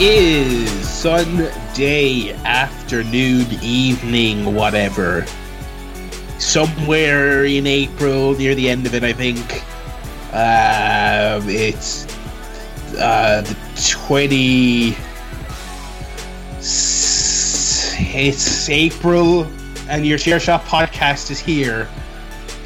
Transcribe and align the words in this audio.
Is 0.00 0.70
Sunday 0.88 2.32
afternoon, 2.44 3.46
evening, 3.60 4.54
whatever. 4.54 5.26
Somewhere 6.38 7.44
in 7.44 7.66
April, 7.66 8.36
near 8.36 8.54
the 8.54 8.70
end 8.70 8.86
of 8.86 8.94
it, 8.94 9.02
I 9.02 9.12
think. 9.12 9.64
Um, 10.32 11.48
it's 11.48 12.06
uh, 12.96 13.42
the 13.42 13.56
20. 13.90 14.96
It's 16.60 18.68
April, 18.68 19.48
and 19.88 20.06
your 20.06 20.18
Chair 20.18 20.38
Shot 20.38 20.62
podcast 20.62 21.32
is 21.32 21.40
here 21.40 21.88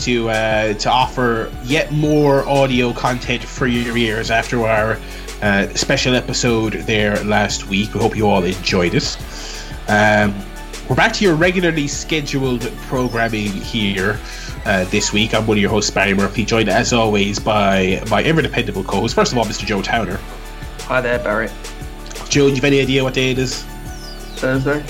to 0.01 0.29
uh, 0.29 0.75
to 0.75 0.91
offer 0.91 1.51
yet 1.65 1.93
more 1.93 2.47
audio 2.47 2.93
content 2.93 3.43
for 3.43 3.67
your 3.67 3.97
ears 3.97 4.31
after 4.31 4.67
our 4.67 4.99
uh, 5.43 5.69
special 5.75 6.15
episode 6.15 6.75
there 6.87 7.23
last 7.25 7.69
week. 7.69 7.93
We 7.95 8.01
hope 8.01 8.17
you 8.17 8.29
all 8.29 8.45
enjoyed 8.45 8.95
it. 8.95 9.19
Um, 9.89 10.35
we're 10.89 10.97
back 10.97 11.13
to 11.15 11.25
your 11.25 11.35
regularly 11.35 11.89
scheduled 11.89 12.63
programming 12.87 13.51
here 13.51 14.19
uh, 14.65 14.85
this 14.87 15.13
week. 15.13 15.35
I'm 15.35 15.47
one 15.47 15.57
of 15.57 15.61
your 15.61 15.71
hosts, 15.71 15.91
Barry 15.91 16.15
Murphy, 16.15 16.45
joined 16.45 16.69
as 16.69 16.93
always 16.93 17.39
by 17.39 18.03
my 18.09 18.23
ever 18.23 18.41
dependable 18.41 18.85
co-host. 18.85 19.15
First 19.15 19.33
of 19.33 19.39
all, 19.39 19.45
Mr. 19.45 19.67
Joe 19.67 19.83
Towner. 19.83 20.19
Hi 20.83 21.01
there, 21.01 21.19
Barry. 21.19 21.49
Joe, 22.29 22.45
do 22.45 22.51
you 22.51 22.55
have 22.55 22.65
any 22.65 22.81
idea 22.81 23.03
what 23.03 23.15
day 23.15 23.33
it 23.33 23.39
is? 23.39 23.63
Thursday. 24.37 24.85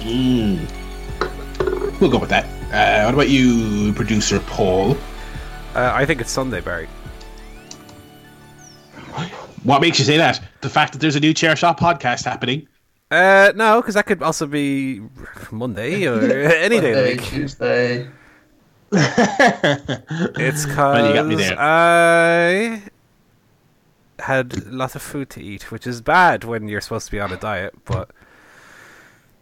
Mm. 0.00 0.70
We'll 2.00 2.10
go 2.10 2.18
with 2.18 2.30
that. 2.30 2.44
Uh, 2.72 3.04
what 3.04 3.14
about 3.14 3.28
you, 3.30 3.92
producer 3.94 4.40
Paul? 4.40 4.96
Uh, 5.74 5.90
I 5.94 6.04
think 6.04 6.20
it's 6.20 6.30
Sunday, 6.30 6.60
Barry. 6.60 6.88
What 9.64 9.80
makes 9.80 9.98
you 9.98 10.04
say 10.04 10.16
that? 10.18 10.40
The 10.60 10.70
fact 10.70 10.92
that 10.92 11.00
there's 11.00 11.16
a 11.16 11.20
new 11.20 11.34
Chair 11.34 11.56
Shot 11.56 11.78
podcast 11.78 12.24
happening. 12.24 12.68
Uh, 13.10 13.52
no, 13.56 13.80
because 13.80 13.94
that 13.94 14.06
could 14.06 14.22
also 14.22 14.46
be 14.46 15.02
Monday 15.50 16.06
or 16.08 16.20
any 16.22 16.80
day 16.80 16.92
of 16.92 16.96
the 16.96 17.10
week. 17.12 17.22
Tuesday. 17.22 18.08
It's 18.92 20.66
because 20.66 20.76
Well, 20.76 21.08
you 21.08 21.14
got 21.14 21.26
me 21.26 21.34
there. 21.34 21.56
I 21.58 22.82
had 24.20 24.66
lots 24.66 24.94
of 24.94 25.02
food 25.02 25.30
to 25.30 25.42
eat, 25.42 25.70
which 25.72 25.86
is 25.86 26.00
bad 26.00 26.44
when 26.44 26.68
you're 26.68 26.80
supposed 26.80 27.06
to 27.06 27.12
be 27.12 27.20
on 27.20 27.32
a 27.32 27.36
diet. 27.36 27.74
But 27.84 28.10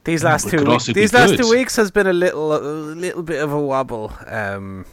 these 0.05 0.25
last 0.25 0.49
two 0.49 0.65
weeks, 0.65 0.87
these 0.87 1.13
last 1.13 1.31
good. 1.31 1.41
two 1.41 1.51
weeks 1.51 1.77
has 1.77 1.91
been 1.91 2.07
a 2.07 2.13
little, 2.13 2.55
a 2.57 2.59
little 2.95 3.23
bit 3.23 3.43
of 3.43 3.53
a 3.53 3.61
wobble. 3.61 4.13
Um, 4.27 4.87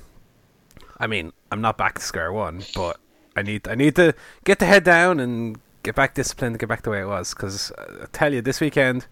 I 1.00 1.08
mean, 1.08 1.32
I'm 1.52 1.62
not 1.62 1.78
back 1.78 1.96
to 2.00 2.02
square 2.02 2.34
one, 2.34 2.62
but 2.76 2.98
I 3.36 3.42
need, 3.42 3.68
I 3.68 3.76
need 3.76 3.96
to 3.96 4.14
get 4.44 4.60
the 4.60 4.66
head 4.66 4.84
down 4.84 5.20
and 5.20 5.60
get 5.84 5.96
back 5.96 6.14
disciplined, 6.14 6.60
get 6.60 6.70
back 6.70 6.82
the 6.84 6.90
way 6.90 7.02
it 7.02 7.08
was. 7.08 7.34
Because 7.34 7.72
I 7.78 8.06
tell 8.12 8.34
you, 8.34 8.42
this 8.42 8.60
weekend 8.60 9.06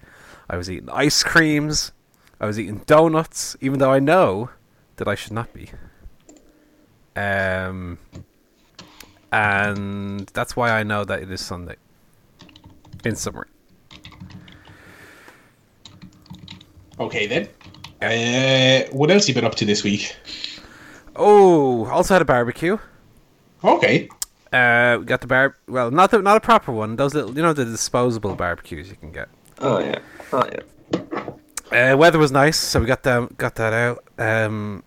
I 0.50 0.58
was 0.58 0.70
eating 0.70 0.90
ice 0.92 1.24
creams, 1.24 1.92
I 2.40 2.46
was 2.46 2.60
eating 2.60 2.84
donuts, 2.86 3.56
even 3.62 3.80
though 3.80 3.92
I 3.92 4.00
know 4.00 4.50
that 4.98 5.08
I 5.08 5.16
should 5.16 5.34
not 5.34 5.54
be. 5.54 5.70
Um, 7.16 7.98
and 9.32 10.28
that's 10.28 10.56
why 10.56 10.72
I 10.72 10.84
know 10.84 11.04
that 11.04 11.22
it 11.22 11.32
is 11.32 11.42
Sunday. 11.42 11.76
In 13.06 13.16
summary, 13.16 13.48
Okay 17.00 17.28
then. 17.28 17.48
Uh, 18.02 18.90
what 18.92 19.12
else 19.12 19.28
you 19.28 19.34
been 19.34 19.46
up 19.46 19.56
to 19.56 19.66
this 19.66 19.84
week? 19.84 20.16
oh, 21.16 21.86
also 21.88 22.14
had 22.16 22.22
a 22.22 22.26
barbecue. 22.26 22.78
Okay. 23.64 24.10
Uh, 24.54 24.98
we 25.00 25.06
got 25.06 25.22
the 25.22 25.28
bar. 25.28 25.56
Well, 25.68 25.92
not 25.92 26.12
the 26.12 26.22
not 26.22 26.38
a 26.38 26.40
proper 26.40 26.72
one. 26.72 26.96
Those 26.96 27.14
little, 27.14 27.36
you 27.36 27.42
know, 27.42 27.54
the 27.54 27.66
disposable 27.66 28.36
barbecues 28.36 28.90
you 28.90 28.96
can 28.96 29.12
get. 29.12 29.28
Oh 29.60 29.80
yeah. 29.80 30.00
Oh 30.32 30.48
yeah. 31.72 31.92
Uh, 31.94 31.98
weather 31.98 32.18
was 32.18 32.32
nice, 32.32 32.58
so 32.58 32.80
we 32.80 32.86
got 32.86 33.04
them 33.04 33.34
got 33.38 33.56
that 33.56 33.74
out. 33.74 34.04
Um, 34.18 34.84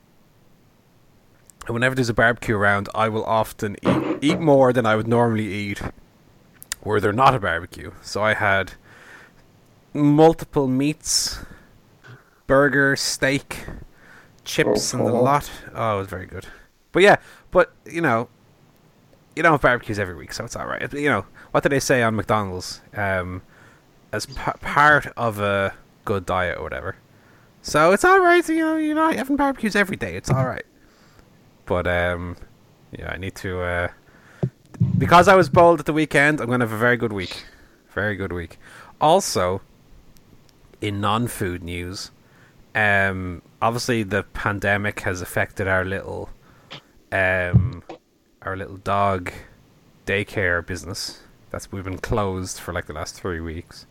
and 1.67 1.75
whenever 1.75 1.95
there's 1.95 2.09
a 2.09 2.15
barbecue 2.15 2.57
around, 2.57 2.89
I 2.95 3.09
will 3.11 3.25
often 3.25 3.77
eat 3.83 4.19
eat 4.23 4.41
more 4.41 4.73
than 4.73 4.87
I 4.87 4.97
would 4.97 5.07
normally 5.09 5.47
eat, 5.53 5.83
were 6.83 7.01
there 7.01 7.13
not 7.13 7.35
a 7.35 7.39
barbecue. 7.41 7.91
So 8.01 8.23
I 8.23 8.33
had 8.35 8.73
multiple 9.93 10.69
meats, 10.69 11.39
burger, 12.47 12.97
steak, 12.97 13.67
chips, 14.45 14.95
and 14.95 15.07
the 15.07 15.13
Oh. 15.13 15.23
lot. 15.23 15.51
Oh, 15.75 15.97
it 15.97 15.99
was 15.99 16.09
very 16.09 16.27
good. 16.27 16.47
But 16.93 17.03
yeah, 17.03 17.17
but 17.51 17.73
you 17.85 18.01
know, 18.01 18.29
you 19.37 19.43
don't 19.43 19.53
have 19.53 19.61
barbecues 19.61 19.99
every 19.99 20.15
week, 20.15 20.33
so 20.33 20.45
it's 20.45 20.57
all 20.57 20.67
right. 20.67 20.93
You 20.93 21.09
know, 21.09 21.27
what 21.53 21.63
did 21.63 21.73
they 21.73 21.81
say 21.81 22.03
on 22.03 22.17
McDonald's? 22.17 22.81
Um, 22.95 23.43
as 24.13 24.27
p- 24.27 24.35
part 24.61 25.07
of 25.17 25.39
a 25.39 25.75
good 26.05 26.27
diet 26.27 26.59
or 26.59 26.63
whatever. 26.63 26.97
So 27.63 27.93
it's 27.93 28.05
all 28.05 28.21
right. 28.21 28.47
You 28.49 28.59
know, 28.59 28.77
you're 28.77 28.95
not 28.95 29.15
having 29.15 29.37
barbecues 29.37 29.77
every 29.77 29.97
day. 29.97 30.17
It's 30.17 30.31
all 30.31 30.47
right. 30.47 30.65
But 31.67 31.87
um, 31.87 32.37
yeah, 32.91 33.11
I 33.13 33.17
need 33.17 33.35
to 33.37 33.61
uh, 33.61 33.89
because 34.99 35.29
I 35.29 35.35
was 35.35 35.49
bold 35.49 35.81
at 35.81 35.87
the 35.87 35.93
weekend. 35.93 36.41
I'm 36.41 36.49
gonna 36.49 36.65
have 36.65 36.73
a 36.73 36.79
very 36.79 36.97
good 36.97 37.13
week. 37.13 37.45
Very 37.91 38.17
good 38.17 38.33
week. 38.33 38.59
Also, 39.01 39.61
in 40.81 41.01
non-food 41.01 41.63
news, 41.63 42.11
um, 42.75 43.43
obviously 43.61 44.03
the 44.03 44.23
pandemic 44.23 45.01
has 45.01 45.21
affected 45.21 45.67
our 45.67 45.85
little, 45.85 46.31
um, 47.11 47.83
our 48.43 48.57
little 48.57 48.77
dog 48.79 49.33
daycare 50.07 50.65
business. 50.65 51.21
That's 51.51 51.71
we've 51.73 51.85
been 51.85 51.99
closed 51.99 52.59
for 52.61 52.73
like 52.73 52.87
the 52.87 52.93
last 52.93 53.15
three 53.15 53.41
weeks. 53.41 53.87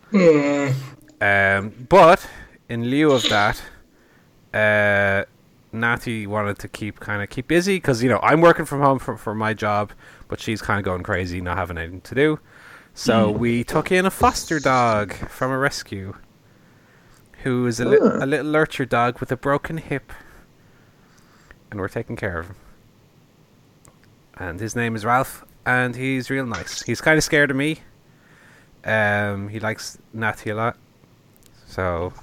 Um, 1.22 1.88
but 1.90 2.28
in 2.70 2.86
lieu 2.86 3.12
of 3.12 3.24
that, 3.30 3.62
uh, 4.54 5.26
Natty 5.72 6.26
wanted 6.26 6.58
to 6.60 6.68
keep 6.68 7.00
kind 7.00 7.22
of 7.22 7.30
keep 7.30 7.48
busy 7.48 7.78
because 7.78 8.02
you 8.02 8.10
know 8.10 8.20
I'm 8.24 8.42
working 8.42 8.66
from 8.66 8.82
home 8.82 9.00
for 9.00 9.18
for 9.18 9.36
my 9.36 9.54
job, 9.54 9.92
but 10.28 10.40
she's 10.40 10.62
kind 10.62 10.80
of 10.80 10.86
going 10.86 11.04
crazy, 11.04 11.42
not 11.42 11.58
having 11.58 11.78
anything 11.78 12.02
to 12.02 12.16
do. 12.16 12.40
So 12.94 13.30
we 13.32 13.64
took 13.64 13.92
in 13.92 14.06
a 14.06 14.12
foster 14.12 14.60
dog 14.60 15.14
from 15.14 15.52
a 15.52 15.58
rescue, 15.58 16.16
who 17.44 17.66
is 17.68 17.80
a, 17.80 17.86
li- 17.86 17.98
a 18.02 18.26
little 18.26 18.48
lurcher 18.48 18.86
dog 18.86 19.20
with 19.20 19.32
a 19.32 19.38
broken 19.38 19.78
hip, 19.78 20.12
and 21.70 21.80
we're 21.80 21.88
taking 21.88 22.16
care 22.16 22.40
of 22.40 22.48
him. 22.48 22.56
And 24.40 24.60
his 24.60 24.76
name 24.76 24.96
is 24.96 25.04
Ralph, 25.06 25.44
and 25.66 25.96
he's 25.96 26.30
real 26.30 26.46
nice. 26.46 26.82
He's 26.82 27.02
kind 27.02 27.18
of 27.18 27.24
scared 27.24 27.52
of 27.52 27.58
me. 27.58 27.80
Um, 28.86 29.50
he 29.50 29.60
likes 29.60 29.98
Natty 30.14 30.50
a 30.52 30.56
lot, 30.56 30.78
so 31.68 32.14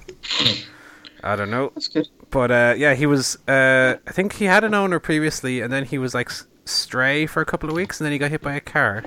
I 1.23 1.35
don't 1.35 1.51
know. 1.51 1.71
That's 1.75 1.87
good. 1.87 2.07
But 2.31 2.51
uh, 2.51 2.73
yeah, 2.77 2.95
he 2.95 3.05
was. 3.05 3.37
Uh, 3.47 3.97
I 4.07 4.11
think 4.11 4.33
he 4.33 4.45
had 4.45 4.63
an 4.63 4.73
owner 4.73 4.99
previously, 4.99 5.61
and 5.61 5.71
then 5.71 5.85
he 5.85 5.97
was 5.99 6.15
like 6.15 6.31
stray 6.65 7.27
for 7.27 7.41
a 7.41 7.45
couple 7.45 7.69
of 7.69 7.75
weeks, 7.75 7.99
and 8.01 8.05
then 8.05 8.11
he 8.11 8.17
got 8.17 8.31
hit 8.31 8.41
by 8.41 8.55
a 8.55 8.59
car, 8.61 9.03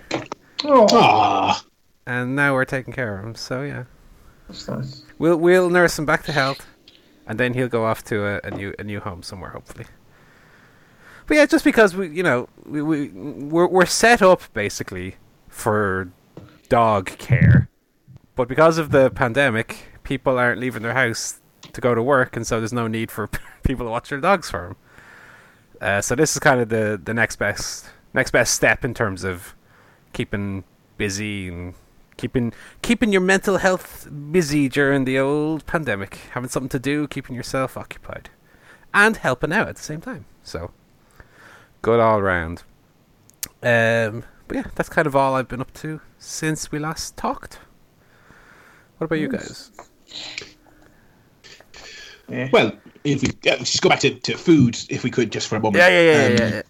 Oh, 0.64 1.60
and 2.06 2.36
now 2.36 2.54
we're 2.54 2.64
taking 2.64 2.92
care 2.94 3.18
of 3.18 3.24
him. 3.24 3.34
So 3.34 3.62
yeah, 3.62 3.84
that's 4.46 4.68
nice. 4.68 5.02
we'll 5.18 5.36
we'll 5.36 5.68
nurse 5.68 5.98
him 5.98 6.06
back 6.06 6.22
to 6.24 6.32
health, 6.32 6.64
and 7.26 7.40
then 7.40 7.54
he'll 7.54 7.68
go 7.68 7.84
off 7.84 8.04
to 8.04 8.24
a, 8.24 8.40
a 8.44 8.50
new 8.52 8.72
a 8.78 8.84
new 8.84 9.00
home 9.00 9.24
somewhere, 9.24 9.50
hopefully. 9.50 9.86
But 11.30 11.36
yeah, 11.36 11.46
just 11.46 11.64
because 11.64 11.94
we, 11.94 12.08
you 12.08 12.24
know, 12.24 12.48
we 12.66 12.82
we 12.82 13.08
we're 13.10 13.68
we're 13.68 13.86
set 13.86 14.20
up 14.20 14.52
basically 14.52 15.14
for 15.46 16.10
dog 16.68 17.06
care, 17.18 17.68
but 18.34 18.48
because 18.48 18.78
of 18.78 18.90
the 18.90 19.10
pandemic, 19.10 19.92
people 20.02 20.36
aren't 20.38 20.58
leaving 20.58 20.82
their 20.82 20.92
house 20.92 21.38
to 21.72 21.80
go 21.80 21.94
to 21.94 22.02
work, 22.02 22.34
and 22.34 22.44
so 22.44 22.58
there's 22.58 22.72
no 22.72 22.88
need 22.88 23.12
for 23.12 23.28
people 23.62 23.86
to 23.86 23.90
watch 23.90 24.08
their 24.08 24.18
dogs 24.18 24.50
for 24.50 24.60
them. 24.60 24.76
Uh, 25.80 26.00
so 26.00 26.16
this 26.16 26.32
is 26.32 26.40
kind 26.40 26.60
of 26.60 26.68
the 26.68 27.00
the 27.00 27.14
next 27.14 27.36
best 27.36 27.86
next 28.12 28.32
best 28.32 28.52
step 28.52 28.84
in 28.84 28.92
terms 28.92 29.22
of 29.22 29.54
keeping 30.12 30.64
busy 30.96 31.46
and 31.46 31.74
keeping 32.16 32.52
keeping 32.82 33.12
your 33.12 33.22
mental 33.22 33.58
health 33.58 34.08
busy 34.32 34.68
during 34.68 35.04
the 35.04 35.16
old 35.16 35.64
pandemic, 35.66 36.16
having 36.32 36.50
something 36.50 36.70
to 36.70 36.80
do, 36.80 37.06
keeping 37.06 37.36
yourself 37.36 37.76
occupied, 37.76 38.30
and 38.92 39.18
helping 39.18 39.52
out 39.52 39.68
at 39.68 39.76
the 39.76 39.82
same 39.84 40.00
time. 40.00 40.24
So 40.42 40.72
good 41.82 42.00
all 42.00 42.22
round. 42.22 42.62
Um, 43.62 44.24
but 44.48 44.56
yeah, 44.56 44.64
that's 44.74 44.88
kind 44.88 45.06
of 45.06 45.14
all 45.14 45.34
I've 45.34 45.48
been 45.48 45.60
up 45.60 45.72
to 45.74 46.00
since 46.18 46.72
we 46.72 46.78
last 46.78 47.16
talked. 47.16 47.58
What 48.98 49.06
about 49.06 49.18
you 49.18 49.28
guys? 49.28 49.70
Yeah. 52.28 52.48
well, 52.52 52.72
if 53.02 53.22
we 53.22 53.28
uh, 53.50 53.56
just 53.56 53.82
go 53.82 53.88
back 53.88 54.00
to, 54.00 54.14
to 54.14 54.36
food, 54.36 54.78
if 54.88 55.02
we 55.02 55.10
could, 55.10 55.32
just 55.32 55.48
for 55.48 55.56
a 55.56 55.60
moment. 55.60 55.76
Yeah, 55.76 55.88
yeah, 55.88 56.00
yeah, 56.00 56.26
Um, 56.26 56.32
yeah, 56.32 56.54
yeah. 56.56 56.62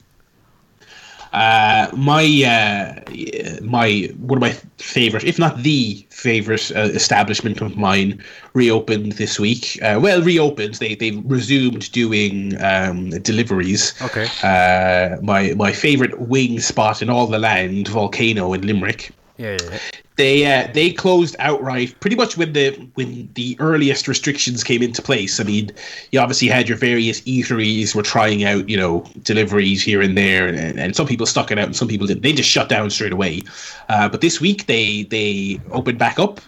Uh, 1.32 1.88
my 1.94 2.24
uh, 2.44 3.60
my 3.62 4.10
one 4.18 4.38
of 4.38 4.40
my 4.40 4.50
favorite, 4.78 5.24
if 5.24 5.38
not 5.38 5.62
the 5.62 6.04
favorite 6.10 6.72
uh, 6.74 6.80
establishment 6.80 7.60
of 7.60 7.76
mine, 7.76 8.22
reopened 8.54 9.12
this 9.12 9.38
week. 9.38 9.78
Uh, 9.82 9.98
well, 10.02 10.22
reopened. 10.22 10.74
They 10.74 10.94
they 10.96 11.12
resumed 11.24 11.90
doing 11.92 12.60
um, 12.62 13.10
deliveries. 13.10 13.94
Okay. 14.02 14.26
Uh, 14.42 15.16
my 15.22 15.54
my 15.54 15.72
favorite 15.72 16.18
wing 16.20 16.58
spot 16.60 17.00
in 17.00 17.08
all 17.08 17.26
the 17.26 17.38
land, 17.38 17.88
Volcano 17.88 18.52
in 18.52 18.66
Limerick. 18.66 19.12
Yeah, 19.40 19.56
yeah, 19.62 19.70
yeah. 19.70 19.78
they 20.16 20.44
uh, 20.44 20.68
they 20.74 20.92
closed 20.92 21.34
outright 21.38 21.98
pretty 22.00 22.14
much 22.14 22.36
when 22.36 22.52
the 22.52 22.72
when 22.92 23.30
the 23.32 23.56
earliest 23.58 24.06
restrictions 24.06 24.62
came 24.62 24.82
into 24.82 25.00
place. 25.00 25.40
I 25.40 25.44
mean, 25.44 25.70
you 26.12 26.20
obviously 26.20 26.48
had 26.48 26.68
your 26.68 26.76
various 26.76 27.22
eateries 27.22 27.94
were 27.94 28.02
trying 28.02 28.44
out, 28.44 28.68
you 28.68 28.76
know, 28.76 29.02
deliveries 29.22 29.82
here 29.82 30.02
and 30.02 30.18
there, 30.18 30.46
and, 30.46 30.78
and 30.78 30.94
some 30.94 31.06
people 31.06 31.24
stuck 31.24 31.50
it 31.50 31.58
out 31.58 31.64
and 31.64 31.74
some 31.74 31.88
people 31.88 32.06
didn't. 32.06 32.22
They 32.22 32.34
just 32.34 32.50
shut 32.50 32.68
down 32.68 32.90
straight 32.90 33.14
away. 33.14 33.40
Uh, 33.88 34.10
but 34.10 34.20
this 34.20 34.42
week 34.42 34.66
they 34.66 35.04
they 35.04 35.58
opened 35.70 35.98
back 35.98 36.18
up. 36.18 36.42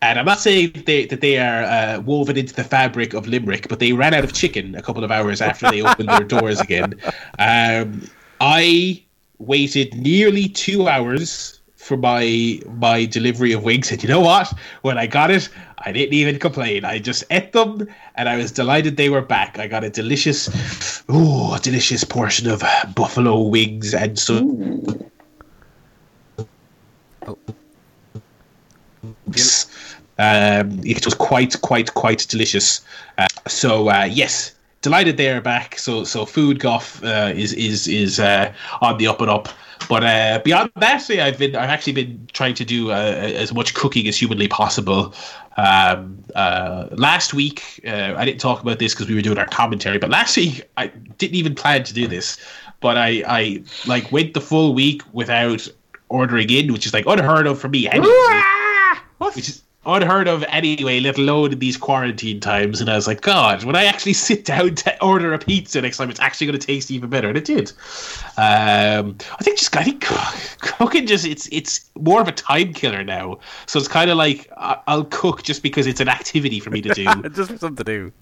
And 0.00 0.18
I'm 0.18 0.26
not 0.26 0.38
saying 0.38 0.84
they, 0.86 1.06
that 1.06 1.20
they 1.20 1.38
are 1.38 1.64
uh, 1.64 2.00
woven 2.00 2.36
into 2.36 2.54
the 2.54 2.62
fabric 2.62 3.14
of 3.14 3.26
Limerick, 3.26 3.68
but 3.68 3.80
they 3.80 3.92
ran 3.92 4.14
out 4.14 4.22
of 4.22 4.32
chicken 4.32 4.76
a 4.76 4.80
couple 4.80 5.02
of 5.02 5.10
hours 5.10 5.40
after 5.40 5.68
they 5.68 5.82
opened 5.82 6.08
their 6.08 6.24
doors 6.24 6.60
again. 6.60 6.94
Um, 7.40 8.08
I 8.40 9.02
waited 9.38 9.94
nearly 9.94 10.48
two 10.48 10.88
hours 10.88 11.57
for 11.88 11.96
my 11.96 12.60
my 12.76 13.06
delivery 13.06 13.52
of 13.52 13.64
wings, 13.64 13.90
and 13.90 14.02
you 14.02 14.08
know 14.08 14.20
what? 14.20 14.52
When 14.82 14.98
I 14.98 15.06
got 15.06 15.30
it, 15.30 15.48
I 15.78 15.90
didn't 15.90 16.12
even 16.12 16.38
complain. 16.38 16.84
I 16.84 16.98
just 16.98 17.24
ate 17.30 17.52
them, 17.52 17.88
and 18.14 18.28
I 18.28 18.36
was 18.36 18.52
delighted 18.52 18.98
they 18.98 19.08
were 19.08 19.22
back. 19.22 19.58
I 19.58 19.66
got 19.66 19.84
a 19.84 19.90
delicious, 19.90 21.02
oh, 21.08 21.54
a 21.54 21.58
delicious 21.58 22.04
portion 22.04 22.48
of 22.50 22.62
buffalo 22.94 23.40
wings 23.40 23.94
and 23.94 24.18
so. 24.18 24.36
Um, 30.20 30.80
it 30.84 31.04
was 31.04 31.14
quite, 31.14 31.60
quite, 31.62 31.94
quite 31.94 32.26
delicious. 32.28 32.80
Uh, 33.18 33.28
so 33.46 33.88
uh, 33.88 34.08
yes, 34.10 34.54
delighted 34.82 35.16
they're 35.16 35.40
back. 35.40 35.78
So 35.78 36.04
so 36.04 36.24
food 36.24 36.60
golf 36.60 37.02
uh, 37.04 37.32
is 37.34 37.52
is 37.52 37.88
is 37.88 38.20
uh, 38.20 38.52
on 38.80 38.98
the 38.98 39.06
up 39.06 39.20
and 39.20 39.30
up. 39.30 39.48
But 39.88 40.04
uh, 40.04 40.40
beyond 40.44 40.70
that, 40.76 41.08
yeah, 41.08 41.26
I've 41.26 41.38
been 41.38 41.56
I've 41.56 41.70
actually 41.70 41.92
been 41.94 42.28
trying 42.32 42.54
to 42.54 42.64
do 42.64 42.90
uh, 42.90 42.94
as 42.94 43.54
much 43.54 43.74
cooking 43.74 44.06
as 44.08 44.16
humanly 44.16 44.48
possible. 44.48 45.14
Um, 45.56 46.22
uh, 46.34 46.88
last 46.92 47.34
week, 47.34 47.80
uh, 47.86 48.14
I 48.16 48.24
didn't 48.24 48.40
talk 48.40 48.60
about 48.60 48.78
this 48.78 48.94
because 48.94 49.08
we 49.08 49.14
were 49.14 49.22
doing 49.22 49.38
our 49.38 49.46
commentary, 49.46 49.98
but 49.98 50.10
last 50.10 50.36
week 50.36 50.68
I 50.76 50.88
didn't 51.18 51.36
even 51.36 51.54
plan 51.54 51.84
to 51.84 51.94
do 51.94 52.06
this. 52.06 52.38
But 52.80 52.96
I, 52.96 53.24
I 53.26 53.62
like 53.86 54.12
went 54.12 54.34
the 54.34 54.40
full 54.40 54.72
week 54.72 55.02
without 55.12 55.66
ordering 56.10 56.48
in, 56.50 56.72
which 56.72 56.86
is 56.86 56.94
like 56.94 57.06
unheard 57.06 57.46
of 57.46 57.58
for 57.58 57.68
me. 57.68 57.88
Anyway, 57.88 58.08
which 59.18 59.48
is 59.48 59.62
unheard 59.88 60.28
of 60.28 60.44
anyway, 60.44 61.00
let 61.00 61.18
alone 61.18 61.52
in 61.52 61.58
these 61.58 61.76
quarantine 61.76 62.38
times. 62.38 62.80
And 62.80 62.88
I 62.90 62.94
was 62.94 63.06
like, 63.06 63.22
God, 63.22 63.64
when 63.64 63.74
I 63.74 63.84
actually 63.84 64.12
sit 64.28 64.44
down 64.44 64.74
to 64.76 65.04
order 65.04 65.32
a 65.32 65.38
pizza 65.38 65.80
next 65.80 65.96
time, 65.96 66.10
it's 66.10 66.20
actually 66.20 66.46
going 66.46 66.58
to 66.58 66.66
taste 66.66 66.90
even 66.90 67.10
better, 67.10 67.28
and 67.28 67.36
it 67.36 67.44
did. 67.44 67.72
Um, 68.36 69.16
I 69.38 69.42
think 69.42 69.58
just 69.58 69.76
I 69.76 69.84
think 69.84 70.04
cooking 70.60 71.06
just 71.06 71.24
it's 71.24 71.48
it's 71.50 71.90
more 71.98 72.20
of 72.20 72.28
a 72.28 72.32
time 72.32 72.72
killer 72.72 73.02
now. 73.02 73.38
So 73.66 73.78
it's 73.78 73.88
kind 73.88 74.10
of 74.10 74.16
like 74.16 74.50
I'll 74.56 75.04
cook 75.04 75.42
just 75.42 75.62
because 75.62 75.86
it's 75.86 76.00
an 76.00 76.08
activity 76.08 76.60
for 76.60 76.70
me 76.70 76.82
to 76.82 76.94
do. 76.94 77.04
Just 77.30 77.58
something 77.58 77.76
to 77.76 77.84
do. 77.84 78.12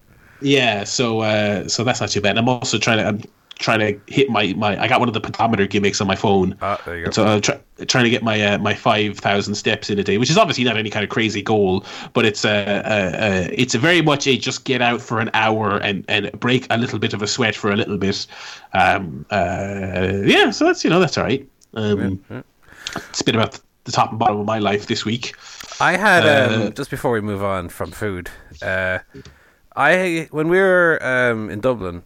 Yeah, 0.40 0.84
so 0.84 1.20
uh, 1.20 1.68
so 1.68 1.82
that's 1.84 2.00
not 2.00 2.10
too 2.10 2.20
bad. 2.20 2.38
I'm 2.38 2.48
also 2.48 2.78
trying 2.78 2.98
to 2.98 3.06
I'm 3.06 3.22
trying 3.58 3.78
to 3.80 4.12
hit 4.12 4.28
my, 4.28 4.52
my 4.54 4.80
I 4.80 4.86
got 4.86 5.00
one 5.00 5.08
of 5.08 5.14
the 5.14 5.20
pedometer 5.20 5.66
gimmicks 5.66 6.00
on 6.00 6.06
my 6.06 6.16
phone. 6.16 6.56
Ah, 6.60 6.80
there 6.84 6.98
you 6.98 7.04
go. 7.06 7.10
So 7.10 7.26
I'm 7.26 7.40
try, 7.40 7.58
trying 7.86 8.04
to 8.04 8.10
get 8.10 8.22
my 8.22 8.40
uh, 8.40 8.58
my 8.58 8.74
five 8.74 9.18
thousand 9.18 9.54
steps 9.54 9.90
in 9.90 9.98
a 9.98 10.04
day, 10.04 10.18
which 10.18 10.30
is 10.30 10.36
obviously 10.36 10.64
not 10.64 10.76
any 10.76 10.90
kind 10.90 11.04
of 11.04 11.10
crazy 11.10 11.42
goal, 11.42 11.84
but 12.12 12.24
it's 12.24 12.44
a, 12.44 12.82
a, 12.84 13.48
a 13.48 13.60
it's 13.60 13.74
a 13.74 13.78
very 13.78 14.02
much 14.02 14.26
a 14.26 14.36
just 14.36 14.64
get 14.64 14.82
out 14.82 15.00
for 15.00 15.20
an 15.20 15.30
hour 15.34 15.78
and, 15.78 16.04
and 16.08 16.30
break 16.38 16.66
a 16.70 16.76
little 16.76 16.98
bit 16.98 17.14
of 17.14 17.22
a 17.22 17.26
sweat 17.26 17.54
for 17.54 17.70
a 17.72 17.76
little 17.76 17.98
bit. 17.98 18.26
Um, 18.74 19.24
uh, 19.30 20.22
yeah, 20.24 20.50
so 20.50 20.64
that's 20.64 20.84
you 20.84 20.90
know 20.90 21.00
that's 21.00 21.16
all 21.18 21.24
right. 21.24 21.46
Um, 21.74 22.22
Yeah. 22.30 22.42
It's 23.10 23.22
been 23.22 23.34
about 23.34 23.58
the 23.84 23.92
top 23.92 24.10
and 24.10 24.18
bottom 24.18 24.38
of 24.38 24.46
my 24.46 24.58
life 24.58 24.86
this 24.86 25.04
week. 25.04 25.34
I 25.80 25.96
had 25.96 26.24
um, 26.26 26.62
Uh, 26.62 26.70
just 26.70 26.90
before 26.90 27.12
we 27.12 27.20
move 27.20 27.42
on 27.42 27.68
from 27.68 27.90
food. 27.90 28.30
Uh, 28.62 28.98
I 29.74 30.28
when 30.30 30.48
we 30.48 30.58
were 30.58 30.98
um, 31.02 31.50
in 31.50 31.60
Dublin 31.60 32.02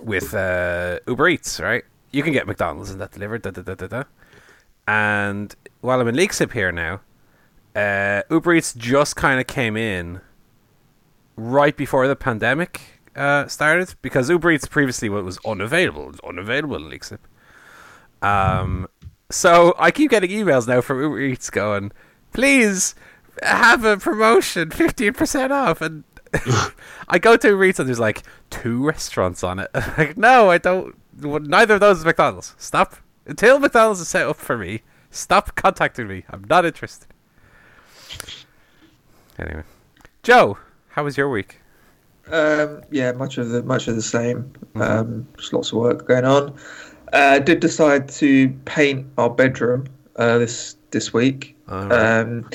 with 0.00 0.34
uh, 0.34 0.98
Uber 1.06 1.28
Eats, 1.28 1.60
right? 1.60 1.84
You 2.10 2.22
can 2.22 2.32
get 2.32 2.46
McDonald's 2.46 2.90
and 2.90 3.00
that 3.00 3.12
delivered. 3.12 3.42
Da, 3.42 3.50
da, 3.50 3.62
da, 3.62 3.74
da, 3.74 3.86
da. 3.86 4.04
And 4.86 5.54
while 5.80 6.00
I'm 6.00 6.08
in 6.08 6.14
Leixlip 6.14 6.52
here 6.52 6.72
now, 6.72 7.00
uh, 7.74 8.22
Uber 8.30 8.54
Eats 8.54 8.72
just 8.74 9.16
kind 9.16 9.40
of 9.40 9.46
came 9.46 9.76
in 9.76 10.20
right 11.36 11.76
before 11.76 12.08
the 12.08 12.16
pandemic 12.16 12.80
uh, 13.14 13.46
started 13.46 13.94
because 14.02 14.30
Uber 14.30 14.52
Eats 14.52 14.66
previously 14.66 15.08
was 15.08 15.38
unavailable, 15.44 16.14
unavailable 16.24 16.76
in 16.76 16.82
Leixlip. 16.84 17.18
Um, 18.22 18.88
so 19.30 19.74
I 19.78 19.90
keep 19.90 20.10
getting 20.10 20.30
emails 20.30 20.66
now 20.66 20.80
from 20.80 21.00
Uber 21.02 21.20
Eats 21.20 21.50
going, 21.50 21.92
please 22.32 22.94
have 23.42 23.84
a 23.84 23.96
promotion, 23.98 24.70
fifteen 24.70 25.12
percent 25.12 25.52
off, 25.52 25.82
and 25.82 26.04
I 27.08 27.18
go 27.18 27.36
to 27.36 27.62
Eats 27.62 27.78
and 27.78 27.88
there's 27.88 28.00
like 28.00 28.22
two 28.50 28.84
restaurants 28.84 29.44
on 29.44 29.58
it. 29.58 29.70
like, 29.98 30.16
no, 30.16 30.50
I 30.50 30.58
don't. 30.58 30.94
Neither 31.18 31.74
of 31.74 31.80
those 31.80 31.98
is 31.98 32.04
McDonald's. 32.04 32.54
Stop 32.58 32.96
until 33.26 33.58
McDonald's 33.58 34.00
is 34.00 34.08
set 34.08 34.26
up 34.26 34.36
for 34.36 34.58
me. 34.58 34.82
Stop 35.10 35.54
contacting 35.54 36.08
me. 36.08 36.24
I'm 36.30 36.44
not 36.48 36.64
interested. 36.64 37.08
Anyway, 39.38 39.62
Joe, 40.22 40.58
how 40.88 41.04
was 41.04 41.16
your 41.16 41.28
week? 41.28 41.60
Um, 42.30 42.82
yeah, 42.90 43.12
much 43.12 43.38
of 43.38 43.50
the 43.50 43.62
much 43.62 43.88
of 43.88 43.96
the 43.96 44.02
same. 44.02 44.52
Um, 44.74 45.26
just 45.36 45.52
lots 45.52 45.72
of 45.72 45.78
work 45.78 46.06
going 46.06 46.24
on. 46.24 46.54
Uh, 47.12 47.38
did 47.38 47.60
decide 47.60 48.08
to 48.08 48.48
paint 48.64 49.06
our 49.16 49.30
bedroom 49.30 49.86
uh, 50.16 50.38
this 50.38 50.76
this 50.90 51.12
week. 51.12 51.56
Right. 51.66 51.92
Um, 51.92 52.48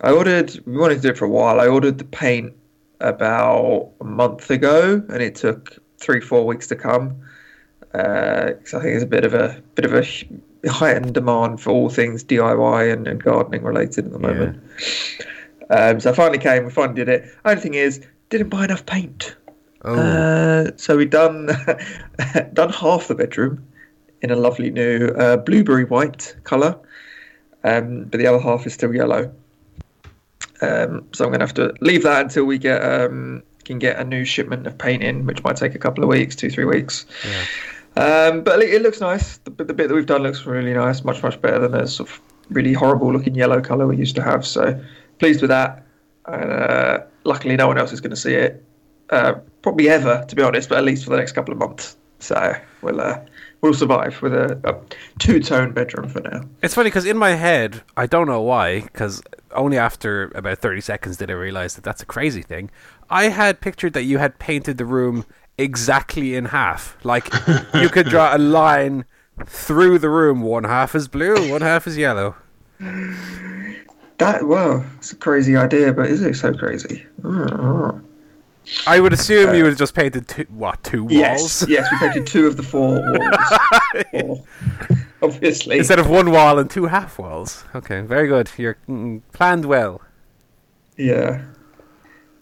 I 0.00 0.12
ordered. 0.12 0.58
We 0.66 0.78
wanted 0.78 0.96
to 0.96 1.00
do 1.02 1.08
it 1.08 1.18
for 1.18 1.26
a 1.26 1.28
while. 1.28 1.60
I 1.60 1.66
ordered 1.66 1.98
the 1.98 2.04
paint 2.04 2.54
about 3.00 3.90
a 4.00 4.04
month 4.04 4.50
ago, 4.50 5.02
and 5.08 5.22
it 5.22 5.34
took 5.34 5.78
three 5.98 6.20
four 6.20 6.46
weeks 6.46 6.66
to 6.68 6.76
come. 6.76 7.16
Uh 7.94 8.52
'cause 8.60 8.74
I 8.74 8.80
think 8.80 8.92
there's 8.92 9.02
a 9.02 9.06
bit 9.06 9.24
of 9.24 9.34
a 9.34 9.62
bit 9.74 9.84
of 9.84 9.94
a 9.94 10.04
heightened 10.68 11.14
demand 11.14 11.60
for 11.60 11.70
all 11.70 11.88
things 11.88 12.24
DIY 12.24 12.92
and, 12.92 13.06
and 13.06 13.22
gardening 13.22 13.62
related 13.62 14.06
at 14.06 14.12
the 14.12 14.18
moment. 14.18 14.60
Um, 15.70 16.00
so 16.00 16.10
I 16.10 16.14
finally 16.14 16.38
came. 16.38 16.64
We 16.64 16.70
finally 16.70 16.96
did 16.96 17.08
it. 17.08 17.24
Only 17.44 17.60
thing 17.60 17.74
is, 17.74 18.00
didn't 18.30 18.48
buy 18.48 18.64
enough 18.64 18.84
paint. 18.86 19.36
Oh, 19.84 19.94
Uh, 19.94 20.70
so 20.76 20.96
we 20.96 21.04
done 21.04 21.46
done 22.52 22.70
half 22.70 23.08
the 23.08 23.14
bedroom 23.14 23.62
in 24.22 24.30
a 24.30 24.36
lovely 24.36 24.70
new 24.70 25.08
uh, 25.16 25.36
blueberry 25.36 25.84
white 25.84 26.34
colour, 26.44 26.76
um, 27.64 28.04
but 28.04 28.18
the 28.18 28.26
other 28.26 28.40
half 28.40 28.66
is 28.66 28.74
still 28.74 28.92
yellow. 28.94 29.32
Um, 30.60 31.06
so 31.12 31.24
I'm 31.24 31.30
going 31.30 31.40
to 31.40 31.46
have 31.46 31.54
to 31.54 31.74
leave 31.80 32.02
that 32.02 32.22
until 32.22 32.44
we 32.44 32.58
get 32.58 32.82
um, 32.82 33.42
can 33.64 33.78
get 33.78 33.98
a 33.98 34.04
new 34.04 34.24
shipment 34.24 34.66
of 34.66 34.76
paint 34.76 35.02
in, 35.02 35.26
which 35.26 35.44
might 35.44 35.56
take 35.56 35.74
a 35.74 35.78
couple 35.78 36.02
of 36.02 36.08
weeks, 36.08 36.34
two 36.34 36.50
three 36.50 36.64
weeks. 36.64 37.06
Um, 37.96 38.42
but 38.42 38.60
it, 38.62 38.74
it 38.74 38.82
looks 38.82 39.00
nice. 39.00 39.38
The, 39.38 39.50
the 39.50 39.74
bit 39.74 39.88
that 39.88 39.94
we've 39.94 40.06
done 40.06 40.22
looks 40.22 40.46
really 40.46 40.74
nice, 40.74 41.04
much 41.04 41.22
much 41.22 41.40
better 41.40 41.58
than 41.58 41.72
the 41.72 41.86
sort 41.86 42.08
of 42.08 42.20
really 42.50 42.72
horrible 42.72 43.12
looking 43.12 43.34
yellow 43.34 43.60
colour 43.60 43.86
we 43.86 43.96
used 43.96 44.16
to 44.16 44.22
have. 44.22 44.46
So 44.46 44.80
pleased 45.18 45.40
with 45.40 45.50
that. 45.50 45.84
And 46.26 46.50
uh, 46.50 47.02
luckily, 47.24 47.56
no 47.56 47.66
one 47.66 47.78
else 47.78 47.92
is 47.92 48.00
going 48.00 48.10
to 48.10 48.16
see 48.16 48.34
it 48.34 48.64
uh, 49.10 49.34
probably 49.62 49.88
ever, 49.88 50.24
to 50.28 50.36
be 50.36 50.42
honest, 50.42 50.68
but 50.68 50.78
at 50.78 50.84
least 50.84 51.04
for 51.04 51.10
the 51.10 51.16
next 51.16 51.32
couple 51.32 51.52
of 51.52 51.58
months. 51.58 51.96
So 52.20 52.54
we'll 52.82 53.00
uh, 53.00 53.20
we'll 53.60 53.74
survive 53.74 54.20
with 54.22 54.34
a, 54.34 54.60
a 54.64 54.76
two 55.18 55.40
tone 55.40 55.72
bedroom 55.72 56.08
for 56.08 56.20
now. 56.20 56.42
It's 56.62 56.74
funny 56.74 56.90
because 56.90 57.06
in 57.06 57.16
my 57.16 57.30
head, 57.30 57.82
I 57.96 58.06
don't 58.06 58.26
know 58.26 58.42
why, 58.42 58.80
because 58.82 59.22
only 59.58 59.78
after 59.78 60.30
about 60.34 60.58
30 60.58 60.80
seconds 60.80 61.16
did 61.16 61.30
I 61.30 61.34
realize 61.34 61.74
that 61.74 61.84
that's 61.84 62.02
a 62.02 62.06
crazy 62.06 62.42
thing. 62.42 62.70
I 63.10 63.24
had 63.24 63.60
pictured 63.60 63.92
that 63.92 64.04
you 64.04 64.18
had 64.18 64.38
painted 64.38 64.78
the 64.78 64.84
room 64.84 65.24
exactly 65.56 66.34
in 66.34 66.46
half. 66.46 66.96
Like, 67.04 67.32
you 67.74 67.88
could 67.88 68.06
draw 68.06 68.34
a 68.34 68.38
line 68.60 69.04
through 69.46 69.98
the 69.98 70.08
room. 70.08 70.42
One 70.42 70.64
half 70.64 70.94
is 70.94 71.08
blue, 71.08 71.50
one 71.50 71.60
half 71.60 71.86
is 71.86 71.96
yellow. 71.96 72.36
That 74.18 74.46
well, 74.46 74.84
it's 74.96 75.12
a 75.12 75.16
crazy 75.16 75.56
idea, 75.56 75.92
but 75.92 76.06
is 76.06 76.22
it 76.22 76.34
so 76.34 76.52
crazy? 76.52 77.06
I 78.86 79.00
would 79.00 79.12
assume 79.12 79.54
you 79.54 79.60
uh, 79.60 79.64
would 79.64 79.70
have 79.70 79.78
just 79.78 79.94
painted 79.94 80.28
two, 80.28 80.46
what, 80.50 80.82
two 80.82 81.04
walls? 81.04 81.12
Yes, 81.12 81.64
yes, 81.68 81.88
we 81.90 81.98
painted 81.98 82.26
two 82.26 82.46
of 82.46 82.56
the 82.56 82.62
four 82.62 83.00
walls. 83.12 83.58
Four. 84.10 84.97
Obviously, 85.22 85.78
Instead 85.78 85.98
of 85.98 86.08
one 86.08 86.30
wall 86.30 86.58
and 86.58 86.70
two 86.70 86.86
half 86.86 87.18
walls. 87.18 87.64
Okay, 87.74 88.00
very 88.02 88.28
good. 88.28 88.50
You're 88.56 88.78
mm, 88.88 89.22
planned 89.32 89.64
well. 89.64 90.00
yeah. 90.96 91.44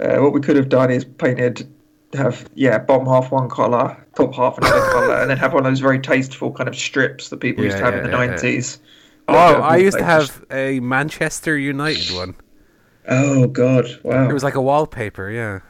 Uh, 0.00 0.18
what 0.18 0.32
we 0.32 0.40
could 0.40 0.56
have 0.56 0.68
done 0.68 0.90
is 0.90 1.04
painted, 1.04 1.72
have 2.12 2.48
yeah, 2.54 2.78
bottom 2.78 3.06
half 3.06 3.30
one 3.32 3.48
colour, 3.48 3.96
top 4.14 4.34
half 4.34 4.58
another 4.58 4.82
colour, 4.92 5.16
and 5.16 5.30
then 5.30 5.38
have 5.38 5.54
one 5.54 5.64
of 5.64 5.70
those 5.70 5.80
very 5.80 5.98
tasteful 6.00 6.52
kind 6.52 6.68
of 6.68 6.76
strips 6.76 7.30
that 7.30 7.38
people 7.38 7.64
used 7.64 7.78
to 7.78 7.82
Yeah, 7.82 7.84
have 7.84 7.96
in 7.96 8.02
the 8.02 8.08
yeah, 8.08 8.22
yeah, 8.22 8.40
yeah. 8.42 8.42
nineties. 8.42 8.78
Oh, 9.28 9.60
I 9.60 9.76
used 9.78 9.98
to 9.98 10.04
have 10.04 10.44
a 10.50 10.80
Manchester 10.80 11.56
United 11.58 12.10
one. 12.10 12.36
Oh 13.08 13.46
God! 13.48 13.86
Wow. 14.02 14.28
It 14.28 14.32
was 14.32 14.42
like 14.44 14.54
a 14.54 14.60
wallpaper, 14.62 15.30
yeah. 15.30 15.60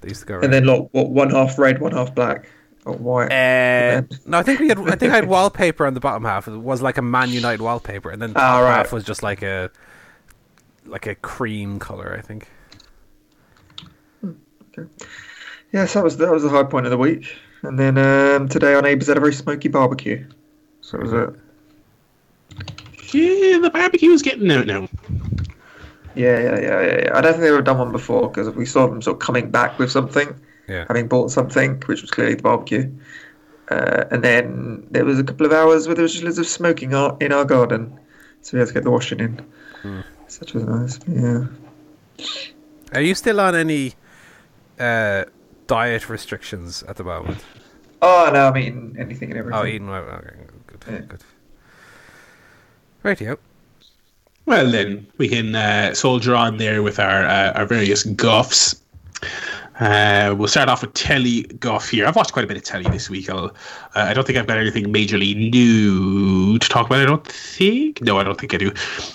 They 0.00 0.08
used 0.08 0.20
to 0.22 0.26
go 0.26 0.34
around. 0.36 0.44
and 0.44 0.52
then 0.52 0.64
like 0.66 0.88
what, 0.92 1.10
one 1.10 1.30
half 1.30 1.58
red, 1.58 1.80
one 1.80 1.92
half 1.92 2.14
black. 2.14 2.48
Or 2.86 2.94
white. 2.94 3.32
Uh, 3.32 4.02
no, 4.24 4.38
I 4.38 4.42
think 4.42 4.60
we 4.60 4.68
had. 4.68 4.78
I 4.78 4.94
think 4.94 5.12
I 5.12 5.16
had 5.16 5.28
wallpaper 5.28 5.86
on 5.86 5.94
the 5.94 6.00
bottom 6.00 6.24
half. 6.24 6.48
It 6.48 6.56
was 6.56 6.80
like 6.80 6.96
a 6.96 7.02
Man 7.02 7.30
United 7.30 7.60
wallpaper, 7.60 8.10
and 8.10 8.22
then 8.22 8.32
the 8.32 8.38
top 8.38 8.62
right. 8.62 8.76
half 8.76 8.92
was 8.92 9.04
just 9.04 9.22
like 9.22 9.42
a 9.42 9.70
like 10.86 11.06
a 11.06 11.14
cream 11.16 11.78
color. 11.78 12.16
I 12.16 12.22
think. 12.22 12.48
Okay. 14.78 14.88
Yes, 15.72 15.94
that 15.94 16.04
was 16.04 16.16
that 16.18 16.30
was 16.30 16.44
the 16.44 16.48
high 16.48 16.62
point 16.62 16.86
of 16.86 16.90
the 16.90 16.98
week. 16.98 17.34
And 17.62 17.78
then 17.78 17.98
um, 17.98 18.48
today 18.48 18.74
our 18.74 18.82
neighbours 18.82 19.08
had 19.08 19.16
a 19.16 19.20
very 19.20 19.32
smoky 19.32 19.68
barbecue. 19.68 20.24
So 20.80 20.98
that 20.98 21.02
was 21.02 21.12
it. 21.12 21.30
Yeah, 23.12 23.58
the 23.58 23.70
barbecue's 23.70 24.22
getting 24.22 24.50
out 24.50 24.66
now. 24.66 24.88
Yeah, 26.14 26.38
yeah, 26.38 26.60
yeah, 26.60 26.80
yeah, 26.80 26.98
yeah. 27.04 27.10
I 27.14 27.20
don't 27.20 27.32
think 27.32 27.42
they 27.42 27.48
ever 27.48 27.62
done 27.62 27.78
one 27.78 27.92
before 27.92 28.28
because 28.28 28.48
we 28.50 28.64
saw 28.64 28.86
them 28.86 29.02
sort 29.02 29.16
of 29.16 29.20
coming 29.20 29.50
back 29.50 29.78
with 29.78 29.90
something, 29.90 30.28
Yeah. 30.68 30.84
having 30.88 31.06
bought 31.08 31.30
something, 31.30 31.80
which 31.86 32.02
was 32.02 32.10
clearly 32.10 32.34
the 32.34 32.42
barbecue. 32.42 32.90
Uh, 33.70 34.04
and 34.10 34.22
then 34.24 34.86
there 34.90 35.04
was 35.04 35.18
a 35.18 35.24
couple 35.24 35.46
of 35.46 35.52
hours 35.52 35.86
where 35.86 35.94
there 35.94 36.02
was 36.02 36.12
just 36.12 36.24
loads 36.24 36.38
of 36.38 36.46
smoking 36.46 36.94
out 36.94 37.20
in 37.22 37.32
our 37.32 37.44
garden, 37.44 37.98
so 38.42 38.56
we 38.56 38.58
had 38.60 38.68
to 38.68 38.74
get 38.74 38.84
the 38.84 38.90
washing 38.90 39.20
in. 39.20 39.38
Hmm. 39.82 40.00
Such 40.28 40.54
was 40.54 40.64
nice. 40.64 40.98
Yeah. 41.08 41.46
Are 42.94 43.00
you 43.00 43.14
still 43.14 43.40
on 43.40 43.54
any 43.54 43.94
uh, 44.78 45.24
diet 45.66 46.08
restrictions 46.08 46.82
at 46.84 46.96
the 46.96 47.04
moment? 47.04 47.38
Oh 48.02 48.30
no, 48.32 48.48
I'm 48.48 48.56
eating 48.56 48.96
anything 48.98 49.30
and 49.30 49.38
everything. 49.38 49.60
Oh, 49.60 49.64
eating 49.66 49.88
well. 49.88 50.02
Okay, 50.04 50.34
good, 50.66 50.84
Yeah. 50.92 50.98
good. 51.00 51.24
Rightio. 53.04 53.38
Well, 54.46 54.70
then 54.70 55.06
we 55.18 55.28
can 55.28 55.54
uh, 55.54 55.94
soldier 55.94 56.34
on 56.34 56.58
there 56.58 56.82
with 56.82 56.98
our 57.00 57.24
uh, 57.24 57.52
our 57.54 57.66
various 57.66 58.04
guffs. 58.04 58.80
Uh, 59.78 60.34
we'll 60.36 60.48
start 60.48 60.68
off 60.68 60.80
with 60.80 60.94
telly 60.94 61.42
Goff 61.60 61.90
here. 61.90 62.06
I've 62.06 62.16
watched 62.16 62.32
quite 62.32 62.44
a 62.44 62.48
bit 62.48 62.56
of 62.56 62.62
telly 62.62 62.84
this 62.84 63.10
week. 63.10 63.28
I'll, 63.28 63.46
uh, 63.46 63.50
I 63.94 64.14
don't 64.14 64.26
think 64.26 64.38
I've 64.38 64.46
got 64.46 64.56
anything 64.58 64.86
majorly 64.86 65.36
new 65.50 66.58
to 66.58 66.68
talk 66.68 66.86
about. 66.86 67.00
I 67.00 67.04
don't 67.04 67.26
think. 67.26 68.00
No, 68.00 68.18
I 68.18 68.24
don't 68.24 68.40
think 68.40 68.54
I 68.54 68.56
do. 68.56 68.68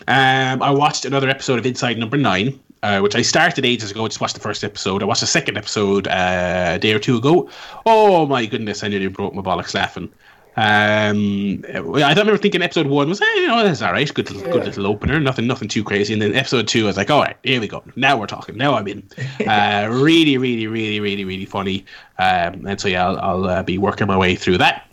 Um, 0.08 0.62
I 0.62 0.70
watched 0.70 1.06
another 1.06 1.30
episode 1.30 1.58
of 1.58 1.66
Inside 1.66 1.98
Number 1.98 2.18
Nine, 2.18 2.60
uh, 2.84 3.00
which 3.00 3.16
I 3.16 3.24
started 3.24 3.66
ages 3.66 3.90
ago. 3.90 4.06
I 4.06 4.08
just 4.08 4.22
watched 4.22 4.36
the 4.36 4.42
first 4.42 4.64
episode. 4.64 5.02
I 5.02 5.06
watched 5.06 5.22
the 5.22 5.28
second 5.28 5.58
episode 5.58 6.08
uh, 6.08 6.74
a 6.76 6.80
day 6.80 6.94
or 6.94 7.00
two 7.00 7.18
ago. 7.18 7.50
Oh 7.88 8.28
my 8.28 8.46
goodness! 8.46 8.84
I 8.84 8.88
nearly 8.88 9.08
broke 9.08 9.34
my 9.34 9.42
bollocks 9.42 9.74
laughing. 9.74 10.12
Um, 10.58 11.64
I 11.74 11.80
remember 12.10 12.38
thinking 12.38 12.62
episode 12.62 12.88
one 12.88 13.08
was, 13.08 13.22
eh, 13.22 13.36
you 13.36 13.48
know, 13.48 13.64
that's 13.64 13.82
all 13.82 13.94
right, 13.94 14.14
good, 14.14 14.30
little, 14.30 14.52
good 14.52 14.66
little 14.66 14.86
opener, 14.88 15.20
nothing, 15.20 15.48
nothing 15.48 15.70
too 15.70 15.84
crazy. 15.84 16.12
And 16.12 16.22
then 16.22 16.36
episode 16.36 16.68
two, 16.68 16.84
I 16.84 16.88
was 16.88 16.98
like, 16.98 17.10
all 17.10 17.22
right, 17.22 17.38
here 17.44 17.62
we 17.62 17.70
go. 17.70 17.82
Now 17.96 18.18
we're 18.20 18.28
talking. 18.28 18.58
Now 18.58 18.76
I'm 18.76 18.88
in. 18.88 19.04
Uh, 19.52 19.88
really, 19.92 20.38
really, 20.38 20.68
really, 20.68 21.00
really, 21.00 21.26
really 21.26 21.46
funny. 21.46 21.84
Um, 22.20 22.66
and 22.68 22.80
so 22.80 22.88
yeah, 22.88 23.08
I'll, 23.08 23.20
I'll 23.20 23.46
uh, 23.46 23.64
be 23.64 23.78
working 23.78 24.08
my 24.08 24.16
way 24.16 24.36
through 24.36 24.60
that. 24.60 24.88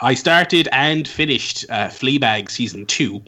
I 0.00 0.14
started 0.14 0.68
and 0.72 1.06
finished 1.06 1.66
uh, 1.68 1.88
Fleabag 1.88 2.50
season 2.50 2.86
two, 2.86 3.22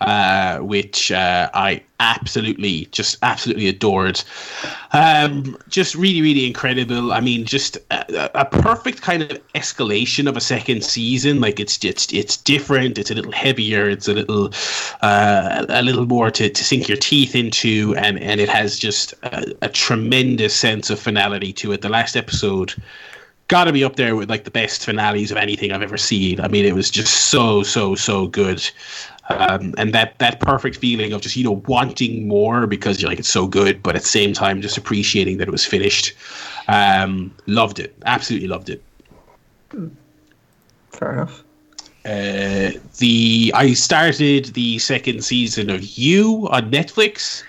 uh, 0.00 0.58
which 0.58 1.12
uh, 1.12 1.50
I 1.54 1.82
absolutely, 2.00 2.86
just 2.86 3.18
absolutely 3.22 3.68
adored. 3.68 4.22
Um, 4.92 5.56
just 5.68 5.94
really, 5.94 6.22
really 6.22 6.46
incredible. 6.46 7.12
I 7.12 7.20
mean, 7.20 7.44
just 7.44 7.76
a, 7.90 8.30
a 8.34 8.44
perfect 8.44 9.02
kind 9.02 9.22
of 9.22 9.38
escalation 9.54 10.28
of 10.28 10.36
a 10.36 10.40
second 10.40 10.84
season. 10.84 11.40
Like 11.40 11.60
it's 11.60 11.84
it's 11.84 12.12
it's 12.12 12.36
different. 12.36 12.98
It's 12.98 13.10
a 13.10 13.14
little 13.14 13.32
heavier. 13.32 13.88
It's 13.88 14.08
a 14.08 14.14
little 14.14 14.52
uh, 15.02 15.66
a 15.68 15.82
little 15.82 16.06
more 16.06 16.30
to, 16.30 16.48
to 16.48 16.64
sink 16.64 16.88
your 16.88 16.98
teeth 16.98 17.34
into, 17.34 17.94
and 17.96 18.18
and 18.18 18.40
it 18.40 18.48
has 18.48 18.78
just 18.78 19.14
a, 19.22 19.54
a 19.62 19.68
tremendous 19.68 20.54
sense 20.54 20.90
of 20.90 20.98
finality 20.98 21.52
to 21.54 21.72
it. 21.72 21.82
The 21.82 21.88
last 21.88 22.16
episode 22.16 22.74
got 23.50 23.64
to 23.64 23.72
be 23.72 23.82
up 23.82 23.96
there 23.96 24.14
with 24.14 24.30
like 24.30 24.44
the 24.44 24.50
best 24.50 24.84
finales 24.84 25.32
of 25.32 25.36
anything 25.36 25.72
I've 25.72 25.82
ever 25.82 25.98
seen. 25.98 26.40
I 26.40 26.46
mean, 26.46 26.64
it 26.64 26.74
was 26.74 26.90
just 26.90 27.26
so 27.30 27.62
so 27.62 27.94
so 27.96 28.28
good, 28.28 28.68
um, 29.30 29.74
and 29.78 29.92
that 29.94 30.18
that 30.18 30.40
perfect 30.40 30.76
feeling 30.76 31.12
of 31.12 31.20
just 31.20 31.36
you 31.36 31.44
know 31.44 31.62
wanting 31.66 32.26
more 32.26 32.66
because 32.66 33.00
you're 33.00 33.10
like 33.10 33.18
it's 33.18 33.28
so 33.28 33.46
good, 33.46 33.82
but 33.82 33.96
at 33.96 34.02
the 34.02 34.08
same 34.08 34.32
time 34.32 34.60
just 34.60 34.76
appreciating 34.76 35.38
that 35.38 35.48
it 35.48 35.50
was 35.50 35.64
finished. 35.64 36.12
Um, 36.68 37.34
loved 37.46 37.78
it, 37.78 37.94
absolutely 38.04 38.48
loved 38.48 38.70
it. 38.70 38.82
Fair 40.90 41.12
enough. 41.12 41.44
Uh, 42.04 42.70
the 42.98 43.52
I 43.54 43.74
started 43.74 44.46
the 44.46 44.78
second 44.78 45.22
season 45.22 45.70
of 45.70 45.84
You 45.84 46.48
on 46.50 46.70
Netflix. 46.70 47.44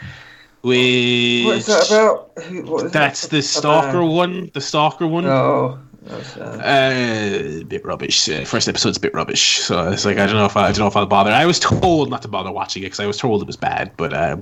With 0.63 1.45
What 1.45 1.57
is 1.57 1.65
that 1.65 1.87
about? 1.89 2.31
Who, 2.43 2.63
what 2.63 2.85
is 2.85 2.91
That's 2.91 3.23
that 3.23 3.31
the 3.31 3.41
stalker 3.41 4.01
about? 4.01 4.11
one. 4.11 4.51
The 4.53 4.61
stalker 4.61 5.07
one. 5.07 5.25
Oh, 5.25 5.79
that's, 6.03 6.35
uh, 6.35 7.59
a 7.61 7.63
bit 7.63 7.85
rubbish. 7.85 8.27
Uh, 8.27 8.43
first 8.43 8.67
episode's 8.67 8.97
a 8.97 8.99
bit 8.99 9.13
rubbish, 9.13 9.59
so 9.59 9.91
it's 9.91 10.03
like 10.03 10.17
I 10.17 10.25
don't 10.25 10.35
know 10.35 10.45
if 10.45 10.57
I, 10.57 10.67
I 10.67 10.71
don't 10.71 10.79
know 10.79 10.87
if 10.87 10.97
I'll 10.97 11.05
bother. 11.05 11.31
I 11.31 11.45
was 11.45 11.59
told 11.59 12.09
not 12.09 12.23
to 12.23 12.27
bother 12.27 12.51
watching 12.51 12.81
it 12.81 12.87
because 12.87 12.99
I 12.99 13.05
was 13.05 13.17
told 13.17 13.41
it 13.41 13.45
was 13.45 13.55
bad, 13.55 13.91
but 13.97 14.11
um, 14.13 14.41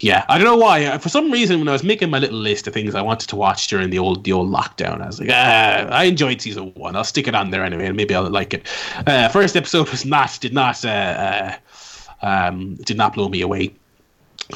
yeah, 0.00 0.24
I 0.28 0.38
don't 0.38 0.46
know 0.46 0.56
why. 0.56 0.84
Uh, 0.84 0.98
For 0.98 1.10
some 1.10 1.30
reason, 1.30 1.58
when 1.58 1.68
I 1.68 1.72
was 1.72 1.84
making 1.84 2.08
my 2.08 2.18
little 2.18 2.38
list 2.38 2.66
of 2.66 2.72
things 2.72 2.94
I 2.94 3.02
wanted 3.02 3.28
to 3.28 3.36
watch 3.36 3.68
during 3.68 3.90
the 3.90 3.98
old 3.98 4.24
the 4.24 4.32
old 4.32 4.50
lockdown, 4.50 5.02
I 5.02 5.06
was 5.06 5.20
like, 5.20 5.28
ah, 5.30 5.86
I 5.90 6.04
enjoyed 6.04 6.40
season 6.40 6.72
one. 6.74 6.96
I'll 6.96 7.04
stick 7.04 7.28
it 7.28 7.34
on 7.34 7.50
there 7.50 7.62
anyway, 7.62 7.86
and 7.86 7.96
maybe 7.96 8.14
I'll 8.14 8.30
like 8.30 8.54
it. 8.54 8.66
Uh, 9.06 9.28
first 9.28 9.54
episode 9.54 9.90
was 9.90 10.06
not 10.06 10.38
did 10.40 10.54
not 10.54 10.82
uh, 10.82 10.88
uh, 10.88 11.56
um, 12.22 12.76
did 12.76 12.96
not 12.96 13.14
blow 13.14 13.28
me 13.28 13.42
away. 13.42 13.74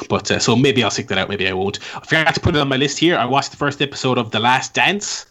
But 0.09 0.31
uh, 0.31 0.39
so 0.39 0.55
maybe 0.55 0.83
I'll 0.83 0.91
stick 0.91 1.07
that 1.09 1.17
out. 1.17 1.29
Maybe 1.29 1.47
I 1.47 1.53
won't. 1.53 1.79
I 1.95 1.99
forgot 1.99 2.33
to 2.33 2.39
put 2.39 2.55
it 2.55 2.59
on 2.59 2.69
my 2.69 2.77
list 2.77 2.97
here. 2.97 3.17
I 3.17 3.25
watched 3.25 3.51
the 3.51 3.57
first 3.57 3.81
episode 3.81 4.17
of 4.17 4.31
The 4.31 4.39
Last 4.39 4.73
Dance, 4.73 5.25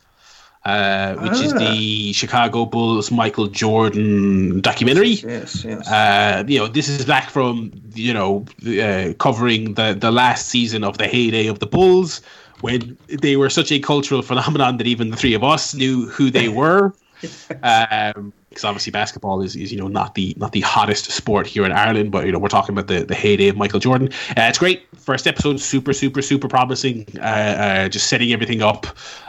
uh, 0.65 1.15
which 1.17 1.41
is 1.41 1.53
Ah. 1.55 1.59
the 1.59 2.13
Chicago 2.13 2.67
Bulls 2.67 3.11
Michael 3.11 3.47
Jordan 3.47 4.61
documentary. 4.61 5.15
yes, 5.25 5.65
yes. 5.65 5.89
Uh, 5.89 6.45
you 6.47 6.59
know, 6.59 6.67
this 6.69 6.89
is 6.89 7.05
back 7.05 7.31
from 7.31 7.71
you 7.95 8.13
know 8.13 8.45
uh, 8.67 9.13
covering 9.19 9.75
the 9.75 9.95
the 9.99 10.11
last 10.11 10.49
season 10.49 10.85
of 10.85 10.99
the 10.99 11.07
heyday 11.07 11.47
of 11.47 11.59
the 11.61 11.67
Bulls 11.67 12.21
when 12.61 12.97
they 13.09 13.37
were 13.37 13.49
such 13.51 13.73
a 13.73 13.79
cultural 13.79 14.21
phenomenon 14.23 14.77
that 14.77 14.87
even 14.87 15.11
the 15.11 15.17
three 15.17 15.33
of 15.35 15.43
us 15.43 15.75
knew 15.75 16.07
who 16.09 16.31
they 16.31 16.49
were. 16.49 16.93
Um, 17.63 18.33
because 18.51 18.65
obviously 18.65 18.91
basketball 18.91 19.41
is, 19.43 19.55
is 19.55 19.73
you 19.73 19.79
know 19.79 19.87
not 19.87 20.15
the 20.17 20.35
not 20.37 20.53
the 20.53 20.61
hottest 20.61 21.11
sport 21.11 21.47
here 21.47 21.65
in 21.65 21.73
Ireland, 21.73 22.11
but 22.11 22.27
you 22.27 22.33
know 22.33 22.39
we're 22.39 22.49
talking 22.49 22.75
about 22.77 22.89
the, 22.89 23.05
the 23.05 23.15
heyday 23.15 23.49
of 23.49 23.57
Michael 23.57 23.79
Jordan. 23.79 24.09
Uh, 24.31 24.43
it's 24.43 24.59
great. 24.59 24.87
First 24.97 25.27
episode, 25.29 25.61
super 25.61 25.93
super 25.93 26.21
super 26.21 26.49
promising. 26.49 27.07
Uh, 27.17 27.23
uh, 27.23 27.89
just 27.89 28.09
setting 28.09 28.33
everything 28.33 28.61
up, 28.61 28.87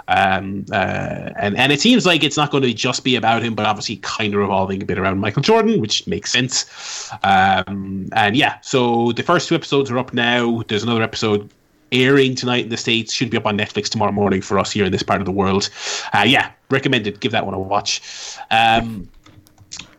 um, 0.08 0.66
uh, 0.72 1.30
and 1.38 1.56
and 1.56 1.72
it 1.72 1.80
seems 1.80 2.06
like 2.06 2.24
it's 2.24 2.36
not 2.36 2.50
going 2.50 2.64
to 2.64 2.74
just 2.74 3.04
be 3.04 3.16
about 3.16 3.44
him, 3.44 3.54
but 3.54 3.68
obviously 3.68 3.98
kind 3.98 4.34
of 4.34 4.40
revolving 4.40 4.82
a 4.82 4.86
bit 4.86 4.98
around 4.98 5.20
Michael 5.20 5.44
Jordan, 5.44 5.80
which 5.80 6.08
makes 6.08 6.32
sense. 6.32 7.12
Um, 7.24 8.10
and 8.14 8.36
yeah, 8.36 8.58
so 8.62 9.12
the 9.12 9.24
first 9.24 9.48
two 9.48 9.56
episodes 9.56 9.92
are 9.92 10.00
up 10.00 10.14
now. 10.16 10.64
There's 10.68 10.84
another 10.84 11.04
episode 11.04 11.48
airing 11.92 12.36
tonight 12.36 12.64
in 12.64 12.70
the 12.70 12.78
states. 12.78 13.14
Should 13.14 13.30
be 13.30 13.38
up 13.38 13.46
on 13.46 13.58
Netflix 13.58 13.90
tomorrow 13.90 14.12
morning 14.12 14.42
for 14.42 14.60
us 14.60 14.72
here 14.72 14.86
in 14.86 14.92
this 14.92 15.04
part 15.04 15.22
of 15.22 15.26
the 15.26 15.32
world. 15.32 15.70
Uh, 16.14 16.24
yeah, 16.26 16.52
recommended. 16.70 17.20
Give 17.20 17.32
that 17.32 17.46
one 17.46 17.54
a 17.54 17.60
watch. 17.60 18.02
Um, 18.50 19.10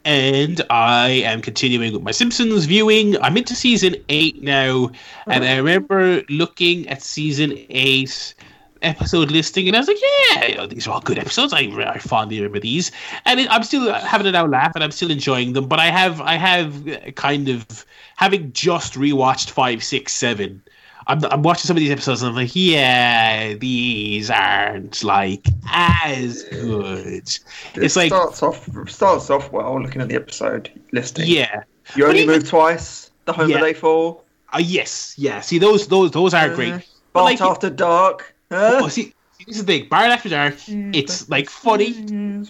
and 0.05 0.61
I 0.71 1.09
am 1.09 1.41
continuing 1.41 1.93
with 1.93 2.03
my 2.03 2.11
Simpsons 2.11 2.65
viewing. 2.65 3.21
I'm 3.23 3.37
into 3.37 3.55
season 3.55 3.97
eight 4.09 4.43
now, 4.43 4.91
and 5.27 5.45
I 5.45 5.57
remember 5.57 6.23
looking 6.29 6.89
at 6.89 7.03
season 7.03 7.57
eight 7.71 8.35
episode 8.83 9.31
listing, 9.31 9.69
and 9.69 9.77
I 9.77 9.81
was 9.81 9.89
like, 9.89 9.99
"Yeah, 10.31 10.47
you 10.47 10.55
know, 10.57 10.67
these 10.67 10.87
are 10.87 10.91
all 10.91 11.01
good 11.01 11.19
episodes. 11.19 11.53
I, 11.53 11.61
I 11.61 11.99
fondly 11.99 12.39
remember 12.39 12.59
these." 12.59 12.91
And 13.25 13.41
it, 13.41 13.51
I'm 13.51 13.63
still 13.63 13.93
having 13.93 14.27
an 14.27 14.35
out 14.35 14.51
laugh, 14.51 14.73
and 14.75 14.83
I'm 14.83 14.91
still 14.91 15.11
enjoying 15.11 15.53
them. 15.53 15.69
But 15.69 15.79
I 15.79 15.87
have, 15.87 16.21
I 16.21 16.35
have 16.35 17.15
kind 17.15 17.49
of 17.49 17.87
having 18.17 18.53
just 18.53 18.95
rewatched 18.95 19.51
five, 19.51 19.83
six, 19.83 20.13
seven. 20.13 20.63
I'm, 21.07 21.25
I'm 21.27 21.43
watching 21.43 21.67
some 21.67 21.77
of 21.77 21.81
these 21.81 21.91
episodes 21.91 22.23
and 22.23 22.31
I'm 22.31 22.37
like, 22.37 22.51
yeah, 22.55 23.55
these 23.55 24.31
aren't 24.31 25.03
like 25.05 25.47
as 25.73 26.45
good. 26.45 27.29
it 27.29 27.41
It's 27.75 27.97
like, 27.97 28.09
starts 28.09 28.43
off 28.43 28.69
starts 28.89 29.31
off 29.31 29.51
well 29.53 29.81
looking 29.83 30.01
at 30.03 30.09
the 30.09 30.15
episode 30.17 30.71
listing. 30.93 31.25
yeah, 31.27 31.65
You 31.97 32.07
only 32.07 32.23
even- 32.23 32.37
move 32.37 32.49
twice. 32.49 33.11
The 33.25 33.33
home 33.33 33.51
Yeah. 33.51 33.57
of 33.57 33.63
day 33.63 33.73
fall. 33.73 34.25
uh, 34.53 34.59
yes, 34.59 35.15
yeah. 35.17 35.41
See, 35.41 35.59
those 35.59 35.87
those 35.87 36.11
those 36.11 36.35
are 36.35 36.49
great. 36.55 36.73
Uh, 36.73 36.79
But 37.13 37.21
Bart 37.21 37.25
like, 37.25 37.41
after 37.41 37.71
dark. 37.71 38.35
Huh? 38.51 38.81
oh, 38.83 38.89
see, 38.89 39.15
see, 39.39 39.45
this 39.47 39.57
is 39.59 39.65
the 39.65 39.79
thing. 39.79 39.89
Bart 39.89 40.11
After 40.11 40.29
Dark. 40.29 40.57
It's 40.69 41.29
like 41.29 41.49
funny. 41.49 41.95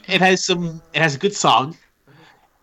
It 0.09 0.21
has 0.21 0.45
some. 0.45 0.81
It 0.95 1.03
has 1.03 1.15
a 1.15 1.19
good 1.19 1.35
song. 1.35 1.77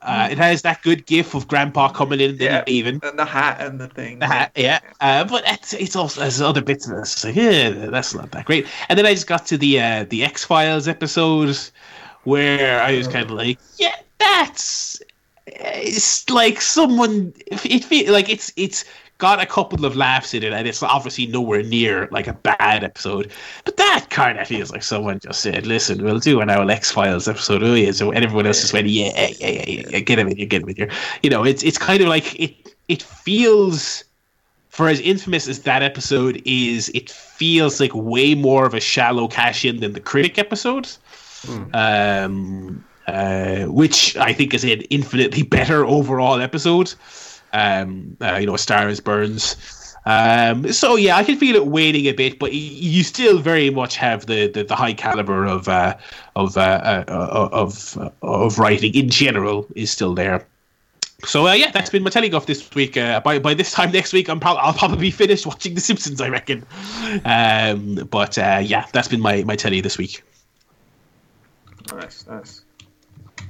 Uh, 0.01 0.29
it 0.32 0.38
has 0.38 0.62
that 0.62 0.82
good 0.82 1.06
gif 1.06 1.36
of 1.36 1.48
Grandpa 1.48 1.89
coming 1.89 2.22
in 2.22 2.32
and 2.32 2.39
then 2.39 2.51
Yeah. 2.51 2.63
leaving. 2.68 3.00
And 3.03 3.20
the 3.20 3.25
hat 3.25 3.58
and 3.60 3.79
the 3.79 3.88
thing. 3.89 4.20
The 4.20 4.27
hat, 4.27 4.51
yeah. 4.56 4.79
Uh, 5.01 5.25
but 5.25 5.44
it's, 5.46 5.74
it's 5.74 5.96
also 5.96 6.22
there's 6.22 6.39
other 6.41 6.62
bits 6.62 6.88
of 6.88 6.96
this. 6.96 7.24
Like, 7.25 7.36
yeah, 7.36 7.70
that's 7.70 8.15
not 8.15 8.32
that 8.32 8.46
great. 8.46 8.65
And 8.88 8.98
then 8.98 9.06
I 9.06 9.13
just 9.13 9.27
got 9.27 9.46
to 9.48 9.58
the 9.58 9.79
uh, 9.82 10.06
the 10.10 10.24
X 10.24 10.46
Files 10.46 10.88
episode 10.88 11.58
where 12.24 12.82
I 12.82 12.96
was 12.98 13.08
kind 13.08 13.25
of 13.25 13.32
like, 13.32 13.60
yeah, 13.77 13.96
that's 14.20 15.01
it's 15.48 16.29
like 16.29 16.62
someone 16.62 17.34
it 17.48 17.84
feel 17.84 18.13
like 18.13 18.29
it's 18.29 18.53
it's 18.56 18.86
got 19.20 19.42
a 19.42 19.46
couple 19.46 19.86
of 19.86 19.96
laughs 19.96 20.34
in 20.34 20.44
it 20.44 20.52
and 20.54 20.68
it's 20.68 20.82
obviously 20.82 21.28
nowhere 21.28 21.62
near 21.62 22.08
like 22.12 22.26
a 22.28 22.34
bad 22.34 22.84
episode. 22.84 23.32
But 23.66 23.78
that 23.78 24.08
kind 24.10 24.40
of 24.40 24.48
feels 24.48 24.72
like 24.72 24.82
someone 24.82 25.20
just 25.20 25.42
said 25.42 25.68
listen 25.68 26.04
we'll 26.04 26.20
do 26.20 26.42
an 26.42 26.50
owl 26.50 26.72
x-files 26.72 27.28
episode. 27.28 27.62
Oh 27.62 27.76
yeah 27.76 27.92
so 27.92 28.12
and 28.12 28.26
everyone 28.26 28.48
else 28.48 28.62
just 28.62 28.74
went 28.74 28.88
yeah 28.88 29.12
yeah 29.14 29.36
yeah, 29.40 29.64
yeah, 29.68 29.90
yeah 29.90 30.00
get 30.00 30.18
him 30.18 30.28
in 30.30 30.38
here 30.38 30.48
get 30.48 30.64
him 30.64 30.70
in 30.70 30.76
here. 30.76 30.90
You 31.22 31.30
know 31.30 31.46
it's 31.46 31.62
it's 31.64 31.78
kind 31.78 32.02
of 32.02 32.08
like 32.08 32.40
it 32.40 32.76
it 32.88 33.04
feels 33.04 34.04
for 34.70 34.88
as 34.88 35.00
infamous 35.02 35.48
as 35.48 35.64
that 35.64 35.84
episode 35.84 36.42
is 36.46 36.90
it 36.90 37.10
feels 37.10 37.80
like 37.80 37.94
way 37.94 38.34
more 38.36 38.66
of 38.66 38.74
a 38.74 38.80
shallow 38.80 39.28
cash 39.28 39.66
in 39.66 39.82
than 39.82 39.94
the 39.94 40.00
critic 40.00 40.40
episode 40.40 40.90
um 41.74 42.84
uh, 43.10 43.66
which 43.66 44.16
I 44.18 44.34
think 44.34 44.54
is 44.54 44.64
an 44.64 44.82
infinitely 44.92 45.42
better 45.44 45.84
overall 45.84 46.40
episode. 46.40 46.94
Um, 47.53 48.18
uh, 48.22 48.38
you 48.39 48.46
know, 48.46 48.56
stars 48.58 49.00
Burns. 49.00 49.56
Um, 50.06 50.72
so 50.72 50.96
yeah, 50.96 51.18
I 51.18 51.24
can 51.24 51.38
feel 51.38 51.56
it 51.56 51.68
waning 51.68 52.06
a 52.06 52.13
bit, 52.13 52.39
but 52.39 52.53
you 52.53 53.03
still 53.03 53.39
very 53.39 53.70
much 53.70 53.96
have 53.98 54.25
the, 54.25 54.48
the, 54.48 54.63
the 54.63 54.75
high 54.75 54.94
caliber 54.94 55.46
of 55.46 55.68
uh, 55.68 55.98
of 56.36 56.58
uh, 56.58 57.03
uh, 57.08 57.50
of 57.51 57.98
uh, 57.98 58.10
of 58.22 58.58
writing 58.60 58.96
in 58.96 59.10
general 59.10 59.68
is 59.75 59.91
still 59.91 60.15
there. 60.15 60.46
So 61.25 61.48
uh, 61.48 61.53
yeah, 61.53 61.72
that's 61.72 61.89
been 61.89 62.03
my 62.03 62.10
teleguff 62.10 62.46
this 62.46 62.74
week. 62.74 62.96
Uh, 62.96 63.20
by 63.20 63.39
by 63.39 63.53
this 63.53 63.72
time 63.72 63.91
next 63.91 64.13
week, 64.13 64.29
I'm 64.29 64.39
prob- 64.39 64.58
I'll 64.62 64.74
probably 64.74 64.98
be 65.10 65.12
finished 65.12 65.46
watching 65.46 65.75
The 65.75 65.82
Simpsons, 65.82 66.22
I 66.22 66.29
reckon. 66.29 66.65
Um, 67.25 68.08
but 68.10 68.38
uh, 68.38 68.62
yeah, 68.63 68.86
that's 68.94 69.10
been 69.10 69.22
my 69.22 69.44
my 69.44 69.56
telly 69.56 69.82
this 69.82 69.98
week. 69.98 70.24
Nice, 71.94 72.25
nice. 72.27 72.63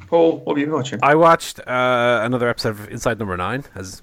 Paul, 0.09 0.39
what 0.39 0.53
have 0.53 0.59
you 0.59 0.65
been 0.65 0.75
watching? 0.75 0.99
I 1.03 1.15
watched 1.15 1.59
uh, 1.59 2.21
another 2.23 2.49
episode 2.49 2.69
of 2.71 2.89
Inside 2.89 3.19
Number 3.19 3.37
Nine, 3.37 3.63
as 3.75 4.01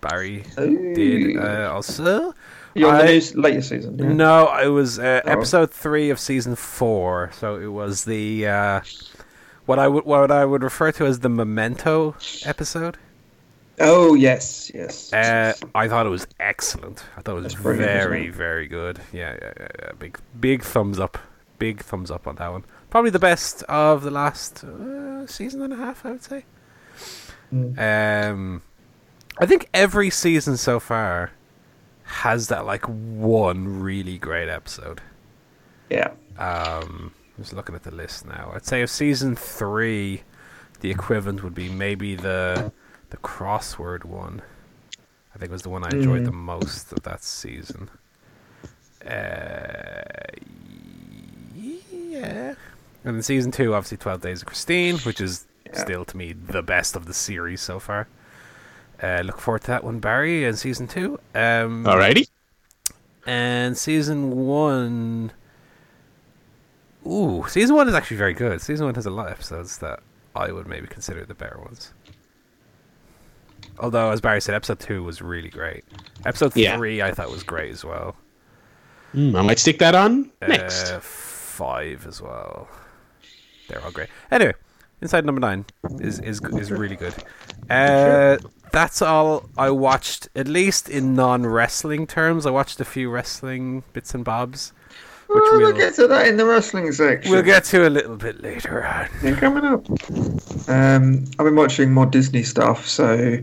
Barry 0.00 0.44
did 0.56 1.36
uh, 1.36 1.70
also. 1.72 2.34
You're 2.74 2.88
on 2.90 2.94
I- 2.96 3.06
the 3.06 3.12
news 3.12 3.34
latest 3.34 3.68
season. 3.68 3.98
Yeah? 3.98 4.12
No, 4.12 4.56
it 4.58 4.68
was 4.68 4.98
uh, 4.98 5.20
Oh. 5.24 5.30
episode 5.30 5.70
three 5.70 6.10
of 6.10 6.18
season 6.20 6.54
four. 6.56 7.30
So 7.38 7.56
it 7.56 7.66
was 7.66 8.04
the 8.04 8.46
uh, 8.46 8.80
what 9.66 9.78
I 9.78 9.88
would 9.88 10.04
what 10.04 10.30
I 10.30 10.44
would 10.44 10.62
refer 10.62 10.92
to 10.92 11.06
as 11.06 11.20
the 11.20 11.28
memento 11.28 12.14
episode. 12.44 12.96
Oh 13.80 14.14
yes, 14.14 14.70
yes. 14.74 15.12
Uh, 15.12 15.54
I 15.74 15.88
thought 15.88 16.06
it 16.06 16.10
was 16.10 16.26
excellent. 16.40 17.04
I 17.16 17.20
thought 17.22 17.32
it 17.32 17.42
was 17.42 17.52
That's 17.52 17.62
brilliant, 17.62 17.90
isn't 17.90 18.08
very 18.10 18.28
very 18.30 18.68
good. 18.68 19.00
Yeah, 19.12 19.36
yeah, 19.42 19.52
yeah, 19.58 19.68
yeah. 19.82 19.92
Big 19.98 20.18
big 20.40 20.62
thumbs 20.62 20.98
up. 21.00 21.18
Big 21.58 21.80
thumbs 21.80 22.10
up 22.10 22.26
on 22.26 22.36
that 22.36 22.50
one. 22.52 22.64
Probably 22.92 23.10
the 23.10 23.18
best 23.18 23.62
of 23.70 24.02
the 24.02 24.10
last 24.10 24.62
uh, 24.64 25.26
season 25.26 25.62
and 25.62 25.72
a 25.72 25.76
half, 25.76 26.04
I 26.04 26.10
would 26.10 26.22
say. 26.22 26.44
Mm. 27.50 27.78
Um, 28.30 28.62
I 29.38 29.46
think 29.46 29.70
every 29.72 30.10
season 30.10 30.58
so 30.58 30.78
far 30.78 31.30
has 32.04 32.48
that 32.48 32.66
like 32.66 32.84
one 32.84 33.80
really 33.80 34.18
great 34.18 34.50
episode. 34.50 35.00
yeah. 35.88 36.10
Um, 36.38 37.12
just 37.38 37.54
looking 37.54 37.74
at 37.74 37.82
the 37.82 37.90
list 37.90 38.26
now. 38.26 38.52
I'd 38.54 38.66
say 38.66 38.82
of 38.82 38.90
season 38.90 39.36
three, 39.36 40.22
the 40.80 40.90
equivalent 40.90 41.42
would 41.42 41.54
be 41.54 41.70
maybe 41.70 42.14
the 42.14 42.72
the 43.08 43.16
crossword 43.18 44.04
one. 44.04 44.42
I 45.34 45.38
think 45.38 45.50
was 45.50 45.62
the 45.62 45.70
one 45.70 45.82
I 45.82 45.88
enjoyed 45.96 46.22
Mm. 46.22 46.26
the 46.26 46.32
most 46.32 46.92
of 46.92 47.02
that 47.04 47.22
season. 47.24 47.88
Uh, 49.04 50.02
yeah. 51.54 52.54
And 53.04 53.16
then 53.16 53.22
season 53.22 53.50
two, 53.50 53.74
obviously, 53.74 53.96
Twelve 53.98 54.20
Days 54.20 54.42
of 54.42 54.46
Christine, 54.46 54.98
which 54.98 55.20
is 55.20 55.46
Yeah. 55.66 55.80
still 55.82 56.04
to 56.04 56.16
me 56.16 56.32
the 56.32 56.62
best 56.62 56.94
of 56.96 57.06
the 57.06 57.14
series 57.14 57.60
so 57.60 57.78
far. 57.78 58.06
Uh, 59.02 59.22
look 59.24 59.40
forward 59.40 59.62
to 59.62 59.66
that 59.68 59.82
one, 59.82 59.98
Barry, 59.98 60.44
in 60.44 60.54
season 60.56 60.86
two. 60.86 61.18
Um, 61.34 61.84
Alrighty. 61.84 62.28
and 63.26 63.76
season 63.76 64.46
one. 64.46 65.32
Ooh, 67.04 67.44
season 67.48 67.74
one 67.74 67.88
is 67.88 67.94
actually 67.94 68.18
very 68.18 68.34
good. 68.34 68.60
Season 68.60 68.86
one 68.86 68.94
has 68.94 69.06
a 69.06 69.10
lot 69.10 69.26
of 69.26 69.32
episodes 69.32 69.78
that 69.78 70.00
I 70.36 70.52
would 70.52 70.68
maybe 70.68 70.86
consider 70.86 71.24
the 71.24 71.34
better 71.34 71.58
ones. 71.58 71.92
Although, 73.80 74.10
as 74.10 74.20
Barry 74.20 74.40
said, 74.40 74.54
episode 74.54 74.78
two 74.78 75.02
was 75.02 75.20
really 75.20 75.48
great. 75.48 75.84
Episode 76.24 76.54
Yeah. 76.54 76.76
three, 76.76 77.02
I 77.02 77.10
thought 77.12 77.30
was 77.30 77.42
great 77.42 77.72
as 77.72 77.84
well. 77.84 78.14
Hmm, 79.12 79.34
I 79.34 79.42
might 79.42 79.58
stick 79.58 79.78
that 79.80 79.94
on 79.96 80.30
next. 80.40 80.92
Uh, 80.92 81.00
five 81.00 82.06
as 82.06 82.20
well. 82.22 82.68
They're 83.68 83.82
all 83.84 83.90
great. 83.90 84.08
Anyway, 84.30 84.54
Inside 85.00 85.24
Number 85.24 85.40
Nine 85.40 85.64
is 86.00 86.18
is 86.20 86.40
is 86.52 86.70
really 86.70 86.96
good. 86.96 87.14
Uh, 87.70 88.38
that's 88.72 89.02
all 89.02 89.48
I 89.56 89.70
watched. 89.70 90.28
At 90.34 90.48
least 90.48 90.88
in 90.88 91.14
non 91.14 91.44
wrestling 91.46 92.06
terms, 92.06 92.46
I 92.46 92.50
watched 92.50 92.80
a 92.80 92.84
few 92.84 93.10
wrestling 93.10 93.82
bits 93.92 94.14
and 94.14 94.24
bobs, 94.24 94.72
which 95.28 95.42
Well, 95.52 95.72
get 95.72 95.94
to 95.94 96.06
that 96.08 96.26
in 96.26 96.36
the 96.36 96.44
wrestling 96.46 96.90
section. 96.92 97.32
we'll 97.32 97.42
get 97.42 97.64
to 97.64 97.86
a 97.86 97.90
little 97.90 98.16
bit 98.16 98.42
later 98.42 98.84
on. 98.84 99.08
Yeah, 99.22 99.34
coming 99.36 99.64
up. 99.64 99.88
Um, 100.68 101.24
I've 101.38 101.44
been 101.44 101.56
watching 101.56 101.92
more 101.92 102.06
Disney 102.06 102.42
stuff, 102.42 102.86
so 102.86 103.38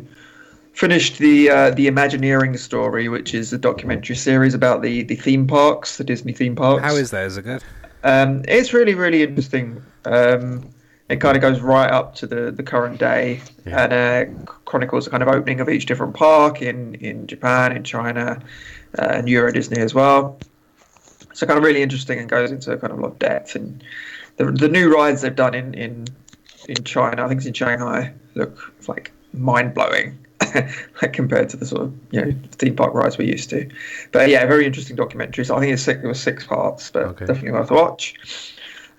finished 0.74 1.18
the 1.18 1.50
uh, 1.50 1.70
the 1.72 1.88
Imagineering 1.88 2.56
story, 2.58 3.10
which 3.10 3.34
is 3.34 3.52
a 3.54 3.58
documentary 3.58 4.16
series 4.16 4.54
about 4.54 4.82
the, 4.82 5.04
the 5.04 5.16
theme 5.16 5.46
parks, 5.46 5.98
the 5.98 6.04
Disney 6.04 6.34
theme 6.34 6.56
parks. 6.56 6.84
How 6.84 6.96
is 6.96 7.12
that? 7.12 7.26
Is 7.26 7.38
it 7.38 7.44
good? 7.44 7.64
Um, 8.04 8.44
it's 8.48 8.74
really, 8.74 8.94
really 8.96 9.24
interesting. 9.24 9.82
Um, 10.06 10.70
it 11.10 11.20
kind 11.20 11.36
of 11.36 11.42
goes 11.42 11.60
right 11.60 11.90
up 11.90 12.16
to 12.16 12.28
the, 12.28 12.52
the 12.52 12.64
current 12.64 13.00
day 13.00 13.42
Yeah. 13.66 13.84
and 13.84 13.94
uh, 14.40 14.54
chronicles 14.66 15.06
the 15.06 15.12
kind 15.12 15.24
of 15.24 15.30
opening 15.30 15.60
of 15.60 15.68
each 15.70 15.86
different 15.88 16.14
park 16.14 16.62
in, 16.62 16.96
in 16.96 17.26
Japan, 17.28 17.76
in 17.76 17.84
China, 17.84 18.42
uh, 18.98 19.02
and 19.02 19.28
Euro 19.28 19.52
Disney 19.52 19.80
as 19.82 19.94
well. 19.94 20.38
So 21.34 21.46
kind 21.48 21.58
of 21.58 21.64
really 21.64 21.82
interesting 21.82 22.20
and 22.20 22.30
goes 22.30 22.52
into 22.52 22.78
kind 22.78 22.94
of 22.94 23.00
a 23.00 23.02
lot 23.02 23.12
of 23.14 23.20
depth. 23.20 23.56
And 23.56 23.84
the, 24.38 24.46
the 24.52 24.68
new 24.70 24.94
rides 24.94 25.22
they've 25.22 25.36
done 25.36 25.56
in, 25.56 25.74
in 25.74 26.06
in 26.68 26.84
China, 26.84 27.26
I 27.26 27.28
think 27.28 27.40
it's 27.40 27.48
in 27.48 27.54
Shanghai, 27.54 28.14
look 28.36 28.74
like 28.88 29.12
mind 29.34 29.74
blowing. 29.74 30.20
like 31.02 31.14
compared 31.14 31.50
to 31.50 31.58
the 31.58 31.66
sort 31.66 31.84
of 31.84 31.94
you 32.12 32.22
know 32.22 32.34
theme 32.52 32.76
park 32.76 32.94
rides 32.94 33.18
we're 33.18 33.28
used 33.28 33.50
to, 33.52 33.70
but 34.12 34.30
yeah, 34.30 34.46
very 34.46 34.66
interesting 34.66 34.96
documentary. 34.96 35.46
So 35.46 35.56
I 35.56 35.60
think 35.60 35.74
it's 35.74 35.84
six, 35.84 36.04
it 36.04 36.08
was 36.08 36.20
six 36.20 36.46
parts, 36.46 36.92
but 36.92 37.04
Okay. 37.04 37.26
definitely 37.26 37.52
worth 37.52 37.72
a 37.72 37.74
watch. 37.76 38.16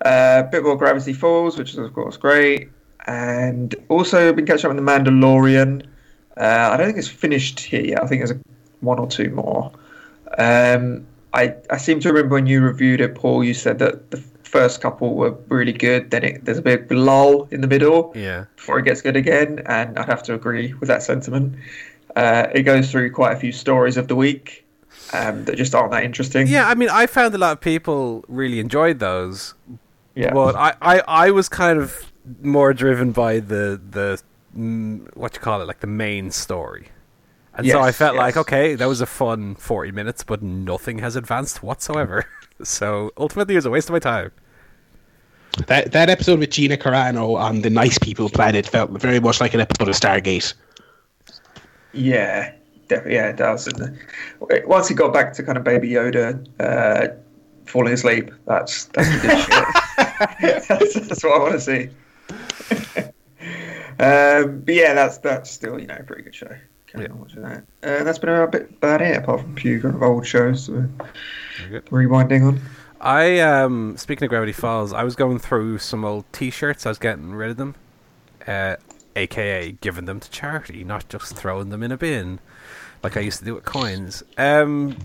Uh, 0.03 0.43
a 0.45 0.49
bit 0.49 0.63
more 0.63 0.75
Gravity 0.75 1.13
Falls, 1.13 1.57
which 1.57 1.71
is 1.71 1.77
of 1.77 1.93
course 1.93 2.17
great, 2.17 2.69
and 3.05 3.75
also 3.89 4.33
been 4.33 4.45
catching 4.45 4.69
up 4.69 4.75
with 4.75 4.83
the 4.83 4.91
Mandalorian. 4.91 5.85
Uh, 6.37 6.69
I 6.71 6.77
don't 6.77 6.87
think 6.87 6.97
it's 6.97 7.07
finished 7.07 7.59
here 7.59 7.81
yet. 7.83 8.03
I 8.03 8.07
think 8.07 8.21
there's 8.21 8.31
a, 8.31 8.39
one 8.79 8.99
or 8.99 9.07
two 9.07 9.29
more. 9.29 9.71
Um, 10.37 11.05
I 11.33 11.55
I 11.69 11.77
seem 11.77 11.99
to 12.01 12.09
remember 12.09 12.35
when 12.35 12.47
you 12.47 12.61
reviewed 12.61 13.01
it, 13.01 13.15
Paul. 13.15 13.43
You 13.43 13.53
said 13.53 13.79
that 13.79 14.11
the 14.11 14.23
first 14.51 14.81
couple 14.81 15.15
were 15.15 15.31
really 15.49 15.73
good. 15.73 16.11
Then 16.11 16.23
it, 16.23 16.45
there's 16.45 16.59
a 16.59 16.61
big 16.61 16.91
lull 16.91 17.47
in 17.51 17.61
the 17.61 17.67
middle 17.67 18.13
Yeah. 18.13 18.45
before 18.55 18.79
it 18.79 18.85
gets 18.85 19.01
good 19.01 19.15
again, 19.15 19.61
and 19.65 19.97
I'd 19.97 20.07
have 20.09 20.23
to 20.23 20.33
agree 20.35 20.73
with 20.75 20.87
that 20.89 21.03
sentiment. 21.03 21.55
Uh, 22.15 22.47
it 22.53 22.63
goes 22.63 22.91
through 22.91 23.11
quite 23.11 23.33
a 23.33 23.39
few 23.39 23.51
stories 23.51 23.97
of 23.97 24.07
the 24.07 24.15
week 24.15 24.67
um, 25.13 25.45
that 25.45 25.57
just 25.57 25.75
aren't 25.75 25.91
that 25.91 26.03
interesting. 26.03 26.53
Yeah, 26.53 26.67
I 26.67 26.75
mean, 26.75 26.89
I 26.89 27.05
found 27.05 27.35
a 27.35 27.37
lot 27.37 27.51
of 27.53 27.61
people 27.61 28.25
really 28.27 28.59
enjoyed 28.59 28.99
those, 28.99 29.53
yeah. 30.15 30.33
but 30.33 30.55
I, 30.55 30.75
I, 30.81 31.03
I 31.07 31.31
was 31.31 31.49
kind 31.49 31.79
of 31.79 32.11
more 32.41 32.73
driven 32.73 33.11
by 33.11 33.39
the 33.39 33.81
the 33.91 34.21
mm, 34.57 35.07
what 35.15 35.35
you 35.35 35.41
call 35.41 35.61
it, 35.61 35.67
like 35.67 35.81
the 35.81 35.87
main 35.87 36.31
story. 36.31 36.89
And 37.55 37.67
so 37.67 37.81
I 37.81 37.91
Yes, 37.91 37.93
felt 37.93 38.15
like, 38.17 38.37
okay, 38.37 38.75
that 38.75 38.87
was 38.87 39.01
a 39.01 39.07
fun 39.07 39.55
forty 39.55 39.91
minutes, 39.91 40.23
but 40.23 40.41
nothing 40.43 40.99
has 40.99 41.15
advanced 41.15 41.63
whatsoever. 41.63 42.25
so 42.63 43.11
ultimately, 43.17 43.55
it 43.55 43.59
was 43.59 43.65
a 43.67 43.71
waste 43.71 43.89
of 43.89 43.93
my 43.93 43.99
time. 43.99 44.31
That 45.67 45.91
that 45.91 46.09
episode 46.09 46.39
with 46.39 46.49
Gina 46.51 46.77
Carano 46.77 47.35
on 47.37 47.61
the 47.61 47.69
Nice 47.69 47.97
People 47.99 48.29
planet 48.29 48.65
felt 48.67 48.89
very 48.91 49.19
much 49.19 49.41
like 49.41 49.53
an 49.53 49.59
episode 49.59 49.89
of 49.89 49.95
Stargate. 49.95 50.53
Yeah, 51.93 52.53
definitely. 52.87 53.15
Yeah, 53.15 53.27
it 53.29 53.35
does. 53.35 53.67
And 53.67 53.97
once 54.65 54.87
he 54.87 54.95
got 54.95 55.13
back 55.13 55.33
to 55.33 55.43
kind 55.43 55.57
of 55.57 55.63
Baby 55.65 55.89
Yoda 55.89 56.45
uh, 56.59 57.13
falling 57.65 57.93
asleep, 57.93 58.31
that's 58.47 58.85
that's 58.85 59.09
the 59.09 59.27
good 59.27 59.39
shit. 59.39 60.67
that's, 60.69 61.07
that's 61.07 61.23
what 61.23 61.33
I 61.35 61.39
want 61.39 61.53
to 61.53 61.59
see. 61.59 61.89
um, 63.99 64.61
but 64.61 64.73
yeah, 64.73 64.93
that's 64.93 65.17
that's 65.17 65.51
still 65.51 65.79
you 65.79 65.87
know 65.87 65.97
a 65.99 66.03
pretty 66.03 66.23
good 66.23 66.35
show. 66.35 66.55
Carry 66.87 67.05
Yeah. 67.05 67.11
on 67.11 67.19
watching 67.19 67.41
that. 67.41 67.63
Uh, 67.83 68.03
that's 68.03 68.19
been 68.19 68.29
a 68.29 68.47
bit 68.47 68.69
about 68.71 69.01
it, 69.01 69.17
apart 69.17 69.41
from 69.41 69.53
a 69.57 69.59
few 69.59 69.81
kind 69.81 69.95
of 69.95 70.01
old 70.03 70.25
shows 70.25 70.69
we're 70.69 70.89
rewinding 71.89 72.47
on. 72.47 72.61
I 73.03 73.39
um 73.39 73.97
speaking 73.97 74.25
of 74.25 74.29
Gravity 74.29 74.51
Falls, 74.51 74.93
I 74.93 75.03
was 75.03 75.15
going 75.15 75.39
through 75.39 75.79
some 75.79 76.05
old 76.05 76.25
T-shirts. 76.31 76.85
I 76.85 76.89
was 76.89 76.99
getting 76.99 77.31
rid 77.33 77.49
of 77.51 77.57
them, 77.57 77.75
uh, 78.47 78.75
aka 79.15 79.71
giving 79.81 80.05
them 80.05 80.19
to 80.19 80.29
charity, 80.29 80.83
not 80.83 81.09
just 81.09 81.35
throwing 81.35 81.69
them 81.69 81.81
in 81.81 81.91
a 81.91 81.97
bin, 81.97 82.39
like 83.03 83.17
I 83.17 83.21
used 83.21 83.39
to 83.39 83.45
do 83.45 83.55
with 83.55 83.65
coins. 83.65 84.21
Um, 84.37 84.97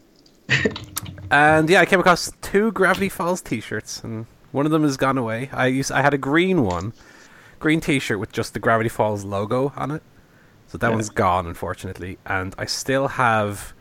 and 1.30 1.70
yeah, 1.70 1.80
I 1.80 1.86
came 1.86 1.98
across 2.00 2.30
two 2.42 2.70
Gravity 2.72 3.08
Falls 3.08 3.40
T-shirts, 3.40 4.04
and 4.04 4.26
one 4.52 4.66
of 4.66 4.72
them 4.72 4.82
has 4.82 4.96
gone 4.98 5.16
away. 5.16 5.48
I 5.52 5.66
used 5.66 5.90
I 5.90 6.02
had 6.02 6.12
a 6.14 6.18
green 6.18 6.62
one. 6.64 6.92
green 7.58 7.80
T-shirt 7.80 8.18
with 8.20 8.30
just 8.30 8.52
the 8.52 8.60
Gravity 8.60 8.90
Falls 8.90 9.24
logo 9.24 9.72
on 9.74 9.90
it. 9.90 10.02
So 10.68 10.76
that 10.76 10.88
Yeah. 10.88 10.94
one's 10.94 11.08
gone, 11.08 11.46
unfortunately. 11.46 12.18
And 12.26 12.54
I 12.58 12.66
still 12.66 13.08
have, 13.08 13.72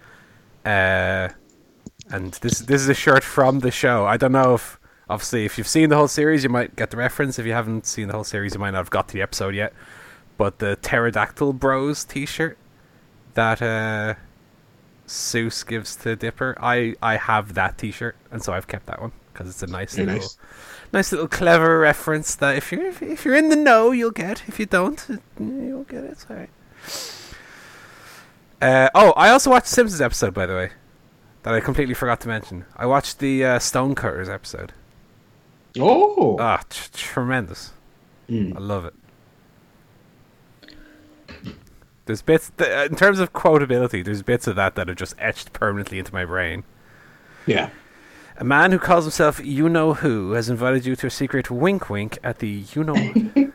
uh, 0.65 1.29
and 2.09 2.33
this 2.35 2.59
this 2.59 2.81
is 2.81 2.89
a 2.89 2.93
shirt 2.93 3.23
from 3.23 3.59
the 3.59 3.71
show. 3.71 4.05
I 4.05 4.17
don't 4.17 4.31
know 4.31 4.55
if 4.55 4.79
obviously 5.09 5.45
if 5.45 5.57
you've 5.57 5.67
seen 5.67 5.89
the 5.89 5.95
whole 5.97 6.07
series, 6.07 6.43
you 6.43 6.49
might 6.49 6.75
get 6.75 6.91
the 6.91 6.97
reference. 6.97 7.39
If 7.39 7.45
you 7.45 7.53
haven't 7.53 7.85
seen 7.85 8.07
the 8.07 8.13
whole 8.13 8.23
series, 8.23 8.53
you 8.53 8.59
might 8.59 8.71
not 8.71 8.79
have 8.79 8.89
got 8.89 9.07
to 9.09 9.13
the 9.13 9.21
episode 9.21 9.55
yet. 9.55 9.73
But 10.37 10.59
the 10.59 10.75
Pterodactyl 10.81 11.53
Bros 11.53 12.03
T-shirt 12.03 12.57
that 13.35 13.61
uh, 13.61 14.15
Soos 15.07 15.65
gives 15.65 15.95
to 15.97 16.15
Dipper, 16.15 16.57
I 16.59 16.95
I 17.01 17.17
have 17.17 17.53
that 17.53 17.77
T-shirt, 17.77 18.15
and 18.31 18.43
so 18.43 18.53
I've 18.53 18.67
kept 18.67 18.87
that 18.87 19.01
one 19.01 19.11
because 19.31 19.49
it's 19.49 19.63
a 19.63 19.67
nice 19.67 19.95
Very 19.95 20.07
little, 20.07 20.21
nice. 20.21 20.37
nice 20.93 21.11
little 21.11 21.27
clever 21.27 21.79
reference 21.79 22.35
that 22.35 22.55
if 22.55 22.71
you're 22.71 22.87
if, 22.87 23.23
you're 23.25 23.35
in 23.35 23.49
the 23.49 23.55
know, 23.55 23.91
you'll 23.91 24.11
get. 24.11 24.43
If 24.47 24.59
you 24.59 24.65
don't, 24.65 25.05
you'll 25.39 25.83
get 25.83 26.03
it. 26.03 26.17
Sorry. 26.19 26.47
Uh, 28.61 28.89
oh, 28.95 29.11
I 29.11 29.29
also 29.29 29.51
watched 29.51 29.67
the 29.67 29.75
Simpsons 29.75 30.01
episode, 30.01 30.33
by 30.33 30.45
the 30.45 30.53
way, 30.53 30.71
that 31.45 31.53
I 31.53 31.59
completely 31.59 31.93
forgot 31.93 32.19
to 32.21 32.27
mention. 32.27 32.65
I 32.75 32.87
watched 32.87 33.19
the 33.19 33.45
uh, 33.45 33.59
Stonecutters 33.59 34.27
episode. 34.27 34.73
Oh. 35.79 36.37
Ah, 36.39 36.63
t- 36.67 36.89
tremendous. 36.91 37.71
Mm. 38.27 38.55
I 38.55 38.59
love 38.59 38.85
it. 38.85 38.95
There's 42.07 42.23
bits 42.23 42.51
th- 42.57 42.67
uh, 42.71 42.85
in 42.89 42.95
terms 42.95 43.19
of 43.19 43.31
quotability. 43.33 44.03
There's 44.03 44.23
bits 44.23 44.47
of 44.47 44.55
that 44.55 44.73
that 44.73 44.89
are 44.89 44.95
just 44.95 45.13
etched 45.19 45.53
permanently 45.53 45.99
into 45.99 46.11
my 46.11 46.25
brain. 46.25 46.63
Yeah. 47.45 47.69
A 48.37 48.43
man 48.43 48.71
who 48.71 48.79
calls 48.79 49.03
himself 49.05 49.39
You 49.45 49.69
Know 49.69 49.93
Who 49.93 50.31
has 50.31 50.49
invited 50.49 50.87
you 50.87 50.95
to 50.95 51.05
a 51.07 51.11
secret 51.11 51.51
wink 51.51 51.91
wink 51.91 52.17
at 52.23 52.39
the 52.39 52.63
You 52.73 52.83
Know 52.83 52.95
What. 52.95 53.51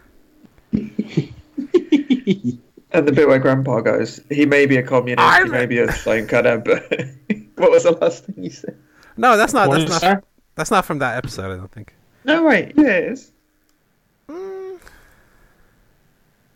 And 2.93 3.07
the 3.07 3.13
bit 3.13 3.29
where 3.29 3.39
Grandpa 3.39 3.81
goes, 3.81 4.21
he 4.31 4.47
may 4.47 4.67
be 4.67 4.77
a 4.77 4.83
communist, 4.83 5.21
I'm- 5.27 5.47
he 5.47 5.53
may 5.53 5.67
be 5.67 5.79
a 5.79 5.93
stone 5.93 6.27
cutter, 6.27 6.59
but 6.59 6.83
what 7.57 7.71
was 7.71 7.85
the 7.85 7.93
last 7.93 8.25
thing 8.25 8.43
you 8.45 8.51
said? 8.51 8.77
no, 9.17 9.37
that's 9.37 9.53
not. 9.53 9.71
That's 9.71 9.89
not. 9.89 10.03
Morningstar? 10.03 10.23
That's 10.57 10.71
not 10.71 10.85
from 10.85 10.99
that 10.99 11.17
episode. 11.17 11.53
I 11.53 11.57
don't 11.57 11.71
think. 11.71 11.95
No, 12.25 12.43
wait, 12.45 12.73
yeah, 12.77 12.85
it 12.89 13.13
is. 13.13 13.33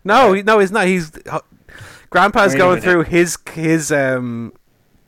No, 0.05 0.35
no, 0.35 0.59
he's 0.59 0.71
not. 0.71 0.87
He's 0.87 1.13
uh, 1.31 1.41
Grandpa's 2.11 2.55
going 2.55 2.81
minute. 2.81 2.85
through 2.85 3.03
his 3.05 3.39
his 3.53 3.91
um 3.91 4.53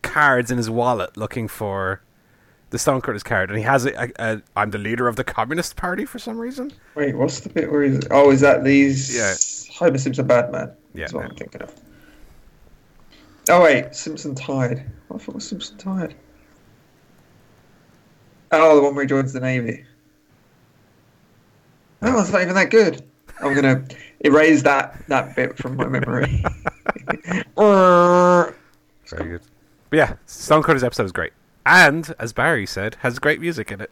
cards 0.02 0.50
in 0.50 0.56
his 0.56 0.70
wallet 0.70 1.16
looking 1.16 1.48
for 1.48 2.00
the 2.70 2.78
Stonecutters 2.78 3.22
card, 3.22 3.50
and 3.50 3.58
he 3.58 3.64
has 3.64 3.84
a, 3.86 3.92
a, 4.02 4.10
a 4.18 4.42
I'm 4.56 4.70
the 4.70 4.78
leader 4.78 5.08
of 5.08 5.16
the 5.16 5.24
Communist 5.24 5.76
Party 5.76 6.04
for 6.04 6.18
some 6.18 6.38
reason. 6.38 6.72
Wait, 6.94 7.16
what's 7.16 7.40
the 7.40 7.48
bit 7.48 7.70
where 7.70 7.82
he's. 7.82 8.00
Oh, 8.10 8.30
is 8.30 8.40
that 8.40 8.64
these. 8.64 9.14
Yeah. 9.14 9.34
Homer 9.78 9.98
Simpson 9.98 10.26
bad 10.26 10.50
man? 10.50 10.72
Yeah, 10.94 11.02
That's 11.02 11.12
what 11.12 11.20
no. 11.24 11.28
I'm 11.28 11.36
thinking 11.36 11.62
of. 11.62 11.74
Oh, 13.48 13.62
wait, 13.62 13.94
Simpson 13.94 14.34
tired. 14.34 14.82
I 15.14 15.18
thought 15.18 15.34
was 15.34 15.46
Simpson 15.46 15.76
tired. 15.76 16.14
Oh, 18.52 18.76
the 18.76 18.82
one 18.82 18.94
where 18.94 19.04
he 19.04 19.08
joins 19.08 19.32
the 19.32 19.40
Navy. 19.40 19.84
Oh, 22.02 22.20
it's 22.20 22.32
not 22.32 22.42
even 22.42 22.54
that 22.54 22.70
good. 22.70 23.02
I'm 23.40 23.54
gonna 23.54 23.84
erase 24.24 24.62
that 24.62 25.06
that 25.08 25.36
bit 25.36 25.56
from 25.58 25.76
my 25.76 25.86
memory. 25.86 26.42
Very 27.56 29.30
good. 29.30 29.42
But 29.90 29.96
yeah, 29.96 30.14
Stonecutters 30.26 30.82
episode 30.82 31.04
is 31.04 31.12
great, 31.12 31.32
and 31.66 32.14
as 32.18 32.32
Barry 32.32 32.64
said, 32.64 32.96
has 33.00 33.18
great 33.18 33.40
music 33.40 33.70
in 33.70 33.82
it. 33.82 33.90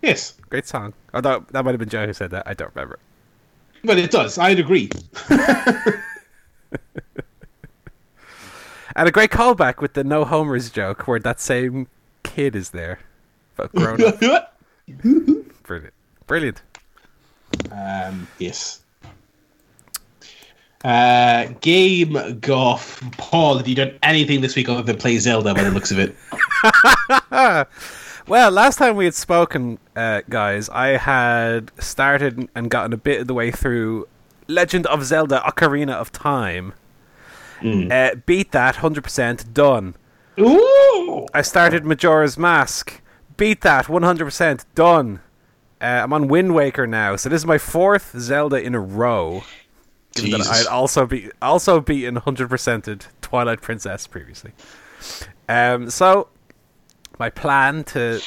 Yes. 0.00 0.34
Great 0.48 0.66
song. 0.66 0.94
Although 1.12 1.44
that 1.50 1.64
might 1.64 1.72
have 1.72 1.78
been 1.80 1.90
Joe 1.90 2.06
who 2.06 2.14
said 2.14 2.30
that. 2.30 2.44
I 2.46 2.54
don't 2.54 2.74
remember. 2.74 2.98
But 3.84 3.98
it 3.98 4.10
does. 4.10 4.38
I'd 4.38 4.58
agree. 4.58 4.88
And 8.96 9.08
a 9.08 9.12
great 9.12 9.30
callback 9.30 9.80
with 9.80 9.92
the 9.92 10.02
no 10.02 10.24
homers 10.24 10.68
joke, 10.68 11.06
where 11.06 11.20
that 11.20 11.40
same 11.40 11.86
kid 12.22 12.56
is 12.56 12.70
there, 12.70 12.98
but 13.56 13.72
grown 13.72 14.02
up. 14.02 14.18
Brilliant. 15.62 15.94
Brilliant. 16.26 16.62
um, 17.70 18.26
yes. 18.38 18.80
Uh, 20.84 21.46
game 21.60 22.38
golf. 22.40 23.02
Paul, 23.18 23.58
have 23.58 23.68
you 23.68 23.74
done 23.74 23.98
anything 24.02 24.40
this 24.40 24.56
week 24.56 24.68
other 24.68 24.82
than 24.82 24.96
play 24.96 25.18
Zelda 25.18 25.54
by 25.54 25.64
the 25.64 25.70
looks 25.70 25.90
of 25.90 25.98
it? 25.98 26.16
Well, 28.30 28.52
last 28.52 28.76
time 28.76 28.94
we 28.94 29.06
had 29.06 29.14
spoken, 29.14 29.80
uh, 29.96 30.20
guys, 30.28 30.68
I 30.68 30.98
had 30.98 31.72
started 31.80 32.48
and 32.54 32.70
gotten 32.70 32.92
a 32.92 32.96
bit 32.96 33.20
of 33.20 33.26
the 33.26 33.34
way 33.34 33.50
through 33.50 34.06
Legend 34.46 34.86
of 34.86 35.04
Zelda: 35.04 35.42
Ocarina 35.44 35.94
of 35.94 36.12
Time. 36.12 36.72
Uh, 37.60 38.14
beat 38.26 38.52
that, 38.52 38.76
hundred 38.76 39.02
percent 39.02 39.52
done. 39.52 39.96
Ooh! 40.38 41.26
I 41.34 41.42
started 41.42 41.84
Majora's 41.84 42.38
Mask. 42.38 43.00
Beat 43.36 43.62
that, 43.62 43.88
one 43.88 44.04
hundred 44.04 44.26
percent 44.26 44.64
done. 44.76 45.18
Uh, 45.80 46.02
I'm 46.04 46.12
on 46.12 46.28
Wind 46.28 46.54
Waker 46.54 46.86
now, 46.86 47.16
so 47.16 47.28
this 47.28 47.42
is 47.42 47.46
my 47.46 47.58
fourth 47.58 48.14
Zelda 48.16 48.62
in 48.62 48.76
a 48.76 48.80
row. 48.80 49.42
That 50.14 50.46
I 50.50 50.56
had 50.56 50.66
also 50.66 51.06
be 51.06 51.30
also 51.40 51.80
beaten 51.80 52.16
hundred 52.16 52.50
percented 52.50 53.06
Twilight 53.20 53.60
Princess 53.60 54.06
previously. 54.06 54.52
Um, 55.48 55.88
so 55.88 56.28
my 57.18 57.30
plan 57.30 57.84
to 57.84 58.20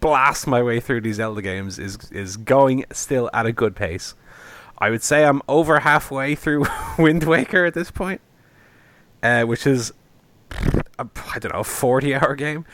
blast 0.00 0.46
my 0.46 0.62
way 0.62 0.80
through 0.80 1.00
these 1.02 1.16
Zelda 1.16 1.42
games 1.42 1.78
is 1.78 1.98
is 2.10 2.36
going 2.36 2.84
still 2.92 3.28
at 3.34 3.46
a 3.46 3.52
good 3.52 3.76
pace. 3.76 4.14
I 4.78 4.90
would 4.90 5.02
say 5.02 5.24
I'm 5.24 5.42
over 5.48 5.80
halfway 5.80 6.34
through 6.34 6.66
Wind 6.98 7.24
Waker 7.24 7.64
at 7.64 7.74
this 7.74 7.90
point, 7.90 8.20
uh, 9.22 9.44
which 9.44 9.66
is 9.66 9.92
a, 10.98 11.06
I 11.34 11.38
don't 11.38 11.52
know, 11.52 11.62
forty 11.62 12.14
hour 12.14 12.34
game. 12.34 12.64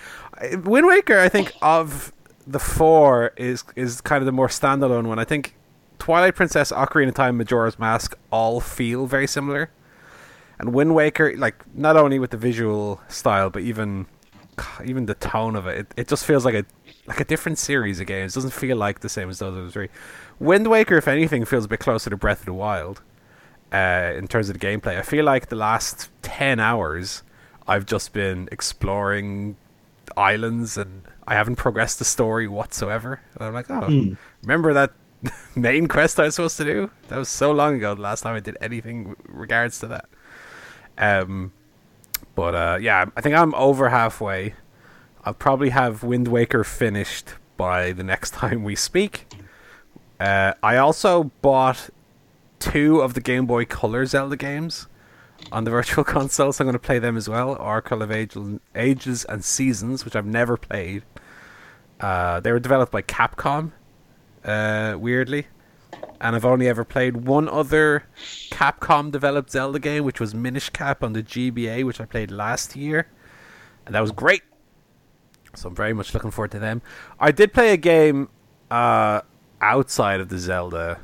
Wind 0.65 0.87
Waker, 0.87 1.19
I 1.19 1.29
think 1.29 1.53
of 1.61 2.13
the 2.47 2.59
four 2.59 3.33
is 3.37 3.65
is 3.77 4.01
kind 4.01 4.23
of 4.23 4.27
the 4.27 4.33
more 4.33 4.49
standalone 4.49 5.07
one. 5.07 5.19
I 5.19 5.25
think 5.25 5.55
Twilight 5.99 6.35
Princess, 6.35 6.73
Ocarina 6.73 7.09
of 7.09 7.15
Time, 7.15 7.37
Majora's 7.37 7.79
Mask 7.79 8.17
all 8.31 8.61
feel 8.61 9.07
very 9.07 9.27
similar, 9.27 9.71
and 10.59 10.73
Wind 10.73 10.95
Waker, 10.95 11.37
like 11.37 11.65
not 11.75 11.97
only 11.97 12.19
with 12.19 12.31
the 12.31 12.37
visual 12.37 13.01
style, 13.09 13.51
but 13.51 13.63
even 13.63 14.07
even 14.85 15.07
the 15.07 15.15
tone 15.15 15.57
of 15.57 15.67
it, 15.67 15.79
it, 15.79 15.95
it 15.97 16.09
just 16.09 16.25
feels 16.25 16.45
like 16.45 16.55
a 16.55 16.65
like 17.07 17.21
a 17.21 17.25
different 17.25 17.59
series 17.59 18.01
of 18.01 18.07
games. 18.07 18.35
It 18.35 18.39
doesn't 18.39 18.53
feel 18.53 18.77
like 18.77 19.01
the 19.01 19.09
same 19.09 19.31
as 19.31 19.39
those 19.39 19.57
other 19.57 19.71
three. 19.71 19.89
Wind 20.39 20.69
Waker, 20.69 20.97
if 20.97 21.09
anything, 21.09 21.45
feels 21.45 21.65
a 21.65 21.69
bit 21.69 21.81
closer 21.81 22.11
to 22.11 22.17
Breath 22.17 22.41
of 22.41 22.47
the 22.47 22.53
Wild 22.53 23.03
uh, 23.73 24.13
in 24.17 24.29
terms 24.29 24.49
of 24.49 24.59
the 24.59 24.67
gameplay. 24.67 24.99
I 24.99 25.03
feel 25.03 25.25
like 25.25 25.49
the 25.49 25.57
last 25.57 26.11
ten 26.23 26.61
hours, 26.61 27.23
I've 27.67 27.87
just 27.87 28.13
been 28.13 28.49
exploring 28.53 29.57
islands 30.17 30.77
and 30.77 31.03
I 31.27 31.35
haven't 31.35 31.57
progressed 31.57 31.99
the 31.99 32.05
story 32.05 32.49
whatsoever. 32.49 33.21
And 33.35 33.45
I'm 33.45 33.55
like, 33.55 33.71
oh, 33.71 34.17
remember 34.43 34.73
that 34.75 34.93
main 35.57 35.89
quest 35.89 36.19
I 36.19 36.25
was 36.25 36.35
supposed 36.37 36.57
to 36.59 36.65
do? 36.65 36.91
That 37.09 37.19
was 37.19 37.29
so 37.29 37.53
long 37.53 37.77
ago. 37.77 37.95
The 37.95 38.03
last 38.03 38.23
time 38.23 38.37
I 38.37 38.41
did 38.41 38.57
anything 38.61 39.17
regards 39.27 39.81
to 39.81 39.87
that. 39.89 40.09
Um, 40.97 41.53
but 42.35 42.55
uh, 42.55 42.79
yeah, 42.81 43.07
I 43.17 43.21
think 43.21 43.35
I'm 43.35 43.55
over 43.55 43.89
halfway. 43.89 44.55
I'll 45.25 45.35
probably 45.35 45.71
have 45.71 46.03
Wind 46.03 46.29
Waker 46.29 46.65
finished 46.65 47.35
by 47.57 47.93
the 47.93 48.05
next 48.05 48.31
time 48.35 48.65
we 48.65 48.77
speak. 48.77 49.27
Uh, 50.21 50.55
I 50.63 50.77
also 50.77 51.25
bought 51.43 51.91
two 52.59 53.01
of 53.01 53.15
the 53.15 53.21
Game 53.21 53.47
Boy 53.47 53.65
Color 53.65 54.07
Zelda 54.07 54.37
games 54.37 54.89
on 55.53 55.65
the 55.65 55.71
Virtual 55.79 56.05
Console, 56.05 56.53
so 56.53 56.63
I'm 56.63 56.67
going 56.67 56.73
to 56.73 56.79
play 56.79 56.99
them 56.99 57.17
as 57.17 57.29
well. 57.29 57.55
Oracle 57.57 58.03
of 58.03 58.11
Ages, 58.11 59.25
and 59.25 59.45
Seasons, 59.45 60.05
which 60.05 60.17
I've 60.17 60.27
never 60.27 60.57
played. 60.57 61.05
Uh, 62.01 62.41
they 62.41 62.53
were 62.53 62.61
developed 62.61 62.93
by 62.93 63.03
Capcom, 63.03 63.73
uh, 64.49 64.97
weirdly, 64.99 65.47
and 66.21 66.35
I've 66.35 66.45
only 66.45 66.69
ever 66.69 66.85
played 66.85 67.29
one 67.29 67.49
other 67.49 68.05
Capcom 68.51 69.11
developed 69.11 69.51
Zelda 69.51 69.79
game, 69.79 70.05
which 70.05 70.21
was 70.21 70.35
Minish 70.35 70.71
Cap 70.71 71.05
on 71.05 71.13
the 71.13 71.23
GBA, 71.23 71.85
which 71.85 72.01
I 72.01 72.05
played 72.05 72.31
last 72.31 72.75
year, 72.75 73.09
and 73.87 73.95
that 73.95 74.01
was 74.01 74.13
great. 74.13 74.43
So 75.55 75.69
I'm 75.69 75.75
very 75.75 75.93
much 75.93 76.15
looking 76.15 76.31
forward 76.31 76.53
to 76.53 76.59
them. 76.59 76.83
I 77.19 77.31
did 77.33 77.53
play 77.53 77.73
a 77.73 77.77
game 77.77 78.29
uh, 78.71 79.23
outside 79.61 80.21
of 80.21 80.29
the 80.29 80.39
Zelda 80.39 81.01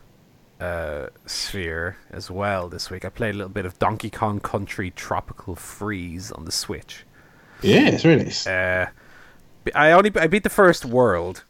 uh, 0.60 1.08
sphere 1.26 1.96
as 2.10 2.30
well 2.30 2.68
this 2.68 2.90
week. 2.90 3.04
I 3.04 3.08
played 3.08 3.34
a 3.34 3.38
little 3.38 3.52
bit 3.52 3.66
of 3.66 3.78
Donkey 3.78 4.10
Kong 4.10 4.40
Country 4.40 4.90
Tropical 4.90 5.54
Freeze 5.56 6.30
on 6.32 6.44
the 6.44 6.52
Switch. 6.52 7.04
Yeah, 7.62 7.88
it's 7.88 8.04
really 8.04 8.24
nice. 8.24 8.46
Uh, 8.46 8.86
I 9.74 9.92
only 9.92 10.12
I 10.16 10.26
beat 10.26 10.42
the 10.42 10.50
first 10.50 10.84
world. 10.84 11.44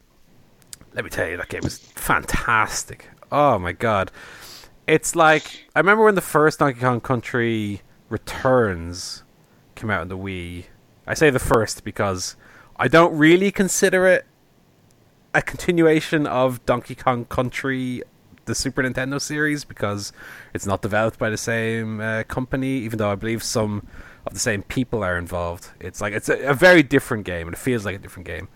Let 0.95 1.05
me 1.05 1.11
tell 1.11 1.29
you, 1.29 1.37
that 1.37 1.49
game 1.49 1.63
was 1.63 1.79
fantastic. 1.79 3.11
Oh 3.33 3.59
my 3.59 3.73
god, 3.73 4.11
it's 4.87 5.17
like 5.17 5.67
I 5.75 5.81
remember 5.81 6.05
when 6.05 6.15
the 6.15 6.21
first 6.21 6.61
Donkey 6.61 6.81
Kong 6.81 7.01
Country 7.01 7.83
Returns 8.09 9.25
came 9.75 9.91
out 9.91 10.03
on 10.03 10.09
the 10.09 10.17
Wii. 10.17 10.67
I 11.07 11.15
say 11.15 11.31
the 11.31 11.39
first 11.39 11.85
because 11.85 12.37
I 12.77 12.89
don't 12.89 13.17
really 13.17 13.51
consider 13.51 14.07
it 14.07 14.25
a 15.35 15.43
continuation 15.43 16.27
of 16.27 16.65
Donkey 16.65 16.95
Kong 16.95 17.25
Country 17.25 18.03
the 18.45 18.55
Super 18.55 18.83
Nintendo 18.83 19.21
series 19.21 19.65
because 19.65 20.13
it's 20.53 20.67
not 20.67 20.83
developed 20.83 21.19
by 21.19 21.31
the 21.31 21.37
same 21.37 22.01
uh, 22.01 22.25
company, 22.25 22.79
even 22.79 22.99
though 22.99 23.11
I 23.11 23.15
believe 23.15 23.43
some 23.43 23.87
of 24.27 24.35
the 24.35 24.39
same 24.39 24.63
people 24.63 25.03
are 25.03 25.19
involved. 25.19 25.71
It's 25.81 26.01
like 26.01 26.13
it's 26.13 26.29
a, 26.29 26.51
a 26.51 26.55
very 26.55 26.83
different 26.83 27.25
game, 27.25 27.49
and 27.49 27.55
it 27.55 27.59
feels 27.59 27.85
like 27.85 27.97
a 27.97 27.99
different 27.99 28.27
game. 28.27 28.49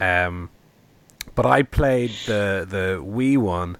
Um, 0.00 0.50
but 1.34 1.46
I 1.46 1.62
played 1.62 2.10
the 2.26 2.66
the 2.68 3.02
Wii 3.04 3.38
one 3.38 3.76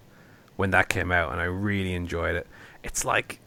when 0.57 0.71
that 0.71 0.89
came 0.89 1.13
out, 1.13 1.33
and 1.33 1.41
I 1.41 1.45
really 1.45 1.95
enjoyed 1.95 2.37
it. 2.37 2.47
It's 2.83 3.05
like 3.05 3.41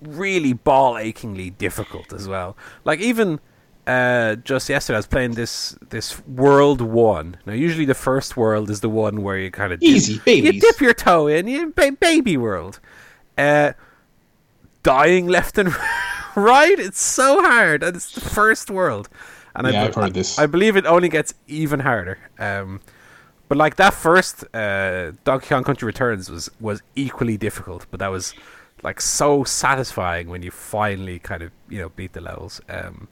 really 0.00 0.52
ball 0.52 0.98
achingly 0.98 1.50
difficult 1.50 2.12
as 2.12 2.26
well. 2.28 2.56
Like 2.84 3.00
even 3.00 3.40
uh, 3.86 4.36
just 4.36 4.68
yesterday, 4.68 4.96
I 4.96 4.98
was 4.98 5.06
playing 5.06 5.32
this 5.32 5.76
this 5.90 6.24
world 6.26 6.80
one. 6.80 7.36
Now, 7.46 7.52
usually 7.52 7.84
the 7.84 7.94
first 7.94 8.36
world 8.36 8.70
is 8.70 8.80
the 8.80 8.88
one 8.88 9.22
where 9.22 9.36
you 9.36 9.50
kind 9.50 9.72
of 9.72 9.82
easy 9.82 10.20
babies. 10.24 10.54
You 10.54 10.60
dip 10.60 10.80
your 10.80 10.94
toe 10.94 11.26
in, 11.26 11.48
you 11.48 11.72
ba- 11.74 11.92
baby 11.92 12.36
world. 12.36 12.78
Uh, 13.36 13.72
dying 14.82 15.26
left 15.26 15.58
and 15.58 15.74
right. 16.36 16.78
It's 16.78 17.02
so 17.02 17.42
hard, 17.42 17.82
and 17.82 17.96
it's 17.96 18.12
the 18.12 18.20
first 18.20 18.70
world. 18.70 19.08
And 19.54 19.66
yeah, 19.66 19.82
I, 19.82 19.86
I've 19.86 19.94
heard 19.94 20.14
this. 20.14 20.38
I 20.38 20.46
believe 20.46 20.76
it 20.76 20.86
only 20.86 21.08
gets 21.08 21.34
even 21.46 21.80
harder. 21.80 22.18
Um, 22.38 22.80
but 23.48 23.58
like 23.58 23.76
that 23.76 23.92
first 23.92 24.44
uh, 24.54 25.12
Donkey 25.24 25.48
Kong 25.48 25.62
Country 25.64 25.86
Returns 25.86 26.30
was 26.30 26.50
was 26.58 26.82
equally 26.96 27.36
difficult, 27.36 27.86
but 27.90 28.00
that 28.00 28.08
was 28.08 28.34
like 28.82 29.00
so 29.00 29.44
satisfying 29.44 30.28
when 30.28 30.42
you 30.42 30.50
finally 30.50 31.18
kind 31.18 31.42
of 31.42 31.50
you 31.68 31.78
know 31.78 31.90
beat 31.90 32.14
the 32.14 32.20
levels. 32.20 32.60
Um, 32.68 33.08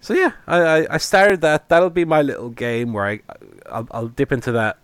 so 0.00 0.14
yeah, 0.14 0.32
I, 0.46 0.60
I, 0.60 0.86
I 0.94 0.98
started 0.98 1.40
that. 1.40 1.68
That'll 1.68 1.90
be 1.90 2.04
my 2.04 2.22
little 2.22 2.50
game 2.50 2.92
where 2.92 3.06
I 3.06 3.20
I'll, 3.68 3.88
I'll 3.90 4.08
dip 4.08 4.30
into 4.30 4.52
that, 4.52 4.78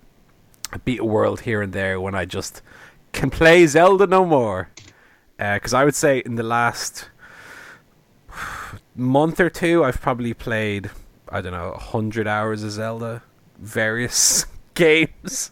beat 0.84 0.98
a 0.98 1.04
world 1.04 1.42
here 1.42 1.62
and 1.62 1.72
there 1.72 2.00
when 2.00 2.16
I 2.16 2.24
just 2.24 2.60
can 3.12 3.30
play 3.30 3.66
Zelda 3.68 4.08
no 4.08 4.24
more. 4.24 4.70
Because 5.38 5.74
uh, 5.74 5.78
I 5.78 5.84
would 5.84 5.94
say 5.94 6.22
in 6.26 6.34
the 6.34 6.42
last 6.42 7.08
month 8.94 9.40
or 9.40 9.50
two, 9.50 9.84
I've 9.84 10.00
probably 10.00 10.34
played 10.34 10.90
I 11.28 11.40
don't 11.40 11.52
know 11.52 11.72
hundred 11.72 12.28
hours 12.28 12.62
of 12.62 12.72
Zelda, 12.72 13.22
various 13.58 14.46
games, 14.74 15.50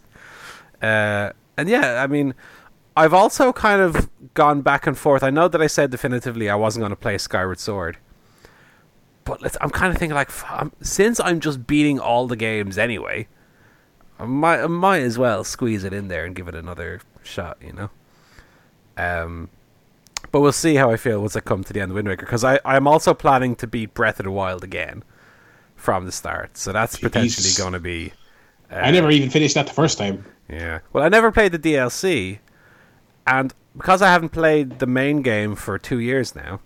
uh, 0.83 1.31
and 1.57 1.69
yeah, 1.69 2.03
I 2.03 2.07
mean, 2.07 2.35
I've 2.97 3.15
also 3.15 3.53
kind 3.53 3.81
of 3.81 4.11
gone 4.35 4.63
back 4.63 4.87
and 4.87 4.97
forth. 4.97 5.23
I 5.23 5.31
know 5.31 5.49
that 5.49 5.63
I 5.63 5.67
said 5.67 5.91
definitively 5.91 6.51
I 6.51 6.55
wasn't 6.55 6.83
going 6.83 6.91
to 6.91 6.97
play 6.97 7.17
Skyward 7.19 7.59
Sword, 7.59 7.99
but 9.25 9.57
I'm 9.61 9.71
kind 9.71 9.93
of 9.93 9.99
thinking 9.99 10.15
like, 10.15 10.31
I'm, 10.51 10.73
since 10.83 11.21
I'm 11.21 11.41
just 11.41 11.67
beating 11.67 11.99
all 11.99 12.27
the 12.27 12.37
games 12.37 12.77
anyway, 12.77 13.29
I 14.19 14.27
might, 14.27 14.61
I 14.63 14.67
might 14.67 15.03
as 15.03 15.19
well 15.19 15.45
squeeze 15.45 15.85
it 15.85 15.93
in 15.93 16.09
there 16.09 16.25
and 16.25 16.35
give 16.35 16.49
it 16.49 16.55
another 16.55 17.01
shot, 17.23 17.57
you 17.65 17.73
know. 17.73 17.91
Um, 18.97 19.49
but 20.33 20.41
we'll 20.41 20.53
see 20.53 20.75
how 20.77 20.91
I 20.91 20.97
feel 20.97 21.21
once 21.21 21.37
I 21.37 21.41
come 21.41 21.65
to 21.65 21.73
the 21.73 21.81
end 21.81 21.91
of 21.91 21.97
Wind 21.97 22.09
Waker 22.09 22.27
because 22.27 22.45
I 22.45 22.61
I'm 22.65 22.87
also 22.87 23.15
planning 23.15 23.57
to 23.57 23.67
beat 23.67 23.95
Breath 23.95 24.21
of 24.21 24.25
the 24.25 24.31
Wild 24.31 24.65
again 24.65 25.03
from 25.77 26.07
the 26.07 26.13
start, 26.13 26.57
so 26.57 26.73
that's 26.73 26.99
potentially 26.99 27.51
going 27.57 27.73
to 27.73 27.81
be. 27.81 28.13
Uh, 28.71 28.77
I 28.77 28.91
never 28.91 29.11
even 29.11 29.31
finished 29.31 29.55
that 29.55 29.67
the 29.67 29.73
first 29.73 29.99
time. 29.99 30.25
Yeah. 30.49 30.81
Well, 30.93 31.05
I 31.05 31.09
never 31.09 31.33
played 31.33 31.53
the 31.53 31.59
DLC, 31.59 32.39
and 33.27 33.55
because 33.77 34.03
I 34.03 34.09
haven't 34.09 34.31
played 34.31 34.79
the 34.79 34.87
main 34.87 35.23
game 35.23 35.55
for 35.55 35.79
two 35.79 35.99
years 35.99 36.35
now, 36.35 36.61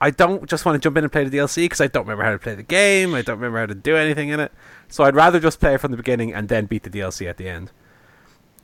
I 0.00 0.10
don't 0.10 0.48
just 0.48 0.64
want 0.64 0.76
to 0.76 0.86
jump 0.86 0.96
in 0.96 1.04
and 1.04 1.12
play 1.12 1.24
the 1.24 1.38
DLC 1.38 1.64
because 1.64 1.80
I 1.80 1.86
don't 1.86 2.04
remember 2.04 2.24
how 2.24 2.32
to 2.32 2.38
play 2.38 2.54
the 2.54 2.62
game. 2.62 3.14
I 3.14 3.22
don't 3.22 3.36
remember 3.36 3.60
how 3.60 3.66
to 3.66 3.74
do 3.74 3.96
anything 3.96 4.28
in 4.28 4.40
it. 4.40 4.52
So 4.88 5.04
I'd 5.04 5.14
rather 5.14 5.40
just 5.40 5.60
play 5.60 5.74
it 5.74 5.80
from 5.80 5.92
the 5.92 5.96
beginning 5.96 6.34
and 6.34 6.48
then 6.48 6.66
beat 6.66 6.82
the 6.82 6.90
DLC 6.90 7.28
at 7.28 7.36
the 7.36 7.48
end. 7.48 7.72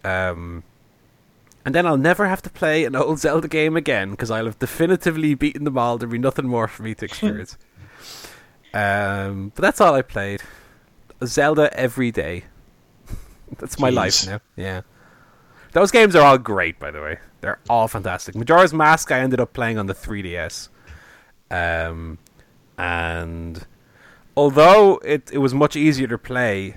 Um, 0.05 0.64
and 1.64 1.75
then 1.75 1.87
I'll 1.87 1.96
never 1.96 2.27
have 2.27 2.42
to 2.42 2.51
play 2.51 2.85
an 2.85 2.96
old 2.96 3.18
Zelda 3.25 3.49
game 3.49 3.77
again 3.77 4.11
because 4.11 4.31
I'll 4.31 4.46
have 4.46 4.59
definitively 4.59 5.35
beaten 5.35 5.64
them 5.64 5.79
all. 5.79 5.99
There'll 5.99 6.12
be 6.12 6.18
nothing 6.18 6.49
more 6.49 6.68
for 6.68 6.83
me 6.83 6.94
to 6.94 7.05
experience. 7.07 7.59
um, 8.73 9.53
but 9.55 9.62
that's 9.62 9.81
all 9.81 9.94
I 9.94 10.03
played. 10.03 10.42
Zelda 11.25 11.73
every 11.79 12.11
day. 12.11 12.44
that's 13.59 13.79
my 13.79 13.90
life 13.90 14.27
now. 14.27 14.40
Yeah. 14.57 14.83
Those 15.73 15.90
games 15.90 16.16
are 16.16 16.23
all 16.23 16.38
great, 16.38 16.79
by 16.81 16.90
the 16.90 17.01
way. 17.01 17.18
They're 17.42 17.61
all 17.68 17.88
fantastic. 17.88 18.35
Majora's 18.35 18.75
Mask, 18.75 19.12
I 19.12 19.20
ended 19.20 19.40
up 19.40 19.53
playing 19.53 19.79
on 19.79 19.87
the 19.87 19.94
3DS. 19.94 20.68
Um, 21.51 22.18
and 22.77 23.66
although 24.37 24.99
it, 24.99 25.31
it 25.33 25.38
was 25.38 25.55
much 25.55 25.77
easier 25.77 26.09
to 26.09 26.18
play 26.18 26.77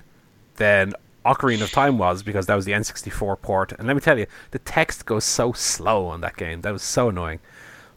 than 0.55 0.93
Ocarina 1.25 1.63
of 1.63 1.71
Time 1.71 1.97
was, 1.97 2.23
because 2.23 2.45
that 2.47 2.55
was 2.55 2.65
the 2.65 2.73
N64 2.73 3.41
port, 3.41 3.71
and 3.73 3.87
let 3.87 3.95
me 3.95 4.01
tell 4.01 4.19
you, 4.19 4.27
the 4.51 4.59
text 4.59 5.05
goes 5.05 5.23
so 5.23 5.53
slow 5.53 6.07
on 6.07 6.21
that 6.21 6.35
game. 6.35 6.61
That 6.61 6.73
was 6.73 6.83
so 6.83 7.09
annoying. 7.09 7.39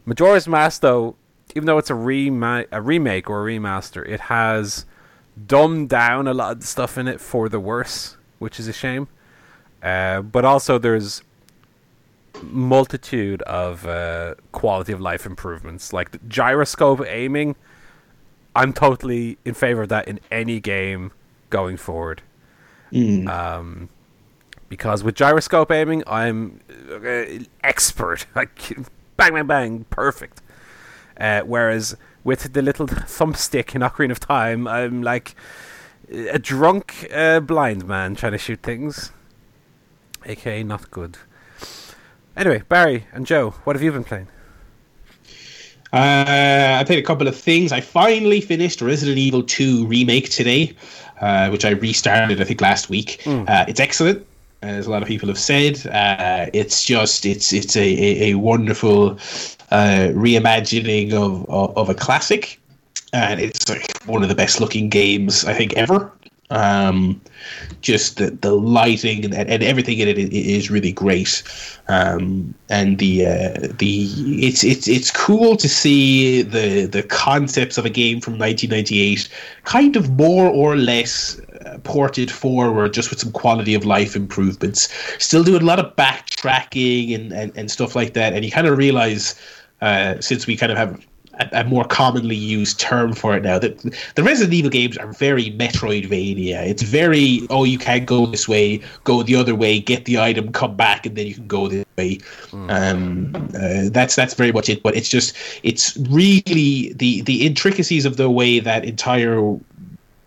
Majora's 0.05 0.47
Mask, 0.47 0.81
though, 0.81 1.15
even 1.55 1.65
though 1.65 1.77
it's 1.77 1.89
a, 1.89 1.95
a 1.95 2.81
remake 2.81 3.29
or 3.29 3.47
a 3.47 3.51
remaster, 3.51 4.07
it 4.07 4.21
has 4.21 4.85
dumbed 5.45 5.89
down 5.89 6.27
a 6.27 6.33
lot 6.33 6.53
of 6.53 6.61
the 6.61 6.67
stuff 6.67 6.97
in 6.97 7.07
it 7.07 7.19
for 7.19 7.49
the 7.49 7.59
worse, 7.59 8.17
which 8.39 8.59
is 8.59 8.67
a 8.67 8.73
shame. 8.73 9.07
Uh, 9.83 10.21
but 10.21 10.45
also, 10.45 10.77
there's 10.77 11.21
multitude 12.41 13.41
of 13.43 13.85
uh, 13.85 14.35
quality 14.51 14.91
of 14.91 15.01
life 15.01 15.25
improvements, 15.25 15.93
like 15.93 16.27
gyroscope 16.27 17.05
aiming. 17.05 17.55
I'm 18.55 18.73
totally 18.73 19.37
in 19.45 19.53
favor 19.53 19.83
of 19.83 19.89
that 19.89 20.07
in 20.07 20.19
any 20.31 20.59
game 20.59 21.11
going 21.49 21.77
forward. 21.77 22.21
Mm. 22.91 23.27
Um, 23.27 23.89
because 24.69 25.03
with 25.03 25.15
gyroscope 25.15 25.71
aiming, 25.71 26.03
I'm 26.07 26.59
uh, 26.91 27.43
expert. 27.63 28.25
Like 28.35 28.77
bang, 29.17 29.33
bang, 29.33 29.47
bang, 29.47 29.85
perfect. 29.89 30.41
Uh, 31.19 31.41
whereas 31.41 31.97
with 32.23 32.53
the 32.53 32.61
little 32.61 32.87
thumbstick 32.87 33.73
in 33.73 33.81
Ocarina 33.81 34.11
of 34.11 34.19
Time, 34.19 34.67
I'm 34.67 35.01
like 35.01 35.35
a 36.11 36.39
drunk 36.39 37.09
uh, 37.13 37.39
blind 37.39 37.87
man 37.87 38.15
trying 38.15 38.33
to 38.33 38.37
shoot 38.37 38.61
things. 38.61 39.11
AKA 40.25 40.63
not 40.63 40.91
good. 40.91 41.17
Anyway, 42.35 42.61
Barry 42.69 43.07
and 43.11 43.25
Joe, 43.25 43.51
what 43.63 43.75
have 43.75 43.81
you 43.81 43.91
been 43.91 44.03
playing? 44.03 44.27
Uh, 45.93 46.77
I 46.79 46.83
played 46.85 46.99
a 46.99 47.03
couple 47.03 47.27
of 47.27 47.35
things. 47.35 47.71
I 47.71 47.81
finally 47.81 48.41
finished 48.41 48.81
Resident 48.81 49.17
Evil 49.17 49.43
2 49.43 49.85
remake 49.85 50.29
today, 50.29 50.75
uh, 51.21 51.49
which 51.49 51.63
I 51.63 51.69
restarted 51.71 52.41
I 52.41 52.43
think 52.43 52.61
last 52.61 52.89
week. 52.89 53.21
Uh, 53.47 53.65
it's 53.67 53.79
excellent, 53.79 54.25
as 54.61 54.87
a 54.87 54.91
lot 54.91 55.01
of 55.01 55.07
people 55.07 55.27
have 55.29 55.39
said. 55.39 55.85
Uh, 55.87 56.49
it's 56.53 56.83
just 56.83 57.25
it's 57.25 57.53
it's 57.53 57.75
a 57.77 57.87
a, 57.87 58.31
a 58.31 58.33
wonderful 58.35 59.11
uh, 59.71 60.09
reimagining 60.11 61.13
of, 61.13 61.45
of 61.49 61.77
of 61.77 61.89
a 61.89 61.95
classic, 61.95 62.59
and 63.13 63.39
it's 63.39 63.69
like 63.69 64.01
one 64.03 64.23
of 64.23 64.29
the 64.29 64.35
best 64.35 64.59
looking 64.59 64.89
games 64.89 65.45
I 65.45 65.53
think 65.53 65.73
ever. 65.73 66.11
Um, 66.49 67.19
just 67.81 68.17
the, 68.17 68.31
the 68.31 68.53
lighting 68.53 69.25
and, 69.25 69.33
and 69.33 69.61
everything 69.61 69.99
in 69.99 70.07
it 70.07 70.17
is 70.17 70.71
really 70.71 70.93
great. 70.93 71.43
Um, 71.89 72.53
and 72.69 72.99
the 72.99 73.25
uh, 73.25 73.67
the 73.77 74.07
it's 74.41 74.63
it's 74.63 74.87
it's 74.87 75.11
cool 75.11 75.57
to 75.57 75.67
see 75.67 76.41
the 76.43 76.85
the 76.85 77.03
concepts 77.03 77.77
of 77.77 77.85
a 77.85 77.89
game 77.89 78.21
from 78.21 78.39
1998 78.39 79.27
kind 79.65 79.97
of 79.97 80.09
more 80.11 80.47
or 80.47 80.77
less 80.77 81.39
uh, 81.65 81.77
ported 81.83 82.31
forward 82.31 82.93
just 82.93 83.09
with 83.09 83.19
some 83.19 83.31
quality 83.31 83.73
of 83.73 83.85
life 83.85 84.15
improvements. 84.15 84.87
Still 85.21 85.43
doing 85.43 85.61
a 85.61 85.65
lot 85.65 85.79
of 85.79 85.95
backtracking 85.95 87.13
and, 87.13 87.33
and, 87.33 87.51
and 87.57 87.69
stuff 87.69 87.95
like 87.95 88.13
that. 88.13 88.33
And 88.33 88.45
you 88.45 88.51
kind 88.51 88.67
of 88.67 88.77
realize 88.77 89.35
uh, 89.81 90.19
since 90.21 90.47
we 90.47 90.55
kind 90.55 90.71
of 90.71 90.77
have 90.77 91.05
a, 91.39 91.61
a 91.61 91.63
more 91.63 91.85
commonly 91.85 92.35
used 92.35 92.79
term 92.79 93.13
for 93.13 93.35
it 93.35 93.43
now. 93.43 93.59
That 93.59 93.79
the 94.15 94.23
Resident 94.23 94.53
Evil 94.53 94.71
games 94.71 94.97
are 94.97 95.11
very 95.13 95.51
Metroidvania. 95.51 96.67
It's 96.67 96.83
very 96.83 97.41
oh 97.49 97.63
you 97.63 97.77
can't 97.77 98.05
go 98.05 98.25
this 98.25 98.47
way, 98.47 98.81
go 99.03 99.23
the 99.23 99.35
other 99.35 99.55
way, 99.55 99.79
get 99.79 100.05
the 100.05 100.19
item, 100.19 100.51
come 100.51 100.75
back, 100.75 101.05
and 101.05 101.15
then 101.15 101.27
you 101.27 101.35
can 101.35 101.47
go 101.47 101.67
this 101.67 101.85
way. 101.97 102.19
Um, 102.53 103.33
uh, 103.55 103.89
that's 103.89 104.15
that's 104.15 104.33
very 104.33 104.51
much 104.51 104.69
it. 104.69 104.83
But 104.83 104.95
it's 104.95 105.09
just 105.09 105.35
it's 105.63 105.97
really 106.09 106.93
the 106.93 107.21
the 107.21 107.45
intricacies 107.45 108.05
of 108.05 108.17
the 108.17 108.29
way 108.29 108.59
that 108.59 108.85
entire 108.85 109.57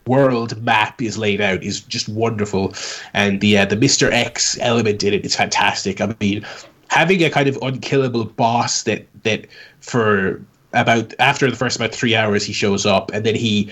world 0.07 0.61
map 0.63 1.01
is 1.01 1.19
laid 1.19 1.41
out 1.41 1.63
is 1.63 1.81
just 1.83 2.09
wonderful, 2.09 2.75
and 3.15 3.41
the 3.41 3.59
uh, 3.59 3.65
the 3.65 3.77
Mister 3.77 4.11
X 4.11 4.59
element 4.61 5.05
in 5.05 5.15
it 5.15 5.25
is 5.25 5.37
fantastic. 5.37 6.01
I 6.01 6.15
mean, 6.21 6.45
having 6.89 7.23
a 7.23 7.31
kind 7.31 7.49
of 7.49 7.57
unkillable 7.63 8.25
boss 8.25 8.83
that 8.85 9.07
that 9.23 9.47
for 9.81 10.43
about 10.73 11.15
after 11.19 11.51
the 11.51 11.57
first 11.57 11.77
about 11.77 11.95
three 11.95 12.15
hours 12.15 12.45
he 12.45 12.53
shows 12.53 12.87
up 12.87 13.11
and 13.13 13.25
then 13.27 13.35
he 13.35 13.71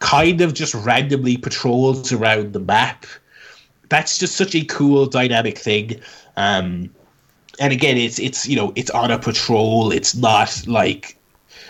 kind 0.00 0.40
of 0.40 0.54
just 0.54 0.74
randomly 0.74 1.36
patrols 1.36 2.12
around 2.12 2.52
the 2.52 2.60
map. 2.60 3.06
That's 3.88 4.18
just 4.18 4.36
such 4.36 4.54
a 4.54 4.64
cool 4.64 5.06
dynamic 5.06 5.58
thing. 5.58 6.00
Um, 6.36 6.90
and 7.58 7.72
again, 7.72 7.96
it's 7.96 8.18
it's 8.18 8.48
you 8.48 8.56
know 8.56 8.72
it's 8.74 8.90
on 8.90 9.10
a 9.10 9.18
patrol. 9.18 9.92
It's 9.92 10.14
not 10.14 10.66
like 10.66 11.16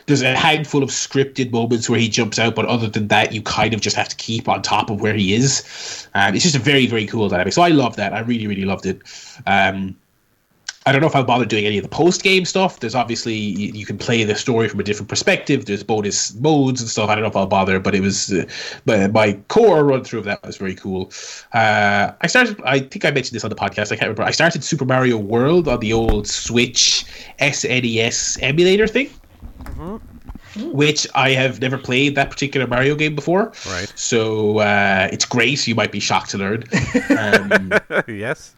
there's 0.06 0.22
a 0.22 0.36
handful 0.36 0.82
of 0.82 0.90
scripted 0.90 1.50
moments 1.52 1.88
where 1.90 1.98
he 1.98 2.08
jumps 2.08 2.38
out, 2.38 2.54
but 2.54 2.66
other 2.66 2.88
than 2.88 3.08
that, 3.08 3.32
you 3.32 3.42
kind 3.42 3.74
of 3.74 3.80
just 3.80 3.96
have 3.96 4.08
to 4.08 4.16
keep 4.16 4.48
on 4.48 4.62
top 4.62 4.90
of 4.90 5.00
where 5.00 5.14
he 5.14 5.34
is. 5.34 6.08
Um, 6.14 6.34
it's 6.34 6.44
just 6.44 6.56
a 6.56 6.60
very 6.60 6.86
very 6.86 7.06
cool 7.06 7.28
dynamic. 7.28 7.52
So 7.52 7.62
I 7.62 7.68
love 7.68 7.96
that. 7.96 8.12
I 8.12 8.20
really 8.20 8.46
really 8.46 8.64
loved 8.64 8.86
it. 8.86 9.02
Um, 9.46 9.96
I 10.86 10.92
don't 10.92 11.02
know 11.02 11.06
if 11.06 11.14
I'll 11.14 11.24
bother 11.24 11.44
doing 11.44 11.66
any 11.66 11.76
of 11.76 11.82
the 11.82 11.90
post 11.90 12.22
game 12.22 12.46
stuff. 12.46 12.80
There's 12.80 12.94
obviously 12.94 13.34
you 13.34 13.84
can 13.84 13.98
play 13.98 14.24
the 14.24 14.34
story 14.34 14.66
from 14.66 14.80
a 14.80 14.82
different 14.82 15.10
perspective. 15.10 15.66
There's 15.66 15.82
bonus 15.82 16.34
modes 16.36 16.80
and 16.80 16.88
stuff. 16.88 17.10
I 17.10 17.14
don't 17.14 17.22
know 17.22 17.28
if 17.28 17.36
I'll 17.36 17.46
bother, 17.46 17.78
but 17.78 17.94
it 17.94 18.00
was, 18.00 18.32
uh, 18.32 18.46
but 18.86 19.12
my 19.12 19.34
core 19.48 19.84
run 19.84 20.04
through 20.04 20.20
of 20.20 20.24
that 20.24 20.42
was 20.42 20.56
very 20.56 20.74
cool. 20.74 21.12
Uh, 21.52 22.12
I 22.22 22.26
started. 22.26 22.58
I 22.64 22.78
think 22.78 23.04
I 23.04 23.10
mentioned 23.10 23.36
this 23.36 23.44
on 23.44 23.50
the 23.50 23.56
podcast. 23.56 23.92
I 23.92 23.96
can't 23.96 24.02
remember. 24.02 24.22
I 24.22 24.30
started 24.30 24.64
Super 24.64 24.86
Mario 24.86 25.18
World 25.18 25.68
on 25.68 25.80
the 25.80 25.92
old 25.92 26.26
Switch 26.26 27.04
SNES 27.40 28.38
emulator 28.42 28.86
thing. 28.86 29.10
Mm-hmm. 29.64 30.70
Which 30.72 31.06
I 31.14 31.30
have 31.30 31.60
never 31.60 31.76
played 31.76 32.14
that 32.16 32.30
particular 32.30 32.66
Mario 32.66 32.94
game 32.94 33.14
before. 33.14 33.52
Right. 33.68 33.92
So 33.96 34.58
uh, 34.58 35.08
it's 35.12 35.26
great. 35.26 35.64
You 35.68 35.74
might 35.74 35.92
be 35.92 36.00
shocked 36.00 36.30
to 36.30 36.38
learn. 36.38 36.64
Um, 37.10 37.72
yes 38.08 38.54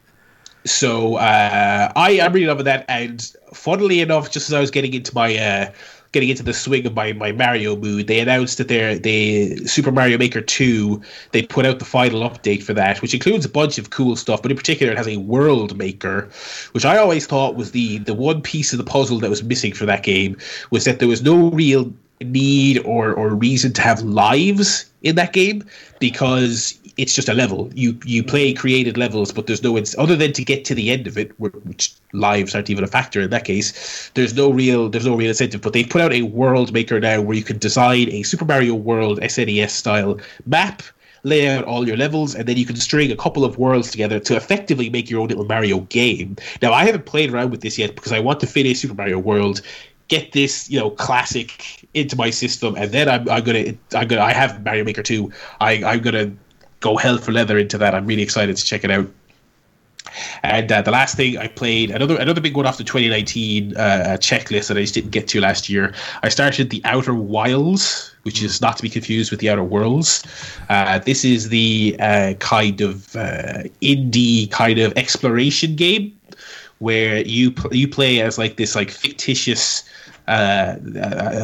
so 0.64 1.16
uh, 1.16 1.92
I 1.94 2.10
am 2.12 2.32
really 2.32 2.46
loving 2.46 2.64
that, 2.64 2.84
and 2.88 3.32
funnily 3.52 4.00
enough, 4.00 4.30
just 4.30 4.48
as 4.48 4.54
I 4.54 4.60
was 4.60 4.70
getting 4.70 4.94
into 4.94 5.14
my 5.14 5.36
uh, 5.36 5.72
getting 6.12 6.28
into 6.28 6.42
the 6.42 6.52
swing 6.52 6.86
of 6.86 6.94
my, 6.94 7.12
my 7.14 7.32
Mario 7.32 7.74
mood, 7.74 8.06
they 8.06 8.20
announced 8.20 8.58
that 8.58 8.68
they're 8.68 8.98
they 8.98 9.56
Super 9.64 9.90
Mario 9.90 10.18
Maker 10.18 10.40
two. 10.40 11.02
They 11.32 11.42
put 11.42 11.66
out 11.66 11.78
the 11.78 11.84
final 11.84 12.20
update 12.20 12.62
for 12.62 12.74
that, 12.74 13.02
which 13.02 13.14
includes 13.14 13.44
a 13.44 13.48
bunch 13.48 13.78
of 13.78 13.90
cool 13.90 14.14
stuff, 14.16 14.42
but 14.42 14.50
in 14.50 14.56
particular, 14.56 14.92
it 14.92 14.98
has 14.98 15.08
a 15.08 15.16
world 15.16 15.76
maker, 15.76 16.30
which 16.72 16.84
I 16.84 16.98
always 16.98 17.26
thought 17.26 17.56
was 17.56 17.72
the 17.72 17.98
the 17.98 18.14
one 18.14 18.42
piece 18.42 18.72
of 18.72 18.78
the 18.78 18.84
puzzle 18.84 19.18
that 19.20 19.30
was 19.30 19.42
missing 19.42 19.72
for 19.72 19.86
that 19.86 20.02
game 20.02 20.36
was 20.70 20.84
that 20.84 20.98
there 20.98 21.08
was 21.08 21.22
no 21.22 21.50
real 21.50 21.92
need 22.24 22.78
or 22.80 23.12
or 23.14 23.34
reason 23.34 23.72
to 23.74 23.82
have 23.82 24.02
lives 24.02 24.90
in 25.02 25.16
that 25.16 25.32
game 25.32 25.64
because 26.00 26.78
it's 26.96 27.14
just 27.14 27.28
a 27.28 27.34
level. 27.34 27.70
You 27.74 27.98
you 28.04 28.22
play 28.22 28.52
created 28.52 28.96
levels, 28.96 29.32
but 29.32 29.46
there's 29.46 29.62
no 29.62 29.76
it's 29.76 29.96
other 29.98 30.16
than 30.16 30.32
to 30.34 30.44
get 30.44 30.64
to 30.66 30.74
the 30.74 30.90
end 30.90 31.06
of 31.06 31.16
it, 31.16 31.38
which 31.40 31.92
lives 32.12 32.54
aren't 32.54 32.70
even 32.70 32.84
a 32.84 32.88
factor 32.88 33.20
in 33.20 33.30
that 33.30 33.44
case. 33.44 34.10
There's 34.14 34.34
no 34.34 34.50
real 34.50 34.88
there's 34.88 35.06
no 35.06 35.16
real 35.16 35.28
incentive. 35.28 35.60
But 35.60 35.72
they've 35.72 35.88
put 35.88 36.02
out 36.02 36.12
a 36.12 36.22
world 36.22 36.72
maker 36.72 37.00
now 37.00 37.20
where 37.20 37.36
you 37.36 37.44
can 37.44 37.58
design 37.58 38.08
a 38.10 38.22
Super 38.22 38.44
Mario 38.44 38.74
World 38.74 39.20
SNES 39.20 39.70
style 39.70 40.18
map 40.46 40.82
lay 41.24 41.48
out 41.48 41.64
all 41.64 41.86
your 41.86 41.96
levels, 41.96 42.34
and 42.34 42.48
then 42.48 42.56
you 42.56 42.66
can 42.66 42.76
string 42.76 43.10
a 43.12 43.16
couple 43.16 43.44
of 43.44 43.58
worlds 43.58 43.90
together 43.90 44.18
to 44.20 44.36
effectively 44.36 44.90
make 44.90 45.08
your 45.08 45.20
own 45.20 45.28
little 45.28 45.44
Mario 45.44 45.80
game. 45.80 46.36
Now, 46.60 46.72
I 46.72 46.84
haven't 46.84 47.06
played 47.06 47.32
around 47.32 47.50
with 47.50 47.60
this 47.60 47.78
yet 47.78 47.94
because 47.94 48.12
I 48.12 48.20
want 48.20 48.40
to 48.40 48.46
finish 48.46 48.80
Super 48.80 48.94
Mario 48.94 49.18
World, 49.18 49.62
get 50.12 50.32
this, 50.32 50.68
you 50.70 50.78
know, 50.78 50.90
classic 50.90 51.88
into 51.94 52.16
my 52.16 52.28
system, 52.28 52.74
and 52.76 52.92
then 52.92 53.08
I'm, 53.08 53.26
I'm 53.30 53.42
gonna, 53.42 53.72
I'm 53.94 54.06
gonna, 54.08 54.20
I 54.20 54.34
have 54.34 54.62
Mario 54.62 54.84
Maker 54.84 55.02
2. 55.02 55.32
I, 55.62 55.82
I'm 55.82 56.02
gonna 56.02 56.30
go 56.80 56.98
hell 56.98 57.16
for 57.16 57.32
leather 57.32 57.56
into 57.56 57.78
that. 57.78 57.94
I'm 57.94 58.04
really 58.04 58.20
excited 58.22 58.54
to 58.54 58.62
check 58.62 58.84
it 58.84 58.90
out. 58.90 59.06
And 60.42 60.70
uh, 60.70 60.82
the 60.82 60.90
last 60.90 61.16
thing 61.16 61.38
I 61.38 61.48
played, 61.48 61.90
another 61.90 62.16
another 62.18 62.42
big 62.42 62.54
one 62.54 62.66
off 62.66 62.76
the 62.76 62.84
2019 62.84 63.74
uh, 63.74 64.18
checklist 64.20 64.68
that 64.68 64.76
I 64.76 64.82
just 64.82 64.92
didn't 64.92 65.12
get 65.12 65.28
to 65.28 65.40
last 65.40 65.70
year. 65.70 65.94
I 66.22 66.28
started 66.28 66.68
the 66.68 66.82
Outer 66.84 67.14
Wilds, 67.14 68.14
which 68.24 68.42
is 68.42 68.60
not 68.60 68.76
to 68.76 68.82
be 68.82 68.90
confused 68.90 69.30
with 69.30 69.40
the 69.40 69.48
Outer 69.48 69.64
Worlds. 69.64 70.22
Uh, 70.68 70.98
this 70.98 71.24
is 71.24 71.48
the 71.48 71.96
uh, 72.00 72.34
kind 72.40 72.82
of 72.82 73.16
uh, 73.16 73.62
indie 73.80 74.50
kind 74.50 74.78
of 74.78 74.92
exploration 74.98 75.74
game 75.74 76.12
where 76.80 77.22
you 77.24 77.54
you 77.70 77.86
play 77.88 78.20
as 78.20 78.36
like 78.36 78.56
this 78.56 78.74
like 78.74 78.90
fictitious 78.90 79.88
uh, 80.28 80.76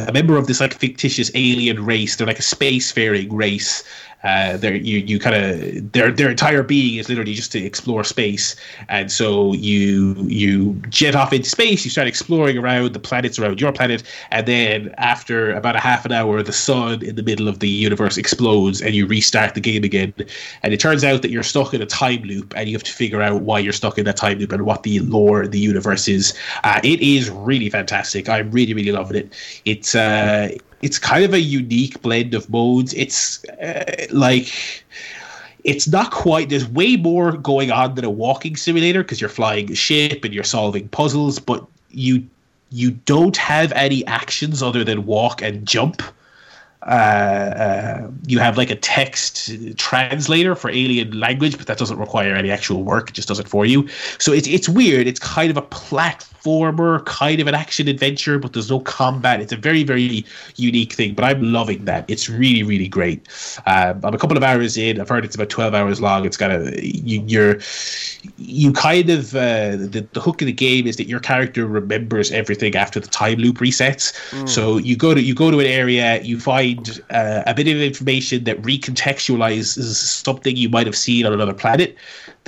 a 0.07 0.11
member 0.13 0.37
of 0.37 0.47
this 0.47 0.59
like 0.59 0.73
fictitious 0.73 1.31
alien 1.35 1.85
race. 1.85 2.15
They're 2.15 2.27
like 2.27 2.39
a 2.39 2.43
spacefaring 2.43 3.27
race, 3.31 3.83
uh, 4.23 4.57
they're, 4.57 4.75
you 4.75 4.99
you 4.99 5.19
kind 5.19 5.35
of 5.35 5.91
their 5.93 6.11
their 6.11 6.29
entire 6.29 6.61
being 6.61 6.97
is 6.97 7.07
literally 7.07 7.33
just 7.33 7.51
to 7.53 7.59
explore 7.59 8.03
space, 8.03 8.55
and 8.89 9.11
so 9.11 9.53
you 9.53 10.15
you 10.27 10.73
jet 10.89 11.15
off 11.15 11.31
into 11.31 11.49
space. 11.49 11.85
You 11.85 11.91
start 11.91 12.07
exploring 12.07 12.57
around 12.57 12.93
the 12.93 12.99
planets 12.99 13.39
around 13.39 13.61
your 13.61 13.71
planet, 13.71 14.03
and 14.31 14.45
then 14.45 14.93
after 14.97 15.53
about 15.53 15.75
a 15.75 15.79
half 15.79 16.05
an 16.05 16.11
hour, 16.11 16.43
the 16.43 16.51
sun 16.51 17.03
in 17.03 17.15
the 17.15 17.23
middle 17.23 17.47
of 17.47 17.59
the 17.59 17.69
universe 17.69 18.17
explodes, 18.17 18.81
and 18.81 18.93
you 18.93 19.05
restart 19.07 19.55
the 19.55 19.61
game 19.61 19.83
again. 19.85 20.13
And 20.63 20.73
it 20.73 20.79
turns 20.81 21.03
out 21.03 21.21
that 21.21 21.31
you're 21.31 21.43
stuck 21.43 21.73
in 21.73 21.81
a 21.81 21.85
time 21.85 22.23
loop, 22.23 22.53
and 22.57 22.67
you 22.67 22.75
have 22.75 22.83
to 22.83 22.91
figure 22.91 23.21
out 23.21 23.41
why 23.43 23.59
you're 23.59 23.73
stuck 23.73 23.97
in 23.97 24.05
that 24.05 24.17
time 24.17 24.39
loop 24.39 24.51
and 24.51 24.65
what 24.65 24.83
the 24.83 24.99
lore 24.99 25.47
the 25.47 25.59
universe 25.59 26.09
is. 26.09 26.37
Uh, 26.65 26.81
it 26.83 26.99
is 26.99 27.29
really 27.29 27.69
fantastic. 27.69 28.27
I'm 28.27 28.51
really 28.51 28.73
really 28.73 28.91
loving 28.91 29.17
it. 29.17 29.61
It's 29.63 29.95
uh, 29.95 30.49
it's 30.81 30.99
kind 30.99 31.25
of 31.25 31.33
a 31.33 31.39
unique 31.39 32.01
blend 32.01 32.33
of 32.33 32.49
modes. 32.49 32.93
It's 32.93 33.43
uh, 33.45 34.07
like 34.11 34.83
it's 35.63 35.87
not 35.87 36.11
quite 36.11 36.49
there's 36.49 36.67
way 36.67 36.95
more 36.95 37.33
going 37.33 37.71
on 37.71 37.95
than 37.95 38.05
a 38.05 38.09
walking 38.09 38.55
simulator 38.55 39.03
because 39.03 39.19
you're 39.19 39.29
flying 39.29 39.71
a 39.71 39.75
ship 39.75 40.23
and 40.23 40.33
you're 40.33 40.43
solving 40.43 40.87
puzzles, 40.89 41.39
but 41.39 41.65
you 41.89 42.25
you 42.71 42.91
don't 42.91 43.37
have 43.37 43.71
any 43.73 44.05
actions 44.05 44.61
other 44.61 44.83
than 44.83 45.05
walk 45.05 45.41
and 45.41 45.67
jump. 45.67 46.01
Uh, 46.83 46.85
uh, 46.85 48.11
you 48.25 48.39
have 48.39 48.57
like 48.57 48.69
a 48.69 48.75
text 48.75 49.51
translator 49.77 50.55
for 50.55 50.69
alien 50.69 51.19
language, 51.19 51.57
but 51.57 51.67
that 51.67 51.77
doesn't 51.77 51.97
require 51.97 52.35
any 52.35 52.49
actual 52.49 52.83
work. 52.83 53.09
It 53.09 53.15
just 53.15 53.27
does 53.27 53.39
it 53.39 53.49
for 53.49 53.65
you. 53.65 53.87
So 54.17 54.31
it's 54.31 54.47
it's 54.47 54.69
weird. 54.69 55.05
It's 55.07 55.19
kind 55.19 55.51
of 55.51 55.57
a 55.57 55.61
platform 55.61 56.38
platformer, 56.39 57.03
kind 57.05 57.39
of 57.39 57.47
an 57.47 57.55
action 57.55 57.87
adventure, 57.87 58.39
but 58.39 58.53
there's 58.53 58.69
no 58.69 58.79
combat. 58.79 59.41
It's 59.41 59.51
a 59.51 59.57
very, 59.57 59.83
very 59.83 60.25
unique 60.55 60.93
thing, 60.93 61.13
but 61.13 61.23
I'm 61.25 61.41
loving 61.51 61.85
that. 61.85 62.05
It's 62.09 62.29
really, 62.29 62.63
really 62.63 62.87
great. 62.87 63.27
Um, 63.65 64.01
I'm 64.03 64.13
a 64.13 64.17
couple 64.17 64.37
of 64.37 64.43
hours 64.43 64.77
in. 64.77 64.99
I've 64.99 65.09
heard 65.09 65.25
it's 65.25 65.35
about 65.35 65.49
12 65.49 65.73
hours 65.73 66.01
long. 66.01 66.25
It's 66.25 66.37
got 66.37 66.51
a, 66.51 66.79
you, 66.85 67.23
you're, 67.27 67.59
you 68.37 68.71
kind 68.73 69.09
of, 69.09 69.35
uh, 69.35 69.71
the, 69.71 70.07
the 70.13 70.21
hook 70.21 70.41
of 70.41 70.45
the 70.45 70.53
game 70.53 70.87
is 70.87 70.97
that 70.97 71.07
your 71.07 71.19
character 71.19 71.65
remembers 71.65 72.31
everything 72.31 72.75
after 72.75 72.99
the 72.99 73.07
time 73.07 73.37
loop 73.37 73.57
resets. 73.57 74.13
Mm. 74.31 74.49
So 74.49 74.77
you 74.77 74.95
go 74.95 75.13
to, 75.13 75.21
you 75.21 75.35
go 75.35 75.51
to 75.51 75.59
an 75.59 75.67
area, 75.67 76.21
you 76.21 76.39
find 76.39 77.01
uh, 77.09 77.43
a 77.45 77.53
bit 77.53 77.67
of 77.67 77.77
information 77.77 78.43
that 78.45 78.61
recontextualizes 78.61 79.95
something 79.95 80.55
you 80.55 80.69
might 80.69 80.85
have 80.85 80.97
seen 80.97 81.25
on 81.25 81.33
another 81.33 81.53
planet 81.53 81.97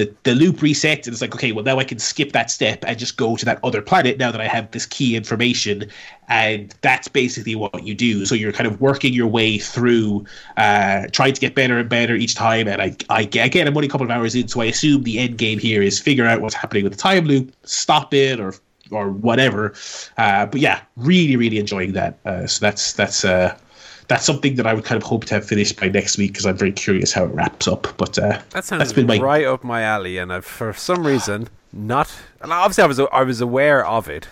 the, 0.06 0.14
the 0.24 0.36
loop 0.36 0.58
resets 0.58 1.06
and 1.06 1.08
it's 1.10 1.22
like 1.22 1.34
okay 1.36 1.52
well 1.52 1.64
now 1.64 1.80
i 1.80 1.84
can 1.84 2.00
skip 2.00 2.32
that 2.32 2.50
step 2.50 2.84
and 2.88 2.98
just 2.98 3.18
go 3.18 3.36
to 3.36 3.46
that 3.46 3.60
other 3.64 3.82
planet 3.82 4.18
now 4.18 4.32
that 4.32 4.42
i 4.42 4.48
have 4.48 4.70
this 4.72 4.86
key 4.86 5.16
information 5.16 5.90
and 6.28 6.74
that's 6.80 7.10
basically 7.10 7.56
what 7.56 7.84
you 7.84 7.94
do. 7.94 8.26
So 8.26 8.36
you're 8.36 8.54
kind 8.54 8.66
of 8.66 8.80
working 8.80 9.12
your 9.12 9.28
way 9.28 9.58
through 9.58 10.24
uh, 10.56 11.08
trying 11.12 11.34
to 11.34 11.42
get 11.42 11.56
better 11.56 11.78
and 11.78 11.90
better 11.90 12.16
each 12.16 12.36
time 12.36 12.70
and 12.70 12.82
I, 12.82 12.96
I 13.10 13.26
get 13.26 13.46
again 13.46 13.68
i'm 13.68 13.76
only 13.76 13.88
a 13.88 13.92
couple 13.92 14.06
of 14.06 14.12
hours 14.12 14.34
in 14.34 14.48
so 14.48 14.62
i 14.62 14.66
assume 14.66 15.04
the 15.04 15.20
end 15.20 15.38
game 15.38 15.60
here 15.60 15.82
is 15.82 16.00
figure 16.00 16.26
out 16.26 16.40
what's 16.40 16.56
happening 16.56 16.86
with 16.86 16.94
the 16.94 17.00
time 17.00 17.26
loop 17.26 17.54
stop 17.64 18.14
it 18.14 18.40
or 18.40 18.54
or 18.92 19.10
whatever. 19.10 19.74
Uh, 20.18 20.46
but 20.46 20.60
yeah 20.62 20.82
really 20.96 21.36
really 21.36 21.58
enjoying 21.58 21.94
that. 21.94 22.18
Uh, 22.26 22.46
so 22.46 22.66
that's 22.66 22.94
that's 22.94 23.26
uh 23.26 23.58
that's 24.12 24.26
something 24.26 24.56
that 24.56 24.68
I 24.68 24.74
would 24.74 24.84
kind 24.84 25.02
of 25.02 25.08
hope 25.08 25.24
to 25.26 25.36
have 25.36 25.46
finished 25.48 25.80
by 25.80 25.88
next 25.88 26.18
week 26.18 26.34
because 26.34 26.46
I'm 26.46 26.58
very 26.58 26.74
curious 26.74 27.14
how 27.14 27.24
it 27.24 27.34
wraps 27.34 27.66
up. 27.66 27.88
But 27.96 28.20
uh, 28.20 28.42
that 28.50 28.66
sounds 28.66 28.80
that's 28.80 28.92
been 28.94 29.08
my... 29.08 29.18
right 29.18 29.46
up 29.46 29.64
my 29.64 29.84
alley, 29.84 30.18
and 30.18 30.34
I've 30.34 30.46
for 30.46 30.74
some 30.74 31.08
reason 31.08 31.48
not. 31.72 32.12
Obviously, 32.42 32.84
I 32.84 32.88
was 32.88 33.00
I 33.00 33.24
was 33.24 33.40
aware 33.40 33.86
of 33.86 34.10
it, 34.10 34.28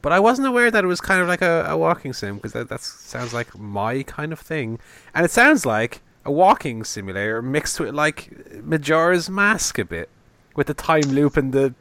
but 0.00 0.12
I 0.12 0.20
wasn't 0.20 0.46
aware 0.46 0.70
that 0.70 0.84
it 0.84 0.86
was 0.86 1.00
kind 1.00 1.20
of 1.20 1.26
like 1.26 1.42
a, 1.42 1.66
a 1.68 1.76
walking 1.76 2.12
sim 2.12 2.36
because 2.36 2.52
that 2.52 2.68
that 2.68 2.80
sounds 2.82 3.34
like 3.34 3.58
my 3.58 4.04
kind 4.04 4.32
of 4.32 4.38
thing, 4.38 4.78
and 5.12 5.24
it 5.24 5.32
sounds 5.32 5.66
like 5.66 6.02
a 6.24 6.30
walking 6.30 6.84
simulator 6.84 7.42
mixed 7.42 7.80
with 7.80 7.94
like 7.94 8.30
Majora's 8.62 9.28
Mask 9.28 9.76
a 9.80 9.84
bit, 9.84 10.08
with 10.54 10.68
the 10.68 10.74
time 10.74 11.10
loop 11.10 11.36
and 11.36 11.52
the 11.52 11.74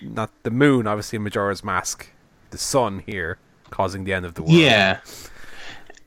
not 0.00 0.30
the 0.44 0.52
moon, 0.52 0.86
obviously 0.86 1.18
Majora's 1.18 1.64
Mask, 1.64 2.10
the 2.50 2.58
sun 2.58 3.02
here 3.04 3.38
causing 3.70 4.04
the 4.04 4.12
end 4.12 4.24
of 4.24 4.34
the 4.34 4.42
world. 4.42 4.54
Yeah 4.54 5.00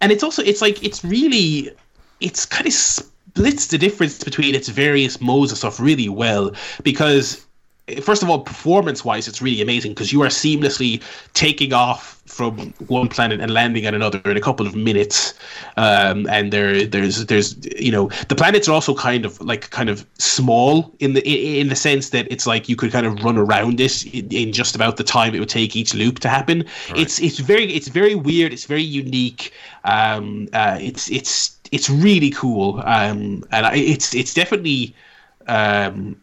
and 0.03 0.11
it's 0.11 0.21
also 0.21 0.43
it's 0.43 0.61
like 0.61 0.83
it's 0.83 1.03
really 1.03 1.71
it's 2.19 2.45
kind 2.45 2.67
of 2.67 2.73
splits 2.73 3.67
the 3.67 3.77
difference 3.77 4.21
between 4.21 4.53
its 4.53 4.67
various 4.67 5.21
modes 5.21 5.51
of 5.53 5.57
stuff 5.57 5.79
really 5.79 6.09
well 6.09 6.51
because 6.83 7.45
first 8.02 8.23
of 8.23 8.29
all 8.29 8.40
performance 8.40 9.04
wise 9.04 9.27
it's 9.27 9.42
really 9.42 9.62
amazing 9.62 9.92
because 9.92 10.13
you 10.13 10.21
are 10.21 10.27
seamlessly 10.27 11.02
taking 11.34 11.73
off 11.73 12.21
from 12.25 12.73
one 12.88 13.10
planet 13.10 13.42
and 13.42 13.52
landing 13.52 13.86
at 13.86 13.94
another 13.94 14.19
in 14.25 14.38
a 14.38 14.42
couple 14.42 14.65
of 14.65 14.75
minutes. 14.75 15.34
Um, 15.75 16.25
and 16.29 16.54
there 16.54 16.86
there's 16.86 17.25
there's 17.25 17.56
you 17.77 17.92
know 17.92 18.08
the 18.29 18.36
planets 18.36 18.67
are 18.67 18.71
also 18.71 18.96
kind 18.96 19.25
of 19.25 19.40
like 19.42 19.69
kind 19.71 19.90
of 19.90 20.06
small 20.17 20.94
in 21.00 21.13
the 21.13 21.60
in 21.60 21.67
the 21.67 21.75
sense 21.75 22.10
that 22.10 22.31
it's 22.31 22.48
like 22.48 22.69
you 22.69 22.75
could 22.75 22.92
kind 22.92 23.06
of 23.06 23.23
run 23.23 23.38
around 23.38 23.77
this 23.77 24.06
in, 24.06 24.31
in 24.31 24.54
just 24.54 24.75
about 24.75 24.98
the 24.98 25.04
time 25.04 25.36
it 25.36 25.40
would 25.40 25.50
take 25.50 25.75
each 25.75 25.94
loop 25.94 26.19
to 26.19 26.29
happen. 26.29 26.60
Right. 26.90 27.02
it's 27.02 27.19
it's 27.19 27.40
very 27.40 27.71
it's 27.73 27.90
very 27.90 28.15
weird 28.15 28.54
it's 28.54 28.65
very 28.65 28.84
unique 28.84 29.52
um, 29.84 30.48
uh, 30.54 30.77
it's 30.79 31.12
it's 31.12 31.58
it's 31.71 31.90
really 31.90 32.29
cool. 32.29 32.81
Um, 32.86 33.44
and 33.52 33.75
it's 33.75 34.13
it's 34.15 34.34
definitely 34.34 34.96
um, 35.48 36.15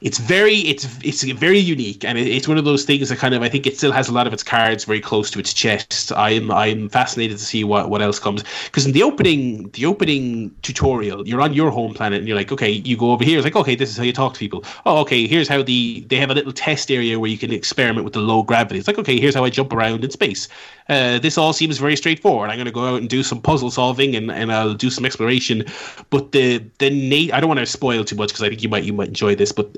it's 0.00 0.18
very 0.18 0.56
it's 0.58 0.86
it's 1.02 1.22
very 1.24 1.58
unique 1.58 2.04
and 2.04 2.18
it, 2.18 2.28
it's 2.28 2.46
one 2.46 2.56
of 2.56 2.64
those 2.64 2.84
things 2.84 3.08
that 3.08 3.18
kind 3.18 3.34
of 3.34 3.42
I 3.42 3.48
think 3.48 3.66
it 3.66 3.76
still 3.76 3.92
has 3.92 4.08
a 4.08 4.12
lot 4.12 4.26
of 4.26 4.32
its 4.32 4.42
cards 4.42 4.84
very 4.84 5.00
close 5.00 5.30
to 5.32 5.38
its 5.38 5.52
chest. 5.52 6.12
I'm 6.12 6.50
I'm 6.50 6.88
fascinated 6.88 7.38
to 7.38 7.44
see 7.44 7.64
what 7.64 7.90
what 7.90 8.00
else 8.02 8.18
comes. 8.18 8.44
Because 8.66 8.86
in 8.86 8.92
the 8.92 9.02
opening 9.02 9.70
the 9.70 9.86
opening 9.86 10.54
tutorial 10.62 11.26
you're 11.26 11.40
on 11.40 11.52
your 11.52 11.70
home 11.70 11.94
planet 11.94 12.18
and 12.18 12.28
you're 12.28 12.36
like 12.36 12.52
okay 12.52 12.70
you 12.70 12.96
go 12.96 13.10
over 13.10 13.24
here. 13.24 13.38
It's 13.38 13.44
like 13.44 13.56
okay 13.56 13.74
this 13.74 13.90
is 13.90 13.96
how 13.96 14.04
you 14.04 14.12
talk 14.12 14.34
to 14.34 14.38
people. 14.38 14.64
Oh 14.86 14.98
okay 14.98 15.26
here's 15.26 15.48
how 15.48 15.62
the 15.62 16.04
they 16.08 16.16
have 16.16 16.30
a 16.30 16.34
little 16.34 16.52
test 16.52 16.90
area 16.90 17.18
where 17.18 17.30
you 17.30 17.38
can 17.38 17.52
experiment 17.52 18.04
with 18.04 18.14
the 18.14 18.20
low 18.20 18.42
gravity. 18.42 18.78
It's 18.78 18.88
like 18.88 18.98
okay 18.98 19.18
here's 19.18 19.34
how 19.34 19.44
I 19.44 19.50
jump 19.50 19.72
around 19.72 20.04
in 20.04 20.10
space 20.10 20.48
uh, 20.88 21.18
this 21.18 21.36
all 21.36 21.52
seems 21.52 21.78
very 21.78 21.96
straightforward. 21.96 22.50
I'm 22.50 22.56
going 22.56 22.66
to 22.66 22.72
go 22.72 22.86
out 22.86 23.00
and 23.00 23.08
do 23.08 23.22
some 23.22 23.40
puzzle 23.40 23.70
solving 23.70 24.16
and, 24.16 24.30
and 24.30 24.52
I'll 24.52 24.74
do 24.74 24.90
some 24.90 25.04
exploration. 25.04 25.64
But 26.10 26.32
the 26.32 26.64
the 26.78 26.90
Nate 26.90 27.32
I 27.32 27.40
don't 27.40 27.48
want 27.48 27.60
to 27.60 27.66
spoil 27.66 28.04
too 28.04 28.16
much 28.16 28.30
because 28.30 28.42
I 28.42 28.48
think 28.48 28.62
you 28.62 28.68
might 28.68 28.84
you 28.84 28.92
might 28.92 29.08
enjoy 29.08 29.34
this 29.34 29.52
but 29.52 29.76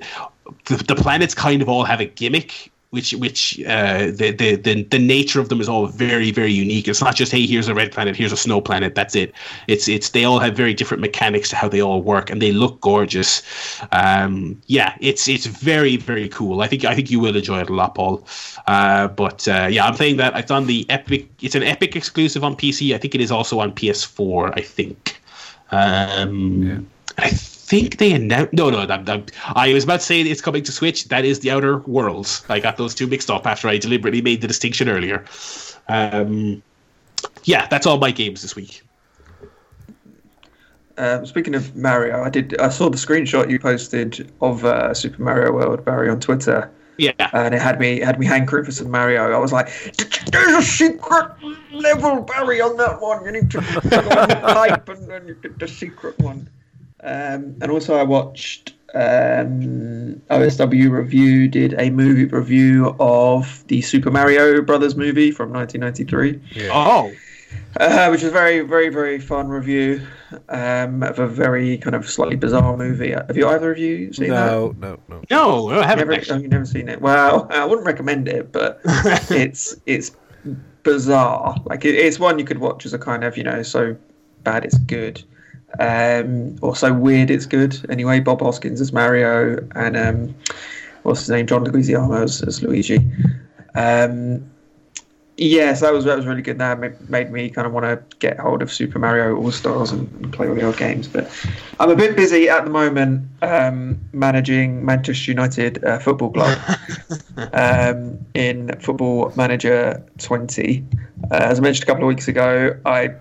the, 0.67 0.77
the 0.77 0.95
planets 0.95 1.35
kind 1.35 1.63
of 1.63 1.69
all 1.69 1.85
have 1.85 2.01
a 2.01 2.07
gimmick 2.07 2.71
which 2.91 3.15
which 3.15 3.61
uh, 3.67 4.07
the, 4.07 4.33
the 4.33 4.57
the 4.57 4.83
the 4.83 4.99
nature 4.99 5.41
of 5.41 5.49
them 5.49 5.61
is 5.61 5.69
all 5.69 5.87
very 5.87 6.33
very 6.33 6.53
unique. 6.53 6.89
It's 6.89 7.01
not 7.01 7.15
just 7.15 7.31
hey 7.31 7.47
here's 7.47 7.69
a 7.69 7.75
red 7.75 7.93
planet, 7.93 8.17
here's 8.17 8.33
a 8.33 8.37
snow 8.37 8.61
planet. 8.61 8.95
That's 8.97 9.15
it. 9.15 9.33
It's 9.69 9.89
it's 9.89 10.11
they 10.11 10.25
all 10.25 10.41
have 10.41 10.57
very 10.57 10.75
different 10.75 11.01
mechanics 11.01 11.51
to 11.51 11.57
how 11.57 11.69
they 11.69 11.81
all 11.81 12.03
work, 12.03 12.31
and 12.31 12.43
they 12.43 12.51
look 12.51 12.81
gorgeous. 12.81 13.43
Um, 13.93 14.61
yeah, 14.67 14.97
it's 15.01 15.29
it's 15.29 15.47
very 15.47 15.97
very 15.97 16.29
cool. 16.29 16.63
I 16.63 16.67
think 16.67 16.85
I 16.85 16.95
think 16.95 17.11
you 17.11 17.21
will 17.21 17.37
enjoy 17.37 17.61
it 17.61 17.71
a 17.71 17.75
lot, 17.75 17.95
Paul. 17.95 18.27
Uh, 18.67 19.07
but 19.09 19.47
uh, 19.47 19.69
yeah, 19.71 19.87
I'm 19.87 19.95
playing 19.95 20.17
that. 20.17 20.37
It's 20.37 20.51
on 20.51 20.67
the 20.67 20.85
Epic. 20.91 21.29
It's 21.41 21.55
an 21.55 21.63
Epic 21.63 21.95
exclusive 21.95 22.43
on 22.43 22.57
PC. 22.57 22.95
I 22.95 22.99
think 22.99 23.15
it 23.15 23.21
is 23.21 23.31
also 23.31 23.61
on 23.61 23.73
PS4. 23.73 24.53
I 24.57 24.63
think. 24.63 25.21
Um, 25.71 26.63
yeah. 26.63 26.79
I 27.19 27.29
think 27.71 27.99
they 27.99 28.13
announced. 28.13 28.53
No, 28.53 28.69
no, 28.69 28.85
that, 28.85 29.07
that, 29.07 29.31
I 29.55 29.73
was 29.73 29.85
about 29.85 30.01
to 30.01 30.07
say 30.07 30.21
it's 30.21 30.41
coming 30.41 30.65
to 30.65 30.73
Switch. 30.73 31.05
That 31.07 31.25
is 31.25 31.39
the 31.39 31.53
Outer 31.53 31.79
Worlds. 31.79 32.45
I 32.49 32.59
got 32.59 32.77
those 32.77 32.95
two 32.97 33.07
mixed 33.07 33.31
up 33.31 33.47
after 33.47 33.69
I 33.69 33.79
deliberately 33.79 34.21
made 34.21 34.41
the 34.41 34.49
distinction 34.49 34.89
earlier. 34.89 35.25
Um, 35.89 36.63
yeah, 37.45 37.69
that's 37.69 37.87
all 37.87 37.99
my 37.99 38.11
games 38.11 38.43
this 38.43 38.57
week. 38.57 38.83
Um, 40.99 41.25
speaking 41.25 41.55
of 41.55 41.75
Mario, 41.77 42.23
I 42.23 42.29
did. 42.29 42.59
I 42.61 42.69
saw 42.69 42.91
the 42.91 42.99
screenshot 42.99 43.49
you 43.49 43.59
posted 43.61 44.31
of 44.43 44.65
uh, 44.65 44.93
Super 44.93 45.23
Mario 45.23 45.53
World, 45.53 45.85
Barry, 45.85 46.11
on 46.11 46.19
Twitter. 46.19 46.71
Yeah, 46.99 47.13
and 47.33 47.55
it 47.55 47.63
had 47.63 47.79
me 47.79 48.01
had 48.01 48.19
me 48.19 48.27
hankering 48.27 48.65
for 48.65 48.73
some 48.73 48.91
Mario. 48.91 49.33
I 49.33 49.39
was 49.39 49.53
like, 49.53 49.71
"There's 50.31 50.55
a 50.57 50.63
secret 50.63 51.33
level, 51.73 52.23
Barry, 52.23 52.61
on 52.61 52.77
that 52.77 53.01
one. 53.01 53.25
You 53.25 53.33
need 53.33 53.51
to 53.53 53.61
type, 53.61 54.89
and 54.89 55.09
then 55.09 55.29
you 55.29 55.35
get 55.35 55.59
the 55.59 55.69
secret 55.69 56.19
one." 56.19 56.49
Um, 57.03 57.57
and 57.61 57.71
also, 57.71 57.97
I 57.97 58.03
watched 58.03 58.75
um, 58.95 60.21
OSW 60.31 60.91
Review 60.91 61.49
did 61.49 61.75
a 61.79 61.91
movie 61.91 62.25
review 62.25 62.95
of 62.99 63.67
the 63.69 63.81
Super 63.83 64.11
Mario 64.11 64.61
Brothers 64.63 64.97
movie 64.97 65.31
from 65.31 65.53
1993. 65.53 66.63
Yeah. 66.63 66.71
Oh. 66.73 67.13
Uh, 67.79 68.09
which 68.09 68.23
is 68.23 68.29
a 68.29 68.33
very, 68.33 68.61
very, 68.61 68.89
very 68.89 69.19
fun 69.19 69.49
review 69.49 70.01
um, 70.49 71.03
of 71.03 71.19
a 71.19 71.27
very 71.27 71.79
kind 71.79 71.97
of 71.97 72.09
slightly 72.09 72.37
bizarre 72.37 72.77
movie. 72.77 73.11
Have 73.11 73.37
you 73.37 73.49
either 73.49 73.73
of 73.73 73.79
you 73.79 74.13
seen 74.13 74.29
no, 74.29 74.69
that? 74.69 74.79
No, 74.79 74.99
no, 75.09 75.23
no. 75.31 75.69
No, 75.71 75.81
I 75.81 75.87
haven't. 75.87 76.09
Never, 76.09 76.13
actually. 76.13 76.43
You've 76.43 76.51
never 76.51 76.67
seen 76.67 76.89
it. 76.89 77.01
Well, 77.01 77.49
I 77.51 77.65
wouldn't 77.65 77.87
recommend 77.87 78.29
it, 78.29 78.53
but 78.53 78.81
it's 78.85 79.77
it's 79.87 80.13
bizarre. 80.83 81.57
Like 81.65 81.85
it, 81.85 81.95
it's 81.95 82.19
one 82.19 82.39
you 82.39 82.45
could 82.45 82.59
watch 82.59 82.87
as 82.87 82.93
a 82.93 82.99
kind 82.99 83.25
of 83.25 83.37
you 83.37 83.45
know 83.45 83.63
so 83.63 83.97
bad 84.43 84.65
it's 84.65 84.79
good 84.79 85.23
um, 85.79 86.57
also 86.63 86.93
weird, 86.93 87.31
it's 87.31 87.47
good. 87.47 87.79
Anyway, 87.91 88.21
Bob 88.21 88.41
Hoskins 88.41 88.81
as 88.81 88.93
Mario, 88.93 89.67
and 89.75 89.97
um, 89.97 90.35
what's 91.03 91.21
his 91.21 91.31
name, 91.31 91.47
John 91.47 91.65
Leguizamo 91.65 92.23
as, 92.23 92.43
as 92.43 92.63
Luigi. 92.63 92.99
Um, 93.75 94.51
yeah, 95.37 95.73
so 95.73 95.87
that 95.87 95.95
was 95.95 96.05
that 96.05 96.19
was 96.19 96.27
really 96.27 96.43
good. 96.43 96.59
That 96.59 97.09
made 97.09 97.33
me 97.33 97.49
kind 97.49 97.67
of 97.67 97.73
want 97.73 97.85
to 97.85 98.17
get 98.19 98.39
hold 98.39 98.61
of 98.61 98.71
Super 98.71 98.99
Mario 98.99 99.35
All 99.37 99.51
Stars 99.51 99.91
and, 99.91 100.07
and, 100.23 100.31
play 100.31 100.47
all 100.47 100.55
the 100.55 100.65
old 100.65 100.77
games. 100.77 101.09
But 101.09 101.31
I'm 101.79 101.89
a 101.89 101.97
bit 101.97 102.15
busy 102.15 102.51
at 102.51 102.65
the 102.65 102.71
moment 102.71 103.27
um, 103.41 103.99
managing 104.13 104.85
Manchester 104.85 105.31
United 105.31 105.83
uh, 105.83 105.99
Football 105.99 106.33
Club 106.33 106.59
um, 107.55 108.19
in 108.35 108.79
Football 108.81 109.33
Manager 109.35 110.05
20. 110.19 110.85
Uh, 111.31 111.35
as 111.35 111.59
I 111.59 111.63
mentioned 111.63 111.85
a 111.85 111.87
couple 111.87 112.03
of 112.05 112.09
weeks 112.09 112.29
ago, 112.29 112.79
I 112.85 113.15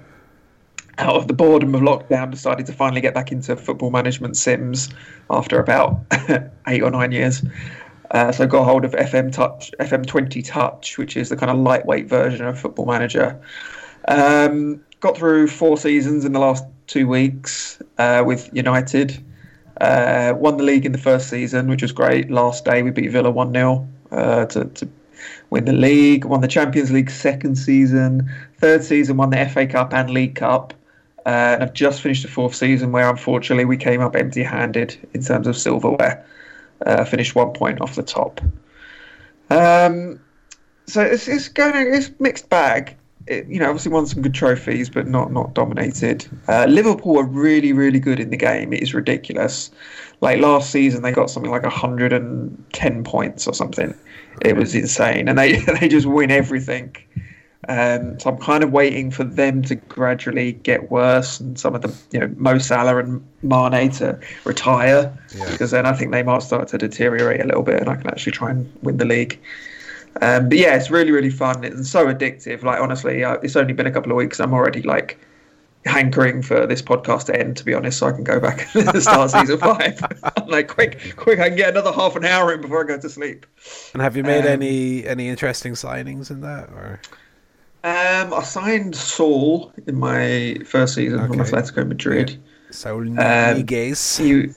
out 1.00 1.16
of 1.16 1.28
the 1.28 1.34
boredom 1.34 1.74
of 1.74 1.82
lockdown, 1.82 2.30
decided 2.30 2.66
to 2.66 2.74
finally 2.74 3.02
get 3.02 3.14
back 3.14 3.32
into 3.32 3.56
football 3.56 3.90
management 3.90 4.36
sims 4.38 4.90
after 5.30 5.60
about 5.60 6.00
eight 6.68 6.84
or 6.84 6.92
nine 6.92 7.12
years. 7.12 7.42
Uh, 8.12 8.32
so 8.32 8.48
got 8.48 8.66
hold 8.66 8.86
of 8.86 8.92
FM 8.92 9.32
Touch, 9.32 9.72
FM20 9.80 10.46
Touch, 10.46 10.98
which 10.98 11.16
is 11.16 11.30
the 11.30 11.38
kind 11.38 11.52
of 11.52 11.58
lightweight 11.58 12.08
version 12.08 12.46
of 12.46 12.60
Football 12.60 12.88
Manager. 12.88 13.40
Um, 14.08 14.84
got 15.00 15.18
through 15.18 15.48
four 15.48 15.78
seasons 15.78 16.26
in 16.26 16.34
the 16.34 16.40
last 16.40 16.64
two 16.88 17.08
weeks 17.08 17.82
uh, 17.98 18.24
with 18.26 18.50
United. 18.54 19.24
Uh, 19.80 20.34
won 20.36 20.58
the 20.58 20.64
league 20.64 20.86
in 20.86 20.92
the 20.92 20.98
first 20.98 21.30
season, 21.30 21.70
which 21.70 21.82
was 21.82 21.92
great. 21.92 22.30
Last 22.30 22.66
day 22.66 22.84
we 22.84 22.92
beat 22.92 23.12
Villa 23.12 23.32
1 23.32 23.54
0 23.54 23.88
uh, 24.12 24.46
to, 24.48 24.66
to 24.66 24.90
win 25.52 25.66
the 25.66 25.74
league. 25.74 26.26
Won 26.26 26.42
the 26.42 26.48
Champions 26.48 26.92
League 26.92 27.12
second 27.12 27.56
season. 27.56 28.30
Third 28.58 28.84
season 28.84 29.18
won 29.18 29.30
the 29.30 29.46
FA 29.46 29.68
Cup 29.68 29.94
and 29.94 30.10
League 30.10 30.36
Cup. 30.36 30.74
Uh, 31.26 31.54
and 31.54 31.64
I've 31.64 31.74
just 31.74 32.02
finished 32.02 32.24
the 32.24 32.30
fourth 32.30 32.56
season 32.56 32.92
where 32.92 33.10
unfortunately 33.10 33.66
we 33.66 33.78
came 33.78 34.02
up 34.02 34.16
empty 34.16 34.44
handed 34.44 34.98
in 35.14 35.24
terms 35.24 35.48
of 35.48 35.58
silverware. 35.58 36.26
Uh, 36.86 37.04
finished 37.04 37.36
one 37.36 37.52
point 37.52 37.82
off 37.82 37.96
the 37.96 38.04
top. 38.04 38.40
Um, 39.50 40.20
so 40.88 41.02
it's, 41.02 41.28
it's 41.28 41.48
going 41.50 41.94
it's 41.94 42.12
mixed 42.20 42.50
bag. 42.50 42.96
It, 43.28 43.48
you 43.48 43.60
know, 43.60 43.68
obviously 43.68 43.92
won 43.92 44.08
some 44.08 44.22
good 44.22 44.34
trophies, 44.34 44.90
but 44.90 45.08
not 45.08 45.32
not 45.32 45.54
dominated. 45.54 46.26
Uh, 46.48 46.66
Liverpool 46.68 47.20
are 47.20 47.26
really 47.26 47.74
really 47.74 48.00
good 48.00 48.20
in 48.20 48.30
the 48.30 48.38
game. 48.38 48.74
It 48.74 48.82
is 48.82 48.94
ridiculous. 48.94 49.72
Like 50.22 50.40
last 50.40 50.72
season, 50.72 51.02
they 51.02 51.12
got 51.12 51.30
something 51.30 51.52
like 51.52 51.64
110 51.64 53.04
points 53.04 53.48
or 53.48 53.54
something. 53.54 53.94
It 54.42 54.56
was 54.56 54.76
insane, 54.76 55.28
and 55.28 55.38
they 55.38 55.58
they 55.80 55.88
just 55.88 56.08
win 56.08 56.32
everything. 56.32 56.96
Um, 57.70 58.20
so 58.20 58.32
I'm 58.32 58.38
kind 58.40 58.64
of 58.64 58.72
waiting 58.72 59.12
for 59.12 59.24
them 59.24 59.62
to 59.64 59.76
gradually 59.76 60.54
get 60.54 60.90
worse, 60.90 61.40
and 61.40 61.58
some 61.58 61.76
of 61.76 61.84
them, 61.84 61.94
you 62.12 62.20
know, 62.20 62.34
Mo 62.36 62.58
Salah 62.58 62.98
and 62.98 63.24
Mane 63.44 63.92
to 63.92 64.20
retire, 64.44 65.16
yeah. 65.36 65.52
because 65.52 65.70
then 65.70 65.86
I 65.86 65.94
think 65.94 66.12
they 66.12 66.24
might 66.24 66.42
start 66.42 66.68
to 66.70 66.80
deteriorate 66.80 67.42
a 67.42 67.46
little 67.46 67.62
bit, 67.62 67.80
and 67.80 67.88
I 67.88 67.96
can 67.96 68.08
actually 68.08 68.32
try 68.32 68.50
and 68.50 68.72
win 68.82 68.98
the 68.98 69.06
league. 69.06 69.40
Um, 70.20 70.50
but 70.50 70.58
yeah, 70.58 70.76
it's 70.76 70.90
really 70.90 71.12
really 71.12 71.30
fun 71.30 71.64
and 71.64 71.86
so 71.86 72.08
addictive. 72.08 72.64
Like 72.64 72.82
honestly, 72.82 73.24
uh, 73.24 73.36
it's 73.44 73.56
only 73.56 73.74
been 73.74 73.86
a 73.86 73.92
couple 73.92 74.12
of 74.12 74.18
weeks. 74.18 74.40
I'm 74.40 74.52
already 74.52 74.82
like 74.82 75.20
hankering 75.86 76.42
for 76.42 76.66
this 76.66 76.82
podcast 76.82 77.26
to 77.26 77.40
end, 77.40 77.56
to 77.58 77.64
be 77.64 77.76
honest, 77.76 78.00
so 78.00 78.08
I 78.08 78.14
can 78.14 78.24
go 78.24 78.40
back 78.40 78.68
and 78.76 79.00
start 79.00 79.30
season 79.40 79.60
five. 79.60 80.04
I'm 80.24 80.48
like, 80.48 80.70
quick, 80.70 81.16
quick, 81.18 81.40
I 81.40 81.50
can 81.50 81.58
get 81.58 81.70
another 81.70 81.94
half 81.94 82.16
an 82.16 82.26
hour 82.26 82.52
in 82.52 82.62
before 82.62 82.84
I 82.84 82.88
go 82.88 83.00
to 83.00 83.10
sleep. 83.10 83.46
And 83.94 84.02
have 84.02 84.18
you 84.18 84.24
made 84.24 84.46
um, 84.46 84.48
any 84.48 85.06
any 85.06 85.30
interesting 85.30 85.74
signings 85.74 86.32
in 86.32 86.42
that, 86.42 86.70
or? 86.70 87.00
Um, 87.82 88.34
I 88.34 88.44
signed 88.44 88.96
Saul 88.96 89.72
in 89.88 89.96
my 89.96 90.58
first 90.66 90.96
season 90.96 91.20
okay. 91.20 91.28
from 91.28 91.40
Atletico 91.40 91.88
Madrid. 91.88 92.32
Yeah. 92.32 92.38
Saul 92.72 93.02
Niguez. 93.02 94.20
Um, 94.20 94.56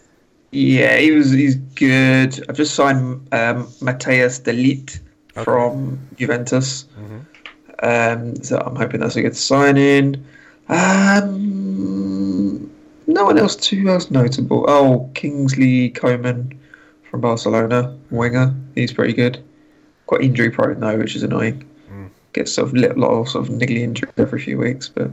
yeah, 0.50 0.98
he 0.98 1.12
was. 1.12 1.30
He's 1.30 1.54
good. 1.54 2.44
I've 2.48 2.56
just 2.56 2.74
signed 2.74 3.28
um, 3.32 3.68
Matheus 3.80 4.42
de 4.42 4.52
Ligt 4.52 5.00
okay. 5.36 5.44
from 5.44 5.98
Juventus. 6.16 6.86
Mm-hmm. 6.98 7.18
Um, 7.84 8.36
so 8.42 8.58
I'm 8.58 8.76
hoping 8.76 9.00
that's 9.00 9.16
a 9.16 9.22
good 9.22 9.36
signing. 9.36 10.24
Um, 10.68 12.70
no 13.06 13.24
one 13.24 13.38
else 13.38 13.56
too 13.56 13.88
else 13.88 14.10
notable. 14.10 14.64
Oh, 14.68 15.10
Kingsley 15.14 15.90
Coman 15.90 16.58
from 17.10 17.20
Barcelona, 17.20 17.96
winger. 18.10 18.54
He's 18.74 18.92
pretty 18.92 19.12
good. 19.12 19.42
Quite 20.06 20.22
injury 20.22 20.50
prone 20.50 20.80
though, 20.80 20.98
which 20.98 21.16
is 21.16 21.22
annoying 21.22 21.68
gets 22.32 22.52
sort 22.52 22.68
of 22.68 22.74
little 22.74 22.98
lot 22.98 23.24
sort 23.24 23.48
of 23.48 23.54
niggly 23.54 23.80
injuries 23.80 24.12
every 24.16 24.40
few 24.40 24.58
weeks. 24.58 24.88
But 24.88 25.10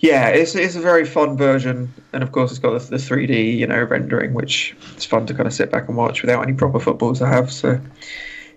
yeah, 0.00 0.28
it's 0.28 0.54
it's 0.54 0.76
a 0.76 0.80
very 0.80 1.04
fun 1.04 1.36
version, 1.36 1.92
and 2.12 2.22
of 2.22 2.32
course 2.32 2.50
it's 2.50 2.60
got 2.60 2.78
the, 2.78 2.90
the 2.90 2.96
3D 2.96 3.56
you 3.56 3.66
know 3.66 3.82
rendering, 3.82 4.34
which 4.34 4.76
is 4.96 5.04
fun 5.04 5.26
to 5.26 5.34
kind 5.34 5.46
of 5.46 5.52
sit 5.52 5.70
back 5.70 5.88
and 5.88 5.96
watch 5.96 6.22
without 6.22 6.42
any 6.42 6.52
proper 6.52 6.80
footballs 6.80 7.18
to 7.18 7.26
have. 7.26 7.52
So 7.52 7.80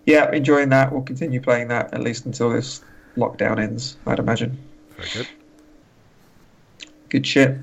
yeah, 0.06 0.32
enjoying 0.32 0.70
that. 0.70 0.92
We'll 0.92 1.02
continue 1.02 1.42
playing 1.42 1.70
that 1.70 1.94
at 1.94 2.02
least 2.02 2.26
until 2.26 2.50
this 2.50 2.82
lockdown 3.16 3.60
ends. 3.60 3.98
I'd 4.06 4.20
imagine. 4.20 4.58
Very 4.98 5.10
good. 5.14 5.28
Good 7.10 7.26
shit. 7.26 7.58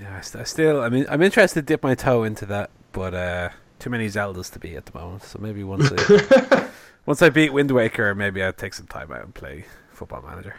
Yeah, 0.00 0.20
I 0.34 0.44
still. 0.44 0.82
I 0.82 0.88
mean, 0.88 1.06
I'm 1.08 1.22
interested 1.22 1.60
to 1.60 1.66
dip 1.66 1.82
my 1.82 1.94
toe 1.94 2.24
into 2.24 2.46
that, 2.46 2.70
but 2.92 3.14
uh, 3.14 3.50
too 3.78 3.90
many 3.90 4.06
Zeldas 4.06 4.50
to 4.52 4.58
be 4.58 4.76
at 4.76 4.86
the 4.86 4.98
moment. 4.98 5.22
So 5.22 5.38
maybe 5.38 5.62
once. 5.62 5.90
I, 5.92 6.68
Once 7.06 7.20
I 7.22 7.30
beat 7.30 7.52
Wind 7.52 7.70
Waker, 7.70 8.14
maybe 8.14 8.42
I'll 8.42 8.52
take 8.52 8.74
some 8.74 8.86
time 8.86 9.10
out 9.12 9.24
and 9.24 9.34
play 9.34 9.64
Football 9.92 10.22
Manager. 10.22 10.54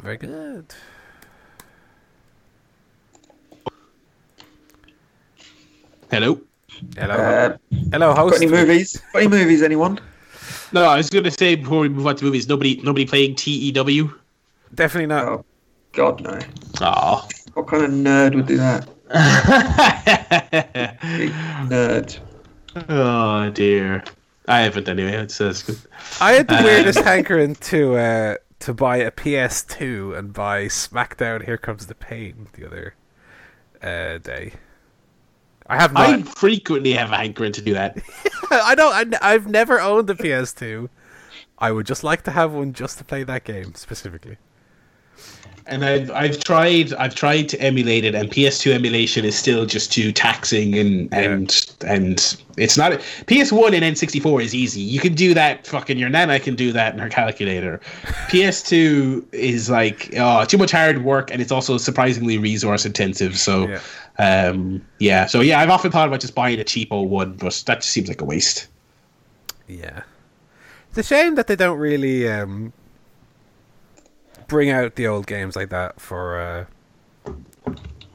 Very 0.00 0.16
good. 0.16 0.66
Hello. 6.10 6.40
Hello, 6.96 7.14
Uh, 7.14 7.56
hello, 7.90 8.08
got 8.14 8.18
host. 8.18 8.42
any 8.42 8.50
movies? 8.50 9.00
Got 9.12 9.18
any 9.22 9.28
movies? 9.28 9.62
Anyone? 9.62 9.98
No, 10.72 10.84
I 10.84 10.96
was 10.96 11.10
going 11.10 11.24
to 11.24 11.30
say 11.30 11.54
before 11.54 11.80
we 11.80 11.88
move 11.88 12.06
on 12.06 12.16
to 12.16 12.24
movies, 12.24 12.48
nobody, 12.48 12.80
nobody 12.82 13.04
playing 13.06 13.36
E 13.46 13.72
TEW. 13.72 14.10
Definitely 14.74 15.06
not. 15.06 15.24
Oh, 15.28 15.44
God 15.92 16.20
no. 16.22 16.38
Aw. 16.80 17.28
What 17.54 17.66
kind 17.66 17.84
of 17.84 17.90
nerd 17.90 18.34
would 18.34 18.46
do 18.46 18.56
that? 18.56 18.88
Nerd. 21.68 22.18
Oh 22.88 23.50
dear. 23.50 24.04
I 24.48 24.60
haven't 24.60 24.88
anyway. 24.88 25.12
It's 25.12 25.40
it's 25.40 25.62
good. 25.62 25.78
I 26.20 26.32
had 26.32 26.48
the 26.48 26.58
Uh, 26.58 26.64
weirdest 26.64 26.98
hankering 27.00 27.54
to 27.56 27.96
uh, 27.96 28.36
to 28.60 28.74
buy 28.74 28.96
a 28.98 29.10
PS2 29.10 30.18
and 30.18 30.32
buy 30.32 30.64
SmackDown. 30.66 31.44
Here 31.44 31.58
comes 31.58 31.86
the 31.86 31.94
pain 31.94 32.48
the 32.54 32.66
other 32.66 32.94
uh, 33.82 34.18
day. 34.18 34.54
I 35.66 35.76
have 35.76 35.92
not. 35.92 36.10
I 36.10 36.22
frequently 36.22 36.92
have 36.92 37.12
a 37.12 37.16
hankering 37.16 37.52
to 37.52 37.62
do 37.62 37.72
that. 37.74 37.98
I 38.50 38.74
don't. 38.74 39.14
I, 39.22 39.32
have 39.32 39.46
never 39.46 39.80
owned 39.80 40.10
a 40.10 40.14
PS2. 40.14 40.88
I 41.58 41.70
would 41.70 41.86
just 41.86 42.02
like 42.02 42.22
to 42.24 42.32
have 42.32 42.52
one 42.52 42.72
just 42.72 42.98
to 42.98 43.04
play 43.04 43.22
that 43.22 43.44
game 43.44 43.74
specifically. 43.74 44.38
And 45.66 45.84
I've 45.84 46.10
I've 46.10 46.42
tried 46.42 46.92
I've 46.94 47.14
tried 47.14 47.48
to 47.50 47.60
emulate 47.60 48.04
it, 48.04 48.14
and 48.14 48.30
PS2 48.30 48.72
emulation 48.72 49.24
is 49.24 49.36
still 49.36 49.64
just 49.64 49.92
too 49.92 50.12
taxing, 50.12 50.76
and 50.76 51.12
and 51.12 51.74
and 51.86 52.36
it's 52.56 52.76
not 52.76 52.92
PS1 53.26 53.72
and 53.72 53.96
N64 53.96 54.42
is 54.42 54.54
easy. 54.54 54.80
You 54.80 55.00
can 55.00 55.14
do 55.14 55.34
that. 55.34 55.66
Fucking 55.66 55.98
your 55.98 56.08
nana 56.08 56.40
can 56.40 56.56
do 56.56 56.72
that 56.72 56.94
in 56.94 56.98
her 56.98 57.08
calculator. 57.08 57.80
PS2 58.28 59.32
is 59.32 59.70
like 59.70 60.12
oh 60.16 60.44
too 60.44 60.58
much 60.58 60.72
hard 60.72 61.04
work, 61.04 61.30
and 61.30 61.40
it's 61.40 61.52
also 61.52 61.78
surprisingly 61.78 62.38
resource 62.38 62.84
intensive. 62.84 63.38
So. 63.38 63.68
Yeah. 63.68 63.80
Um, 64.18 64.84
yeah, 64.98 65.24
so 65.24 65.40
yeah, 65.40 65.58
I've 65.58 65.70
often 65.70 65.90
thought 65.90 66.06
about 66.06 66.20
just 66.20 66.34
buying 66.34 66.60
a 66.60 66.64
cheapo 66.64 67.08
one, 67.08 67.32
but 67.32 67.62
that 67.66 67.76
just 67.76 67.88
seems 67.88 68.08
like 68.08 68.20
a 68.20 68.26
waste. 68.26 68.68
Yeah, 69.66 70.02
it's 70.90 70.98
a 70.98 71.02
shame 71.02 71.34
that 71.36 71.46
they 71.46 71.56
don't 71.56 71.78
really 71.78 72.28
um, 72.28 72.74
bring 74.52 74.68
out 74.68 74.96
the 74.96 75.06
old 75.06 75.26
games 75.26 75.56
like 75.56 75.70
that 75.70 75.98
for 75.98 76.38
uh, 76.38 77.32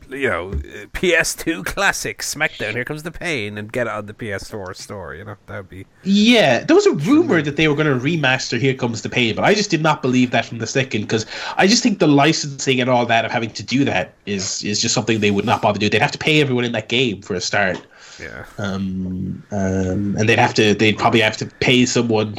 you 0.07 0.29
know 0.29 0.51
PS2 0.93 1.65
classic 1.65 2.19
SmackDown. 2.19 2.73
Here 2.73 2.85
comes 2.85 3.01
the 3.01 3.09
pain, 3.09 3.57
and 3.57 3.71
get 3.71 3.87
it 3.87 3.89
on 3.93 4.05
the 4.05 4.13
PS4 4.13 4.75
store. 4.75 5.15
You 5.15 5.25
know 5.25 5.35
that 5.47 5.57
would 5.57 5.69
be 5.69 5.87
Yeah, 6.03 6.63
there 6.63 6.75
was 6.75 6.85
a 6.85 6.93
rumor 6.93 7.41
that 7.41 7.55
they 7.55 7.67
were 7.67 7.73
going 7.73 7.87
to 7.87 8.05
remaster 8.05 8.59
Here 8.59 8.75
Comes 8.75 9.01
the 9.01 9.09
Pain, 9.09 9.35
but 9.35 9.45
I 9.45 9.55
just 9.55 9.71
did 9.71 9.81
not 9.81 10.03
believe 10.03 10.29
that 10.29 10.45
from 10.45 10.59
the 10.59 10.67
second 10.67 11.01
because 11.01 11.25
I 11.57 11.65
just 11.65 11.81
think 11.81 11.97
the 11.97 12.07
licensing 12.07 12.79
and 12.79 12.87
all 12.87 13.07
that 13.07 13.25
of 13.25 13.31
having 13.31 13.49
to 13.49 13.63
do 13.63 13.83
that 13.85 14.13
is 14.27 14.63
is 14.63 14.79
just 14.79 14.93
something 14.93 15.19
they 15.19 15.31
would 15.31 15.45
not 15.45 15.63
bother 15.63 15.79
doing. 15.79 15.89
They'd 15.89 16.03
have 16.03 16.11
to 16.11 16.19
pay 16.19 16.39
everyone 16.39 16.65
in 16.65 16.71
that 16.73 16.87
game 16.87 17.23
for 17.23 17.33
a 17.33 17.41
start, 17.41 17.81
yeah. 18.21 18.45
um, 18.59 19.43
um, 19.49 20.15
and 20.17 20.29
they'd 20.29 20.37
have 20.37 20.53
to 20.53 20.75
they'd 20.75 20.99
probably 20.99 21.21
have 21.21 21.37
to 21.37 21.47
pay 21.47 21.87
someone 21.87 22.37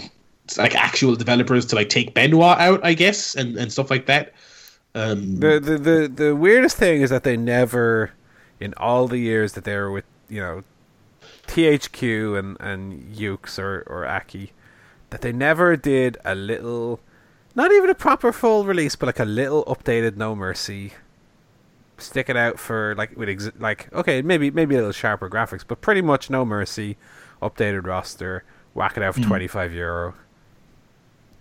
like 0.57 0.75
actual 0.75 1.17
developers 1.17 1.67
to 1.67 1.77
like 1.77 1.89
take 1.89 2.15
Benoit 2.15 2.59
out, 2.59 2.81
I 2.85 2.95
guess, 2.95 3.35
and 3.35 3.57
and 3.57 3.73
stuff 3.73 3.91
like 3.91 4.07
that. 4.07 4.33
Um, 4.95 5.37
The, 5.41 5.61
the 5.61 5.79
the 5.79 6.09
the 6.09 6.37
weirdest 6.37 6.77
thing 6.77 7.03
is 7.03 7.11
that 7.11 7.23
they 7.25 7.37
never, 7.37 8.13
in 8.61 8.75
all 8.77 9.07
the 9.09 9.19
years 9.19 9.53
that 9.53 9.65
they 9.65 9.77
were 9.77 9.91
with 9.91 10.05
you 10.29 10.41
know, 10.41 10.63
THQ 11.47 12.39
and 12.39 12.57
and 12.61 13.15
Yuke's 13.15 13.59
or 13.59 13.83
or 13.87 14.07
Aki, 14.07 14.53
that 15.11 15.21
they 15.21 15.33
never 15.33 15.77
did 15.77 16.19
a 16.25 16.35
little, 16.35 17.01
not 17.55 17.73
even 17.73 17.91
a 17.91 17.95
proper 17.95 18.33
full 18.33 18.65
release, 18.65 18.97
but 18.97 19.07
like 19.07 19.21
a 19.21 19.25
little 19.25 19.65
updated 19.65 20.17
No 20.17 20.35
Mercy. 20.35 20.93
Stick 21.99 22.29
it 22.29 22.37
out 22.37 22.61
for 22.61 22.95
like 22.97 23.17
with 23.17 23.29
ex- 23.29 23.51
like 23.59 23.93
okay 23.93 24.23
maybe 24.23 24.51
maybe 24.53 24.75
a 24.77 24.79
little 24.79 24.93
sharper 24.93 25.29
graphics, 25.29 25.65
but 25.67 25.81
pretty 25.81 26.01
much 26.01 26.31
No 26.31 26.45
Mercy, 26.45 26.97
updated 27.43 27.87
roster, 27.87 28.45
whack 28.75 28.97
it 28.97 29.03
out 29.03 29.15
for 29.17 29.21
twenty 29.21 29.49
five 29.49 29.73
euro. 29.73 30.15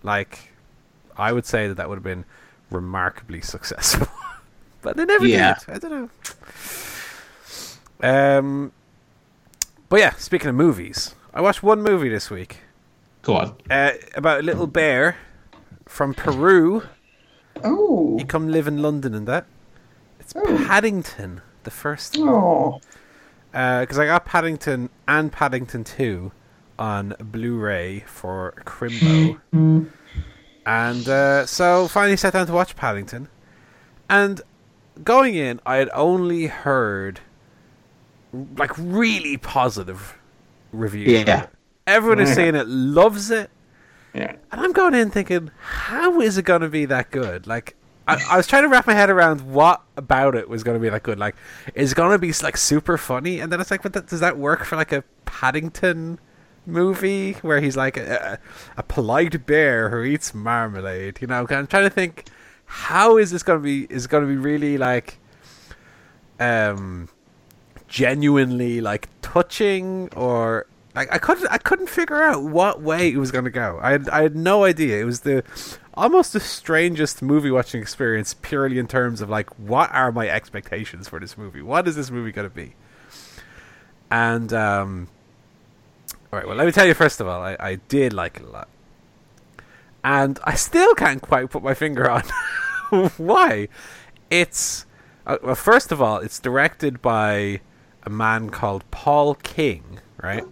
Like, 0.02 0.52
I 1.16 1.32
would 1.32 1.44
say 1.46 1.68
that 1.68 1.74
that 1.74 1.88
would 1.88 1.96
have 1.96 2.04
been 2.04 2.24
remarkably 2.70 3.40
successful. 3.40 4.08
but 4.82 4.96
they 4.96 5.04
never 5.04 5.26
Yeah. 5.26 5.56
did. 5.66 5.74
I 5.74 5.78
don't 5.78 5.90
know. 5.90 6.10
Um, 8.00 8.72
but 9.88 10.00
yeah, 10.00 10.12
speaking 10.14 10.48
of 10.48 10.54
movies, 10.54 11.14
I 11.34 11.40
watched 11.40 11.62
one 11.62 11.82
movie 11.82 12.08
this 12.08 12.30
week 12.30 12.58
go 13.22 13.34
on. 13.36 13.56
uh, 13.70 13.92
about 14.14 14.40
a 14.40 14.42
little 14.42 14.66
bear 14.66 15.16
from 15.86 16.14
Peru. 16.14 16.84
Oh. 17.64 18.16
He 18.18 18.24
come 18.24 18.48
live 18.48 18.68
in 18.68 18.80
London 18.82 19.14
and 19.14 19.26
that. 19.26 19.46
It's 20.20 20.32
Oh. 20.36 20.64
Paddington, 20.68 21.40
the 21.64 21.70
first 21.70 22.16
Oh. 22.18 22.80
because 23.50 23.98
I 23.98 24.06
got 24.06 24.24
Paddington 24.24 24.90
and 25.08 25.32
Paddington 25.32 25.82
2 25.82 26.30
on 26.78 27.14
Blu-ray 27.20 28.00
for 28.06 28.54
Crimbo. 28.64 29.38
and 30.66 31.08
uh, 31.08 31.46
so 31.46 31.88
finally 31.88 32.16
sat 32.16 32.32
down 32.32 32.46
to 32.46 32.52
watch 32.52 32.76
Paddington. 32.76 33.28
And 34.08 34.40
going 35.04 35.34
in, 35.34 35.60
I 35.66 35.76
had 35.76 35.90
only 35.92 36.46
heard 36.46 37.20
like 38.56 38.72
really 38.76 39.36
positive 39.36 40.18
reviews. 40.72 41.08
Yeah. 41.26 41.46
Everyone 41.86 42.20
is 42.20 42.28
Yeah. 42.30 42.34
saying 42.34 42.54
it 42.54 42.68
loves 42.68 43.30
it. 43.30 43.50
Yeah. 44.14 44.36
And 44.52 44.60
I'm 44.60 44.72
going 44.72 44.94
in 44.94 45.10
thinking, 45.10 45.50
how 45.60 46.20
is 46.20 46.38
it 46.38 46.44
going 46.44 46.60
to 46.62 46.68
be 46.68 46.84
that 46.86 47.10
good? 47.10 47.46
Like, 47.46 47.74
I, 48.06 48.22
I 48.30 48.36
was 48.38 48.46
trying 48.46 48.62
to 48.62 48.68
wrap 48.68 48.86
my 48.86 48.94
head 48.94 49.10
around 49.10 49.42
what 49.42 49.82
about 49.96 50.34
it 50.34 50.48
was 50.48 50.62
going 50.64 50.76
to 50.76 50.80
be 50.80 50.88
that 50.88 51.02
good. 51.02 51.18
Like, 51.18 51.36
is 51.74 51.92
it 51.92 51.94
going 51.94 52.12
to 52.12 52.18
be 52.18 52.32
like 52.42 52.56
super 52.56 52.96
funny? 52.96 53.40
And 53.40 53.52
then 53.52 53.60
it's 53.60 53.70
like, 53.70 53.82
but 53.82 53.92
that, 53.92 54.06
does 54.08 54.20
that 54.20 54.38
work 54.38 54.64
for 54.64 54.76
like 54.76 54.92
a 54.92 55.04
Paddington 55.26 56.18
movie 56.68 57.32
where 57.42 57.60
he's 57.60 57.76
like 57.76 57.96
a, 57.96 58.38
a, 58.76 58.80
a 58.80 58.82
polite 58.82 59.46
bear 59.46 59.88
who 59.90 60.02
eats 60.02 60.32
marmalade? 60.34 61.18
You 61.20 61.26
know, 61.26 61.46
I'm 61.48 61.66
trying 61.66 61.66
to 61.66 61.90
think, 61.90 62.28
how 62.66 63.16
is 63.16 63.30
this 63.30 63.42
going 63.42 63.58
to 63.58 63.62
be? 63.62 63.92
Is 63.92 64.06
going 64.06 64.22
to 64.22 64.28
be 64.28 64.36
really 64.36 64.78
like, 64.78 65.18
um, 66.38 67.08
genuinely 67.88 68.80
like 68.80 69.08
touching 69.22 70.08
or 70.14 70.66
like 70.94 71.12
I 71.12 71.18
couldn't 71.18 71.46
I 71.48 71.58
couldn't 71.58 71.88
figure 71.88 72.22
out 72.22 72.42
what 72.42 72.82
way 72.82 73.08
it 73.08 73.16
was 73.16 73.30
going 73.30 73.44
to 73.44 73.50
go. 73.50 73.78
I 73.82 73.92
had 73.92 74.08
I 74.10 74.22
had 74.22 74.36
no 74.36 74.64
idea. 74.64 75.00
It 75.00 75.04
was 75.04 75.20
the 75.20 75.42
almost 75.94 76.32
the 76.32 76.40
strangest 76.40 77.22
movie 77.22 77.50
watching 77.50 77.80
experience 77.80 78.34
purely 78.34 78.78
in 78.78 78.86
terms 78.86 79.20
of 79.20 79.28
like 79.28 79.50
what 79.58 79.92
are 79.92 80.12
my 80.12 80.28
expectations 80.28 81.08
for 81.08 81.18
this 81.18 81.36
movie? 81.36 81.62
What 81.62 81.88
is 81.88 81.96
this 81.96 82.10
movie 82.10 82.32
going 82.32 82.48
to 82.48 82.54
be? 82.54 82.74
And 84.10 84.52
um 84.52 85.08
all 86.32 86.38
right, 86.38 86.46
well 86.46 86.56
let 86.56 86.66
me 86.66 86.72
tell 86.72 86.86
you 86.86 86.94
first 86.94 87.20
of 87.20 87.26
all, 87.26 87.42
I, 87.42 87.56
I 87.58 87.74
did 87.88 88.12
like 88.12 88.36
it 88.38 88.44
a 88.44 88.50
lot. 88.50 88.68
And 90.04 90.38
I 90.44 90.54
still 90.54 90.94
can't 90.94 91.20
quite 91.20 91.50
put 91.50 91.62
my 91.62 91.74
finger 91.74 92.08
on 92.10 92.22
why. 93.16 93.68
It's 94.30 94.86
uh, 95.26 95.38
well 95.42 95.54
first 95.54 95.92
of 95.92 96.00
all, 96.00 96.18
it's 96.18 96.38
directed 96.38 97.02
by 97.02 97.60
a 98.04 98.10
man 98.10 98.50
called 98.50 98.88
Paul 98.90 99.34
King, 99.34 100.00
right? 100.22 100.44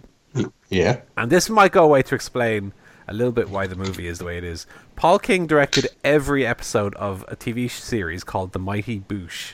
Yeah. 0.69 1.01
And 1.15 1.31
this 1.31 1.49
might 1.49 1.71
go 1.71 1.83
away 1.83 2.03
to 2.03 2.15
explain 2.15 2.73
a 3.07 3.13
little 3.13 3.31
bit 3.31 3.49
why 3.49 3.67
the 3.67 3.75
movie 3.75 4.07
is 4.07 4.19
the 4.19 4.25
way 4.25 4.37
it 4.37 4.43
is. 4.43 4.67
Paul 4.95 5.19
King 5.19 5.47
directed 5.47 5.87
every 6.03 6.45
episode 6.45 6.93
of 6.95 7.23
a 7.27 7.35
TV 7.35 7.69
series 7.69 8.23
called 8.23 8.51
The 8.51 8.59
Mighty 8.59 8.99
Boosh. 8.99 9.53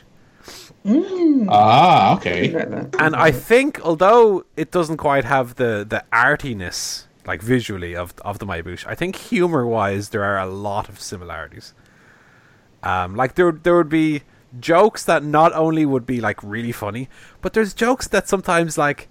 Ah, 1.50 2.16
okay. 2.16 2.54
And 3.00 3.16
I 3.16 3.32
think, 3.32 3.80
although 3.84 4.46
it 4.58 4.72
doesn't 4.72 4.98
quite 4.98 5.26
have 5.26 5.56
the, 5.56 5.86
the 5.88 6.04
artiness, 6.12 7.08
like 7.26 7.41
visually, 7.41 7.96
of, 7.96 8.14
of 8.22 8.39
The 8.39 8.46
Mighty 8.46 8.64
Boosh, 8.70 8.86
I 8.88 8.96
think 8.96 9.16
humor 9.16 9.66
wise, 9.66 10.10
there 10.10 10.24
are 10.24 10.39
a 10.39 10.46
lot 10.48 10.89
of 10.89 11.00
similarities. 11.00 11.74
Um, 12.82 13.16
like, 13.16 13.36
there, 13.36 13.52
there 13.52 13.76
would 13.78 13.89
be 13.89 14.24
jokes 14.60 15.06
that 15.06 15.24
not 15.24 15.54
only 15.54 15.86
would 15.86 16.06
be, 16.06 16.20
like, 16.20 16.44
really 16.44 16.74
funny, 16.74 17.10
but 17.41 17.54
there's 17.54 17.74
jokes 17.74 18.08
that 18.10 18.28
sometimes, 18.28 18.78
like, 18.78 19.08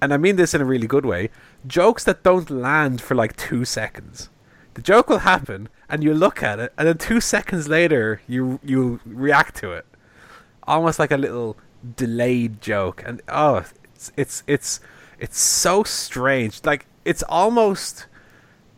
and 0.00 0.14
I 0.14 0.16
mean 0.16 0.36
this 0.36 0.54
in 0.54 0.60
a 0.60 0.64
really 0.64 0.86
good 0.86 1.04
way, 1.04 1.30
jokes 1.66 2.04
that 2.04 2.22
don't 2.22 2.50
land 2.50 3.00
for 3.00 3.14
like 3.14 3.36
two 3.36 3.64
seconds. 3.64 4.30
The 4.74 4.82
joke 4.82 5.08
will 5.08 5.18
happen, 5.18 5.68
and 5.88 6.04
you 6.04 6.14
look 6.14 6.42
at 6.42 6.60
it, 6.60 6.72
and 6.78 6.86
then 6.86 6.98
two 6.98 7.20
seconds 7.20 7.68
later, 7.68 8.20
you 8.28 8.60
you 8.62 9.00
react 9.04 9.56
to 9.56 9.72
it, 9.72 9.86
almost 10.68 10.98
like 10.98 11.10
a 11.10 11.16
little 11.16 11.56
delayed 11.96 12.60
joke. 12.60 13.02
And 13.04 13.22
oh, 13.28 13.64
it's 13.94 14.12
it's 14.16 14.42
it's 14.46 14.80
it's 15.18 15.38
so 15.40 15.82
strange. 15.82 16.64
Like 16.64 16.86
it's 17.04 17.22
almost 17.28 18.06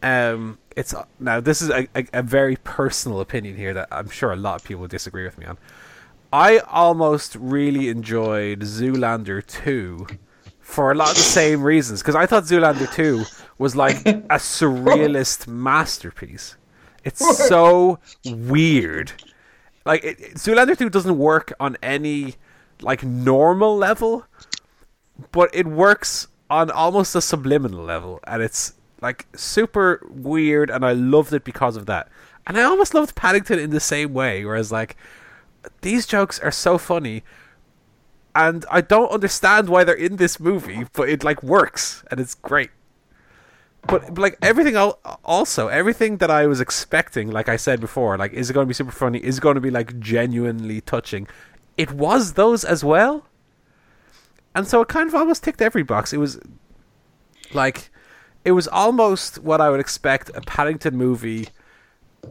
um 0.02 0.58
it's 0.76 0.94
now 1.18 1.40
this 1.40 1.60
is 1.60 1.68
a, 1.68 1.88
a, 1.94 2.06
a 2.14 2.22
very 2.22 2.56
personal 2.56 3.20
opinion 3.20 3.56
here 3.56 3.74
that 3.74 3.88
I'm 3.90 4.08
sure 4.08 4.32
a 4.32 4.36
lot 4.36 4.60
of 4.60 4.66
people 4.66 4.86
disagree 4.86 5.24
with 5.24 5.36
me 5.36 5.46
on. 5.46 5.58
I 6.32 6.58
almost 6.58 7.34
really 7.34 7.88
enjoyed 7.88 8.60
Zoolander 8.60 9.44
2 9.44 10.06
for 10.60 10.92
a 10.92 10.94
lot 10.94 11.10
of 11.10 11.16
the 11.16 11.22
same 11.22 11.62
reasons 11.62 12.00
because 12.00 12.14
I 12.14 12.26
thought 12.26 12.44
Zoolander 12.44 12.92
2 12.94 13.24
was 13.58 13.74
like 13.74 13.96
a 14.06 14.38
surrealist 14.38 15.48
masterpiece. 15.48 16.56
It's 17.02 17.48
so 17.48 17.98
weird. 18.24 19.12
Like 19.90 20.04
it, 20.04 20.18
Zoolander 20.34 20.78
2 20.78 20.88
doesn't 20.88 21.18
work 21.18 21.52
on 21.58 21.76
any 21.82 22.36
like 22.80 23.02
normal 23.02 23.76
level, 23.76 24.24
but 25.32 25.50
it 25.52 25.66
works 25.66 26.28
on 26.48 26.70
almost 26.70 27.16
a 27.16 27.20
subliminal 27.20 27.82
level, 27.82 28.20
and 28.22 28.40
it's 28.40 28.74
like 29.00 29.26
super 29.34 30.06
weird, 30.08 30.70
and 30.70 30.84
I 30.84 30.92
loved 30.92 31.32
it 31.32 31.42
because 31.42 31.76
of 31.76 31.86
that. 31.86 32.08
And 32.46 32.56
I 32.56 32.62
almost 32.62 32.94
loved 32.94 33.16
Paddington 33.16 33.58
in 33.58 33.70
the 33.70 33.80
same 33.80 34.14
way, 34.14 34.44
whereas 34.44 34.70
like 34.70 34.96
these 35.80 36.06
jokes 36.06 36.38
are 36.38 36.52
so 36.52 36.78
funny, 36.78 37.24
and 38.32 38.64
I 38.70 38.82
don't 38.82 39.10
understand 39.10 39.68
why 39.68 39.82
they're 39.82 39.96
in 39.96 40.18
this 40.18 40.38
movie, 40.38 40.86
but 40.92 41.08
it 41.08 41.24
like 41.24 41.42
works 41.42 42.04
and 42.12 42.20
it's 42.20 42.36
great. 42.36 42.70
But, 43.86 44.18
like 44.18 44.36
everything 44.42 44.76
also 44.76 45.68
everything 45.68 46.18
that 46.18 46.30
I 46.30 46.46
was 46.46 46.60
expecting, 46.60 47.30
like 47.30 47.48
I 47.48 47.56
said 47.56 47.80
before, 47.80 48.16
like 48.18 48.32
is 48.32 48.50
it 48.50 48.52
going 48.52 48.66
to 48.66 48.68
be 48.68 48.74
super 48.74 48.92
funny? 48.92 49.18
Is 49.18 49.38
it 49.38 49.40
going 49.40 49.54
to 49.54 49.60
be 49.60 49.70
like 49.70 49.98
genuinely 49.98 50.80
touching? 50.80 51.26
It 51.76 51.92
was 51.92 52.34
those 52.34 52.64
as 52.64 52.84
well, 52.84 53.26
and 54.54 54.66
so 54.66 54.82
it 54.82 54.88
kind 54.88 55.08
of 55.08 55.14
almost 55.14 55.42
ticked 55.42 55.62
every 55.62 55.82
box. 55.82 56.12
It 56.12 56.18
was 56.18 56.38
like 57.52 57.90
it 58.44 58.52
was 58.52 58.68
almost 58.68 59.38
what 59.38 59.60
I 59.60 59.70
would 59.70 59.80
expect 59.80 60.30
a 60.34 60.40
Paddington 60.40 60.96
movie 60.96 61.48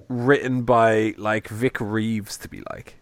written 0.07 0.63
by 0.63 1.13
like 1.17 1.47
Vic 1.47 1.77
Reeves 1.79 2.37
to 2.37 2.47
be 2.47 2.61
like 2.71 2.95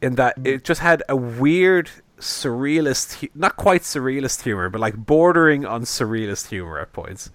in 0.00 0.16
that 0.16 0.34
it 0.44 0.64
just 0.64 0.80
had 0.80 1.02
a 1.08 1.16
weird 1.16 1.90
surrealist 2.18 3.28
not 3.34 3.56
quite 3.56 3.82
surrealist 3.82 4.42
humor 4.42 4.68
but 4.68 4.80
like 4.80 4.96
bordering 4.96 5.64
on 5.64 5.82
surrealist 5.82 6.48
humor 6.48 6.78
at 6.78 6.92
points 6.92 7.30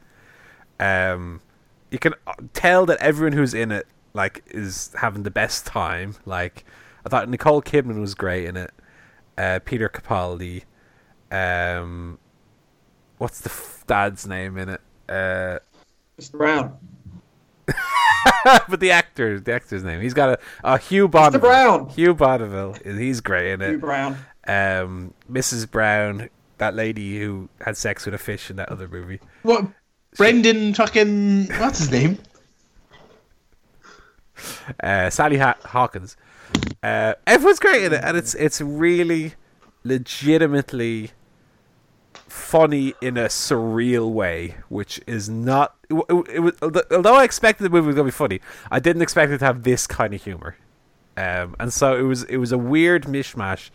um 0.79 1.41
you 1.91 1.99
can 1.99 2.13
uh, 2.25 2.33
tell 2.53 2.85
that 2.85 2.97
everyone 2.99 3.33
who's 3.33 3.53
in 3.53 3.71
it 3.71 3.87
like 4.13 4.43
is 4.47 4.93
having 4.99 5.23
the 5.23 5.31
best 5.31 5.65
time 5.65 6.15
like 6.25 6.65
i 7.05 7.09
thought 7.09 7.29
nicole 7.29 7.61
kidman 7.61 7.99
was 7.99 8.13
great 8.15 8.45
in 8.45 8.57
it 8.57 8.71
uh 9.37 9.59
peter 9.65 9.89
capaldi 9.89 10.63
um 11.31 12.17
what's 13.17 13.39
the 13.41 13.49
f- 13.49 13.83
dad's 13.87 14.27
name 14.27 14.57
in 14.57 14.69
it 14.69 14.81
uh 15.09 15.59
Mr. 16.19 16.31
Brown. 16.31 16.77
but 18.67 18.79
the 18.79 18.91
actor, 18.91 19.39
the 19.39 19.53
actor's 19.53 19.83
name, 19.83 20.01
he's 20.01 20.13
got 20.13 20.29
a, 20.29 20.39
a 20.63 20.77
Hugh 20.77 21.07
Bonneville. 21.07 21.39
Mr. 21.39 21.43
Brown. 21.43 21.89
Hugh 21.89 22.13
Bonneville, 22.15 22.75
he's 22.83 23.21
great 23.21 23.51
in 23.53 23.61
it. 23.61 23.69
Hugh. 23.71 23.77
Brown. 23.77 24.17
Um, 24.47 25.13
Mrs. 25.31 25.69
Brown, 25.69 26.29
that 26.57 26.73
lady 26.73 27.19
who 27.19 27.49
had 27.61 27.77
sex 27.77 28.05
with 28.05 28.15
a 28.15 28.17
fish 28.17 28.49
in 28.49 28.55
that 28.55 28.69
other 28.69 28.87
movie. 28.87 29.19
What? 29.43 29.67
Brendan 30.17 30.73
fucking 30.73 31.47
what's 31.59 31.79
his 31.79 31.91
name? 31.91 32.17
Uh, 34.83 35.09
Sally 35.09 35.37
ha- 35.37 35.57
Hawkins. 35.63 36.17
Uh, 36.83 37.13
everyone's 37.25 37.59
great 37.59 37.83
in 37.83 37.93
it, 37.93 38.01
and 38.03 38.17
it's 38.17 38.35
it's 38.35 38.61
really 38.61 39.33
legitimately 39.83 41.11
funny 42.13 42.93
in 43.01 43.17
a 43.17 43.25
surreal 43.25 44.11
way, 44.11 44.55
which 44.69 45.01
is 45.07 45.29
not. 45.29 45.75
It, 45.89 45.95
it, 46.09 46.29
it 46.35 46.39
was, 46.39 46.53
although 46.91 47.15
I 47.15 47.23
expected 47.23 47.63
the 47.63 47.69
movie 47.69 47.87
was 47.87 47.95
going 47.95 48.05
to 48.05 48.11
be 48.11 48.15
funny, 48.15 48.41
I 48.71 48.79
didn't 48.79 49.01
expect 49.01 49.31
it 49.31 49.39
to 49.39 49.45
have 49.45 49.63
this 49.63 49.87
kind 49.87 50.13
of 50.13 50.23
humor. 50.23 50.55
Um, 51.15 51.55
and 51.59 51.73
so 51.73 51.97
it 51.97 52.03
was 52.03 52.23
it 52.23 52.37
was 52.37 52.51
a 52.51 52.57
weird 52.57 53.05
mishmash 53.05 53.69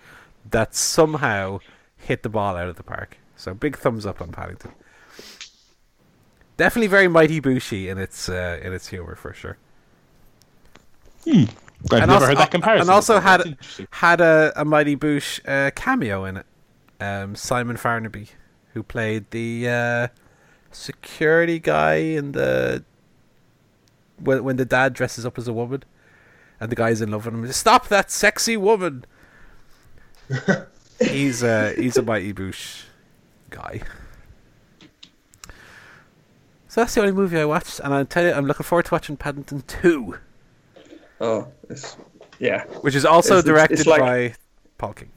that 0.51 0.75
somehow 0.75 1.59
hit 1.97 2.23
the 2.23 2.29
ball 2.29 2.57
out 2.57 2.69
of 2.69 2.77
the 2.77 2.83
park. 2.83 3.19
So 3.37 3.55
big 3.55 3.77
thumbs 3.77 4.07
up 4.07 4.21
on 4.21 4.31
Paddington. 4.31 4.73
Definitely 6.57 6.89
very 6.89 7.09
Mighty 7.09 7.41
Booshi 7.41 7.89
in 7.89 7.99
its 7.99 8.29
uh, 8.29 8.61
in 8.63 8.73
its 8.73 8.89
humor 8.89 9.15
for 9.17 9.33
sure. 9.33 9.57
I've 11.27 11.37
And 11.37 11.49
never 11.91 12.13
also- 12.13 12.27
heard 12.27 12.39
that 12.39 12.51
comparison. 12.51 12.83
And 12.83 12.91
also 12.91 13.15
before. 13.17 13.31
had 13.31 13.57
had 13.91 14.21
a, 14.21 14.53
a 14.57 14.65
Mighty 14.65 14.97
Boosh 14.97 15.41
uh, 15.47 15.71
cameo 15.73 16.25
in 16.25 16.37
it. 16.39 16.47
Um, 17.01 17.35
Simon 17.35 17.77
Farnaby, 17.77 18.29
who 18.75 18.83
played 18.85 19.31
the 19.31 19.69
uh, 19.69 20.09
security 20.71 21.59
guy 21.59 21.95
in 21.97 22.33
the 22.33 22.85
when 24.19 24.45
when 24.45 24.57
the 24.57 24.65
dad 24.65 24.93
dresses 24.95 25.27
up 25.27 25.37
as 25.39 25.49
a 25.49 25.53
woman, 25.53 25.83
and 26.61 26.71
the 26.71 26.77
guy's 26.77 27.01
in 27.01 27.11
love 27.11 27.25
with 27.27 27.35
him. 27.35 27.51
Stop 27.53 27.89
that 27.89 28.11
sexy 28.11 28.57
woman. 28.57 29.05
he's 31.01 31.43
uh, 31.43 31.75
he's 31.77 31.97
a 31.97 32.03
Mighty 32.03 32.33
Boosh 32.33 32.85
guy. 33.51 33.83
So 36.73 36.81
that's 36.81 36.95
the 36.95 37.03
only 37.03 37.13
movie 37.13 37.39
I 37.39 37.45
watched, 37.45 37.81
and 37.81 37.93
I 37.93 38.03
tell 38.05 38.25
you, 38.25 38.33
I'm 38.33 38.47
looking 38.47 38.65
forward 38.65 38.87
to 38.87 38.95
watching 38.95 39.15
Paddington 39.15 39.61
Two, 39.67 40.17
Oh, 41.21 41.47
it's, 41.69 41.99
yeah. 42.39 42.65
which 42.81 42.95
is 42.95 43.05
also 43.05 43.37
It's- 43.37 43.45
it's- 43.45 43.45
directed 43.45 43.79
it's 43.81 43.87
like- 43.87 44.01
by 44.01 44.35
Paul 44.79 44.95
King. 44.95 45.11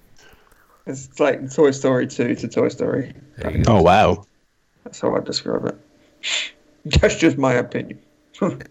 It's 0.85 1.17
like 1.17 1.49
Toy 1.53 1.71
Story 1.71 2.07
2 2.07 2.35
to 2.35 2.47
Toy 2.49 2.67
Story. 2.67 3.13
There 3.37 3.51
you 3.55 3.63
go. 3.63 3.77
Oh 3.77 3.81
wow. 3.81 4.25
That's 4.83 4.99
how 4.99 5.15
I 5.15 5.21
describe 5.21 5.65
it. 5.65 5.77
That's 6.99 7.15
just 7.15 7.37
my 7.37 7.53
opinion. 7.53 7.99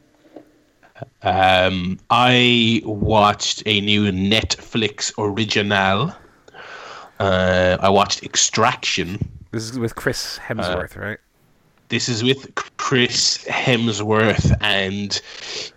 Um, 1.22 1.98
I 2.10 2.80
watched 2.84 3.62
a 3.66 3.80
new 3.80 4.12
Netflix 4.12 5.10
original. 5.18 6.12
Uh, 7.18 7.78
I 7.80 7.88
watched 7.88 8.22
Extraction. 8.22 9.18
This 9.52 9.64
is 9.70 9.78
with 9.78 9.96
Chris 9.96 10.38
Hemsworth, 10.38 10.96
right? 10.96 11.18
This 11.88 12.08
is 12.08 12.24
with 12.24 12.54
Chris 12.76 13.44
Hemsworth 13.44 14.56
and 14.60 15.20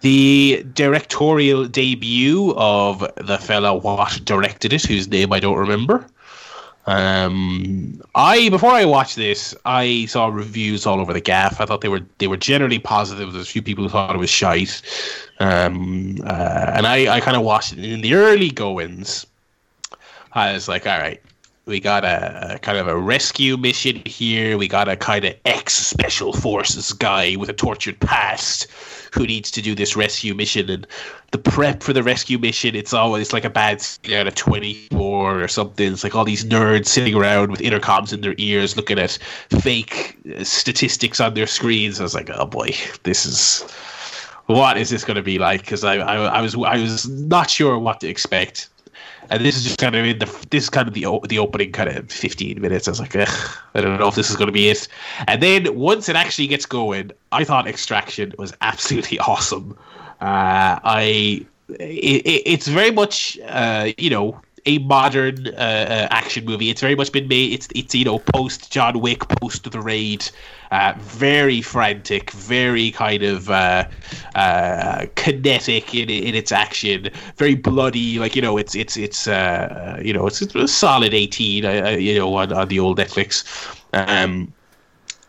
the 0.02 0.66
directorial 0.74 1.66
debut 1.68 2.54
of 2.58 3.00
the 3.18 3.38
fella 3.38 3.76
what 3.76 4.22
directed 4.24 4.74
it, 4.74 4.84
whose 4.86 5.08
name 5.08 5.34
I 5.34 5.40
don't 5.40 5.58
remember. 5.58 6.08
Um, 6.88 8.02
I 8.16 8.48
before 8.48 8.72
I 8.72 8.86
watched 8.86 9.18
this, 9.18 9.54
I 9.66 10.06
saw 10.06 10.28
reviews 10.28 10.86
all 10.86 11.02
over 11.02 11.12
the 11.12 11.20
gaff. 11.20 11.60
I 11.60 11.66
thought 11.66 11.82
they 11.82 11.90
were 11.90 12.02
they 12.18 12.28
were 12.28 12.38
generally 12.38 12.80
positive. 12.80 13.34
There's 13.34 13.48
a 13.48 13.52
few 13.52 13.62
people 13.62 13.84
who 13.84 13.90
thought 13.90 14.16
it 14.16 14.20
was 14.20 14.30
shite, 14.30 14.82
um, 15.40 16.18
uh, 16.24 16.72
and 16.74 16.88
I 16.88 17.18
I 17.18 17.20
kind 17.20 17.36
of 17.36 17.44
watched 17.44 17.74
it 17.74 17.80
in 17.80 18.00
the 18.00 18.14
early 18.14 18.50
goings. 18.50 19.28
I 20.32 20.54
was 20.54 20.70
like, 20.70 20.88
all 20.88 20.98
right, 20.98 21.22
we 21.68 21.82
got 21.82 22.06
a, 22.06 22.56
a 22.56 22.60
kind 22.60 22.78
of 22.78 22.88
a 22.88 22.98
rescue 22.98 23.58
mission 23.58 24.02
here. 24.06 24.58
We 24.58 24.68
got 24.68 24.88
a 24.88 24.96
kind 24.96 25.26
of 25.26 25.36
ex 25.46 25.74
special 25.74 26.32
forces 26.32 26.94
guy 26.94 27.36
with 27.36 27.50
a 27.50 27.54
tortured 27.54 28.00
past 28.00 28.68
who 29.14 29.26
needs 29.26 29.52
to 29.52 29.62
do 29.62 29.76
this 29.76 29.96
rescue 29.96 30.34
mission. 30.34 30.70
And 30.70 30.88
the 31.32 31.38
prep 31.38 31.84
for 31.84 31.92
the 31.92 32.04
rescue 32.04 32.40
mission, 32.40 32.74
it's 32.74 32.94
always 32.94 33.34
like 33.34 33.44
a 33.44 33.50
bad 33.50 33.82
scene 33.82 34.14
out 34.14 34.28
of 34.28 34.36
24 34.36 35.44
or 35.44 35.48
something. 35.50 35.92
It's 35.92 36.04
like 36.04 36.16
all 36.16 36.26
these 36.26 36.46
nerds 36.46 36.88
sitting 36.88 37.16
around 37.16 37.52
with 37.52 37.60
intercoms 37.60 38.14
in 38.14 38.22
their 38.22 38.36
ears 38.38 38.78
looking 38.78 38.98
at 38.98 39.18
fake 39.62 40.18
uh, 40.36 40.44
statistics 40.46 41.20
on 41.20 41.34
their 41.34 41.48
screens. 41.48 42.00
I 42.00 42.04
was 42.04 42.16
like, 42.16 42.30
oh 42.34 42.46
boy, 42.46 42.72
this 43.04 43.26
is. 43.26 43.70
What 44.46 44.78
is 44.78 44.90
this 44.90 45.04
going 45.04 45.18
to 45.18 45.22
be 45.22 45.40
like? 45.40 45.60
Because 45.60 45.84
I, 45.84 45.96
I, 45.96 46.16
I 46.38 46.42
was 46.42 46.56
I 46.56 46.78
was 46.78 47.10
not 47.10 47.50
sure 47.50 47.78
what 47.78 48.00
to 48.00 48.08
expect 48.08 48.70
and 49.30 49.44
this 49.44 49.56
is 49.56 49.64
just 49.64 49.78
kind 49.80 49.96
of 49.96 50.06
in 50.06 50.20
the 50.20 50.26
this 50.50 50.64
is 50.64 50.70
kind 50.70 50.88
of 50.88 50.94
the 50.94 51.06
the 51.28 51.40
opening 51.40 51.72
kind 51.72 51.90
of 51.90 52.12
15 52.12 52.62
minutes. 52.62 52.88
I 52.88 52.92
was 52.92 53.00
like, 53.00 53.16
I 53.16 53.82
don't 53.82 54.00
know 54.00 54.08
if 54.08 54.16
this 54.16 54.30
is 54.30 54.36
going 54.36 54.48
to 54.48 54.54
be 54.54 54.70
it. 54.70 54.88
And 55.28 55.42
then 55.42 55.76
once 55.76 56.10
it 56.10 56.16
actually 56.16 56.48
gets 56.48 56.66
going, 56.66 57.12
I 57.32 57.44
thought 57.44 57.68
Extraction 57.68 58.34
was 58.38 58.54
absolutely 58.62 59.20
awesome. 59.28 59.78
Uh, 60.22 60.80
I 60.84 61.46
it, 61.70 62.26
it, 62.26 62.44
it's 62.46 62.68
very 62.68 62.92
much 62.92 63.38
uh, 63.46 63.92
you 63.98 64.10
know 64.10 64.40
a 64.66 64.80
modern 64.80 65.48
uh, 65.48 65.52
uh, 65.52 66.08
action 66.12 66.46
movie. 66.46 66.70
It's 66.70 66.82
very 66.82 66.96
much 66.96 67.12
been 67.12 67.28
made. 67.28 67.54
It's 67.54 67.68
it's 67.76 67.94
you 67.96 68.06
know 68.06 68.20
post 68.20 68.72
John 68.72 69.00
Wick, 69.00 69.28
post 69.28 69.70
the 69.70 69.82
raid. 69.82 70.30
Uh, 70.70 70.94
very 70.98 71.62
frantic, 71.62 72.32
very 72.32 72.92
kind 72.92 73.24
of 73.24 73.50
uh, 73.50 73.88
uh, 74.36 75.06
kinetic 75.16 75.96
in, 75.96 76.10
in 76.10 76.36
its 76.36 76.52
action. 76.52 77.10
Very 77.38 77.56
bloody, 77.56 78.20
like 78.20 78.36
you 78.36 78.42
know, 78.42 78.58
it's 78.58 78.76
it's 78.76 78.98
it's 78.98 79.30
uh, 79.30 79.98
you 80.04 80.12
know, 80.12 80.28
it's, 80.28 80.42
it's 80.42 80.54
a 80.56 80.68
solid 80.68 81.14
eighteen, 81.14 81.64
you 82.02 82.16
know, 82.16 82.36
on, 82.36 82.52
on 82.52 82.68
the 82.68 82.80
old 82.80 82.98
Netflix. 82.98 83.46
Um, 83.94 84.54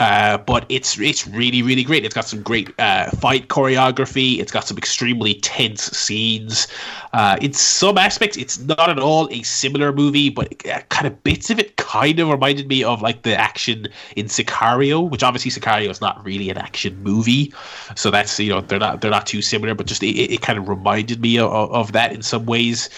uh, 0.00 0.38
but 0.38 0.64
it's 0.68 0.98
it's 0.98 1.26
really 1.26 1.62
really 1.62 1.82
great. 1.82 2.04
It's 2.04 2.14
got 2.14 2.26
some 2.26 2.42
great 2.42 2.72
uh, 2.78 3.10
fight 3.10 3.48
choreography. 3.48 4.38
It's 4.38 4.52
got 4.52 4.64
some 4.64 4.78
extremely 4.78 5.34
tense 5.34 5.84
scenes. 5.84 6.68
Uh, 7.12 7.36
in 7.40 7.52
some 7.52 7.98
aspects, 7.98 8.36
it's 8.36 8.58
not 8.58 8.88
at 8.88 8.98
all 8.98 9.28
a 9.32 9.42
similar 9.42 9.92
movie, 9.92 10.28
but 10.28 10.54
uh, 10.66 10.80
kind 10.88 11.06
of 11.06 11.22
bits 11.24 11.50
of 11.50 11.58
it 11.58 11.76
kind 11.76 12.20
of 12.20 12.28
reminded 12.28 12.68
me 12.68 12.84
of 12.84 13.02
like 13.02 13.22
the 13.22 13.36
action 13.36 13.88
in 14.14 14.26
Sicario, 14.26 15.10
which 15.10 15.22
obviously 15.22 15.50
Sicario 15.50 15.90
is 15.90 16.00
not 16.00 16.24
really 16.24 16.48
an 16.50 16.58
action 16.58 17.02
movie, 17.02 17.52
so 17.96 18.10
that's 18.10 18.38
you 18.38 18.50
know 18.50 18.60
they're 18.60 18.78
not 18.78 19.00
they're 19.00 19.10
not 19.10 19.26
too 19.26 19.42
similar, 19.42 19.74
but 19.74 19.86
just 19.86 20.02
it, 20.02 20.14
it 20.14 20.42
kind 20.42 20.58
of 20.58 20.68
reminded 20.68 21.20
me 21.20 21.38
of, 21.38 21.50
of 21.50 21.92
that 21.92 22.12
in 22.12 22.22
some 22.22 22.46
ways. 22.46 22.88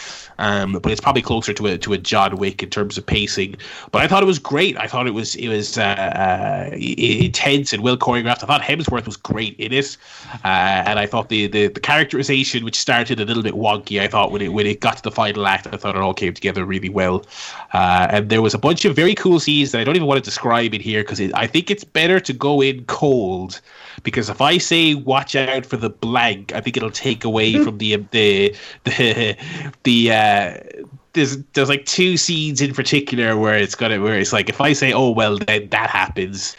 Um, 0.40 0.72
but 0.72 0.90
it's 0.90 1.00
probably 1.00 1.22
closer 1.22 1.52
to 1.52 1.66
a 1.66 1.78
to 1.78 1.92
a 1.92 1.98
John 1.98 2.36
Wick 2.36 2.62
in 2.62 2.70
terms 2.70 2.96
of 2.96 3.04
pacing. 3.04 3.56
But 3.92 4.00
I 4.02 4.08
thought 4.08 4.22
it 4.22 4.26
was 4.26 4.38
great. 4.38 4.76
I 4.78 4.86
thought 4.86 5.06
it 5.06 5.12
was 5.12 5.36
it 5.36 5.48
was 5.48 5.76
uh, 5.76 5.82
uh, 5.82 6.70
intense 6.74 7.72
and 7.72 7.82
well 7.82 7.96
choreographed. 7.96 8.42
I 8.42 8.46
thought 8.46 8.62
Hemsworth 8.62 9.06
was 9.06 9.16
great 9.16 9.54
in 9.58 9.72
it, 9.72 9.96
uh, 10.44 10.88
and 10.88 10.98
I 10.98 11.06
thought 11.06 11.28
the, 11.28 11.46
the 11.46 11.68
the 11.68 11.80
characterization, 11.80 12.64
which 12.64 12.78
started 12.78 13.20
a 13.20 13.24
little 13.24 13.42
bit 13.42 13.54
wonky, 13.54 14.00
I 14.00 14.08
thought 14.08 14.32
when 14.32 14.40
it 14.42 14.48
when 14.48 14.66
it 14.66 14.80
got 14.80 14.96
to 14.96 15.02
the 15.02 15.10
final 15.10 15.46
act, 15.46 15.66
I 15.66 15.76
thought 15.76 15.94
it 15.94 16.00
all 16.00 16.14
came 16.14 16.32
together 16.32 16.64
really 16.64 16.88
well. 16.88 17.24
Uh, 17.74 18.08
and 18.10 18.30
there 18.30 18.42
was 18.42 18.54
a 18.54 18.58
bunch 18.58 18.84
of 18.86 18.96
very 18.96 19.14
cool 19.14 19.40
scenes 19.40 19.72
that 19.72 19.80
I 19.80 19.84
don't 19.84 19.96
even 19.96 20.08
want 20.08 20.24
to 20.24 20.24
describe 20.24 20.72
in 20.72 20.80
here 20.80 21.02
because 21.02 21.20
I 21.20 21.46
think 21.46 21.70
it's 21.70 21.84
better 21.84 22.18
to 22.20 22.32
go 22.32 22.62
in 22.62 22.84
cold. 22.86 23.60
Because 24.02 24.28
if 24.28 24.40
I 24.40 24.58
say 24.58 24.94
watch 24.94 25.36
out 25.36 25.66
for 25.66 25.76
the 25.76 25.90
blank, 25.90 26.54
I 26.54 26.60
think 26.60 26.76
it'll 26.76 26.90
take 26.90 27.24
away 27.24 27.58
from 27.64 27.78
the 27.78 27.96
the 27.96 28.56
the 28.84 29.36
the. 29.82 30.12
Uh, 30.12 30.54
there's 31.12 31.38
there's 31.54 31.68
like 31.68 31.86
two 31.86 32.16
scenes 32.16 32.60
in 32.60 32.72
particular 32.72 33.36
where 33.36 33.58
it's 33.58 33.74
gonna 33.74 34.00
where 34.00 34.16
it's 34.16 34.32
like 34.32 34.48
if 34.48 34.60
I 34.60 34.72
say 34.72 34.92
oh 34.92 35.10
well 35.10 35.38
then 35.38 35.68
that 35.70 35.90
happens 35.90 36.56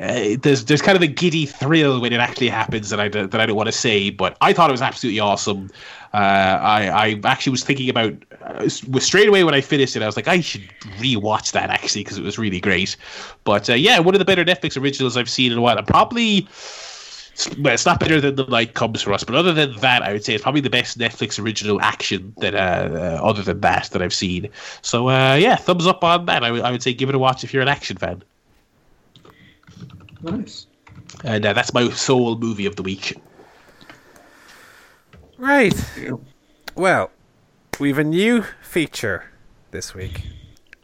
uh, 0.00 0.36
there's 0.42 0.64
there's 0.64 0.82
kind 0.82 0.96
of 0.96 1.02
a 1.02 1.06
giddy 1.06 1.46
thrill 1.46 2.00
when 2.00 2.12
it 2.12 2.18
actually 2.18 2.48
happens 2.48 2.90
that 2.90 2.98
I 2.98 3.08
that 3.08 3.34
I 3.34 3.46
don't 3.46 3.56
want 3.56 3.68
to 3.68 3.72
say, 3.72 4.10
but 4.10 4.36
I 4.40 4.52
thought 4.52 4.68
it 4.68 4.72
was 4.72 4.82
absolutely 4.82 5.20
awesome. 5.20 5.70
Uh, 6.12 6.16
I 6.16 6.88
I 6.88 7.20
actually 7.24 7.52
was 7.52 7.62
thinking 7.62 7.88
about 7.88 8.14
uh, 8.54 8.68
straight 8.68 9.28
away 9.28 9.44
when 9.44 9.54
I 9.54 9.60
finished 9.60 9.96
it, 9.96 10.02
I 10.02 10.06
was 10.06 10.16
like 10.16 10.28
I 10.28 10.40
should 10.40 10.68
rewatch 10.98 11.52
that 11.52 11.70
actually 11.70 12.04
because 12.04 12.18
it 12.18 12.24
was 12.24 12.38
really 12.38 12.60
great. 12.60 12.96
But 13.44 13.68
uh, 13.68 13.74
yeah, 13.74 13.98
one 13.98 14.14
of 14.14 14.18
the 14.18 14.24
better 14.24 14.44
Netflix 14.44 14.80
originals 14.80 15.16
I've 15.16 15.30
seen 15.30 15.52
in 15.52 15.58
a 15.58 15.60
while. 15.60 15.76
And 15.76 15.86
probably 15.86 16.48
well, 17.58 17.74
it's 17.74 17.84
not 17.84 17.98
better 17.98 18.20
than 18.20 18.36
The 18.36 18.44
Night 18.46 18.74
Comes 18.74 19.02
for 19.02 19.12
Us, 19.12 19.24
but 19.24 19.34
other 19.34 19.52
than 19.52 19.74
that, 19.76 20.02
I 20.02 20.12
would 20.12 20.24
say 20.24 20.34
it's 20.34 20.42
probably 20.42 20.60
the 20.60 20.70
best 20.70 20.98
Netflix 20.98 21.42
original 21.42 21.80
action 21.80 22.32
that 22.38 22.54
uh, 22.54 22.58
uh, 22.92 23.20
other 23.22 23.42
than 23.42 23.60
that 23.60 23.90
that 23.90 24.02
I've 24.02 24.14
seen. 24.14 24.48
So 24.82 25.08
uh, 25.08 25.34
yeah, 25.34 25.56
thumbs 25.56 25.86
up 25.86 26.04
on 26.04 26.26
that. 26.26 26.44
I, 26.44 26.48
w- 26.48 26.62
I 26.62 26.70
would 26.70 26.82
say 26.82 26.94
give 26.94 27.08
it 27.08 27.14
a 27.14 27.18
watch 27.18 27.42
if 27.42 27.52
you're 27.52 27.62
an 27.62 27.68
action 27.68 27.96
fan. 27.96 28.22
Nice. 30.22 30.66
And 31.24 31.44
uh, 31.44 31.52
that's 31.52 31.74
my 31.74 31.90
sole 31.90 32.36
movie 32.38 32.66
of 32.66 32.76
the 32.76 32.82
week. 32.82 33.18
Right. 35.36 35.74
Well, 36.76 37.10
we've 37.78 37.98
a 37.98 38.04
new 38.04 38.42
feature 38.62 39.24
this 39.70 39.94
week. 39.94 40.22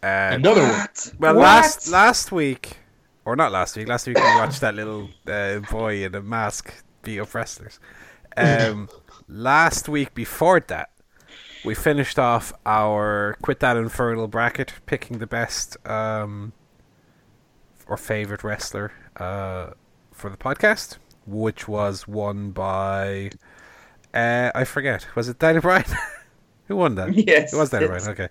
Uh, 0.02 0.30
Another 0.32 0.62
one. 0.62 0.86
well, 1.18 1.34
What? 1.34 1.42
last 1.42 1.88
last 1.90 2.32
week, 2.32 2.78
or 3.24 3.36
not 3.36 3.52
last 3.52 3.76
week. 3.76 3.88
Last 3.88 4.06
week 4.06 4.16
we 4.16 4.22
watched 4.22 4.60
that 4.62 4.74
little 4.74 5.08
uh, 5.26 5.58
boy 5.70 6.04
in 6.04 6.14
a 6.14 6.22
mask 6.22 6.72
beat 7.02 7.20
up 7.20 7.34
wrestlers. 7.34 7.78
Um, 8.36 8.88
last 9.28 9.88
week 9.88 10.14
before 10.14 10.60
that, 10.60 10.90
we 11.64 11.74
finished 11.74 12.18
off 12.18 12.52
our 12.64 13.36
quit 13.42 13.60
that 13.60 13.76
infernal 13.76 14.28
bracket, 14.28 14.72
picking 14.86 15.18
the 15.18 15.26
best 15.26 15.76
um, 15.86 16.52
or 17.86 17.96
favorite 17.96 18.42
wrestler 18.42 18.92
uh, 19.16 19.70
for 20.12 20.30
the 20.30 20.36
podcast, 20.38 20.96
which 21.26 21.68
was 21.68 22.08
won 22.08 22.52
by 22.52 23.30
uh, 24.14 24.50
I 24.54 24.64
forget. 24.64 25.06
Was 25.14 25.28
it 25.28 25.38
Daniel 25.38 25.62
Bryan? 25.62 25.84
Who 26.70 26.76
won 26.76 26.94
that? 26.94 27.12
Yes, 27.26 27.52
it 27.52 27.56
was 27.56 27.70
that, 27.70 27.82
right? 27.88 28.06
Okay. 28.06 28.28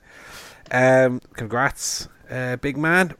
Um, 0.72 1.20
congrats, 1.34 2.08
uh, 2.32 2.56
big 2.56 2.78
man. 2.78 3.14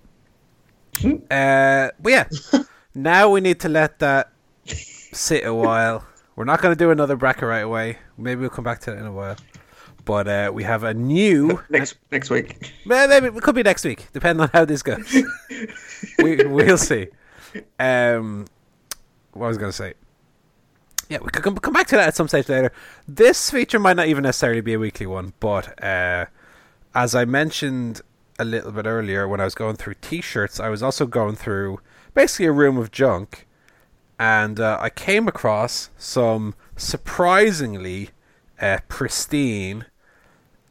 Uh, 1.04 1.90
but 2.00 2.10
yeah, 2.10 2.24
now 2.96 3.30
we 3.30 3.42
need 3.42 3.60
to 3.60 3.68
let 3.68 4.00
that 4.00 4.32
sit 4.66 5.46
a 5.46 5.54
while. 5.54 6.06
We're 6.38 6.46
not 6.46 6.62
going 6.62 6.74
to 6.74 6.80
do 6.80 6.92
another 6.92 7.18
bracket 7.18 7.44
right 7.44 7.60
away. 7.60 7.98
Maybe 8.18 8.40
we'll 8.40 8.50
come 8.50 8.64
back 8.64 8.80
to 8.82 8.94
it 8.94 8.98
in 8.98 9.06
a 9.06 9.12
while. 9.12 9.36
But 10.06 10.30
uh, 10.30 10.52
we 10.54 10.64
have 10.64 10.86
a 10.86 10.94
new. 10.94 11.62
Next 11.70 11.98
next 12.14 12.30
week. 12.30 12.72
Maybe 12.86 13.28
it 13.28 13.44
could 13.44 13.56
be 13.56 13.64
next 13.64 13.84
week, 13.84 14.08
depending 14.14 14.44
on 14.44 14.50
how 14.54 14.64
this 14.64 14.82
goes. 14.82 15.14
we 16.20 16.46
we'll 16.46 16.78
see. 16.78 17.08
Um, 17.78 18.46
what 19.34 19.48
was 19.48 19.58
I 19.58 19.60
going 19.60 19.72
to 19.72 19.78
say? 19.78 19.94
Yeah, 21.08 21.20
we 21.22 21.30
could 21.30 21.44
come, 21.44 21.56
come 21.58 21.74
back 21.74 21.88
to 21.88 21.96
that 21.96 22.10
at 22.10 22.16
some 22.16 22.28
stage 22.28 22.50
later. 22.50 22.72
This 23.08 23.50
feature 23.50 23.80
might 23.80 23.96
not 23.96 24.08
even 24.08 24.24
necessarily 24.24 24.62
be 24.62 24.74
a 24.74 24.80
weekly 24.80 25.08
one, 25.08 25.34
but 25.40 25.84
uh, 25.84 26.26
as 26.94 27.16
I 27.16 27.26
mentioned 27.26 28.02
a 28.38 28.46
little 28.46 28.72
bit 28.72 28.86
earlier, 28.86 29.28
when 29.28 29.40
I 29.40 29.46
was 29.46 29.56
going 29.56 29.76
through 29.76 29.96
T-shirts, 30.02 30.60
I 30.60 30.70
was 30.70 30.84
also 30.84 31.06
going 31.08 31.36
through 31.36 31.80
basically 32.14 32.46
a 32.46 32.52
room 32.52 32.78
of 32.78 32.92
junk, 32.92 33.48
and 34.20 34.60
uh, 34.60 34.78
I 34.80 34.90
came 34.90 35.28
across 35.28 35.90
some 35.98 36.54
surprisingly 36.76 38.10
uh, 38.62 38.80
pristine 38.88 39.86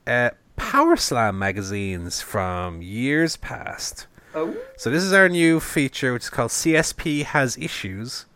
uh, 0.06 0.30
Power 0.56 0.96
Slam 0.96 1.38
magazines 1.38 2.20
from 2.20 2.82
years 2.82 3.36
past. 3.36 4.06
Oh. 4.34 4.56
So 4.76 4.90
this 4.90 5.02
is 5.02 5.12
our 5.12 5.28
new 5.28 5.60
feature, 5.60 6.12
which 6.12 6.24
is 6.24 6.30
called 6.30 6.50
CSP 6.50 7.24
has 7.24 7.56
issues, 7.56 8.26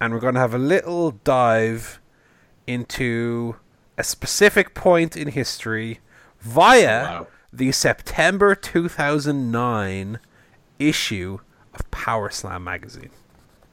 and 0.00 0.12
we're 0.12 0.20
going 0.20 0.34
to 0.34 0.40
have 0.40 0.54
a 0.54 0.58
little 0.58 1.10
dive 1.24 2.00
into 2.66 3.56
a 3.98 4.04
specific 4.04 4.74
point 4.74 5.16
in 5.16 5.28
history 5.28 6.00
via 6.40 7.02
Wow. 7.04 7.26
the 7.52 7.72
September 7.72 8.54
2009 8.54 10.18
issue 10.78 11.38
of 11.74 11.90
Power 11.90 12.30
Slam 12.30 12.64
magazine. 12.64 13.10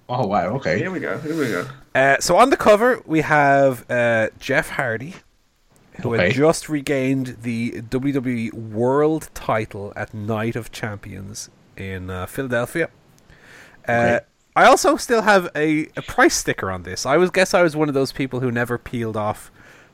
Oh 0.09 0.25
wow. 0.27 0.55
Okay. 0.55 0.77
Here 0.77 0.91
we 0.91 0.99
go. 0.99 1.17
Here 1.19 1.37
we 1.37 1.47
go. 1.47 1.67
Uh, 1.93 2.17
so 2.19 2.37
on 2.37 2.49
the 2.49 2.57
cover 2.57 3.01
we 3.05 3.21
have 3.21 3.89
uh, 3.89 4.29
Jeff 4.39 4.69
Hardy, 4.69 5.15
who 6.01 6.13
Okay. 6.15 6.27
had 6.27 6.33
just 6.35 6.69
regained 6.69 7.37
the 7.41 7.81
WWE 7.81 8.53
World 8.53 9.29
Title 9.33 9.91
at 9.95 10.13
Night 10.13 10.55
of 10.55 10.71
Champions 10.71 11.49
in 11.75 12.09
uh, 12.09 12.25
Philadelphia. 12.25 12.89
Uh, 13.87 13.91
Okay. 13.91 14.19
I 14.57 14.65
also 14.65 14.97
still 14.97 15.21
have 15.21 15.51
a, 15.55 15.85
a 15.95 16.01
price 16.01 16.33
sticker 16.33 16.71
on 16.71 16.81
this. 16.81 17.05
I 17.05 17.17
was 17.17 17.29
guess 17.29 17.53
I 17.53 17.61
was 17.61 17.75
one 17.75 17.89
of 17.89 17.93
those 17.93 18.11
people 18.11 18.39
who 18.39 18.49
never 18.49 18.79
peeled 18.79 19.15
off 19.15 19.51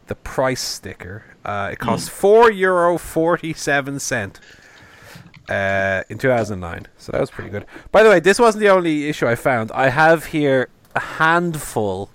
the 0.07 0.15
price 0.15 0.61
sticker. 0.61 1.25
Uh, 1.43 1.71
it 1.73 1.79
cost 1.79 2.09
four 2.09 2.49
euro 2.49 2.97
forty 2.97 3.51
seven 3.51 3.99
cent 3.99 4.39
uh, 5.49 6.03
in 6.07 6.17
2009. 6.17 6.87
So 6.97 7.11
that 7.11 7.19
was 7.19 7.29
pretty 7.29 7.49
good. 7.49 7.65
By 7.91 8.03
the 8.03 8.09
way, 8.09 8.21
this 8.21 8.39
wasn't 8.39 8.61
the 8.61 8.69
only 8.69 9.09
issue 9.09 9.27
I 9.27 9.35
found. 9.35 9.69
I 9.73 9.89
have 9.89 10.27
here 10.27 10.69
a 10.95 11.01
handful 11.01 12.09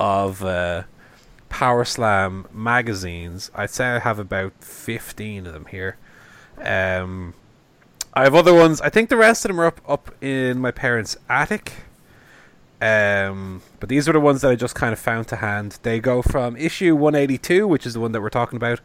of 0.00 0.42
uh, 0.42 0.84
Power 1.50 1.84
Slam 1.84 2.46
magazines. 2.50 3.50
I'd 3.54 3.68
say 3.68 3.88
I 3.88 3.98
have 3.98 4.18
about 4.18 4.54
15 4.60 5.46
of 5.46 5.52
them 5.52 5.66
here. 5.66 5.98
Um, 6.56 7.34
I 8.14 8.22
have 8.22 8.34
other 8.34 8.54
ones. 8.54 8.80
I 8.80 8.88
think 8.88 9.08
the 9.08 9.16
rest 9.16 9.44
of 9.44 9.50
them 9.50 9.60
are 9.60 9.66
up, 9.66 9.80
up 9.86 10.14
in 10.22 10.60
my 10.60 10.70
parents' 10.70 11.16
attic. 11.28 11.72
Um, 12.80 13.62
but 13.80 13.88
these 13.88 14.08
are 14.08 14.12
the 14.12 14.20
ones 14.20 14.40
that 14.42 14.50
I 14.50 14.56
just 14.56 14.74
kind 14.74 14.92
of 14.92 14.98
found 14.98 15.26
to 15.28 15.36
hand. 15.36 15.78
They 15.82 16.00
go 16.00 16.22
from 16.22 16.56
issue 16.56 16.94
182, 16.94 17.66
which 17.66 17.86
is 17.86 17.94
the 17.94 18.00
one 18.00 18.12
that 18.12 18.20
we're 18.20 18.30
talking 18.30 18.56
about, 18.56 18.80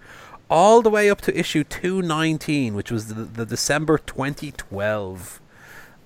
all 0.50 0.82
the 0.82 0.90
way 0.90 1.10
up 1.10 1.22
to 1.22 1.38
issue 1.38 1.64
219, 1.64 2.74
which 2.74 2.92
was 2.92 3.08
the, 3.08 3.24
the 3.24 3.46
December 3.46 3.98
2012 4.00 5.42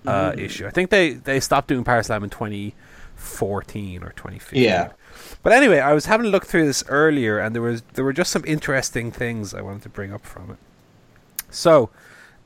uh, 0.05 0.34
issue. 0.38 0.67
I 0.67 0.71
think 0.71 0.89
they, 0.89 1.13
they 1.13 1.39
stopped 1.39 1.69
doing 1.69 1.84
Power 1.84 2.03
Slam 2.03 2.24
in 2.24 2.30
2014 2.30 4.03
or 4.03 4.09
2015. 4.09 4.61
Yeah. 4.61 4.91
But 5.43 5.53
anyway, 5.53 5.80
I 5.80 5.93
was 5.93 6.07
having 6.07 6.26
a 6.26 6.30
look 6.30 6.45
through 6.45 6.65
this 6.65 6.84
earlier, 6.88 7.39
and 7.39 7.53
there 7.53 7.61
was 7.61 7.84
there 7.93 8.03
were 8.03 8.13
just 8.13 8.32
some 8.32 8.43
interesting 8.45 9.11
things 9.11 9.53
I 9.53 9.61
wanted 9.61 9.84
to 9.84 9.89
bring 9.89 10.11
up 10.11 10.26
from 10.26 10.51
it. 10.51 10.57
So, 11.49 11.91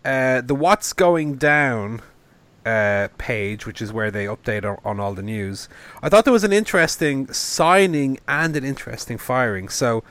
uh, 0.07 0.41
the 0.41 0.55
What's 0.55 0.93
Going 0.93 1.35
Down 1.35 2.01
uh, 2.65 3.09
page, 3.17 3.65
which 3.65 3.81
is 3.81 3.91
where 3.91 4.09
they 4.09 4.25
update 4.25 4.63
on, 4.63 4.77
on 4.85 4.99
all 5.01 5.13
the 5.13 5.21
news, 5.21 5.67
I 6.01 6.07
thought 6.07 6.23
there 6.23 6.33
was 6.33 6.45
an 6.45 6.53
interesting 6.53 7.31
signing 7.33 8.17
and 8.25 8.55
an 8.55 8.63
interesting 8.63 9.17
firing. 9.17 9.67
So, 9.67 10.05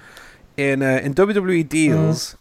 in 0.56 0.82
uh, 0.82 1.00
in 1.02 1.14
WWE 1.14 1.66
deals, 1.66 2.36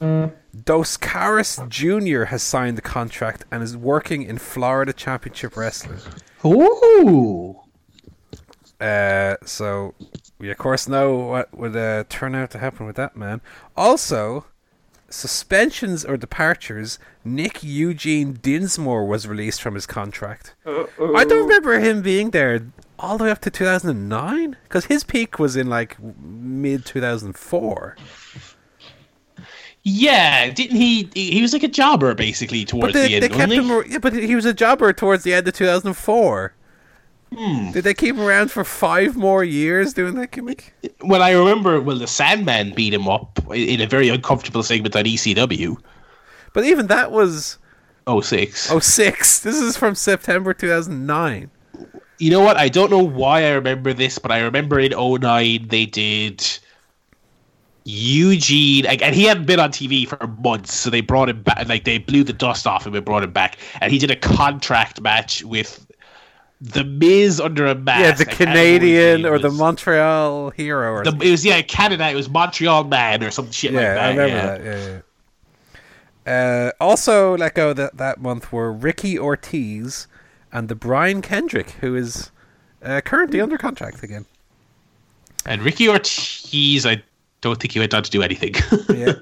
Dos 0.63 0.97
Caras 0.97 1.59
Jr. 1.69 2.25
has 2.25 2.43
signed 2.43 2.77
the 2.77 2.81
contract 2.81 3.45
and 3.49 3.63
is 3.63 3.75
working 3.77 4.23
in 4.23 4.37
Florida 4.37 4.91
Championship 4.91 5.55
Wrestling. 5.55 5.99
Ooh. 6.45 7.61
Uh, 8.79 9.35
so 9.45 9.93
we 10.37 10.51
of 10.51 10.57
course 10.57 10.87
know 10.87 11.15
what 11.15 11.57
would 11.57 11.75
uh, 11.75 12.03
turn 12.09 12.35
out 12.35 12.51
to 12.51 12.57
happen 12.57 12.85
with 12.85 12.97
that 12.97 13.15
man. 13.15 13.39
Also, 13.77 14.45
suspensions 15.16 16.05
or 16.05 16.18
departures. 16.18 16.99
Nick 17.24 17.63
Eugene 17.63 18.34
Dinsmore 18.34 19.05
was 19.05 19.28
released 19.28 19.61
from 19.61 19.74
his 19.76 19.86
contract. 19.86 20.55
Uh-oh. 20.66 21.16
I 21.16 21.26
don't 21.26 21.43
remember 21.43 21.80
him 21.80 22.01
being 22.01 22.32
there 22.32 22.68
all 22.99 23.18
the 23.18 23.26
way 23.26 23.32
up 23.32 23.41
to 23.41 23.49
2009 23.49 24.57
because 24.63 24.86
his 24.86 25.03
peak 25.03 25.39
was 25.39 25.55
in 25.55 25.68
like 25.68 25.97
mid 26.01 26.86
2004. 26.86 27.95
Yeah, 29.88 30.49
didn't 30.49 30.78
he? 30.78 31.09
He 31.13 31.41
was 31.41 31.53
like 31.53 31.63
a 31.63 31.68
jobber 31.68 32.16
basically 32.16 32.66
towards 32.66 32.93
they, 32.93 33.07
the 33.07 33.16
end. 33.16 33.24
they 33.24 33.30
kept 33.30 33.51
him. 33.51 33.84
Yeah, 33.88 33.99
but 33.99 34.13
he 34.13 34.36
was 34.36 34.45
a 34.45 34.53
jobber 34.53 34.91
towards 34.93 35.24
the 35.24 35.34
end 35.34 35.47
of 35.47 35.53
2004. 35.53 36.53
Hmm. 37.38 37.71
Did 37.71 37.83
they 37.83 37.93
keep 37.93 38.15
him 38.15 38.21
around 38.21 38.51
for 38.51 38.63
five 38.63 39.15
more 39.17 39.43
years 39.43 39.93
doing 39.93 40.15
that 40.15 40.31
gimmick? 40.31 40.73
Well, 41.01 41.21
I 41.21 41.31
remember. 41.31 41.81
Well, 41.81 41.97
the 41.97 42.07
Sandman 42.07 42.73
beat 42.73 42.93
him 42.93 43.07
up 43.07 43.39
in 43.53 43.81
a 43.81 43.88
very 43.88 44.09
uncomfortable 44.09 44.63
segment 44.63 44.95
on 44.95 45.03
ECW. 45.03 45.77
But 46.53 46.63
even 46.65 46.88
that 46.88 47.11
was 47.11 47.57
Oh 48.07 48.21
six. 48.21 48.71
oh 48.71 48.79
six. 48.79 49.39
This 49.39 49.59
is 49.59 49.75
from 49.75 49.95
September 49.95 50.53
2009. 50.53 51.49
You 52.17 52.31
know 52.31 52.39
what? 52.39 52.55
I 52.55 52.69
don't 52.69 52.89
know 52.89 53.03
why 53.03 53.43
I 53.43 53.51
remember 53.51 53.91
this, 53.91 54.17
but 54.19 54.31
I 54.31 54.39
remember 54.39 54.79
in 54.79 54.91
09 54.91 55.67
they 55.67 55.86
did 55.86 56.45
Eugene, 57.83 58.86
and 58.86 59.13
he 59.13 59.25
hadn't 59.25 59.45
been 59.45 59.59
on 59.59 59.71
TV 59.71 60.07
for 60.07 60.25
months, 60.41 60.73
so 60.73 60.89
they 60.89 61.01
brought 61.01 61.29
him 61.29 61.43
back. 61.43 61.67
Like 61.67 61.83
they 61.83 61.99
blew 61.99 62.23
the 62.23 62.33
dust 62.33 62.65
off 62.65 62.88
him 62.88 62.95
and 62.95 63.05
brought 63.05 63.23
him 63.23 63.31
back, 63.31 63.57
and 63.81 63.91
he 63.91 63.99
did 63.99 64.09
a 64.09 64.15
contract 64.15 65.01
match 65.01 65.43
with 65.43 65.84
the 66.61 66.83
Miz 66.83 67.39
under 67.39 67.65
a 67.65 67.75
mask. 67.75 67.99
Yeah, 67.99 68.11
the 68.11 68.31
I 68.31 68.33
can't 68.33 68.39
remember 68.39 68.59
what 68.59 68.81
his 68.81 68.81
Canadian 68.81 69.25
or 69.25 69.39
the. 69.39 69.51
Montreal 69.51 70.49
hero 70.51 70.91
or 70.91 71.03
The- 71.03 71.11
something. 71.11 71.27
it 71.27 71.31
was 71.31 71.45
yeah 71.45 71.61
Canada. 71.61 72.09
It 72.09 72.15
was 72.15 72.29
Montreal 72.29 72.85
Man 72.85 73.23
or 73.23 73.31
some 73.31 73.51
shit 73.51 73.71
yeah, 73.73 73.79
like 73.79 73.87
that. 73.87 74.03
I 74.03 74.09
remember 74.09 74.35
yeah. 74.35 74.57
that. 74.57 74.63
Yeah, 74.63 74.87
yeah. 74.87 75.01
Uh, 76.25 76.71
also 76.79 77.37
let 77.37 77.53
go 77.53 77.73
that 77.73 77.97
that 77.97 78.19
month 78.19 78.51
were 78.51 78.71
Ricky 78.71 79.19
Ortiz 79.19 80.07
and 80.51 80.69
the 80.69 80.75
Brian 80.75 81.21
Kendrick, 81.21 81.71
who 81.81 81.95
is 81.95 82.31
uh, 82.81 83.01
currently 83.01 83.41
under 83.41 83.57
contract 83.57 84.01
again. 84.03 84.25
And 85.45 85.61
Ricky 85.61 85.87
Ortiz, 85.87 86.85
I 86.85 87.03
don't 87.41 87.59
think 87.59 87.73
he 87.73 87.79
went 87.79 87.93
on 87.93 88.03
to 88.03 88.09
do 88.09 88.23
anything. 88.23 88.55
Yeah. 88.95 89.13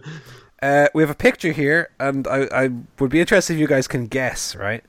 Uh, 0.62 0.88
we 0.94 1.04
have 1.04 1.10
a 1.10 1.16
picture 1.16 1.52
here, 1.52 1.90
and 2.00 2.26
I, 2.26 2.48
I 2.54 2.70
would 2.98 3.10
be 3.12 3.20
interested 3.20 3.56
if 3.56 3.60
you 3.60 3.68
guys 3.68 3.86
can 3.86 4.08
guess, 4.08 4.56
right? 4.56 4.82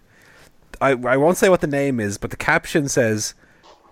I, 0.85 0.91
I 0.91 1.16
won't 1.16 1.39
say 1.39 1.49
what 1.49 1.62
the 1.62 1.66
name 1.66 1.99
is, 1.99 2.18
but 2.18 2.30
the 2.30 2.37
caption 2.37 2.89
says, 2.91 3.32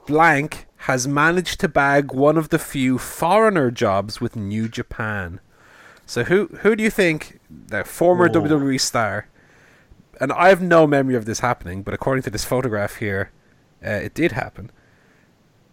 blank 0.06 0.66
has 0.88 1.08
managed 1.08 1.58
to 1.60 1.68
bag 1.68 2.12
one 2.12 2.36
of 2.36 2.50
the 2.50 2.58
few 2.58 2.98
foreigner 2.98 3.70
jobs 3.70 4.20
with 4.20 4.36
New 4.36 4.68
Japan. 4.68 5.40
So 6.04 6.24
who 6.24 6.48
who 6.60 6.76
do 6.76 6.84
you 6.84 6.90
think, 6.90 7.40
the 7.48 7.82
former 7.82 8.28
Whoa. 8.28 8.42
WWE 8.42 8.78
star, 8.78 9.26
and 10.20 10.32
I 10.32 10.50
have 10.50 10.60
no 10.60 10.86
memory 10.86 11.14
of 11.14 11.24
this 11.24 11.40
happening, 11.40 11.82
but 11.82 11.94
according 11.94 12.24
to 12.24 12.30
this 12.30 12.44
photograph 12.44 12.96
here, 12.96 13.30
uh, 13.82 13.88
it 13.90 14.12
did 14.12 14.32
happen, 14.32 14.70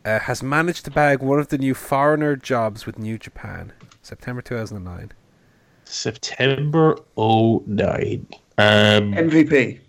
uh, 0.05 0.19
has 0.19 0.41
managed 0.41 0.85
to 0.85 0.91
bag 0.91 1.21
one 1.21 1.39
of 1.39 1.49
the 1.49 1.57
new 1.57 1.73
foreigner 1.73 2.37
jobs 2.37 2.85
with 2.85 2.97
New 2.97 3.17
Japan, 3.17 3.73
September 4.01 4.41
2009. 4.41 5.11
September 5.83 6.97
09. 7.17 8.25
Um, 8.57 9.13
MVP. 9.13 9.81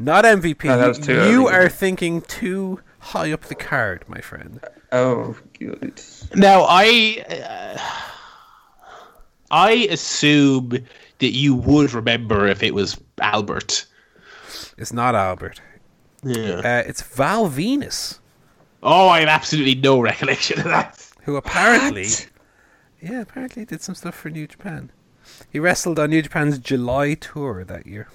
Not 0.00 0.24
MVP. 0.24 0.64
No, 0.64 0.78
that 0.78 0.88
was 0.88 0.98
too 0.98 1.12
you 1.30 1.48
early. 1.48 1.54
are 1.54 1.68
thinking 1.68 2.22
too 2.22 2.80
high 3.00 3.30
up 3.32 3.42
the 3.42 3.54
card, 3.54 4.02
my 4.08 4.20
friend. 4.20 4.60
Oh, 4.92 5.36
good. 5.58 6.00
now 6.34 6.64
I 6.68 7.24
uh, 7.28 7.78
I 9.50 9.72
assume 9.90 10.70
that 10.70 11.32
you 11.32 11.54
would 11.54 11.92
remember 11.92 12.46
if 12.46 12.62
it 12.62 12.74
was 12.74 12.98
Albert. 13.20 13.86
It's 14.78 14.92
not 14.92 15.14
Albert. 15.14 15.60
Yeah. 16.22 16.60
Uh, 16.64 16.82
it's 16.86 17.02
Val 17.02 17.48
Venis, 17.48 18.18
Oh, 18.82 19.08
I 19.08 19.20
have 19.20 19.28
absolutely 19.28 19.74
no 19.74 20.00
recollection 20.00 20.58
of 20.58 20.64
that. 20.64 21.06
who 21.24 21.36
apparently, 21.36 22.04
What? 22.04 22.28
yeah, 23.02 23.20
apparently 23.20 23.64
did 23.66 23.82
some 23.82 23.94
stuff 23.94 24.14
for 24.14 24.30
New 24.30 24.46
Japan. 24.46 24.90
He 25.50 25.58
wrestled 25.58 25.98
on 25.98 26.10
New 26.10 26.22
Japan's 26.22 26.58
July 26.58 27.14
tour 27.14 27.64
that 27.64 27.86
year. 27.86 28.08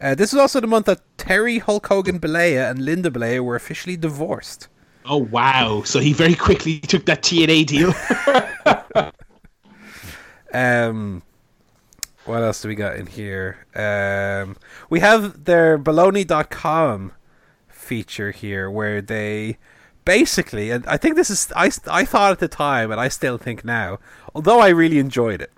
Uh, 0.00 0.14
this 0.14 0.32
was 0.32 0.40
also 0.40 0.60
the 0.60 0.66
month 0.66 0.86
that 0.86 1.00
Terry 1.16 1.58
Hulk 1.58 1.86
Hogan 1.86 2.20
Bollea 2.20 2.70
and 2.70 2.84
Linda 2.84 3.10
Bollea 3.10 3.40
were 3.40 3.56
officially 3.56 3.96
divorced. 3.96 4.68
Oh 5.04 5.16
wow! 5.16 5.82
So 5.84 6.00
he 6.00 6.12
very 6.12 6.34
quickly 6.34 6.80
took 6.80 7.06
that 7.06 7.22
TNA 7.22 7.66
deal. 7.66 9.12
Um, 10.52 11.22
what 12.24 12.42
else 12.42 12.62
do 12.62 12.68
we 12.68 12.74
got 12.74 12.96
in 12.96 13.06
here? 13.06 13.66
Um, 13.74 14.56
we 14.90 15.00
have 15.00 15.44
their 15.44 15.78
baloney.com 15.78 17.12
feature 17.68 18.30
here 18.30 18.70
where 18.70 19.00
they 19.00 19.58
basically, 20.04 20.70
and 20.70 20.86
I 20.86 20.96
think 20.96 21.16
this 21.16 21.30
is, 21.30 21.52
I, 21.54 21.70
I 21.86 22.04
thought 22.04 22.32
at 22.32 22.38
the 22.38 22.48
time, 22.48 22.90
and 22.90 23.00
I 23.00 23.08
still 23.08 23.38
think 23.38 23.64
now, 23.64 23.98
although 24.34 24.60
I 24.60 24.68
really 24.68 24.98
enjoyed 24.98 25.40
it. 25.40 25.52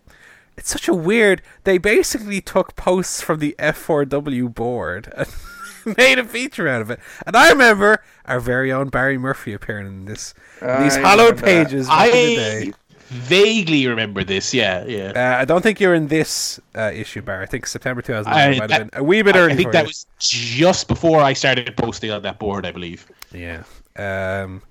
It's 0.61 0.71
such 0.71 0.87
a 0.89 0.95
weird. 0.95 1.41
They 1.65 1.79
basically 1.79 2.41
took 2.41 2.77
posts 2.77 3.21
from 3.23 3.39
the 3.41 3.55
F4W 3.59 4.55
board 4.55 5.13
and 5.17 5.97
made 5.97 6.19
a 6.19 6.25
feature 6.25 6.69
out 6.69 6.83
of 6.83 6.91
it. 6.91 7.01
And 7.27 7.35
I 7.35 7.49
remember 7.51 8.05
our 8.27 8.39
very 8.41 8.71
own 8.71 8.89
Barry 8.91 9.17
Murphy 9.19 9.53
appearing 9.55 9.87
in 9.87 10.05
this. 10.05 10.35
in 10.61 10.83
these 10.83 10.97
I 10.97 11.01
hallowed 11.01 11.43
pages 11.43 11.89
back 11.89 12.09
in 12.09 12.13
the 12.13 12.37
day. 12.37 12.63
I 12.69 12.73
vaguely 13.09 13.87
remember 13.89 14.23
this. 14.23 14.53
Yeah, 14.55 14.85
yeah. 14.85 15.13
Uh, 15.17 15.41
I 15.41 15.45
don't 15.47 15.63
think 15.63 15.81
you're 15.81 15.95
in 15.95 16.09
this 16.09 16.61
uh, 16.77 16.91
issue, 16.95 17.23
Bar. 17.23 17.43
I 17.43 17.47
think 17.47 17.67
September 17.67 18.03
2009 18.03 18.37
I- 18.55 18.59
might 18.59 18.71
have 18.71 18.91
been 18.91 19.01
a 19.01 19.03
wee 19.03 19.23
bit 19.23 19.35
early. 19.37 19.53
I 19.53 19.57
think 19.57 19.69
for 19.69 19.73
that 19.73 19.83
you. 19.85 19.89
was 19.89 20.07
just 20.19 20.87
before 20.89 21.21
I 21.21 21.33
started 21.33 21.75
posting 21.77 22.11
on 22.11 22.23
that 22.23 22.39
board. 22.39 22.67
I 22.67 22.71
believe. 22.71 23.11
yeah. 23.33 23.65
Um, 23.97 24.63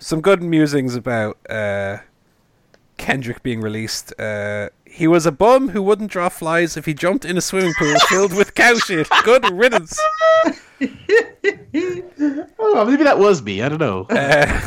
some 0.00 0.20
good 0.20 0.42
musings 0.42 0.96
about 0.96 1.38
uh, 1.48 1.98
Kendrick 2.96 3.42
being 3.42 3.60
released. 3.60 4.18
Uh, 4.18 4.70
he 4.84 5.06
was 5.06 5.26
a 5.26 5.32
bum 5.32 5.70
who 5.70 5.82
wouldn't 5.82 6.10
draw 6.10 6.28
flies 6.28 6.76
if 6.76 6.86
he 6.86 6.94
jumped 6.94 7.24
in 7.24 7.36
a 7.36 7.40
swimming 7.40 7.74
pool 7.78 7.98
filled 8.08 8.32
with 8.32 8.54
cow 8.54 8.74
shit. 8.76 9.08
Good 9.24 9.50
riddance. 9.50 9.98
Oh, 12.76 12.84
maybe 12.84 13.04
that 13.04 13.18
was 13.18 13.42
me. 13.42 13.62
I 13.62 13.68
don't 13.68 13.78
know. 13.78 14.02
Uh, 14.10 14.60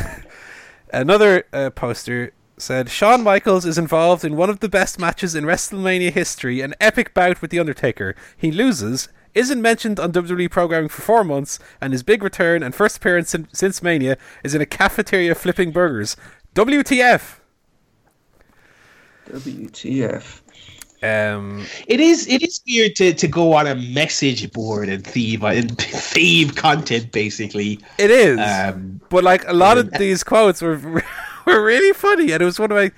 another 0.92 1.44
uh, 1.52 1.70
poster 1.70 2.32
said 2.56 2.88
Shawn 2.90 3.22
Michaels 3.22 3.66
is 3.66 3.76
involved 3.78 4.24
in 4.24 4.36
one 4.36 4.50
of 4.50 4.60
the 4.60 4.68
best 4.68 4.98
matches 4.98 5.34
in 5.34 5.44
WrestleMania 5.44 6.10
history, 6.10 6.60
an 6.60 6.74
epic 6.80 7.12
bout 7.14 7.40
with 7.42 7.50
The 7.50 7.58
Undertaker. 7.58 8.14
He 8.36 8.50
loses, 8.50 9.08
isn't 9.34 9.60
mentioned 9.62 10.00
on 10.00 10.12
WWE 10.12 10.50
programming 10.50 10.88
for 10.88 11.02
four 11.02 11.24
months, 11.24 11.58
and 11.80 11.92
his 11.92 12.02
big 12.02 12.22
return 12.22 12.62
and 12.62 12.74
first 12.74 12.96
appearance 12.96 13.30
sin- 13.30 13.48
since 13.52 13.82
Mania 13.82 14.16
is 14.42 14.54
in 14.54 14.60
a 14.62 14.66
cafeteria 14.66 15.34
flipping 15.34 15.70
burgers. 15.70 16.16
WTF? 16.54 17.38
WTF. 19.32 20.40
Um, 21.00 21.64
It 21.86 22.00
is 22.00 22.26
it 22.26 22.42
is 22.42 22.60
weird 22.66 22.96
to, 22.96 23.14
to 23.14 23.28
go 23.28 23.52
on 23.54 23.66
a 23.68 23.76
message 23.76 24.50
board 24.52 24.88
and 24.88 25.06
thieve 25.06 25.44
and 25.44 25.78
thieve 25.78 26.56
content 26.56 27.12
basically. 27.12 27.78
it 27.98 28.10
is. 28.10 28.38
Um, 28.40 29.00
But 29.08 29.22
like 29.22 29.46
a 29.46 29.52
lot 29.52 29.78
of 29.78 29.92
these 29.92 30.24
quotes 30.24 30.60
were 30.60 30.76
were 31.46 31.62
really 31.64 31.92
funny, 31.94 32.32
and 32.32 32.42
it 32.42 32.44
was 32.44 32.58
one 32.58 32.72
of 32.72 32.76
my 32.76 32.90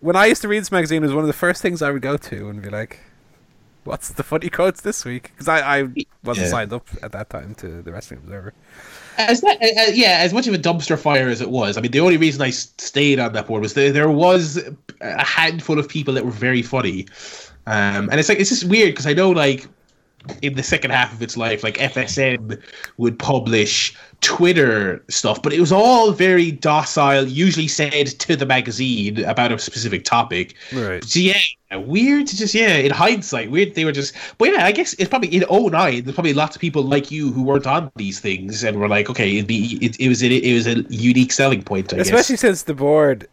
when 0.00 0.14
I 0.14 0.26
used 0.26 0.42
to 0.42 0.48
read 0.48 0.60
this 0.60 0.70
magazine, 0.70 1.02
it 1.02 1.06
was 1.06 1.14
one 1.14 1.24
of 1.24 1.26
the 1.26 1.32
first 1.46 1.60
things 1.60 1.82
I 1.82 1.90
would 1.90 2.02
go 2.02 2.16
to 2.16 2.48
and 2.48 2.62
be 2.62 2.70
like, 2.70 3.00
"What's 3.82 4.08
the 4.10 4.22
funny 4.22 4.48
quotes 4.50 4.80
this 4.80 5.04
week?" 5.04 5.32
Because 5.34 5.48
I, 5.48 5.78
I 5.78 5.82
wasn't 6.22 6.46
Yeah. 6.46 6.50
signed 6.50 6.72
up 6.72 6.86
at 7.02 7.10
that 7.10 7.28
time 7.30 7.56
to 7.56 7.82
the 7.82 7.90
Wrestling 7.90 8.20
Observer. 8.22 8.54
As 9.18 9.40
that, 9.42 9.60
uh, 9.60 9.92
yeah, 9.92 10.18
as 10.20 10.32
much 10.32 10.46
of 10.46 10.54
a 10.54 10.58
dumpster 10.58 10.98
fire 10.98 11.28
as 11.28 11.40
it 11.40 11.50
was, 11.50 11.76
I 11.76 11.80
mean, 11.80 11.90
the 11.90 12.00
only 12.00 12.16
reason 12.16 12.40
I 12.40 12.50
stayed 12.50 13.18
on 13.18 13.32
that 13.32 13.46
board 13.48 13.62
was 13.62 13.74
there, 13.74 13.92
there 13.92 14.10
was 14.10 14.58
a 15.00 15.24
handful 15.24 15.78
of 15.78 15.88
people 15.88 16.14
that 16.14 16.24
were 16.24 16.30
very 16.30 16.62
funny, 16.62 17.06
um, 17.66 18.08
and 18.10 18.14
it's 18.14 18.28
like 18.28 18.38
it's 18.38 18.50
just 18.50 18.64
weird 18.64 18.90
because 18.90 19.06
I 19.06 19.12
know 19.12 19.30
like 19.30 19.66
in 20.42 20.54
the 20.54 20.62
second 20.62 20.92
half 20.92 21.12
of 21.12 21.20
its 21.20 21.36
life, 21.36 21.62
like 21.62 21.76
FSN 21.78 22.60
would 22.96 23.18
publish 23.18 23.94
Twitter 24.20 25.04
stuff, 25.08 25.42
but 25.42 25.52
it 25.52 25.60
was 25.60 25.70
all 25.70 26.12
very 26.12 26.50
docile, 26.50 27.24
usually 27.26 27.68
said 27.68 28.06
to 28.06 28.34
the 28.36 28.46
magazine 28.46 29.24
about 29.24 29.52
a 29.52 29.58
specific 29.58 30.04
topic. 30.04 30.54
Right. 30.72 31.04
So 31.04 31.20
yeah, 31.20 31.38
weird 31.76 32.26
to 32.26 32.36
just 32.36 32.54
yeah, 32.54 32.76
in 32.76 32.90
hindsight, 32.90 33.50
weird 33.50 33.74
they 33.74 33.84
were 33.84 33.92
just 33.92 34.14
but 34.38 34.50
yeah, 34.50 34.64
I 34.64 34.72
guess 34.72 34.94
it's 34.94 35.08
probably 35.08 35.28
in 35.28 35.44
09, 35.50 36.04
there's 36.04 36.14
probably 36.14 36.34
lots 36.34 36.56
of 36.56 36.60
people 36.60 36.82
like 36.82 37.10
you 37.10 37.30
who 37.30 37.42
weren't 37.42 37.66
on 37.66 37.92
these 37.94 38.18
things 38.18 38.64
and 38.64 38.80
were 38.80 38.88
like, 38.88 39.08
okay, 39.08 39.36
it'd 39.36 39.46
be 39.46 39.78
it, 39.80 39.98
it 40.00 40.08
was 40.08 40.22
a, 40.22 40.26
it 40.26 40.54
was 40.54 40.66
a 40.66 40.82
unique 40.88 41.32
selling 41.32 41.62
point, 41.62 41.92
I 41.92 41.98
guess. 41.98 42.06
Especially 42.06 42.34
guess. 42.34 42.40
since 42.40 42.62
the 42.64 42.74
board 42.74 43.28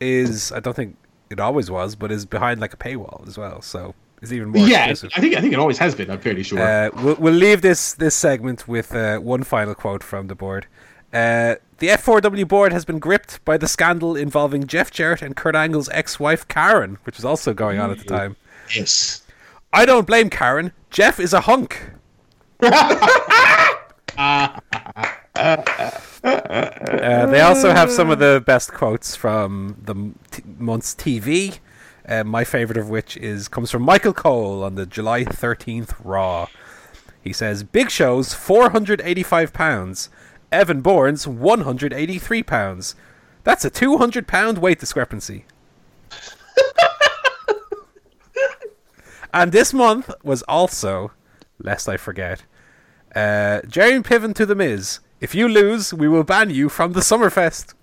is, 0.00 0.52
I 0.52 0.60
don't 0.60 0.74
think 0.74 0.96
it 1.30 1.40
always 1.40 1.70
was, 1.70 1.96
but 1.96 2.12
is 2.12 2.26
behind 2.26 2.60
like 2.60 2.74
a 2.74 2.76
paywall 2.76 3.26
as 3.26 3.38
well. 3.38 3.62
So 3.62 3.94
it's 4.26 4.32
even 4.32 4.48
more 4.50 4.66
Yeah, 4.66 4.86
exclusive. 4.90 5.10
I 5.16 5.20
think 5.20 5.34
I 5.36 5.40
think 5.40 5.52
it 5.52 5.58
always 5.58 5.78
has 5.78 5.94
been, 5.94 6.10
I'm 6.10 6.20
fairly 6.20 6.42
sure. 6.42 6.60
Uh, 6.60 6.90
we'll, 7.02 7.14
we'll 7.16 7.34
leave 7.34 7.62
this 7.62 7.94
this 7.94 8.14
segment 8.14 8.66
with 8.68 8.94
uh, 8.94 9.18
one 9.18 9.42
final 9.42 9.74
quote 9.74 10.02
from 10.02 10.26
the 10.28 10.34
board. 10.34 10.66
Uh, 11.12 11.56
the 11.78 11.88
F4W 11.88 12.46
board 12.48 12.72
has 12.72 12.84
been 12.84 12.98
gripped 12.98 13.44
by 13.44 13.56
the 13.56 13.68
scandal 13.68 14.16
involving 14.16 14.66
Jeff 14.66 14.90
Jarrett 14.90 15.22
and 15.22 15.36
Kurt 15.36 15.54
Angle's 15.54 15.88
ex-wife 15.90 16.46
Karen, 16.48 16.98
which 17.04 17.16
was 17.16 17.24
also 17.24 17.54
going 17.54 17.78
on 17.78 17.90
at 17.90 17.98
the 17.98 18.04
time. 18.04 18.36
yes. 18.74 19.22
I 19.72 19.84
don't 19.86 20.06
blame 20.06 20.30
Karen. 20.30 20.72
Jeff 20.90 21.20
is 21.20 21.32
a 21.34 21.42
hunk. 21.42 21.90
Uh, 25.38 27.26
they 27.26 27.40
also 27.40 27.72
have 27.72 27.90
some 27.90 28.10
of 28.10 28.18
the 28.18 28.42
best 28.46 28.72
quotes 28.72 29.14
from 29.14 29.76
the 29.84 29.92
m- 29.94 30.18
t- 30.30 30.42
month's 30.58 30.94
TV. 30.94 31.58
Uh, 32.08 32.22
my 32.22 32.44
favorite 32.44 32.78
of 32.78 32.88
which 32.88 33.16
is 33.16 33.48
comes 33.48 33.70
from 33.70 33.82
Michael 33.82 34.12
Cole 34.12 34.62
on 34.62 34.76
the 34.76 34.86
July 34.86 35.24
thirteenth 35.24 35.94
Raw. 36.04 36.46
He 37.20 37.32
says, 37.32 37.64
"Big 37.64 37.90
Show's 37.90 38.32
four 38.32 38.70
hundred 38.70 39.00
eighty-five 39.02 39.52
pounds, 39.52 40.08
Evan 40.52 40.80
Bourne's 40.82 41.26
one 41.26 41.62
hundred 41.62 41.92
eighty-three 41.92 42.44
pounds. 42.44 42.94
That's 43.42 43.64
a 43.64 43.70
two 43.70 43.98
hundred 43.98 44.28
pound 44.28 44.58
weight 44.58 44.78
discrepancy." 44.78 45.46
and 49.34 49.50
this 49.50 49.74
month 49.74 50.10
was 50.22 50.42
also, 50.42 51.10
lest 51.58 51.88
I 51.88 51.96
forget, 51.96 52.44
uh, 53.14 53.62
Jerry 53.66 54.00
Piven 54.02 54.34
to 54.36 54.46
the 54.46 54.54
Miz. 54.54 55.00
If 55.20 55.34
you 55.34 55.48
lose, 55.48 55.92
we 55.92 56.06
will 56.06 56.22
ban 56.22 56.50
you 56.50 56.68
from 56.68 56.92
the 56.92 57.00
Summerfest. 57.00 57.74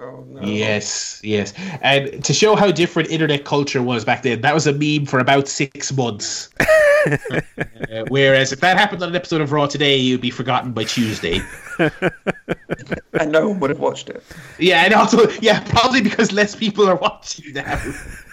Oh 0.00 0.24
no. 0.28 0.40
Yes, 0.42 1.20
yes. 1.22 1.52
And 1.82 2.24
to 2.24 2.32
show 2.32 2.56
how 2.56 2.70
different 2.70 3.10
internet 3.10 3.44
culture 3.44 3.82
was 3.82 4.04
back 4.04 4.22
then, 4.22 4.40
that 4.40 4.54
was 4.54 4.66
a 4.66 4.72
meme 4.72 5.06
for 5.06 5.18
about 5.18 5.48
six 5.48 5.92
months. 5.92 6.48
Uh, 7.06 8.04
whereas 8.08 8.52
if 8.52 8.60
that 8.60 8.76
happened 8.76 9.02
on 9.02 9.08
an 9.08 9.16
episode 9.16 9.40
of 9.40 9.52
Raw 9.52 9.66
today, 9.66 9.96
you'd 9.96 10.20
be 10.20 10.28
forgotten 10.28 10.72
by 10.72 10.84
Tuesday. 10.84 11.40
And 13.14 13.32
no 13.32 13.48
one 13.48 13.60
would 13.60 13.70
have 13.70 13.80
watched 13.80 14.08
it. 14.08 14.22
Yeah, 14.58 14.84
and 14.84 14.94
also, 14.94 15.28
yeah, 15.40 15.60
probably 15.68 16.00
because 16.00 16.32
less 16.32 16.54
people 16.54 16.88
are 16.88 16.94
watching 16.94 17.54
now. 17.54 17.76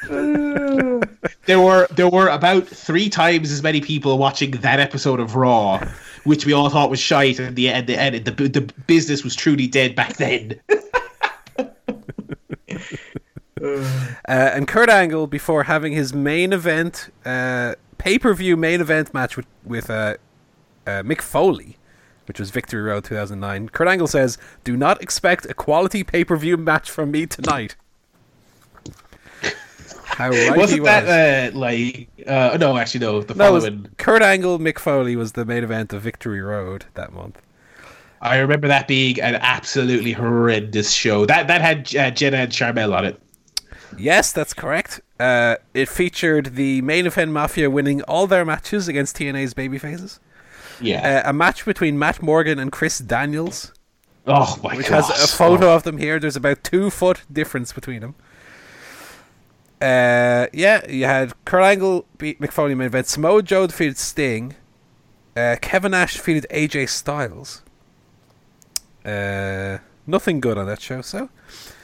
there 1.45 1.59
were 1.59 1.87
there 1.91 2.09
were 2.09 2.27
about 2.27 2.67
three 2.67 3.09
times 3.09 3.51
as 3.51 3.63
many 3.63 3.81
people 3.81 4.17
watching 4.17 4.51
that 4.51 4.79
episode 4.79 5.19
of 5.19 5.35
Raw, 5.35 5.83
which 6.25 6.45
we 6.45 6.53
all 6.53 6.69
thought 6.69 6.89
was 6.89 6.99
shite, 6.99 7.39
and 7.39 7.55
the 7.55 7.69
and 7.69 7.87
the 7.87 7.99
and 7.99 8.15
the, 8.23 8.31
the 8.31 8.61
business 8.85 9.23
was 9.23 9.35
truly 9.35 9.67
dead 9.67 9.95
back 9.95 10.17
then. 10.17 10.59
Uh, 13.61 14.21
and 14.27 14.67
Kurt 14.67 14.89
Angle, 14.89 15.27
before 15.27 15.63
having 15.63 15.93
his 15.93 16.13
main 16.13 16.53
event, 16.53 17.11
uh, 17.25 17.75
pay 17.97 18.19
per 18.19 18.33
view 18.33 18.57
main 18.57 18.81
event 18.81 19.13
match 19.13 19.37
with, 19.37 19.45
with 19.63 19.89
uh, 19.89 20.15
uh, 20.85 21.03
Mick 21.03 21.21
Foley, 21.21 21.77
which 22.25 22.39
was 22.39 22.49
Victory 22.49 22.81
Road 22.81 23.03
2009, 23.05 23.69
Kurt 23.69 23.87
Angle 23.87 24.07
says, 24.07 24.37
Do 24.63 24.77
not 24.77 25.01
expect 25.01 25.45
a 25.45 25.53
quality 25.53 26.03
pay 26.03 26.23
per 26.23 26.35
view 26.35 26.57
match 26.57 26.89
from 26.89 27.11
me 27.11 27.25
tonight. 27.25 27.75
How 30.05 30.29
right 30.29 30.57
Wasn't 30.57 30.81
was. 30.81 30.87
that 30.87 31.53
uh, 31.53 31.57
like 31.57 32.09
uh, 32.25 32.57
no? 32.59 32.75
Actually, 32.75 33.01
no. 33.01 33.21
The 33.21 33.35
no, 33.35 33.59
following, 33.59 33.87
Kurt 33.97 34.23
Angle, 34.23 34.57
Mick 34.57 34.79
Foley 34.79 35.15
was 35.15 35.33
the 35.33 35.45
main 35.45 35.63
event 35.63 35.93
of 35.93 36.01
Victory 36.01 36.41
Road 36.41 36.85
that 36.95 37.13
month. 37.13 37.39
I 38.21 38.37
remember 38.37 38.67
that 38.67 38.87
being 38.87 39.21
an 39.21 39.35
absolutely 39.35 40.13
horrendous 40.13 40.91
show. 40.91 41.25
That 41.27 41.47
that 41.47 41.61
had 41.61 41.95
uh, 41.95 42.09
Jenna 42.11 42.37
and 42.37 42.51
Sharmell 42.51 42.95
on 42.95 43.05
it. 43.05 43.21
Yes, 43.97 44.31
that's 44.31 44.53
correct. 44.53 45.01
Uh, 45.19 45.57
it 45.73 45.87
featured 45.87 46.55
the 46.55 46.81
main 46.81 47.05
event 47.05 47.31
Mafia 47.31 47.69
winning 47.69 48.01
all 48.03 48.27
their 48.27 48.45
matches 48.45 48.87
against 48.87 49.17
TNA's 49.17 49.53
babyfaces. 49.53 50.19
Yeah. 50.81 51.23
Uh, 51.25 51.29
a 51.29 51.33
match 51.33 51.65
between 51.65 51.97
Matt 51.97 52.21
Morgan 52.21 52.59
and 52.59 52.71
Chris 52.71 52.99
Daniels, 52.99 53.73
oh 54.27 54.59
my 54.63 54.69
god! 54.69 54.77
which 54.77 54.89
god. 54.89 55.03
has 55.03 55.23
a 55.23 55.35
photo 55.35 55.73
of 55.73 55.83
them 55.83 55.97
here. 55.97 56.19
There's 56.19 56.35
about 56.35 56.63
two 56.63 56.89
foot 56.89 57.21
difference 57.31 57.73
between 57.73 58.01
them. 58.01 58.15
Uh, 59.81 60.47
yeah, 60.53 60.89
you 60.89 61.05
had 61.05 61.33
Kurt 61.45 61.63
Angle 61.63 62.05
beat 62.17 62.41
Mick 62.41 62.51
Foley 62.51 62.75
main 62.75 62.87
event. 62.87 63.07
Samoa 63.07 63.43
Joe 63.43 63.67
defeated 63.67 63.97
Sting. 63.97 64.55
Uh, 65.35 65.55
Kevin 65.61 65.91
Nash 65.91 66.15
defeated 66.15 66.47
AJ 66.51 66.89
Styles. 66.89 67.61
Uh, 69.05 69.77
nothing 70.07 70.39
good 70.39 70.57
on 70.57 70.65
that 70.65 70.81
show. 70.81 71.01
So 71.01 71.29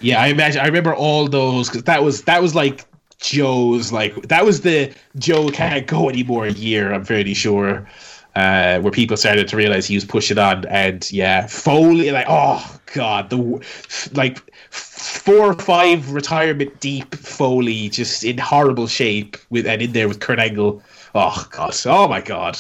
Yeah, 0.04 0.22
I 0.22 0.28
imagine. 0.28 0.62
I 0.62 0.66
remember 0.66 0.94
all 0.94 1.28
those 1.30 1.70
because 1.70 1.84
that 1.84 2.04
was 2.04 2.24
that 2.24 2.42
was 2.42 2.54
like 2.54 2.86
Joe's 3.20 3.94
like 3.94 4.14
that 4.28 4.46
was 4.46 4.62
the 4.62 4.94
Joe 5.18 5.50
can't 5.50 5.88
go 5.88 6.10
anymore 6.10 6.46
year. 6.48 6.94
I'm 6.94 7.06
fairly 7.06 7.34
sure, 7.34 7.88
uh, 8.36 8.80
where 8.82 8.92
people 8.92 9.16
started 9.16 9.48
to 9.48 9.56
realize 9.56 9.88
he 9.88 9.96
was 9.96 10.04
pushing 10.04 10.38
on, 10.38 10.66
and 10.66 11.10
yeah, 11.10 11.48
Foley 11.48 12.12
like 12.12 12.26
oh 12.28 12.80
god, 12.94 13.30
the 13.30 13.66
like 14.14 14.42
four 14.70 15.52
or 15.52 15.54
five 15.54 16.12
retirement 16.12 16.82
deep 16.82 17.16
Foley 17.16 17.88
just 17.88 18.26
in 18.26 18.38
horrible 18.38 18.88
shape 18.88 19.38
with 19.50 19.66
and 19.66 19.82
in 19.82 19.94
there 19.94 20.10
with 20.10 20.20
Kurt 20.20 20.38
Angle. 20.38 20.84
Oh 21.16 21.48
god, 21.50 21.74
oh 21.86 22.10
my 22.10 22.20
god. 22.20 22.60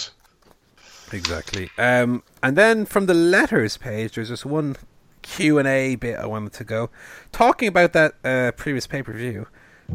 Exactly. 1.11 1.69
Um, 1.77 2.23
and 2.41 2.57
then 2.57 2.85
from 2.85 3.05
the 3.05 3.13
letters 3.13 3.77
page, 3.77 4.15
there's 4.15 4.29
just 4.29 4.45
one 4.45 4.77
Q 5.23 5.57
and 5.57 5.67
A 5.67 5.95
bit 5.95 6.19
I 6.19 6.25
wanted 6.27 6.53
to 6.53 6.63
go 6.63 6.89
talking 7.31 7.67
about 7.67 7.93
that 7.93 8.13
uh, 8.23 8.51
previous 8.51 8.85
pay 8.85 9.01
per 9.01 9.13
view. 9.13 9.47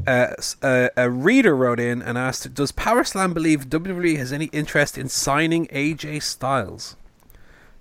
Uh, 0.06 0.34
s- 0.36 0.56
uh, 0.62 0.88
a 0.96 1.08
reader 1.08 1.54
wrote 1.56 1.78
in 1.80 2.02
and 2.02 2.18
asked, 2.18 2.52
"Does 2.54 2.72
Power 2.72 3.04
Slam 3.04 3.32
believe 3.32 3.70
WWE 3.70 4.16
has 4.18 4.32
any 4.32 4.46
interest 4.46 4.98
in 4.98 5.08
signing 5.08 5.66
AJ 5.68 6.20
Styles?" 6.22 6.96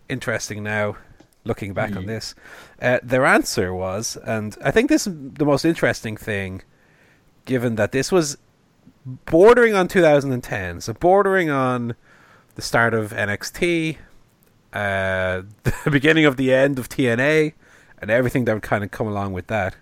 Interesting. 0.10 0.64
Now, 0.64 0.95
looking 1.43 1.74
back 1.74 1.95
on 1.95 2.06
this, 2.06 2.34
uh, 2.82 3.00
their 3.04 3.26
answer 3.26 3.74
was, 3.74 4.18
and 4.24 4.56
I 4.64 4.72
think 4.72 4.89
this 4.89 5.06
is 5.08 5.14
the 5.34 5.45
most 5.45 5.66
interesting 5.66 6.16
thing, 6.16 6.62
given 7.45 7.76
that 7.76 7.91
this 7.91 8.12
was 8.12 8.38
bordering 9.06 9.74
on 9.74 9.88
2010, 9.88 10.82
so 10.82 10.93
bordering 10.93 11.50
on 11.50 11.95
the 12.56 12.62
start 12.62 12.93
of 12.93 13.12
NXT, 13.12 13.98
uh, 14.74 15.41
the 15.63 15.91
beginning 15.91 16.26
of 16.26 16.38
the 16.38 16.53
end 16.53 16.80
of 16.80 16.89
TNA, 16.89 17.53
and 17.99 18.11
everything 18.11 18.45
that 18.45 18.53
would 18.53 18.63
kind 18.63 18.84
of 18.84 18.91
come 18.91 19.07
along 19.07 19.34
with 19.34 19.47
that. 19.47 19.76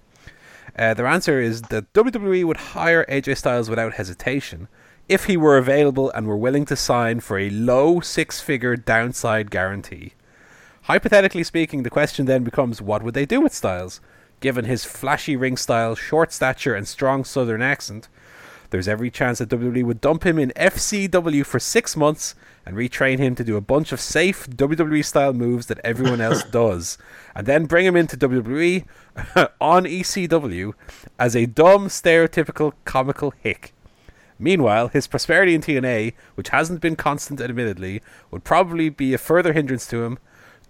Uh, 0.78 0.94
their 0.94 1.08
answer 1.08 1.40
is 1.40 1.64
that 1.64 1.92
WWE 1.94 2.44
would 2.44 2.58
hire 2.58 3.06
AJ 3.06 3.38
Styles 3.38 3.70
without 3.70 3.94
hesitation 3.94 4.68
if 5.08 5.26
he 5.26 5.38
were 5.38 5.58
available 5.58 6.12
and 6.12 6.28
were 6.28 6.36
willing 6.36 6.66
to 6.66 6.76
sign 6.76 7.20
for 7.20 7.38
a 7.38 7.50
low 7.50 8.00
six 8.00 8.42
figure 8.42 8.76
downside 8.76 9.52
guarantee. 9.52 10.14
Hypothetically 10.84 11.44
speaking, 11.44 11.84
the 11.84 11.90
question 11.90 12.26
then 12.26 12.44
becomes 12.44 12.82
what 12.82 13.04
would 13.04 13.14
they 13.14 13.26
do 13.26 13.42
with 13.42 13.54
Styles? 13.54 14.02
Given 14.40 14.66
his 14.66 14.86
flashy 14.86 15.36
ring 15.36 15.58
style, 15.58 15.96
short 15.96 16.34
stature, 16.34 16.76
and 16.76 16.88
strong 16.88 17.24
southern 17.24 17.62
accent, 17.62 18.10
there's 18.76 18.90
every 18.90 19.10
chance 19.10 19.40
that 19.40 19.48
WWE 19.48 19.86
would 19.86 20.02
dump 20.02 20.26
him 20.26 20.38
in 20.38 20.52
FCW 20.58 21.46
for 21.46 21.62
six 21.62 21.96
months 21.96 22.36
and 22.66 22.76
retrain 22.76 23.20
him 23.20 23.34
to 23.36 23.44
do 23.46 23.56
a 23.56 23.62
bunch 23.62 23.94
of 23.94 24.02
safe 24.02 24.50
WWE 24.50 25.06
style 25.06 25.32
moves 25.32 25.68
that 25.68 25.80
everyone 25.82 26.20
else 26.20 26.44
does, 26.52 26.98
and 27.34 27.48
then 27.48 27.68
bring 27.68 27.86
him 27.86 27.96
into 27.96 28.18
WWE 28.18 28.84
on 29.62 29.86
ECW 29.86 30.74
as 31.18 31.38
a 31.38 31.46
dumb, 31.46 31.88
stereotypical, 31.88 32.74
comical 32.84 33.32
hick. 33.40 33.72
Meanwhile, 34.38 34.90
his 34.90 35.08
prosperity 35.08 35.56
in 35.56 35.62
TNA, 35.62 36.12
which 36.34 36.50
hasn't 36.50 36.82
been 36.82 36.98
constant 36.98 37.40
admittedly, 37.40 38.02
would 38.30 38.44
probably 38.44 38.90
be 38.90 39.14
a 39.14 39.18
further 39.18 39.54
hindrance 39.54 39.88
to 39.88 40.04
him. 40.04 40.20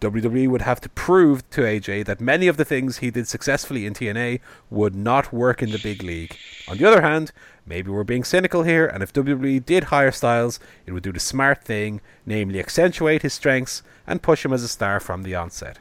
WWE 0.02 0.48
would 0.48 0.62
have 0.62 0.82
to 0.82 0.90
prove 0.90 1.50
to 1.52 1.62
AJ 1.62 2.06
that 2.06 2.20
many 2.20 2.48
of 2.48 2.58
the 2.58 2.66
things 2.66 2.98
he 2.98 3.10
did 3.10 3.28
successfully 3.28 3.86
in 3.86 3.94
TNA 3.94 4.40
would 4.70 4.96
not 4.96 5.34
work 5.34 5.62
in 5.62 5.72
the 5.72 5.80
big 5.80 6.04
league. 6.04 6.36
On 6.68 6.78
the 6.78 6.86
other 6.86 7.02
hand, 7.02 7.32
maybe 7.66 7.90
we're 7.90 8.04
being 8.04 8.24
cynical 8.24 8.64
here, 8.64 8.86
and 8.86 9.02
if 9.02 9.14
WWE 9.14 9.66
did 9.66 9.86
hire 9.86 10.12
Styles, 10.12 10.60
it 10.86 10.92
would 10.92 11.04
do 11.04 11.12
the 11.12 11.20
smart 11.20 11.64
thing, 11.64 12.02
namely 12.26 12.60
accentuate 12.60 13.22
his 13.22 13.34
strengths 13.34 13.84
and 14.06 14.22
push 14.22 14.46
him 14.46 14.54
as 14.54 14.64
a 14.64 14.68
star 14.68 15.00
from 15.00 15.24
the 15.24 15.36
onset. 15.36 15.80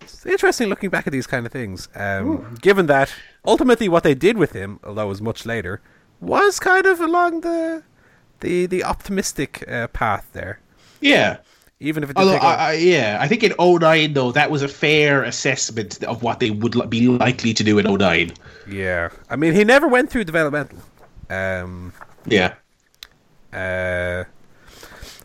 It's 0.00 0.26
interesting 0.26 0.68
looking 0.68 0.90
back 0.90 1.06
at 1.06 1.12
these 1.12 1.26
kind 1.26 1.46
of 1.46 1.52
things. 1.52 1.88
Um, 1.94 2.56
given 2.60 2.86
that 2.86 3.12
ultimately 3.44 3.88
what 3.88 4.02
they 4.02 4.14
did 4.14 4.36
with 4.36 4.52
him, 4.52 4.80
although 4.84 5.04
it 5.04 5.08
was 5.08 5.22
much 5.22 5.46
later, 5.46 5.80
was 6.20 6.60
kind 6.60 6.86
of 6.86 7.00
along 7.00 7.40
the 7.40 7.82
the 8.40 8.66
the 8.66 8.84
optimistic 8.84 9.64
uh, 9.68 9.88
path 9.88 10.28
there. 10.32 10.60
Yeah. 11.00 11.38
Even 11.82 12.02
if 12.04 12.10
it 12.10 12.16
did 12.16 12.20
Although, 12.22 12.36
I, 12.36 12.54
I, 12.54 12.72
yeah, 12.74 13.16
I 13.20 13.26
think 13.26 13.42
in 13.42 13.54
09, 13.58 14.12
though, 14.12 14.32
that 14.32 14.50
was 14.50 14.62
a 14.62 14.68
fair 14.68 15.22
assessment 15.24 16.02
of 16.04 16.22
what 16.22 16.38
they 16.38 16.50
would 16.50 16.76
li- 16.76 16.86
be 16.86 17.08
likely 17.08 17.54
to 17.54 17.64
do 17.64 17.78
in 17.78 17.86
09. 17.86 18.32
yeah, 18.68 19.08
I 19.30 19.36
mean, 19.36 19.54
he 19.54 19.64
never 19.64 19.88
went 19.88 20.10
through 20.10 20.24
developmental. 20.24 20.78
Um, 21.30 21.92
Yeah. 22.26 22.54
uh, 23.52 24.24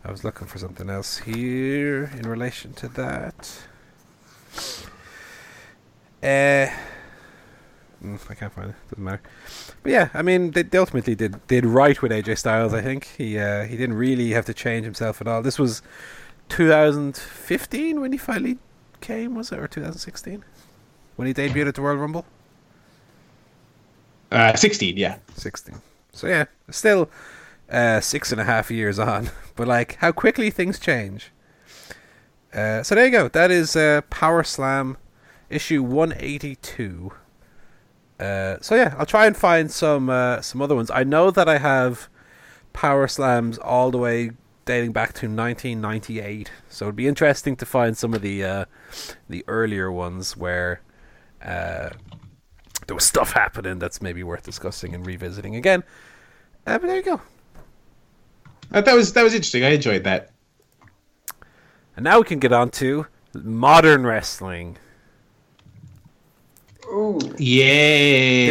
I 0.06 0.12
was 0.12 0.24
looking 0.24 0.47
for 0.47 0.58
something 0.58 0.89
else 0.89 1.18
here 1.18 2.06
in 2.18 2.22
relation 2.30 2.74
to 2.76 2.88
that. 2.89 3.51
Uh, 6.24 6.72
mm, 8.03 8.20
I 8.30 8.34
can't 8.36 8.53
find 8.53 8.70
it. 8.70 8.76
Doesn't 8.91 9.03
matter. 9.03 9.22
But 9.84 9.91
yeah, 9.91 10.10
I 10.14 10.22
mean, 10.22 10.51
they, 10.51 10.64
they 10.64 10.78
ultimately 10.78 11.16
did 11.16 11.45
did 11.47 11.66
right 11.66 12.01
with 12.01 12.12
AJ 12.12 12.38
Styles. 12.38 12.74
I 12.74 12.82
think 12.82 13.06
he 13.18 13.38
uh, 13.38 13.64
he 13.66 13.78
didn't 13.78 13.95
really 13.97 14.32
have 14.32 14.45
to 14.45 14.53
change 14.53 14.86
himself 14.86 15.22
at 15.22 15.28
all. 15.28 15.41
This 15.41 15.60
was 15.60 15.82
2015 16.50 18.02
when 18.02 18.12
he 18.12 18.18
finally 18.18 18.58
came, 19.02 19.36
was 19.36 19.52
it, 19.52 19.60
or 19.60 19.68
2016 19.68 20.43
when 21.16 21.28
he 21.28 21.34
debuted 21.34 21.68
at 21.68 21.76
the 21.76 21.82
Royal 21.82 21.98
Rumble? 21.98 22.26
Uh, 24.32 24.56
16, 24.56 24.98
yeah. 24.98 25.18
16. 25.36 25.76
So 26.12 26.28
yeah, 26.28 26.46
still 26.70 27.10
uh, 27.70 28.00
six 28.00 28.32
and 28.32 28.39
a 28.39 28.43
half 28.43 28.72
years 28.72 29.00
on, 29.00 29.30
but 29.56 29.68
like 29.68 29.96
how 29.96 30.12
quickly 30.12 30.50
things 30.50 30.80
change. 30.80 31.32
Uh, 32.54 32.84
so 32.84 32.96
there 32.96 33.06
you 33.06 33.12
go. 33.12 33.28
That 33.28 33.52
is 33.52 33.76
uh, 33.76 34.02
Power 34.10 34.43
Slam 34.43 34.98
issue 35.50 35.84
182. 35.84 37.12
Uh, 38.18 38.58
so 38.62 38.76
yeah, 38.76 38.96
I'll 38.98 39.06
try 39.06 39.26
and 39.26 39.36
find 39.36 39.70
some 39.70 40.10
uh, 40.10 40.41
some 40.41 40.62
other 40.62 40.76
ones. 40.76 40.89
I 40.89 41.04
know 41.04 41.32
that 41.32 41.50
I 41.50 41.58
have 41.58 42.08
Power 42.72 43.08
Slams 43.08 43.58
all 43.58 43.91
the 43.91 43.98
way 43.98 44.32
dating 44.66 44.91
back 44.91 45.13
to 45.13 45.28
1998. 45.28 46.51
So 46.70 46.86
it'd 46.86 46.95
be 46.95 47.07
interesting 47.07 47.55
to 47.57 47.66
find 47.66 47.97
some 47.97 48.13
of 48.13 48.22
the 48.22 48.43
uh, 48.43 48.66
the 49.30 49.43
earlier 49.47 49.91
ones 49.91 50.36
where 50.36 50.82
uh, 51.43 51.89
there 52.88 52.95
was 52.95 53.05
stuff 53.05 53.32
happening 53.32 53.80
that's 53.80 54.01
maybe 54.01 54.24
worth 54.24 54.43
discussing 54.43 54.93
and 54.93 55.05
revisiting 55.05 55.55
again. 55.55 55.84
Uh, 56.66 56.80
but 56.80 56.88
there 56.88 56.97
you 56.97 57.03
go. 57.03 57.22
Uh, 58.72 58.82
that 58.82 58.95
was 58.95 59.13
that 59.13 59.24
was 59.24 59.34
interesting. 59.34 59.63
I 59.63 59.70
enjoyed 59.70 60.03
that. 60.03 60.32
And 61.95 62.03
now 62.03 62.20
we 62.20 62.26
can 62.26 62.39
get 62.39 62.51
on 62.51 62.72
to 62.72 63.07
modern 63.34 64.05
wrestling. 64.05 64.78
Ooh. 66.96 67.20
Yeah. 67.38 67.66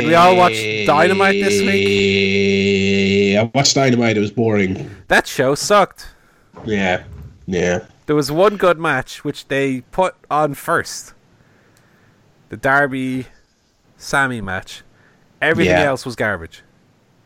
Did 0.01 0.07
we 0.07 0.14
all 0.14 0.36
watch 0.36 0.53
Dynamite 0.86 1.42
this 1.42 1.61
week? 1.62 3.36
I 3.38 3.51
watched 3.55 3.74
Dynamite. 3.74 4.16
It 4.16 4.20
was 4.20 4.30
boring. 4.30 4.90
That 5.09 5.26
show 5.26 5.55
sucked. 5.55 6.09
Yeah. 6.66 7.05
Yeah. 7.47 7.86
There 8.07 8.14
was 8.16 8.30
one 8.30 8.57
good 8.57 8.78
match 8.78 9.24
which 9.24 9.49
they 9.49 9.80
put 9.92 10.14
on 10.30 10.55
first. 10.55 11.14
The 12.51 12.57
Darby 12.59 13.26
Sammy 13.97 14.40
match. 14.42 14.82
Everything 15.40 15.72
Yeah. 15.78 15.84
else 15.84 16.05
was 16.05 16.14
garbage. 16.14 16.62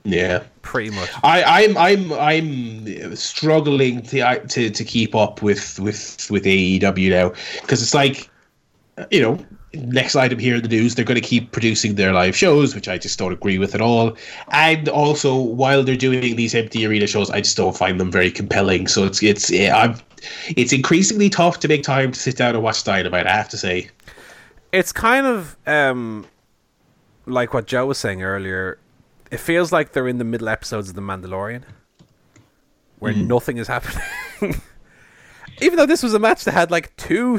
Yeah. 0.04 0.44
Pretty 0.62 0.90
much. 0.90 1.10
I, 1.24 1.64
I'm 1.64 1.76
I'm 1.76 2.12
I'm 2.12 3.16
struggling 3.16 4.02
to 4.02 4.40
to, 4.46 4.70
to 4.70 4.84
keep 4.84 5.14
up 5.16 5.42
with 5.42 5.78
with 5.80 6.28
with 6.30 6.44
AEW 6.44 7.10
now 7.10 7.32
because 7.60 7.82
it's 7.82 7.94
like 7.94 8.30
you 9.10 9.20
know 9.20 9.38
next 9.74 10.16
item 10.16 10.38
here 10.38 10.56
in 10.56 10.62
the 10.62 10.68
news 10.68 10.94
they're 10.94 11.04
going 11.04 11.20
to 11.20 11.26
keep 11.26 11.52
producing 11.52 11.94
their 11.94 12.12
live 12.12 12.34
shows 12.34 12.74
which 12.74 12.88
I 12.88 12.96
just 12.96 13.18
don't 13.18 13.32
agree 13.32 13.58
with 13.58 13.74
at 13.74 13.80
all 13.80 14.16
and 14.50 14.88
also 14.88 15.36
while 15.36 15.82
they're 15.82 15.96
doing 15.96 16.36
these 16.36 16.54
empty 16.54 16.86
arena 16.86 17.06
shows 17.06 17.30
I 17.30 17.40
just 17.40 17.56
don't 17.56 17.76
find 17.76 18.00
them 18.00 18.10
very 18.10 18.30
compelling 18.30 18.86
so 18.86 19.04
it's 19.04 19.22
it's 19.22 19.50
yeah, 19.50 19.76
I'm 19.76 19.96
it's 20.56 20.72
increasingly 20.72 21.28
tough 21.28 21.60
to 21.60 21.68
make 21.68 21.82
time 21.82 22.12
to 22.12 22.18
sit 22.18 22.36
down 22.36 22.54
and 22.54 22.64
watch 22.64 22.82
Dynamite 22.82 23.26
I 23.26 23.36
have 23.36 23.48
to 23.50 23.58
say 23.58 23.90
It's 24.72 24.92
kind 24.92 25.26
of 25.26 25.56
um 25.66 26.26
like 27.28 27.54
what 27.54 27.66
Joe 27.66 27.86
was 27.86 27.98
saying 27.98 28.22
earlier. 28.22 28.78
It 29.30 29.38
feels 29.38 29.72
like 29.72 29.92
they're 29.92 30.08
in 30.08 30.18
the 30.18 30.24
middle 30.24 30.48
episodes 30.48 30.88
of 30.88 30.94
The 30.94 31.02
Mandalorian, 31.02 31.64
where 32.98 33.12
nothing 33.12 33.58
is 33.58 33.68
happening. 33.68 34.02
Even 35.60 35.76
though 35.76 35.86
this 35.86 36.02
was 36.02 36.14
a 36.14 36.18
match 36.18 36.44
that 36.44 36.52
had 36.52 36.70
like 36.70 36.96
two 36.96 37.38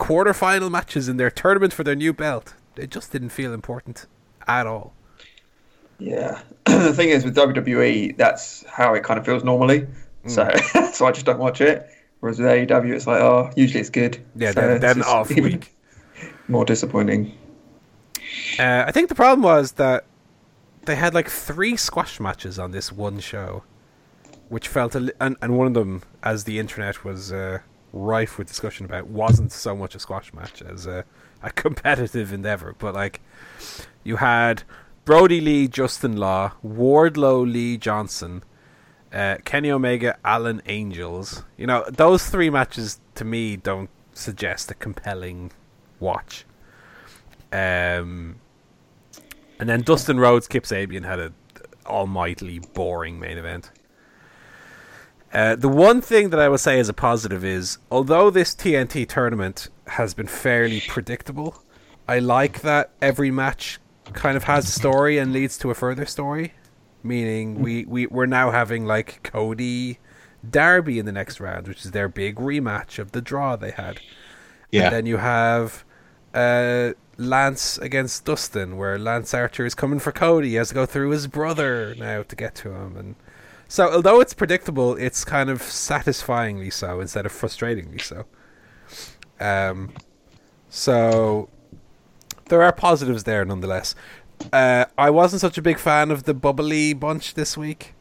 quarterfinal 0.00 0.70
matches 0.70 1.08
in 1.08 1.18
their 1.18 1.30
tournament 1.30 1.72
for 1.72 1.84
their 1.84 1.94
new 1.94 2.12
belt, 2.12 2.54
it 2.74 2.90
just 2.90 3.12
didn't 3.12 3.28
feel 3.28 3.52
important 3.52 4.06
at 4.48 4.66
all. 4.66 4.94
Yeah. 5.98 6.40
the 6.64 6.94
thing 6.94 7.10
is 7.10 7.24
with 7.24 7.36
WWE, 7.36 8.16
that's 8.16 8.64
how 8.66 8.94
it 8.94 9.04
kind 9.04 9.20
of 9.20 9.26
feels 9.26 9.44
normally. 9.44 9.86
So, 10.26 10.50
so 10.92 11.06
I 11.06 11.12
just 11.12 11.26
don't 11.26 11.38
watch 11.38 11.60
it. 11.60 11.88
Whereas 12.20 12.38
with 12.38 12.48
AEW, 12.48 12.94
it's 12.94 13.06
like, 13.06 13.20
oh, 13.20 13.50
usually 13.56 13.80
it's 13.80 13.90
good. 13.90 14.18
Yeah, 14.34 14.52
so 14.52 14.60
then, 14.60 14.80
then 14.80 15.02
off 15.02 15.30
week. 15.30 15.74
More 16.48 16.64
disappointing. 16.64 17.36
Uh, 18.58 18.84
I 18.86 18.90
think 18.92 19.08
the 19.08 19.14
problem 19.14 19.42
was 19.42 19.72
that 19.72 20.04
they 20.86 20.96
had 20.96 21.14
like 21.14 21.28
three 21.28 21.76
squash 21.76 22.18
matches 22.20 22.58
on 22.58 22.72
this 22.72 22.90
one 22.92 23.20
show, 23.20 23.62
which 24.48 24.68
felt 24.68 24.94
a 24.94 25.00
li- 25.00 25.12
and 25.20 25.36
and 25.40 25.56
one 25.56 25.66
of 25.66 25.74
them, 25.74 26.02
as 26.22 26.44
the 26.44 26.58
internet 26.58 27.04
was 27.04 27.32
uh, 27.32 27.60
rife 27.92 28.38
with 28.38 28.48
discussion 28.48 28.86
about, 28.86 29.06
wasn't 29.06 29.52
so 29.52 29.76
much 29.76 29.94
a 29.94 29.98
squash 29.98 30.32
match 30.32 30.62
as 30.62 30.86
a, 30.86 31.04
a 31.42 31.50
competitive 31.64 32.32
endeavor. 32.32 32.74
But 32.78 32.94
like, 32.94 33.20
you 34.04 34.16
had 34.16 34.62
Brodie 35.04 35.40
Lee, 35.40 35.68
Justin 35.68 36.16
Law, 36.16 36.52
Wardlow, 36.64 37.50
Lee 37.50 37.76
Johnson, 37.76 38.42
uh, 39.12 39.36
Kenny 39.44 39.70
Omega, 39.70 40.16
Alan 40.24 40.62
Angels. 40.66 41.44
You 41.56 41.66
know, 41.66 41.84
those 41.88 42.26
three 42.26 42.50
matches 42.50 43.00
to 43.16 43.24
me 43.24 43.56
don't 43.56 43.90
suggest 44.14 44.70
a 44.70 44.74
compelling 44.74 45.52
watch. 45.98 46.44
Um, 47.52 48.36
and 49.58 49.68
then 49.68 49.82
Dustin 49.82 50.20
Rhodes, 50.20 50.46
Kip 50.46 50.64
Sabian 50.64 51.04
had 51.04 51.18
a 51.18 51.32
almightily 51.86 52.60
boring 52.60 53.18
main 53.18 53.36
event. 53.36 53.70
Uh, 55.32 55.54
the 55.54 55.68
one 55.68 56.00
thing 56.00 56.30
that 56.30 56.40
I 56.40 56.48
would 56.48 56.60
say 56.60 56.80
as 56.80 56.88
a 56.88 56.92
positive 56.92 57.44
is, 57.44 57.78
although 57.90 58.30
this 58.30 58.54
TNT 58.54 59.08
tournament 59.08 59.68
has 59.86 60.12
been 60.12 60.26
fairly 60.26 60.80
predictable, 60.88 61.62
I 62.08 62.18
like 62.18 62.62
that 62.62 62.90
every 63.00 63.30
match 63.30 63.78
kind 64.12 64.36
of 64.36 64.44
has 64.44 64.68
a 64.68 64.72
story 64.72 65.18
and 65.18 65.32
leads 65.32 65.56
to 65.58 65.70
a 65.70 65.74
further 65.74 66.04
story. 66.06 66.54
Meaning, 67.02 67.60
we, 67.60 67.84
we, 67.86 68.06
we're 68.06 68.26
now 68.26 68.50
having 68.50 68.84
like 68.84 69.22
Cody 69.22 69.98
Darby 70.48 70.98
in 70.98 71.06
the 71.06 71.12
next 71.12 71.40
round, 71.40 71.68
which 71.68 71.84
is 71.84 71.92
their 71.92 72.08
big 72.08 72.36
rematch 72.36 72.98
of 72.98 73.12
the 73.12 73.22
draw 73.22 73.56
they 73.56 73.70
had. 73.70 74.00
yeah 74.70 74.84
And 74.84 74.94
then 74.94 75.06
you 75.06 75.18
have 75.18 75.84
uh, 76.34 76.92
Lance 77.16 77.78
against 77.78 78.24
Dustin, 78.24 78.76
where 78.76 78.98
Lance 78.98 79.32
Archer 79.32 79.64
is 79.64 79.74
coming 79.74 79.98
for 79.98 80.12
Cody. 80.12 80.50
He 80.50 80.54
has 80.56 80.68
to 80.68 80.74
go 80.74 80.86
through 80.86 81.10
his 81.10 81.26
brother 81.26 81.94
now 81.96 82.22
to 82.22 82.36
get 82.36 82.54
to 82.56 82.72
him. 82.72 82.96
And 82.96 83.14
so, 83.70 83.88
although 83.88 84.20
it's 84.20 84.34
predictable, 84.34 84.96
it's 84.96 85.24
kind 85.24 85.48
of 85.48 85.62
satisfyingly 85.62 86.70
so 86.70 86.98
instead 86.98 87.24
of 87.24 87.30
frustratingly 87.30 88.00
so. 88.00 88.26
Um, 89.38 89.92
so 90.68 91.48
there 92.48 92.64
are 92.64 92.72
positives 92.72 93.22
there 93.22 93.44
nonetheless. 93.44 93.94
Uh, 94.52 94.86
I 94.98 95.10
wasn't 95.10 95.40
such 95.40 95.56
a 95.56 95.62
big 95.62 95.78
fan 95.78 96.10
of 96.10 96.24
the 96.24 96.34
bubbly 96.34 96.94
bunch 96.94 97.34
this 97.34 97.56
week. 97.56 97.94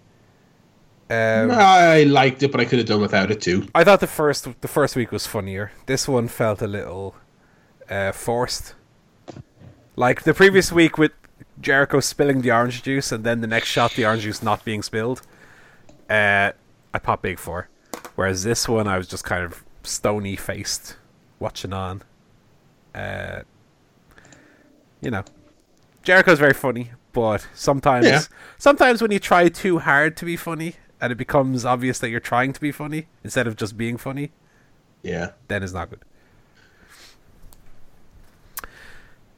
Um, 1.12 1.52
I 1.52 2.02
liked 2.04 2.42
it 2.42 2.52
but 2.52 2.60
I 2.60 2.66
could 2.66 2.80
have 2.80 2.88
done 2.88 3.02
without 3.02 3.32
it 3.32 3.42
too 3.42 3.68
I 3.74 3.84
thought 3.84 4.00
the 4.00 4.06
first 4.06 4.48
the 4.62 4.68
first 4.68 4.96
week 4.96 5.12
was 5.12 5.28
funnier. 5.28 5.72
This 5.86 6.08
one 6.08 6.28
felt 6.28 6.64
a 6.64 6.68
little 6.68 7.16
uh, 7.88 8.12
forced. 8.12 8.74
Like 9.96 10.24
the 10.24 10.34
previous 10.34 10.72
week 10.72 10.98
with 10.98 11.12
Jericho 11.62 12.00
spilling 12.00 12.42
the 12.42 12.52
orange 12.52 12.82
juice 12.82 13.12
and 13.12 13.24
then 13.24 13.42
the 13.42 13.48
next 13.48 13.68
shot 13.68 13.92
the 13.94 14.06
orange 14.08 14.24
juice 14.24 14.42
not 14.42 14.66
being 14.66 14.82
spilled. 14.82 15.22
Uh, 16.10 16.52
I 16.94 17.00
popped 17.00 17.22
big 17.24 17.40
for. 17.40 17.70
Whereas 18.16 18.44
this 18.44 18.68
one 18.68 18.88
I 18.88 18.98
was 18.98 19.08
just 19.08 19.24
kind 19.24 19.44
of 19.44 19.64
stony 19.84 20.36
faced 20.36 20.96
watching 21.40 21.74
on. 21.74 22.02
Uh, 22.94 23.42
you 25.02 25.12
know, 25.12 25.24
Jericho's 26.04 26.40
very 26.40 26.54
funny, 26.54 26.92
but 27.14 27.48
sometimes 27.54 28.06
Yeah. 28.06 28.22
sometimes 28.58 29.02
when 29.02 29.12
you 29.12 29.20
try 29.20 29.48
too 29.50 29.80
hard 29.80 30.18
to 30.18 30.26
be 30.26 30.36
funny 30.36 30.76
and 31.00 31.12
it 31.12 31.16
becomes 31.16 31.64
obvious 31.66 32.00
that 32.00 32.10
you're 32.10 32.20
trying 32.20 32.52
to 32.54 32.60
be 32.60 32.72
funny 32.72 33.08
instead 33.24 33.48
of 33.48 33.56
just 33.56 33.78
being 33.78 33.98
funny, 33.98 34.32
yeah 35.04 35.32
then 35.48 35.64
it's 35.64 35.74
not 35.74 35.90
good. 35.90 36.04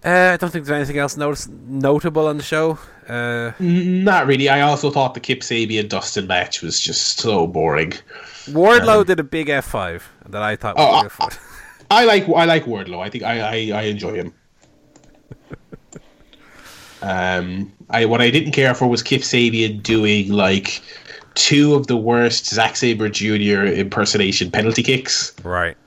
Uh, 0.04 0.32
I 0.34 0.38
don't 0.38 0.50
think 0.50 0.66
there's 0.66 0.76
anything 0.76 0.98
else 0.98 1.16
notice- 1.16 1.48
notable 1.68 2.28
on 2.28 2.38
the 2.38 2.44
show. 2.44 2.80
Uh, 3.08 3.52
Not 3.60 4.26
really. 4.26 4.50
I 4.50 4.62
also 4.62 4.90
thought 4.90 5.14
the 5.14 5.20
Kip 5.20 5.42
Sabian 5.42 5.90
Dustin 5.90 6.26
match 6.28 6.62
was 6.62 6.80
just 6.80 7.20
so 7.20 7.46
boring. 7.46 7.94
Wardlow 8.48 9.06
did 9.06 9.20
a 9.20 9.24
big 9.24 9.48
F5 9.48 10.02
that 10.30 10.42
I 10.42 10.56
thought 10.56 10.76
was 10.78 11.06
Oh, 11.06 11.10
fun. 11.10 11.30
I 11.92 12.06
like 12.06 12.28
I 12.30 12.46
like 12.46 12.66
Wardlow. 12.66 13.00
I 13.00 13.10
think 13.10 13.24
I 13.24 13.40
I, 13.42 13.80
I 13.80 13.82
enjoy 13.84 14.14
him. 14.16 14.34
um, 17.02 17.72
I 17.90 18.06
what 18.06 18.22
I 18.22 18.30
didn't 18.30 18.52
care 18.54 18.74
for 18.74 18.88
was 18.88 19.04
Kip 19.04 19.22
Sabian 19.22 19.84
doing 19.84 20.32
like 20.32 20.82
two 21.36 21.76
of 21.76 21.88
the 21.88 21.98
worst 21.98 22.48
Zack 22.48 22.76
Sabre 22.76 23.10
Jr. 23.10 23.66
impersonation 23.66 24.52
penalty 24.52 24.84
kicks. 24.84 25.34
right. 25.44 25.78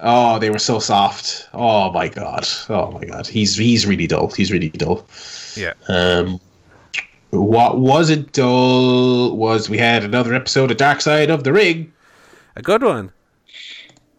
Oh, 0.00 0.38
they 0.38 0.50
were 0.50 0.58
so 0.58 0.78
soft. 0.78 1.48
Oh 1.54 1.90
my 1.92 2.08
god. 2.08 2.46
Oh 2.68 2.90
my 2.90 3.04
god. 3.04 3.26
He's 3.26 3.56
he's 3.56 3.86
really 3.86 4.06
dull. 4.06 4.30
He's 4.30 4.52
really 4.52 4.68
dull. 4.68 5.06
Yeah. 5.56 5.72
Um, 5.88 6.40
what 7.30 7.78
was 7.78 8.10
it 8.10 8.32
dull 8.32 9.36
was 9.36 9.68
we 9.68 9.78
had 9.78 10.04
another 10.04 10.34
episode 10.34 10.70
of 10.70 10.76
Dark 10.76 11.00
Side 11.00 11.30
of 11.30 11.44
the 11.44 11.52
Ring. 11.52 11.92
A 12.56 12.62
good 12.62 12.82
one. 12.82 13.12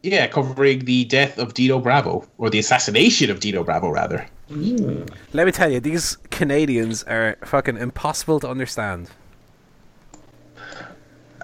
Yeah, 0.04 0.28
covering 0.28 0.86
the 0.86 1.06
death 1.06 1.38
of 1.38 1.54
Dino 1.54 1.80
Bravo, 1.80 2.28
or 2.38 2.50
the 2.50 2.60
assassination 2.60 3.30
of 3.30 3.40
Dino 3.40 3.64
Bravo, 3.64 3.90
rather. 3.90 4.28
Let 4.50 5.46
me 5.46 5.52
tell 5.52 5.70
you, 5.72 5.80
these 5.80 6.18
Canadians 6.30 7.04
are 7.04 7.36
fucking 7.44 7.78
impossible 7.78 8.40
to 8.42 8.50
understand. 8.50 9.10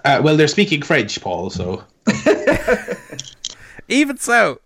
Uh, 0.06 0.22
well, 0.24 0.38
they're 0.38 0.48
speaking 0.48 0.82
French, 0.82 1.20
Paul. 1.20 1.50
So, 1.50 1.84
Even 3.88 4.18
so, 4.18 4.60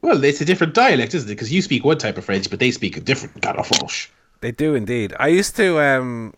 well, 0.00 0.22
it's 0.22 0.40
a 0.40 0.44
different 0.44 0.74
dialect, 0.74 1.14
isn't 1.14 1.28
it? 1.28 1.34
Because 1.34 1.52
you 1.52 1.60
speak 1.62 1.84
one 1.84 1.98
type 1.98 2.18
of 2.18 2.24
French, 2.24 2.48
but 2.50 2.60
they 2.60 2.70
speak 2.70 2.96
a 2.96 3.00
different 3.00 3.42
kind 3.42 3.58
of 3.58 3.66
French. 3.66 4.10
they 4.40 4.52
do 4.52 4.74
indeed. 4.74 5.14
I 5.18 5.28
used 5.28 5.56
to, 5.56 5.80
um, 5.80 6.34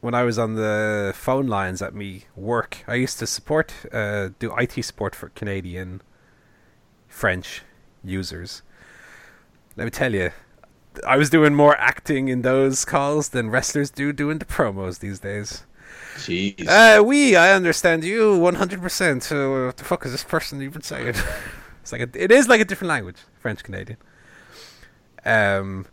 when 0.00 0.14
I 0.14 0.22
was 0.22 0.38
on 0.38 0.54
the 0.54 1.12
phone 1.14 1.46
lines 1.46 1.82
at 1.82 1.94
me 1.94 2.24
work, 2.34 2.78
I 2.88 2.94
used 2.94 3.18
to 3.18 3.26
support, 3.26 3.72
uh, 3.92 4.30
do 4.38 4.54
IT 4.56 4.82
support 4.82 5.14
for 5.14 5.28
Canadian 5.30 6.00
French 7.06 7.62
users. 8.02 8.62
Let 9.76 9.84
me 9.84 9.90
tell 9.90 10.14
you, 10.14 10.30
I 11.06 11.16
was 11.16 11.30
doing 11.30 11.54
more 11.54 11.76
acting 11.78 12.28
in 12.28 12.42
those 12.42 12.84
calls 12.84 13.30
than 13.30 13.50
wrestlers 13.50 13.90
do 13.90 14.12
doing 14.12 14.38
the 14.38 14.44
promos 14.44 14.98
these 15.00 15.20
days. 15.20 15.64
Jeez. 16.16 16.66
Uh, 16.68 17.02
we, 17.02 17.36
I 17.36 17.52
understand 17.54 18.04
you 18.04 18.38
100%. 18.38 19.22
So, 19.22 19.66
what 19.66 19.76
the 19.76 19.84
fuck 19.84 20.04
is 20.06 20.12
this 20.12 20.24
person 20.24 20.62
even 20.62 20.82
saying? 20.82 21.14
it's 21.82 21.92
like 21.92 22.00
a, 22.02 22.08
it 22.14 22.30
is 22.30 22.48
like 22.48 22.60
a 22.60 22.64
different 22.64 22.88
language, 22.90 23.16
French 23.38 23.62
Canadian. 23.62 23.98
Um, 25.24 25.86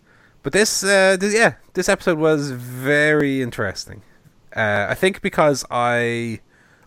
but 0.43 0.53
this, 0.53 0.83
uh, 0.83 1.17
th- 1.19 1.33
yeah, 1.33 1.55
this 1.73 1.87
episode 1.89 2.17
was 2.17 2.51
very 2.51 3.41
interesting. 3.41 4.01
Uh, 4.55 4.87
I 4.89 4.95
think 4.95 5.21
because 5.21 5.63
I, 5.69 6.39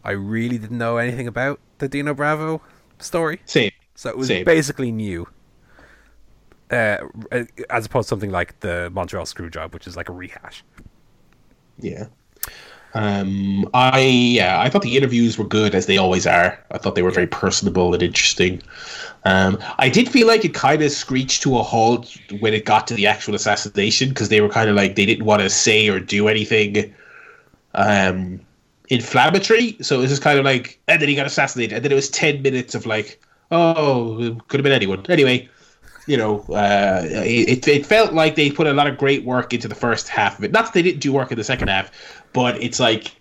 I 0.04 0.10
really 0.12 0.58
didn't 0.58 0.78
know 0.78 0.96
anything 0.96 1.28
about 1.28 1.60
the 1.78 1.88
Dino 1.88 2.14
Bravo 2.14 2.60
story, 2.98 3.40
Same. 3.46 3.70
so 3.94 4.10
it 4.10 4.16
was 4.18 4.28
Same. 4.28 4.44
basically 4.44 4.90
new. 4.92 5.28
uh, 6.70 6.98
as 7.70 7.86
opposed 7.86 8.06
to 8.08 8.10
something 8.10 8.30
like 8.30 8.58
the 8.60 8.90
Montreal 8.92 9.24
Screwjob, 9.26 9.72
which 9.72 9.86
is 9.86 9.96
like 9.96 10.08
a 10.08 10.12
rehash. 10.12 10.64
Yeah. 11.78 12.06
Um, 12.94 13.68
I 13.72 14.00
yeah, 14.00 14.60
I 14.60 14.68
thought 14.68 14.82
the 14.82 14.96
interviews 14.96 15.38
were 15.38 15.46
good 15.46 15.74
as 15.74 15.86
they 15.86 15.96
always 15.96 16.26
are. 16.26 16.58
I 16.70 16.78
thought 16.78 16.94
they 16.94 17.02
were 17.02 17.10
very 17.10 17.26
personable 17.26 17.94
and 17.94 18.02
interesting. 18.02 18.62
Um, 19.24 19.58
I 19.78 19.88
did 19.88 20.08
feel 20.08 20.26
like 20.26 20.44
it 20.44 20.52
kind 20.52 20.82
of 20.82 20.90
screeched 20.90 21.42
to 21.42 21.56
a 21.56 21.62
halt 21.62 22.14
when 22.40 22.54
it 22.54 22.64
got 22.64 22.86
to 22.88 22.94
the 22.94 23.06
actual 23.06 23.34
assassination 23.34 24.10
because 24.10 24.28
they 24.28 24.40
were 24.40 24.48
kind 24.48 24.68
of 24.68 24.76
like 24.76 24.96
they 24.96 25.06
didn't 25.06 25.24
want 25.24 25.42
to 25.42 25.48
say 25.48 25.88
or 25.88 26.00
do 26.00 26.28
anything 26.28 26.94
um, 27.74 28.40
inflammatory. 28.88 29.76
So 29.80 29.98
it 29.98 30.02
was 30.02 30.10
just 30.10 30.22
kind 30.22 30.38
of 30.38 30.44
like, 30.44 30.78
and 30.88 31.00
then 31.00 31.08
he 31.08 31.14
got 31.14 31.26
assassinated, 31.26 31.74
and 31.74 31.84
then 31.84 31.92
it 31.92 31.96
was 31.96 32.10
ten 32.10 32.42
minutes 32.42 32.74
of 32.74 32.84
like, 32.84 33.22
oh, 33.50 34.22
it 34.22 34.48
could 34.48 34.60
have 34.60 34.64
been 34.64 34.72
anyone. 34.72 35.06
Anyway, 35.08 35.48
you 36.06 36.16
know, 36.16 36.40
uh, 36.50 37.02
it, 37.04 37.66
it 37.68 37.86
felt 37.86 38.12
like 38.12 38.34
they 38.34 38.50
put 38.50 38.66
a 38.66 38.72
lot 38.72 38.86
of 38.86 38.98
great 38.98 39.24
work 39.24 39.52
into 39.52 39.68
the 39.68 39.74
first 39.74 40.08
half 40.08 40.38
of 40.38 40.44
it. 40.44 40.52
Not 40.52 40.66
that 40.66 40.74
they 40.74 40.82
didn't 40.82 41.00
do 41.00 41.12
work 41.12 41.30
in 41.30 41.38
the 41.38 41.44
second 41.44 41.68
half, 41.68 41.90
but 42.32 42.60
it's 42.62 42.80
like, 42.80 43.14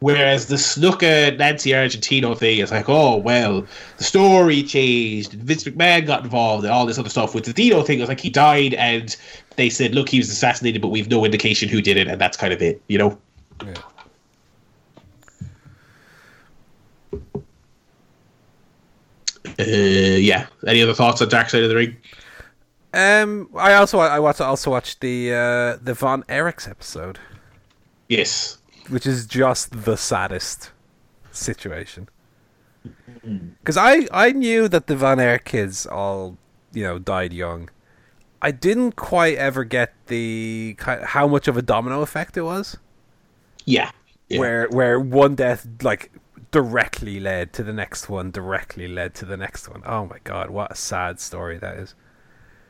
whereas 0.00 0.46
the 0.46 0.56
Snuka 0.56 1.36
Nancy 1.38 1.70
Argentino 1.70 2.36
thing 2.36 2.58
is 2.58 2.70
like, 2.70 2.88
oh 2.88 3.16
well, 3.16 3.66
the 3.96 4.04
story 4.04 4.62
changed, 4.62 5.32
Vince 5.34 5.64
McMahon 5.64 6.06
got 6.06 6.24
involved, 6.24 6.64
and 6.64 6.72
all 6.72 6.86
this 6.86 6.98
other 6.98 7.10
stuff. 7.10 7.34
With 7.34 7.44
the 7.44 7.52
Dino 7.52 7.82
thing, 7.82 7.98
it 7.98 8.02
was 8.02 8.08
like 8.08 8.20
he 8.20 8.30
died, 8.30 8.74
and 8.74 9.16
they 9.56 9.70
said, 9.70 9.94
look, 9.94 10.08
he 10.08 10.18
was 10.18 10.30
assassinated, 10.30 10.82
but 10.82 10.88
we've 10.88 11.08
no 11.08 11.24
indication 11.24 11.68
who 11.68 11.80
did 11.80 11.96
it, 11.96 12.08
and 12.08 12.20
that's 12.20 12.36
kind 12.36 12.52
of 12.52 12.60
it, 12.60 12.82
you 12.88 12.98
know. 12.98 13.18
Yeah. 13.64 13.74
Uh, 19.58 19.64
yeah. 19.64 20.46
Any 20.66 20.82
other 20.82 20.94
thoughts 20.94 21.20
on 21.22 21.28
Dark 21.28 21.50
Side 21.50 21.62
of 21.62 21.68
the 21.68 21.76
Ring? 21.76 21.96
Um, 22.94 23.50
I 23.56 23.74
also 23.74 23.98
I 23.98 24.18
watched 24.18 24.40
also 24.40 24.70
watched 24.70 25.00
the 25.00 25.32
uh, 25.32 25.78
the 25.82 25.94
Von 25.94 26.22
Erichs 26.24 26.68
episode, 26.68 27.18
Yes. 28.08 28.58
which 28.88 29.06
is 29.06 29.26
just 29.26 29.84
the 29.84 29.96
saddest 29.96 30.70
situation. 31.32 32.08
Because 33.22 33.76
I 33.76 34.06
I 34.12 34.32
knew 34.32 34.68
that 34.68 34.86
the 34.86 34.96
Von 34.96 35.20
Erich 35.20 35.44
kids 35.44 35.86
all 35.86 36.38
you 36.72 36.82
know 36.82 36.98
died 36.98 37.32
young. 37.32 37.68
I 38.40 38.52
didn't 38.52 38.92
quite 38.96 39.36
ever 39.36 39.64
get 39.64 39.92
the 40.06 40.76
how 40.80 41.26
much 41.26 41.48
of 41.48 41.56
a 41.56 41.62
domino 41.62 42.00
effect 42.02 42.36
it 42.36 42.42
was. 42.42 42.76
Yeah. 43.66 43.90
yeah. 44.28 44.38
where 44.38 44.68
where 44.68 44.98
one 44.98 45.34
death 45.34 45.66
like 45.82 46.10
directly 46.50 47.20
led 47.20 47.52
to 47.54 47.62
the 47.62 47.72
next 47.72 48.08
one, 48.08 48.30
directly 48.30 48.88
led 48.88 49.14
to 49.16 49.24
the 49.24 49.36
next 49.36 49.68
one. 49.68 49.82
Oh 49.86 50.06
my 50.06 50.18
god, 50.24 50.50
what 50.50 50.72
a 50.72 50.74
sad 50.74 51.20
story 51.20 51.58
that 51.58 51.76
is. 51.76 51.94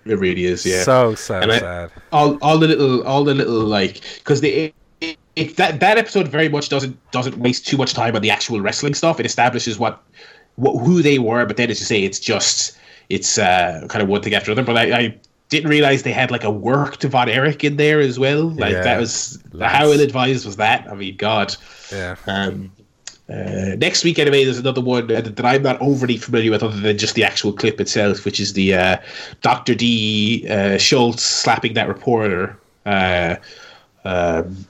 it 0.05 0.19
really 0.19 0.45
is. 0.45 0.65
Yeah. 0.67 0.83
So 0.83 1.15
so 1.15 1.41
And 1.41 1.53
I- 1.53 1.59
sad. 1.59 1.91
all 2.13 2.37
all 2.43 2.59
the 2.59 2.69
little 2.69 3.07
all 3.07 3.25
the 3.25 3.35
little 3.35 3.61
like 3.65 4.01
because 4.19 4.41
the 4.41 4.73
it, 5.01 5.17
it, 5.37 5.57
that 5.57 5.79
that 5.81 5.97
episode 5.99 6.27
very 6.29 6.49
much 6.49 6.69
doesn't 6.69 6.97
doesn't 7.13 7.39
waste 7.39 7.67
too 7.67 7.77
much 7.77 7.95
time 7.95 8.17
on 8.17 8.23
the 8.23 8.31
actual 8.31 8.61
wrestling 8.61 8.95
stuff. 8.95 9.21
It 9.21 9.27
establishes 9.27 9.79
what 9.79 10.03
what 10.57 10.73
who 10.85 11.03
they 11.03 11.19
were, 11.21 11.47
but 11.47 11.57
then 11.57 11.71
as 11.71 11.79
you 11.79 11.87
say, 11.87 12.03
it's 12.03 12.19
just 12.19 12.77
it's 13.11 13.39
uh, 13.39 13.87
kind 13.89 14.03
of 14.03 14.09
one 14.09 14.23
thing 14.23 14.35
after 14.35 14.51
another. 14.51 14.67
But 14.67 14.77
I, 14.77 14.99
I 14.99 15.19
didn't 15.51 15.71
realize 15.71 16.03
they 16.03 16.13
had 16.13 16.31
like 16.31 16.45
a 16.45 16.51
work 16.51 16.97
to 16.99 17.09
Von 17.09 17.29
Erich 17.29 17.63
in 17.65 17.77
there 17.77 18.01
as 18.01 18.19
well. 18.19 18.51
Like 18.51 18.73
Yeah. 18.73 18.83
that 18.83 18.99
was 18.99 19.39
how 19.61 19.87
ill 19.87 20.01
advised 20.01 20.45
was 20.45 20.57
that? 20.57 20.87
I 20.91 20.95
mean, 20.95 21.17
God. 21.17 21.55
Yeah. 21.93 22.17
Um, 22.27 22.71
uh, 23.29 23.77
next 23.77 24.05
week, 24.05 24.19
anyway, 24.19 24.45
there's 24.45 24.59
another 24.59 24.81
one 24.81 25.11
uh, 25.11 25.21
that 25.21 25.45
I'm 25.45 25.63
not 25.63 25.81
overly 25.83 26.17
familiar 26.17 26.51
with, 26.51 26.63
other 26.63 26.81
than 26.81 26.97
just 26.97 27.15
the 27.15 27.25
actual 27.25 27.53
clip 27.53 27.81
itself, 27.81 28.25
which 28.25 28.41
is 28.41 28.55
the 28.55 28.75
uh, 28.75 28.97
Dr. 29.43 29.75
D 29.75 30.47
uh, 30.49 30.79
Schultz 30.79 31.23
slapping 31.23 31.75
that 31.75 31.89
reporter. 31.89 32.59
Uh, 32.87 33.37
um, 34.05 34.67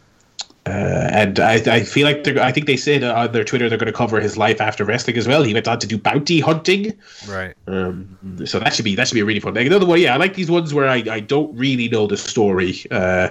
uh, 0.67 1.09
and 1.13 1.41
I, 1.41 1.55
I 1.55 1.83
feel 1.83 2.05
like 2.05 2.25
they're, 2.25 2.43
I 2.43 2.53
think 2.53 2.67
they 2.67 2.77
said 2.77 3.03
on 3.03 3.33
their 3.33 3.45
Twitter 3.45 3.69
they're 3.69 3.79
going 3.79 3.91
to 3.91 3.97
cover 3.97 4.21
his 4.21 4.37
life 4.37 4.61
after 4.61 4.85
wrestling 4.85 5.17
as 5.17 5.27
well. 5.27 5.43
He 5.43 5.55
went 5.55 5.67
on 5.67 5.79
to 5.79 5.87
do 5.87 5.97
bounty 5.97 6.41
hunting. 6.41 6.93
Right. 7.27 7.55
Um, 7.67 8.19
so 8.45 8.59
that 8.59 8.75
should 8.75 8.85
be 8.85 8.95
that 8.97 9.09
should 9.09 9.15
be 9.15 9.21
a 9.21 9.25
really 9.25 9.41
fun. 9.41 9.55
Like 9.55 9.67
another 9.67 9.87
one, 9.87 10.01
yeah, 10.01 10.13
I 10.13 10.19
like 10.19 10.35
these 10.35 10.51
ones 10.51 10.75
where 10.75 10.89
I, 10.89 11.03
I 11.11 11.21
don't 11.21 11.57
really 11.57 11.89
know 11.89 12.07
the 12.07 12.19
story. 12.19 12.85
Uh, 12.91 13.31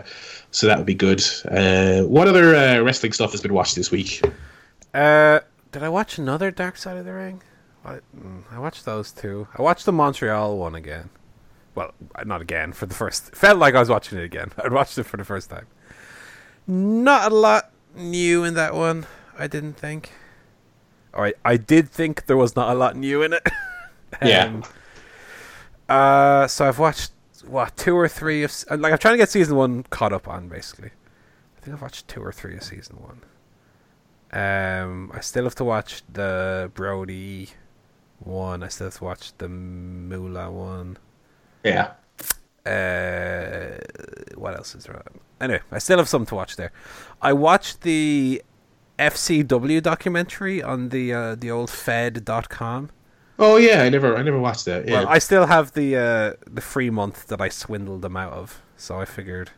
so 0.49 0.65
that 0.65 0.77
would 0.77 0.87
be 0.87 0.95
good. 0.95 1.21
Uh, 1.51 2.03
what 2.03 2.27
other 2.27 2.55
uh, 2.55 2.79
wrestling 2.79 3.11
stuff 3.11 3.31
has 3.33 3.41
been 3.41 3.53
watched 3.53 3.75
this 3.75 3.91
week? 3.91 4.23
Uh, 4.93 5.39
did 5.71 5.83
I 5.83 5.89
watch 5.89 6.17
another 6.17 6.51
Dark 6.51 6.77
Side 6.77 6.97
of 6.97 7.05
the 7.05 7.13
Ring? 7.13 7.41
I, 7.85 7.99
mm, 8.17 8.43
I 8.51 8.59
watched 8.59 8.85
those 8.85 9.11
two. 9.11 9.47
I 9.57 9.61
watched 9.61 9.85
the 9.85 9.91
Montreal 9.91 10.57
one 10.57 10.75
again. 10.75 11.09
Well, 11.75 11.93
uh, 12.15 12.23
not 12.23 12.41
again 12.41 12.73
for 12.73 12.85
the 12.85 12.95
first. 12.95 13.35
Felt 13.35 13.59
like 13.59 13.75
I 13.75 13.79
was 13.79 13.89
watching 13.89 14.17
it 14.17 14.23
again. 14.23 14.51
I 14.63 14.67
watched 14.69 14.97
it 14.97 15.03
for 15.03 15.17
the 15.17 15.25
first 15.25 15.49
time. 15.49 15.67
Not 16.65 17.31
a 17.31 17.35
lot 17.35 17.71
new 17.95 18.43
in 18.43 18.55
that 18.55 18.73
one. 18.73 19.05
I 19.37 19.47
didn't 19.47 19.73
think. 19.73 20.11
All 21.13 21.21
right, 21.21 21.35
I 21.45 21.57
did 21.57 21.89
think 21.89 22.25
there 22.25 22.37
was 22.37 22.55
not 22.55 22.69
a 22.75 22.77
lot 22.77 22.95
new 22.95 23.21
in 23.23 23.33
it. 23.33 23.47
Yeah. 24.21 24.61
Uh, 25.89 26.47
so 26.47 26.65
I've 26.65 26.79
watched 26.79 27.11
what 27.45 27.75
two 27.75 27.95
or 27.95 28.07
three 28.07 28.43
of 28.43 28.51
like 28.69 28.91
I'm 28.93 28.97
trying 28.97 29.13
to 29.13 29.17
get 29.17 29.29
season 29.29 29.57
one 29.57 29.83
caught 29.83 30.13
up 30.13 30.27
on 30.29 30.47
basically. 30.47 30.91
I 31.57 31.59
think 31.61 31.75
I've 31.75 31.81
watched 31.81 32.07
two 32.07 32.21
or 32.21 32.31
three 32.31 32.55
of 32.55 32.63
season 32.63 32.95
one. 33.01 33.21
Um, 34.31 35.11
I 35.13 35.21
still 35.21 35.45
have 35.45 35.55
to 35.55 35.63
watch 35.63 36.03
the 36.11 36.71
Brody 36.73 37.49
one. 38.19 38.63
I 38.63 38.67
still 38.67 38.87
have 38.87 38.95
to 38.97 39.03
watch 39.03 39.31
the 39.37 39.47
Moolah 39.47 40.51
one. 40.51 40.97
Yeah. 41.63 41.91
Uh, 42.65 43.77
what 44.35 44.55
else 44.55 44.75
is 44.75 44.83
there? 44.83 45.01
Anyway, 45.39 45.61
I 45.71 45.79
still 45.79 45.97
have 45.97 46.09
some 46.09 46.25
to 46.25 46.35
watch 46.35 46.55
there. 46.57 46.71
I 47.21 47.31
watched 47.33 47.81
the 47.81 48.41
FCW 48.99 49.81
documentary 49.81 50.61
on 50.61 50.89
the 50.89 51.13
uh, 51.13 51.35
the 51.35 51.51
old 51.51 51.69
Fed.com. 51.69 52.89
Oh 53.39 53.57
yeah, 53.57 53.83
I 53.83 53.89
never 53.89 54.17
I 54.17 54.23
never 54.23 54.39
watched 54.39 54.65
that. 54.65 54.87
Yeah. 54.87 54.93
Well, 54.93 55.07
I 55.07 55.19
still 55.19 55.45
have 55.45 55.73
the 55.73 55.95
uh, 55.95 56.33
the 56.51 56.61
free 56.61 56.89
month 56.89 57.27
that 57.27 57.39
I 57.39 57.49
swindled 57.49 58.01
them 58.01 58.17
out 58.17 58.33
of, 58.33 58.61
so 58.75 58.99
I 58.99 59.05
figured 59.05 59.51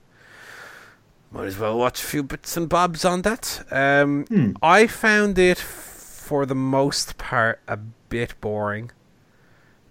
might 1.31 1.45
as 1.45 1.57
well 1.57 1.77
watch 1.77 2.01
a 2.01 2.05
few 2.05 2.23
bits 2.23 2.57
and 2.57 2.67
bobs 2.69 3.05
on 3.05 3.21
that. 3.23 3.65
Um, 3.71 4.25
Hmm. 4.25 4.51
I 4.61 4.87
found 4.87 5.37
it 5.37 5.57
for 5.59 6.45
the 6.45 6.55
most 6.55 7.17
part 7.17 7.59
a 7.67 7.77
bit 7.77 8.33
boring. 8.41 8.91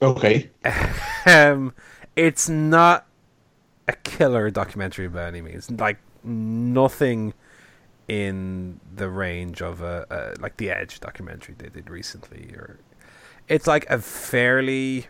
okay. 0.03 0.51
um, 1.27 1.75
it's 2.17 2.49
not 2.49 3.07
a 3.87 3.93
killer 3.93 4.51
documentary 4.51 5.09
by 5.09 5.27
any 5.27 5.41
means. 5.41 5.71
Like 5.71 5.99
nothing 6.25 7.35
in 8.09 8.81
the 8.95 9.09
range 9.11 9.61
of 9.63 9.81
a, 9.83 10.07
a 10.11 10.41
like 10.41 10.57
the 10.57 10.71
Edge 10.71 10.99
documentary 11.01 11.55
they 11.59 11.69
did 11.69 11.91
recently, 11.91 12.51
or 12.55 12.79
it's 13.49 13.67
like 13.67 13.89
a 13.91 13.99
fairly 13.99 15.07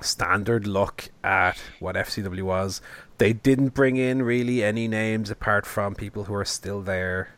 standard 0.00 0.66
look 0.66 1.08
at 1.24 1.58
what 1.80 1.94
FCW 1.96 2.42
was. 2.42 2.80
They 3.18 3.32
didn't 3.32 3.70
bring 3.70 3.96
in 3.96 4.22
really 4.22 4.62
any 4.62 4.88
names 4.88 5.30
apart 5.30 5.64
from 5.66 5.94
people 5.94 6.24
who 6.24 6.34
are 6.34 6.44
still 6.44 6.82
there 6.82 7.30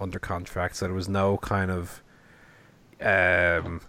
under 0.00 0.18
contract, 0.18 0.76
so 0.76 0.86
there 0.86 0.94
was 0.94 1.08
no 1.08 1.38
kind 1.38 1.70
of 1.70 2.02
um 3.00 3.80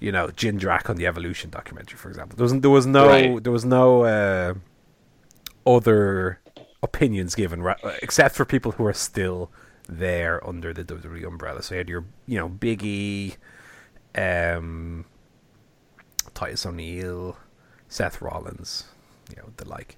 you 0.00 0.12
know, 0.12 0.30
Jin 0.30 0.58
Jindrak 0.60 0.88
on 0.88 0.96
the 0.96 1.06
Evolution 1.06 1.50
documentary, 1.50 1.96
for 1.98 2.08
example. 2.08 2.36
There 2.36 2.44
was 2.44 2.60
there 2.60 2.70
was 2.70 2.86
no 2.86 3.06
Right. 3.08 3.42
there 3.42 3.52
was 3.52 3.64
no 3.64 4.04
uh, 4.04 4.54
other 5.66 6.38
opinions 6.82 7.34
given, 7.34 7.62
ra- 7.62 7.74
except 8.00 8.36
for 8.36 8.44
people 8.44 8.72
who 8.72 8.86
are 8.86 8.92
still 8.92 9.50
there 9.88 10.46
under 10.46 10.72
the 10.72 10.84
WWE 10.84 11.26
umbrella. 11.26 11.62
So 11.62 11.74
you 11.74 11.78
had 11.78 11.88
your 11.88 12.04
you 12.26 12.38
know 12.38 12.48
Big 12.48 12.84
E, 12.84 13.34
um, 14.14 15.04
Titus 16.32 16.64
O'Neil, 16.64 17.36
Seth 17.88 18.22
Rollins, 18.22 18.84
you 19.30 19.36
know 19.36 19.50
the 19.56 19.68
like. 19.68 19.96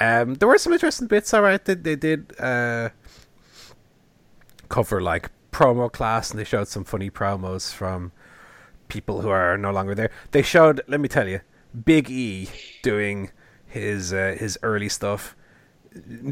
Um, 0.00 0.34
there 0.34 0.48
were 0.48 0.58
some 0.58 0.72
interesting 0.72 1.08
bits. 1.08 1.34
All 1.34 1.42
right, 1.42 1.64
they 1.64 1.74
they 1.74 1.96
did 1.96 2.34
uh, 2.40 2.90
cover 4.68 5.00
like 5.00 5.30
promo 5.52 5.90
class, 5.90 6.30
and 6.30 6.38
they 6.38 6.44
showed 6.44 6.68
some 6.68 6.84
funny 6.84 7.10
promos 7.10 7.72
from 7.72 8.12
people 8.88 9.20
who 9.22 9.28
are 9.28 9.58
no 9.58 9.70
longer 9.70 9.94
there. 9.94 10.10
They 10.30 10.42
showed, 10.42 10.80
let 10.88 11.00
me 11.00 11.08
tell 11.08 11.28
you, 11.28 11.40
Big 11.84 12.10
E 12.10 12.48
doing 12.82 13.30
his 13.66 14.12
uh, 14.12 14.36
his 14.38 14.58
early 14.62 14.88
stuff. 14.88 15.34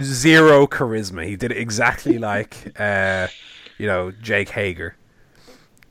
Zero 0.02 0.66
charisma. 0.66 1.26
He 1.26 1.36
did 1.36 1.50
it 1.52 1.58
exactly 1.58 2.18
like 2.32 2.78
uh, 2.78 3.28
you 3.78 3.86
know 3.86 4.10
Jake 4.12 4.50
Hager, 4.50 4.96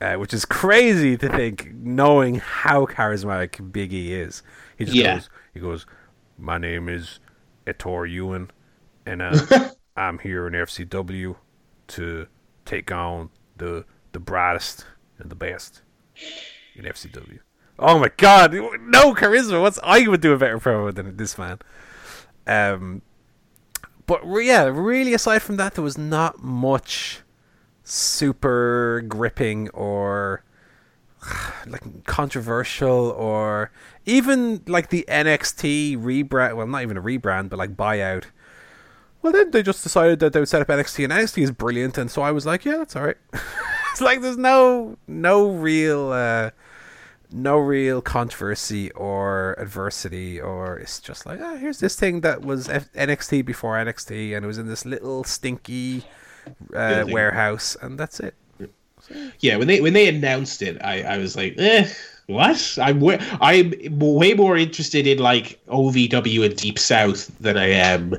uh, 0.00 0.14
which 0.14 0.32
is 0.32 0.44
crazy 0.44 1.16
to 1.16 1.28
think, 1.28 1.72
knowing 1.74 2.36
how 2.36 2.86
charismatic 2.86 3.72
Big 3.72 3.92
E 3.92 4.14
is. 4.14 4.42
He 4.78 4.84
just 4.84 4.96
Yeah. 4.96 5.14
goes, 5.14 5.30
he 5.54 5.60
goes, 5.60 5.86
"My 6.38 6.58
name 6.58 6.88
is 6.88 7.20
Ettore 7.66 8.06
Ewan, 8.06 8.50
and 9.04 9.22
uh, 9.22 9.70
I'm 9.96 10.18
here 10.18 10.46
in 10.46 10.52
FCW 10.52 11.36
to 11.88 12.26
take 12.64 12.92
on 12.92 13.30
the 13.56 13.84
the 14.12 14.20
brightest 14.20 14.86
and 15.18 15.30
the 15.30 15.34
best 15.34 15.82
in 16.74 16.84
FCW. 16.84 17.40
Oh 17.78 17.98
my 17.98 18.10
god, 18.16 18.52
no 18.52 19.14
charisma. 19.14 19.60
What's 19.60 19.78
I 19.82 20.06
would 20.08 20.20
do 20.20 20.32
a 20.32 20.38
better 20.38 20.58
promo 20.58 20.94
than 20.94 21.16
this 21.16 21.36
man. 21.36 21.58
Um, 22.46 23.02
but 24.06 24.22
yeah, 24.40 24.64
really, 24.64 25.14
aside 25.14 25.42
from 25.42 25.56
that, 25.56 25.74
there 25.74 25.84
was 25.84 25.98
not 25.98 26.42
much 26.42 27.20
super 27.84 29.02
gripping 29.06 29.68
or 29.70 30.44
like 31.66 32.04
controversial 32.04 33.10
or 33.10 33.70
even 34.06 34.62
like 34.66 34.90
the 34.90 35.04
NXT 35.08 35.98
rebrand. 35.98 36.56
Well, 36.56 36.66
not 36.66 36.82
even 36.82 36.96
a 36.96 37.02
rebrand, 37.02 37.50
but 37.50 37.58
like 37.58 37.76
buyout. 37.76 38.24
Well, 39.22 39.32
then 39.32 39.50
they 39.50 39.62
just 39.62 39.82
decided 39.82 40.20
that 40.20 40.32
they 40.32 40.38
would 40.38 40.48
set 40.48 40.62
up 40.62 40.68
NXT, 40.68 41.04
and 41.04 41.12
NXT 41.12 41.42
is 41.42 41.50
brilliant, 41.50 41.98
and 41.98 42.10
so 42.10 42.22
I 42.22 42.30
was 42.30 42.46
like, 42.46 42.64
yeah, 42.64 42.76
that's 42.76 42.94
all 42.94 43.04
right. 43.04 43.16
it's 43.92 44.00
like 44.00 44.20
there's 44.20 44.38
no 44.38 44.96
no 45.06 45.50
real. 45.50 46.12
Uh, 46.12 46.50
no 47.32 47.58
real 47.58 48.00
controversy 48.00 48.90
or 48.92 49.54
adversity, 49.58 50.40
or 50.40 50.78
it's 50.78 51.00
just 51.00 51.26
like, 51.26 51.40
oh, 51.40 51.56
here's 51.56 51.80
this 51.80 51.96
thing 51.96 52.20
that 52.20 52.42
was 52.42 52.68
F- 52.68 52.92
NXT 52.92 53.44
before 53.44 53.74
NXT, 53.74 54.36
and 54.36 54.44
it 54.44 54.46
was 54.46 54.58
in 54.58 54.68
this 54.68 54.84
little 54.84 55.24
stinky 55.24 56.04
uh, 56.74 57.04
warehouse, 57.08 57.76
and 57.82 57.98
that's 57.98 58.20
it. 58.20 58.34
Yeah, 59.40 59.56
when 59.56 59.68
they 59.68 59.80
when 59.80 59.92
they 59.92 60.08
announced 60.08 60.62
it, 60.62 60.78
I, 60.82 61.02
I 61.02 61.18
was 61.18 61.36
like, 61.36 61.54
eh, 61.58 61.88
what? 62.26 62.78
I'm 62.80 63.00
way, 63.00 63.18
I'm 63.40 63.72
way 63.98 64.34
more 64.34 64.56
interested 64.56 65.06
in 65.06 65.18
like 65.18 65.60
OVW 65.66 66.44
and 66.44 66.56
Deep 66.56 66.78
South 66.78 67.30
than 67.38 67.56
I 67.56 67.66
am 67.66 68.16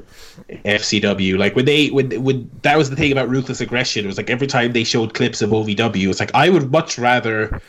FCW. 0.50 1.38
Like 1.38 1.56
when 1.56 1.66
they 1.66 1.90
when 1.90 2.24
when 2.24 2.50
that 2.62 2.78
was 2.78 2.90
the 2.90 2.96
thing 2.96 3.12
about 3.12 3.28
ruthless 3.28 3.60
aggression. 3.60 4.06
It 4.06 4.08
was 4.08 4.18
like 4.18 4.30
every 4.30 4.48
time 4.48 4.72
they 4.72 4.86
showed 4.86 5.14
clips 5.14 5.42
of 5.42 5.50
OVW, 5.50 6.10
it's 6.10 6.20
like 6.20 6.34
I 6.34 6.50
would 6.50 6.72
much 6.72 6.98
rather 6.98 7.62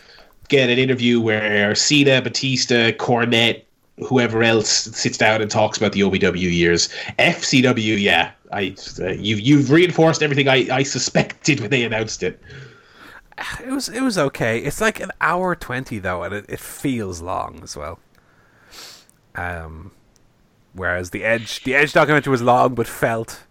get 0.48 0.70
an 0.70 0.78
interview 0.78 1.20
where 1.20 1.74
Cena, 1.74 2.22
Batista, 2.22 2.92
Cornette, 2.92 3.64
whoever 4.06 4.42
else 4.42 4.68
sits 4.68 5.18
down 5.18 5.42
and 5.42 5.50
talks 5.50 5.76
about 5.76 5.92
the 5.92 6.00
OVW 6.00 6.52
years. 6.52 6.88
FCW, 7.18 8.00
yeah, 8.00 8.30
I 8.52 8.76
uh, 9.00 9.08
you've 9.08 9.40
you've 9.40 9.70
reinforced 9.70 10.22
everything 10.22 10.48
I, 10.48 10.68
I 10.70 10.82
suspected 10.84 11.60
when 11.60 11.70
they 11.70 11.82
announced 11.82 12.22
it. 12.22 12.40
It 13.62 13.70
was 13.70 13.88
it 13.88 14.00
was 14.00 14.18
okay. 14.18 14.58
It's 14.58 14.80
like 14.80 15.00
an 15.00 15.12
hour 15.20 15.54
twenty 15.54 15.98
though, 15.98 16.22
and 16.22 16.34
it, 16.34 16.46
it 16.48 16.60
feels 16.60 17.20
long 17.22 17.60
as 17.62 17.76
well. 17.76 17.98
Um, 19.34 19.92
whereas 20.72 21.10
the 21.10 21.24
Edge 21.24 21.62
the 21.64 21.74
Edge 21.74 21.92
documentary 21.92 22.30
was 22.30 22.42
long 22.42 22.74
but 22.74 22.86
felt 22.86 23.44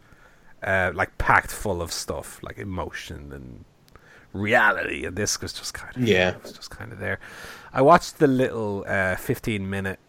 uh, 0.64 0.91
like 0.93 1.18
packed 1.18 1.51
full 1.51 1.81
of 1.81 1.91
stuff, 1.91 2.39
like 2.43 2.57
emotion 2.57 3.31
and 3.31 3.65
reality, 4.34 5.05
and 5.05 5.15
this 5.15 5.39
was 5.41 5.53
just 5.53 5.73
kind 5.73 5.95
of 5.95 6.03
yeah, 6.03 6.30
it 6.30 6.43
was 6.43 6.51
just 6.53 6.69
kind 6.69 6.91
of 6.91 6.99
there. 6.99 7.19
I 7.73 7.81
watched 7.81 8.19
the 8.19 8.27
little 8.27 8.84
uh, 8.88 9.15
fifteen 9.15 9.69
minute 9.69 9.99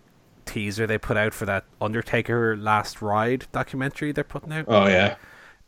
teaser 0.47 0.87
they 0.87 0.99
put 0.99 1.17
out 1.17 1.35
for 1.35 1.45
that 1.47 1.65
Undertaker 1.81 2.57
Last 2.57 3.03
Ride 3.03 3.47
documentary 3.53 4.13
they're 4.13 4.25
putting 4.25 4.53
out. 4.53 4.65
Oh 4.69 4.87
yeah. 4.87 5.17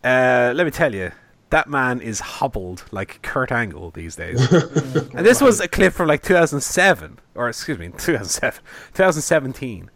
Uh, 0.03 0.53
let 0.55 0.65
me 0.65 0.70
tell 0.70 0.95
you, 0.95 1.12
that 1.51 1.68
man 1.68 2.01
is 2.01 2.20
hobbled 2.20 2.85
like 2.90 3.20
Kurt 3.22 3.52
Angle 3.52 3.90
these 3.90 4.16
days. 4.16 4.51
and 4.52 5.27
this 5.27 5.40
was 5.40 5.60
a 5.60 5.68
clip 5.68 5.93
from 5.93 6.09
like 6.09 6.22
2007, 6.22 7.18
or 7.35 7.48
excuse 7.48 7.78
me, 7.78 7.89
2007, 7.89 8.62
2017. 8.94 9.90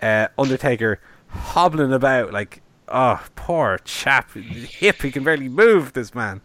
Uh, 0.00 0.28
Undertaker 0.38 1.00
hobbling 1.28 1.92
about 1.92 2.32
like, 2.32 2.62
oh, 2.88 3.24
poor 3.36 3.78
chap, 3.84 4.32
hip, 4.32 5.02
he 5.02 5.10
can 5.10 5.24
barely 5.24 5.48
move. 5.48 5.92
This 5.92 6.14
man. 6.14 6.40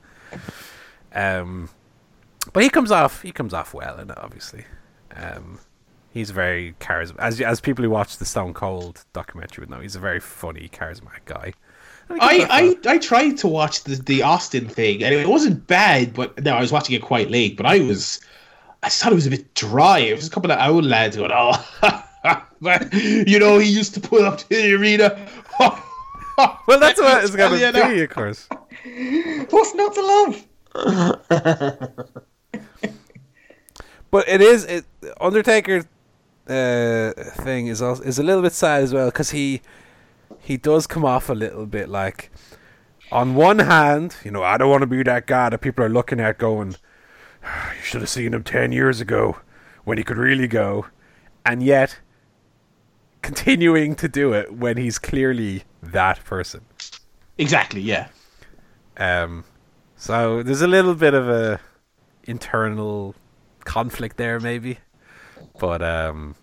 Um, 1.13 1.69
but 2.53 2.63
he 2.63 2.69
comes 2.69 2.91
off. 2.91 3.21
He 3.21 3.31
comes 3.31 3.53
off 3.53 3.73
well, 3.73 3.97
and 3.97 4.11
obviously, 4.11 4.65
um, 5.15 5.59
he's 6.09 6.31
very 6.31 6.75
charismatic. 6.79 7.19
As 7.19 7.41
as 7.41 7.61
people 7.61 7.83
who 7.83 7.89
watch 7.89 8.17
the 8.17 8.25
Stone 8.25 8.53
Cold 8.53 9.05
documentary 9.13 9.63
would 9.63 9.69
know, 9.69 9.79
he's 9.79 9.95
a 9.95 9.99
very 9.99 10.19
funny, 10.19 10.69
charismatic 10.71 11.25
guy. 11.25 11.53
I, 12.09 12.77
I, 12.85 12.91
I 12.93 12.97
tried 12.97 13.37
to 13.37 13.47
watch 13.47 13.83
the 13.83 13.95
the 13.95 14.23
Austin 14.23 14.67
thing, 14.67 15.03
and 15.03 15.13
it 15.13 15.27
wasn't 15.27 15.67
bad. 15.67 16.13
But 16.13 16.41
no, 16.43 16.55
I 16.55 16.61
was 16.61 16.71
watching 16.71 16.95
it 16.95 17.01
quite 17.01 17.29
late. 17.29 17.57
But 17.57 17.65
I 17.65 17.79
was, 17.79 18.21
I 18.83 18.89
thought 18.89 19.11
it 19.11 19.15
was 19.15 19.27
a 19.27 19.31
bit 19.31 19.53
dry. 19.55 19.99
It 19.99 20.15
was 20.15 20.27
a 20.27 20.29
couple 20.29 20.51
of 20.51 20.59
old 20.69 20.85
lads 20.85 21.17
going, 21.17 21.31
"Oh, 21.33 21.63
but 22.61 22.93
you 22.93 23.39
know, 23.39 23.59
he 23.59 23.69
used 23.69 23.93
to 23.95 23.99
pull 23.99 24.23
up 24.23 24.37
to 24.39 24.49
the 24.49 24.73
arena." 24.73 25.27
well, 25.59 26.79
that's 26.79 26.99
what 26.99 27.23
it's 27.23 27.35
going 27.35 27.59
to 27.59 27.87
be, 27.89 28.01
of 28.01 28.09
course. 28.09 28.47
What's 29.49 29.75
not 29.75 29.93
to 29.95 30.01
love? 30.01 30.43
but 34.11 34.27
it 34.27 34.41
is 34.41 34.63
it, 34.65 34.85
Undertaker 35.19 35.83
uh, 36.47 37.13
thing 37.43 37.67
is 37.67 37.81
also, 37.81 38.03
is 38.03 38.19
a 38.19 38.23
little 38.23 38.41
bit 38.41 38.53
sad 38.53 38.83
as 38.83 38.93
well 38.93 39.07
because 39.07 39.31
he 39.31 39.61
he 40.47 40.55
does 40.55 40.87
come 40.87 41.03
off 41.03 41.29
a 41.29 41.33
little 41.33 41.65
bit 41.65 41.89
like 41.89 42.31
on 43.11 43.35
one 43.35 43.59
hand, 43.59 44.15
you 44.23 44.31
know, 44.31 44.43
I 44.43 44.57
don't 44.57 44.69
want 44.69 44.79
to 44.79 44.87
be 44.87 45.03
that 45.03 45.27
guy 45.27 45.49
that 45.49 45.57
people 45.57 45.83
are 45.83 45.89
looking 45.89 46.21
at 46.21 46.37
going, 46.37 46.77
you 47.43 47.83
should 47.83 47.99
have 47.99 48.09
seen 48.09 48.33
him 48.33 48.43
10 48.43 48.71
years 48.71 49.01
ago 49.01 49.41
when 49.83 49.97
he 49.97 50.05
could 50.05 50.15
really 50.15 50.47
go. 50.47 50.85
And 51.45 51.61
yet, 51.61 51.99
continuing 53.21 53.93
to 53.95 54.07
do 54.07 54.31
it 54.31 54.53
when 54.53 54.77
he's 54.77 54.97
clearly 54.97 55.63
that 55.83 56.23
person. 56.23 56.61
Exactly, 57.37 57.81
yeah. 57.81 58.07
Um, 58.95 59.43
so 59.97 60.43
there's 60.43 60.61
a 60.61 60.67
little 60.67 60.95
bit 60.95 61.13
of 61.13 61.27
a 61.27 61.59
internal 62.23 63.15
conflict 63.65 64.15
there, 64.15 64.39
maybe. 64.39 64.79
But 65.59 65.81
um, 65.81 66.35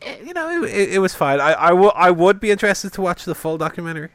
it, 0.00 0.26
you 0.26 0.34
know, 0.34 0.62
it, 0.64 0.94
it, 0.94 0.98
was 0.98 1.14
fine. 1.14 1.40
I 1.40 1.54
I, 1.66 1.68
w- 1.70 1.92
I 1.94 2.10
would 2.10 2.40
be 2.40 2.50
interested 2.50 2.92
to 2.94 3.02
watch 3.02 3.24
the 3.24 3.34
full 3.34 3.58
documentary. 3.58 4.10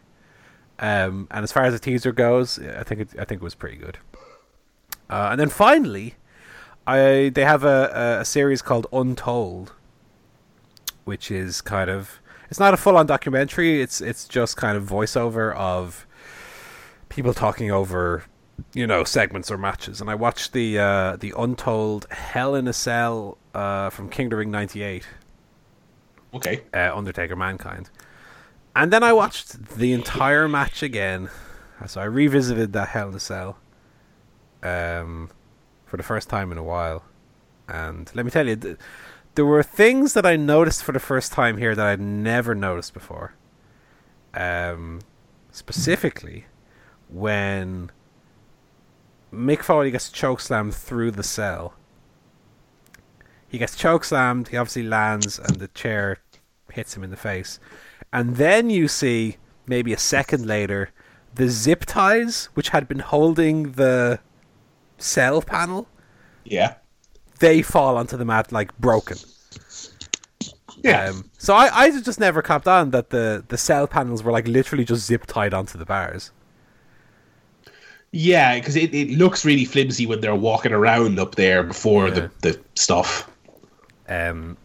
Um, 0.79 1.27
and 1.31 1.43
as 1.43 1.51
far 1.51 1.63
as 1.63 1.73
the 1.73 1.79
teaser 1.79 2.11
goes, 2.11 2.59
I 2.59 2.83
think 2.83 3.01
it, 3.01 3.09
I 3.13 3.25
think 3.25 3.41
it 3.41 3.43
was 3.43 3.55
pretty 3.55 3.77
good. 3.77 3.97
Uh, 5.09 5.29
and 5.31 5.39
then 5.39 5.49
finally, 5.49 6.15
I 6.85 7.31
they 7.33 7.45
have 7.45 7.63
a, 7.63 8.19
a 8.21 8.25
series 8.25 8.61
called 8.61 8.87
Untold, 8.91 9.73
which 11.05 11.31
is 11.31 11.61
kind 11.61 11.89
of 11.89 12.19
it's 12.49 12.59
not 12.59 12.73
a 12.73 12.77
full 12.77 12.97
on 12.97 13.05
documentary. 13.05 13.81
It's 13.81 14.01
it's 14.01 14.27
just 14.27 14.57
kind 14.57 14.77
of 14.77 14.83
voiceover 14.83 15.55
of 15.55 16.05
people 17.09 17.33
talking 17.33 17.71
over 17.71 18.25
you 18.73 18.87
know 18.87 19.03
segments 19.03 19.51
or 19.51 19.57
matches 19.57 20.01
and 20.01 20.09
i 20.09 20.15
watched 20.15 20.51
the 20.53 20.79
uh 20.79 21.15
the 21.17 21.33
untold 21.37 22.07
hell 22.09 22.55
in 22.55 22.67
a 22.67 22.73
cell 22.73 23.37
uh 23.53 23.89
from 23.89 24.09
king 24.09 24.31
of 24.33 24.39
ring 24.39 24.51
98 24.51 25.07
okay. 26.33 26.61
uh, 26.73 26.95
undertaker 26.95 27.35
mankind. 27.35 27.89
And 28.75 28.93
then 28.93 29.03
i 29.03 29.11
watched 29.11 29.77
the 29.77 29.93
entire 29.93 30.47
match 30.47 30.83
again. 30.83 31.29
So 31.87 32.01
i 32.01 32.05
revisited 32.05 32.73
that 32.73 32.89
hell 32.89 33.09
in 33.09 33.15
a 33.15 33.19
cell 33.19 33.57
um 34.63 35.29
for 35.85 35.97
the 35.97 36.03
first 36.03 36.29
time 36.29 36.51
in 36.51 36.57
a 36.57 36.63
while. 36.63 37.03
And 37.67 38.09
let 38.15 38.25
me 38.25 38.31
tell 38.31 38.47
you 38.47 38.55
th- 38.55 38.77
there 39.35 39.45
were 39.45 39.63
things 39.63 40.13
that 40.13 40.25
i 40.25 40.35
noticed 40.35 40.83
for 40.83 40.91
the 40.91 40.99
first 40.99 41.31
time 41.31 41.57
here 41.57 41.75
that 41.75 41.85
i'd 41.85 42.01
never 42.01 42.55
noticed 42.55 42.93
before. 42.93 43.33
Um 44.33 45.01
specifically 45.51 46.45
when 47.09 47.89
Mick 49.33 49.63
Foley 49.63 49.91
gets 49.91 50.09
chokeslammed 50.09 50.73
through 50.73 51.11
the 51.11 51.23
cell. 51.23 51.73
He 53.47 53.57
gets 53.57 53.75
chokeslammed, 53.75 54.49
he 54.49 54.57
obviously 54.57 54.83
lands, 54.83 55.39
and 55.39 55.57
the 55.57 55.69
chair 55.69 56.19
hits 56.71 56.95
him 56.95 57.03
in 57.03 57.09
the 57.09 57.17
face. 57.17 57.59
And 58.11 58.35
then 58.35 58.69
you 58.69 58.87
see, 58.87 59.37
maybe 59.65 59.93
a 59.93 59.97
second 59.97 60.45
later, 60.45 60.91
the 61.35 61.49
zip 61.49 61.85
ties, 61.85 62.45
which 62.53 62.69
had 62.69 62.87
been 62.87 62.99
holding 62.99 63.73
the 63.73 64.19
cell 64.97 65.41
panel. 65.41 65.87
Yeah. 66.43 66.75
They 67.39 67.61
fall 67.61 67.97
onto 67.97 68.17
the 68.17 68.25
mat 68.25 68.51
like 68.51 68.77
broken. 68.79 69.17
Yeah. 70.83 71.09
Um, 71.09 71.29
so 71.37 71.53
I, 71.53 71.69
I 71.73 72.01
just 72.01 72.19
never 72.19 72.41
copped 72.41 72.67
on 72.67 72.91
that 72.91 73.09
the, 73.09 73.43
the 73.47 73.57
cell 73.57 73.87
panels 73.87 74.23
were 74.23 74.31
like 74.31 74.47
literally 74.47 74.85
just 74.85 75.05
zip 75.05 75.25
tied 75.25 75.53
onto 75.53 75.77
the 75.77 75.85
bars. 75.85 76.31
Yeah, 78.11 78.55
because 78.55 78.75
it, 78.75 78.93
it 78.93 79.11
looks 79.11 79.43
really 79.43 79.65
flimsy 79.65 80.05
when 80.05 80.21
they're 80.21 80.35
walking 80.35 80.71
around 80.71 81.19
up 81.19 81.35
there 81.35 81.61
before 81.63 82.07
yeah. 82.07 82.13
the, 82.13 82.31
the 82.41 82.59
stuff. 82.75 83.29
Um, 84.07 84.57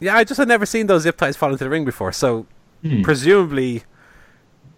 yeah, 0.00 0.16
I 0.16 0.24
just 0.24 0.38
had 0.38 0.48
never 0.48 0.66
seen 0.66 0.86
those 0.86 1.02
zip 1.02 1.16
ties 1.16 1.36
fall 1.36 1.50
into 1.50 1.64
the 1.64 1.70
ring 1.70 1.84
before, 1.84 2.12
so 2.12 2.46
hmm. 2.82 3.02
presumably 3.02 3.84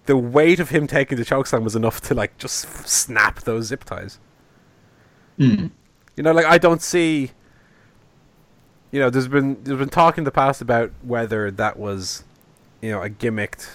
the 0.07 0.17
weight 0.17 0.59
of 0.61 0.71
him 0.71 0.87
taking 0.87 1.19
the 1.19 1.25
chokeslam 1.25 1.63
was 1.63 1.77
enough 1.77 2.01
to 2.01 2.15
like 2.15 2.37
just 2.39 2.89
snap 2.89 3.41
those 3.43 3.67
zip 3.67 3.85
ties. 3.85 4.19
Hmm. 5.37 5.67
You 6.17 6.23
know, 6.23 6.33
like 6.33 6.47
I 6.47 6.59
don't 6.59 6.83
see. 6.83 7.33
You 8.91 8.99
know, 8.99 9.11
there's 9.11 9.29
been 9.29 9.63
there's 9.63 9.79
been 9.79 9.89
talk 9.89 10.19
in 10.19 10.25
the 10.25 10.33
past 10.33 10.61
about 10.61 10.91
whether 11.03 11.51
that 11.51 11.79
was, 11.79 12.25
you 12.81 12.91
know, 12.91 13.03
a 13.03 13.09
gimmicked 13.09 13.69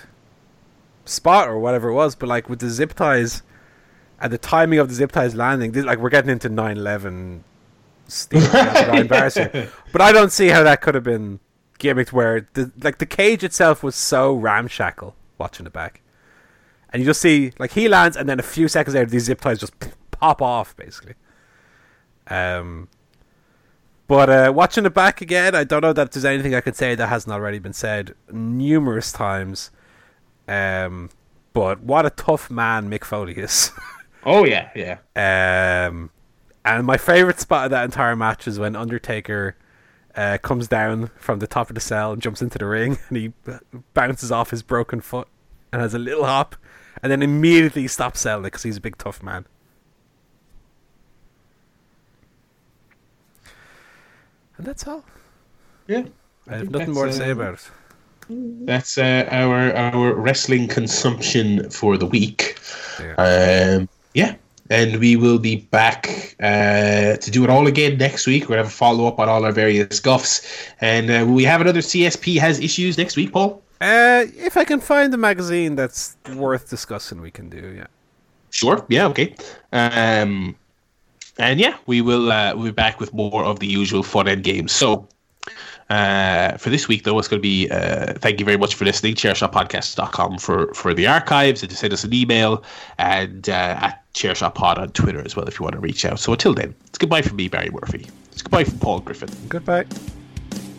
spot 1.05 1.47
or 1.47 1.57
whatever 1.57 1.89
it 1.89 1.93
was, 1.93 2.15
but 2.15 2.27
like 2.27 2.49
with 2.49 2.59
the 2.59 2.69
zip 2.69 2.93
ties 2.93 3.41
and 4.19 4.33
the 4.33 4.37
timing 4.37 4.79
of 4.79 4.89
the 4.89 4.95
zip 4.95 5.11
ties 5.11 5.35
landing, 5.35 5.71
this, 5.71 5.85
like 5.85 5.99
we're 5.99 6.09
getting 6.09 6.31
into 6.31 6.49
9/11 6.49 7.41
embarrassing. 8.31 9.49
But 9.91 10.01
I 10.01 10.11
don't 10.11 10.31
see 10.31 10.49
how 10.49 10.61
that 10.63 10.81
could 10.81 10.93
have 10.93 11.05
been 11.05 11.39
gimmicked 11.79 12.11
where 12.11 12.47
the 12.53 12.71
like 12.83 12.97
the 12.97 13.05
cage 13.05 13.43
itself 13.43 13.81
was 13.81 13.95
so 13.95 14.35
ramshackle 14.35 15.15
watching 15.37 15.65
it 15.65 15.73
back. 15.73 16.01
And 16.91 17.01
you 17.01 17.07
just 17.07 17.21
see 17.21 17.53
like 17.59 17.71
he 17.71 17.87
lands 17.87 18.17
and 18.17 18.27
then 18.27 18.39
a 18.39 18.43
few 18.43 18.67
seconds 18.67 18.93
later 18.93 19.09
these 19.09 19.23
zip 19.23 19.39
ties 19.39 19.59
just 19.59 19.73
pop 20.11 20.41
off 20.41 20.75
basically. 20.75 21.13
Um 22.27 22.89
but 24.07 24.29
uh, 24.29 24.53
watching 24.53 24.85
it 24.85 24.93
back 24.93 25.21
again, 25.21 25.55
I 25.55 25.63
don't 25.63 25.81
know 25.81 25.93
that 25.93 26.11
there's 26.11 26.25
anything 26.25 26.53
I 26.53 26.61
could 26.61 26.75
say 26.75 26.93
that 26.93 27.07
hasn't 27.07 27.33
already 27.33 27.57
been 27.57 27.73
said 27.73 28.13
numerous 28.31 29.11
times. 29.11 29.71
Um, 30.47 31.09
but 31.53 31.81
what 31.81 32.05
a 32.05 32.11
tough 32.11 32.51
man 32.51 32.89
Mick 32.89 33.03
Foley 33.03 33.33
is. 33.33 33.71
oh 34.25 34.45
yeah, 34.45 34.69
yeah. 34.75 35.87
Um, 35.87 36.11
and 36.65 36.85
my 36.85 36.97
favorite 36.97 37.39
spot 37.39 37.65
of 37.65 37.71
that 37.71 37.85
entire 37.85 38.15
match 38.15 38.47
is 38.47 38.59
when 38.59 38.75
Undertaker 38.75 39.55
uh, 40.15 40.37
comes 40.41 40.67
down 40.67 41.11
from 41.17 41.39
the 41.39 41.47
top 41.47 41.69
of 41.69 41.75
the 41.75 41.81
cell 41.81 42.11
and 42.11 42.21
jumps 42.21 42.41
into 42.41 42.57
the 42.57 42.65
ring, 42.65 42.97
and 43.09 43.17
he 43.17 43.33
bounces 43.93 44.31
off 44.31 44.49
his 44.49 44.63
broken 44.63 44.99
foot 44.99 45.27
and 45.71 45.81
has 45.81 45.93
a 45.93 45.99
little 45.99 46.25
hop, 46.25 46.55
and 47.03 47.11
then 47.11 47.21
immediately 47.21 47.87
stops 47.87 48.21
selling 48.21 48.43
it 48.43 48.47
because 48.47 48.63
he's 48.63 48.77
a 48.77 48.81
big 48.81 48.97
tough 48.97 49.21
man. 49.21 49.45
And 54.57 54.65
that's 54.65 54.87
all. 54.87 55.03
Yeah. 55.87 56.05
I, 56.47 56.53
I 56.53 56.57
have 56.57 56.71
nothing 56.71 56.93
more 56.93 57.05
to 57.05 57.13
say 57.13 57.29
uh, 57.29 57.33
about 57.33 57.55
it. 57.55 57.69
That's 58.29 58.97
uh, 58.97 59.27
our 59.29 59.71
our 59.75 60.15
wrestling 60.15 60.67
consumption 60.67 61.69
for 61.69 61.97
the 61.97 62.07
week. 62.07 62.57
Yeah. 62.99 63.77
Um, 63.77 63.89
yeah. 64.13 64.35
And 64.69 64.99
we 64.99 65.15
will 65.15 65.37
be 65.37 65.57
back 65.57 66.35
uh, 66.39 67.17
to 67.17 67.31
do 67.31 67.43
it 67.43 67.49
all 67.49 67.67
again 67.67 67.97
next 67.97 68.25
week. 68.25 68.43
We're 68.43 68.55
going 68.55 68.57
to 68.57 68.63
have 68.63 68.73
a 68.73 68.75
follow 68.75 69.07
up 69.07 69.19
on 69.19 69.29
all 69.29 69.45
our 69.45 69.51
various 69.51 69.99
guffs. 69.99 70.41
And 70.81 71.11
uh, 71.11 71.25
we 71.27 71.43
have 71.43 71.61
another 71.61 71.81
CSP 71.81 72.39
has 72.39 72.59
issues 72.59 72.97
next 72.97 73.15
week, 73.15 73.31
Paul? 73.31 73.61
Uh, 73.79 74.25
if 74.37 74.57
I 74.57 74.63
can 74.63 74.79
find 74.79 75.13
a 75.13 75.17
magazine 75.17 75.75
that's 75.75 76.17
worth 76.35 76.69
discussing, 76.69 77.21
we 77.21 77.29
can 77.29 77.49
do, 77.49 77.75
yeah. 77.77 77.87
Sure. 78.49 78.83
Yeah, 78.89 79.07
okay. 79.07 79.35
Um, 79.71 80.55
and 81.37 81.59
yeah, 81.59 81.77
we 81.85 82.01
will 82.01 82.31
uh, 82.31 82.55
we'll 82.55 82.65
be 82.65 82.71
back 82.71 82.99
with 82.99 83.13
more 83.13 83.43
of 83.43 83.59
the 83.59 83.67
usual 83.67 84.01
fun 84.01 84.27
end 84.27 84.43
games. 84.43 84.71
So 84.71 85.07
uh, 85.89 86.57
for 86.57 86.69
this 86.69 86.87
week, 86.87 87.03
though, 87.03 87.17
it's 87.19 87.27
going 87.27 87.39
to 87.39 87.47
be 87.47 87.69
uh, 87.69 88.13
thank 88.13 88.39
you 88.39 88.45
very 88.45 88.57
much 88.57 88.75
for 88.75 88.85
listening. 88.85 89.15
Chairshotpodcast.com 89.15 90.39
for, 90.39 90.73
for 90.73 90.93
the 90.93 91.07
archives 91.07 91.61
and 91.61 91.69
to 91.69 91.77
send 91.77 91.93
us 91.93 92.03
an 92.03 92.13
email 92.13 92.63
and 92.97 93.49
uh, 93.49 93.77
at 93.79 94.03
Chairshotpod 94.13 94.77
on 94.77 94.89
Twitter 94.89 95.21
as 95.23 95.35
well 95.35 95.47
if 95.47 95.59
you 95.59 95.63
want 95.63 95.75
to 95.75 95.81
reach 95.81 96.05
out. 96.05 96.19
So 96.19 96.31
until 96.31 96.53
then, 96.53 96.73
it's 96.87 96.97
goodbye 96.97 97.21
from 97.21 97.37
me, 97.37 97.47
Barry 97.47 97.69
Murphy. 97.69 98.07
It's 98.31 98.41
goodbye 98.41 98.63
from 98.63 98.79
Paul 98.79 98.99
Griffin. 99.01 99.29
Goodbye. 99.47 99.85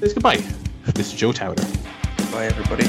It's 0.00 0.12
goodbye 0.12 0.38
from 0.38 0.92
Mr. 0.94 1.16
Joe 1.16 1.32
Towner. 1.32 1.62
Bye, 2.32 2.46
everybody. 2.46 2.86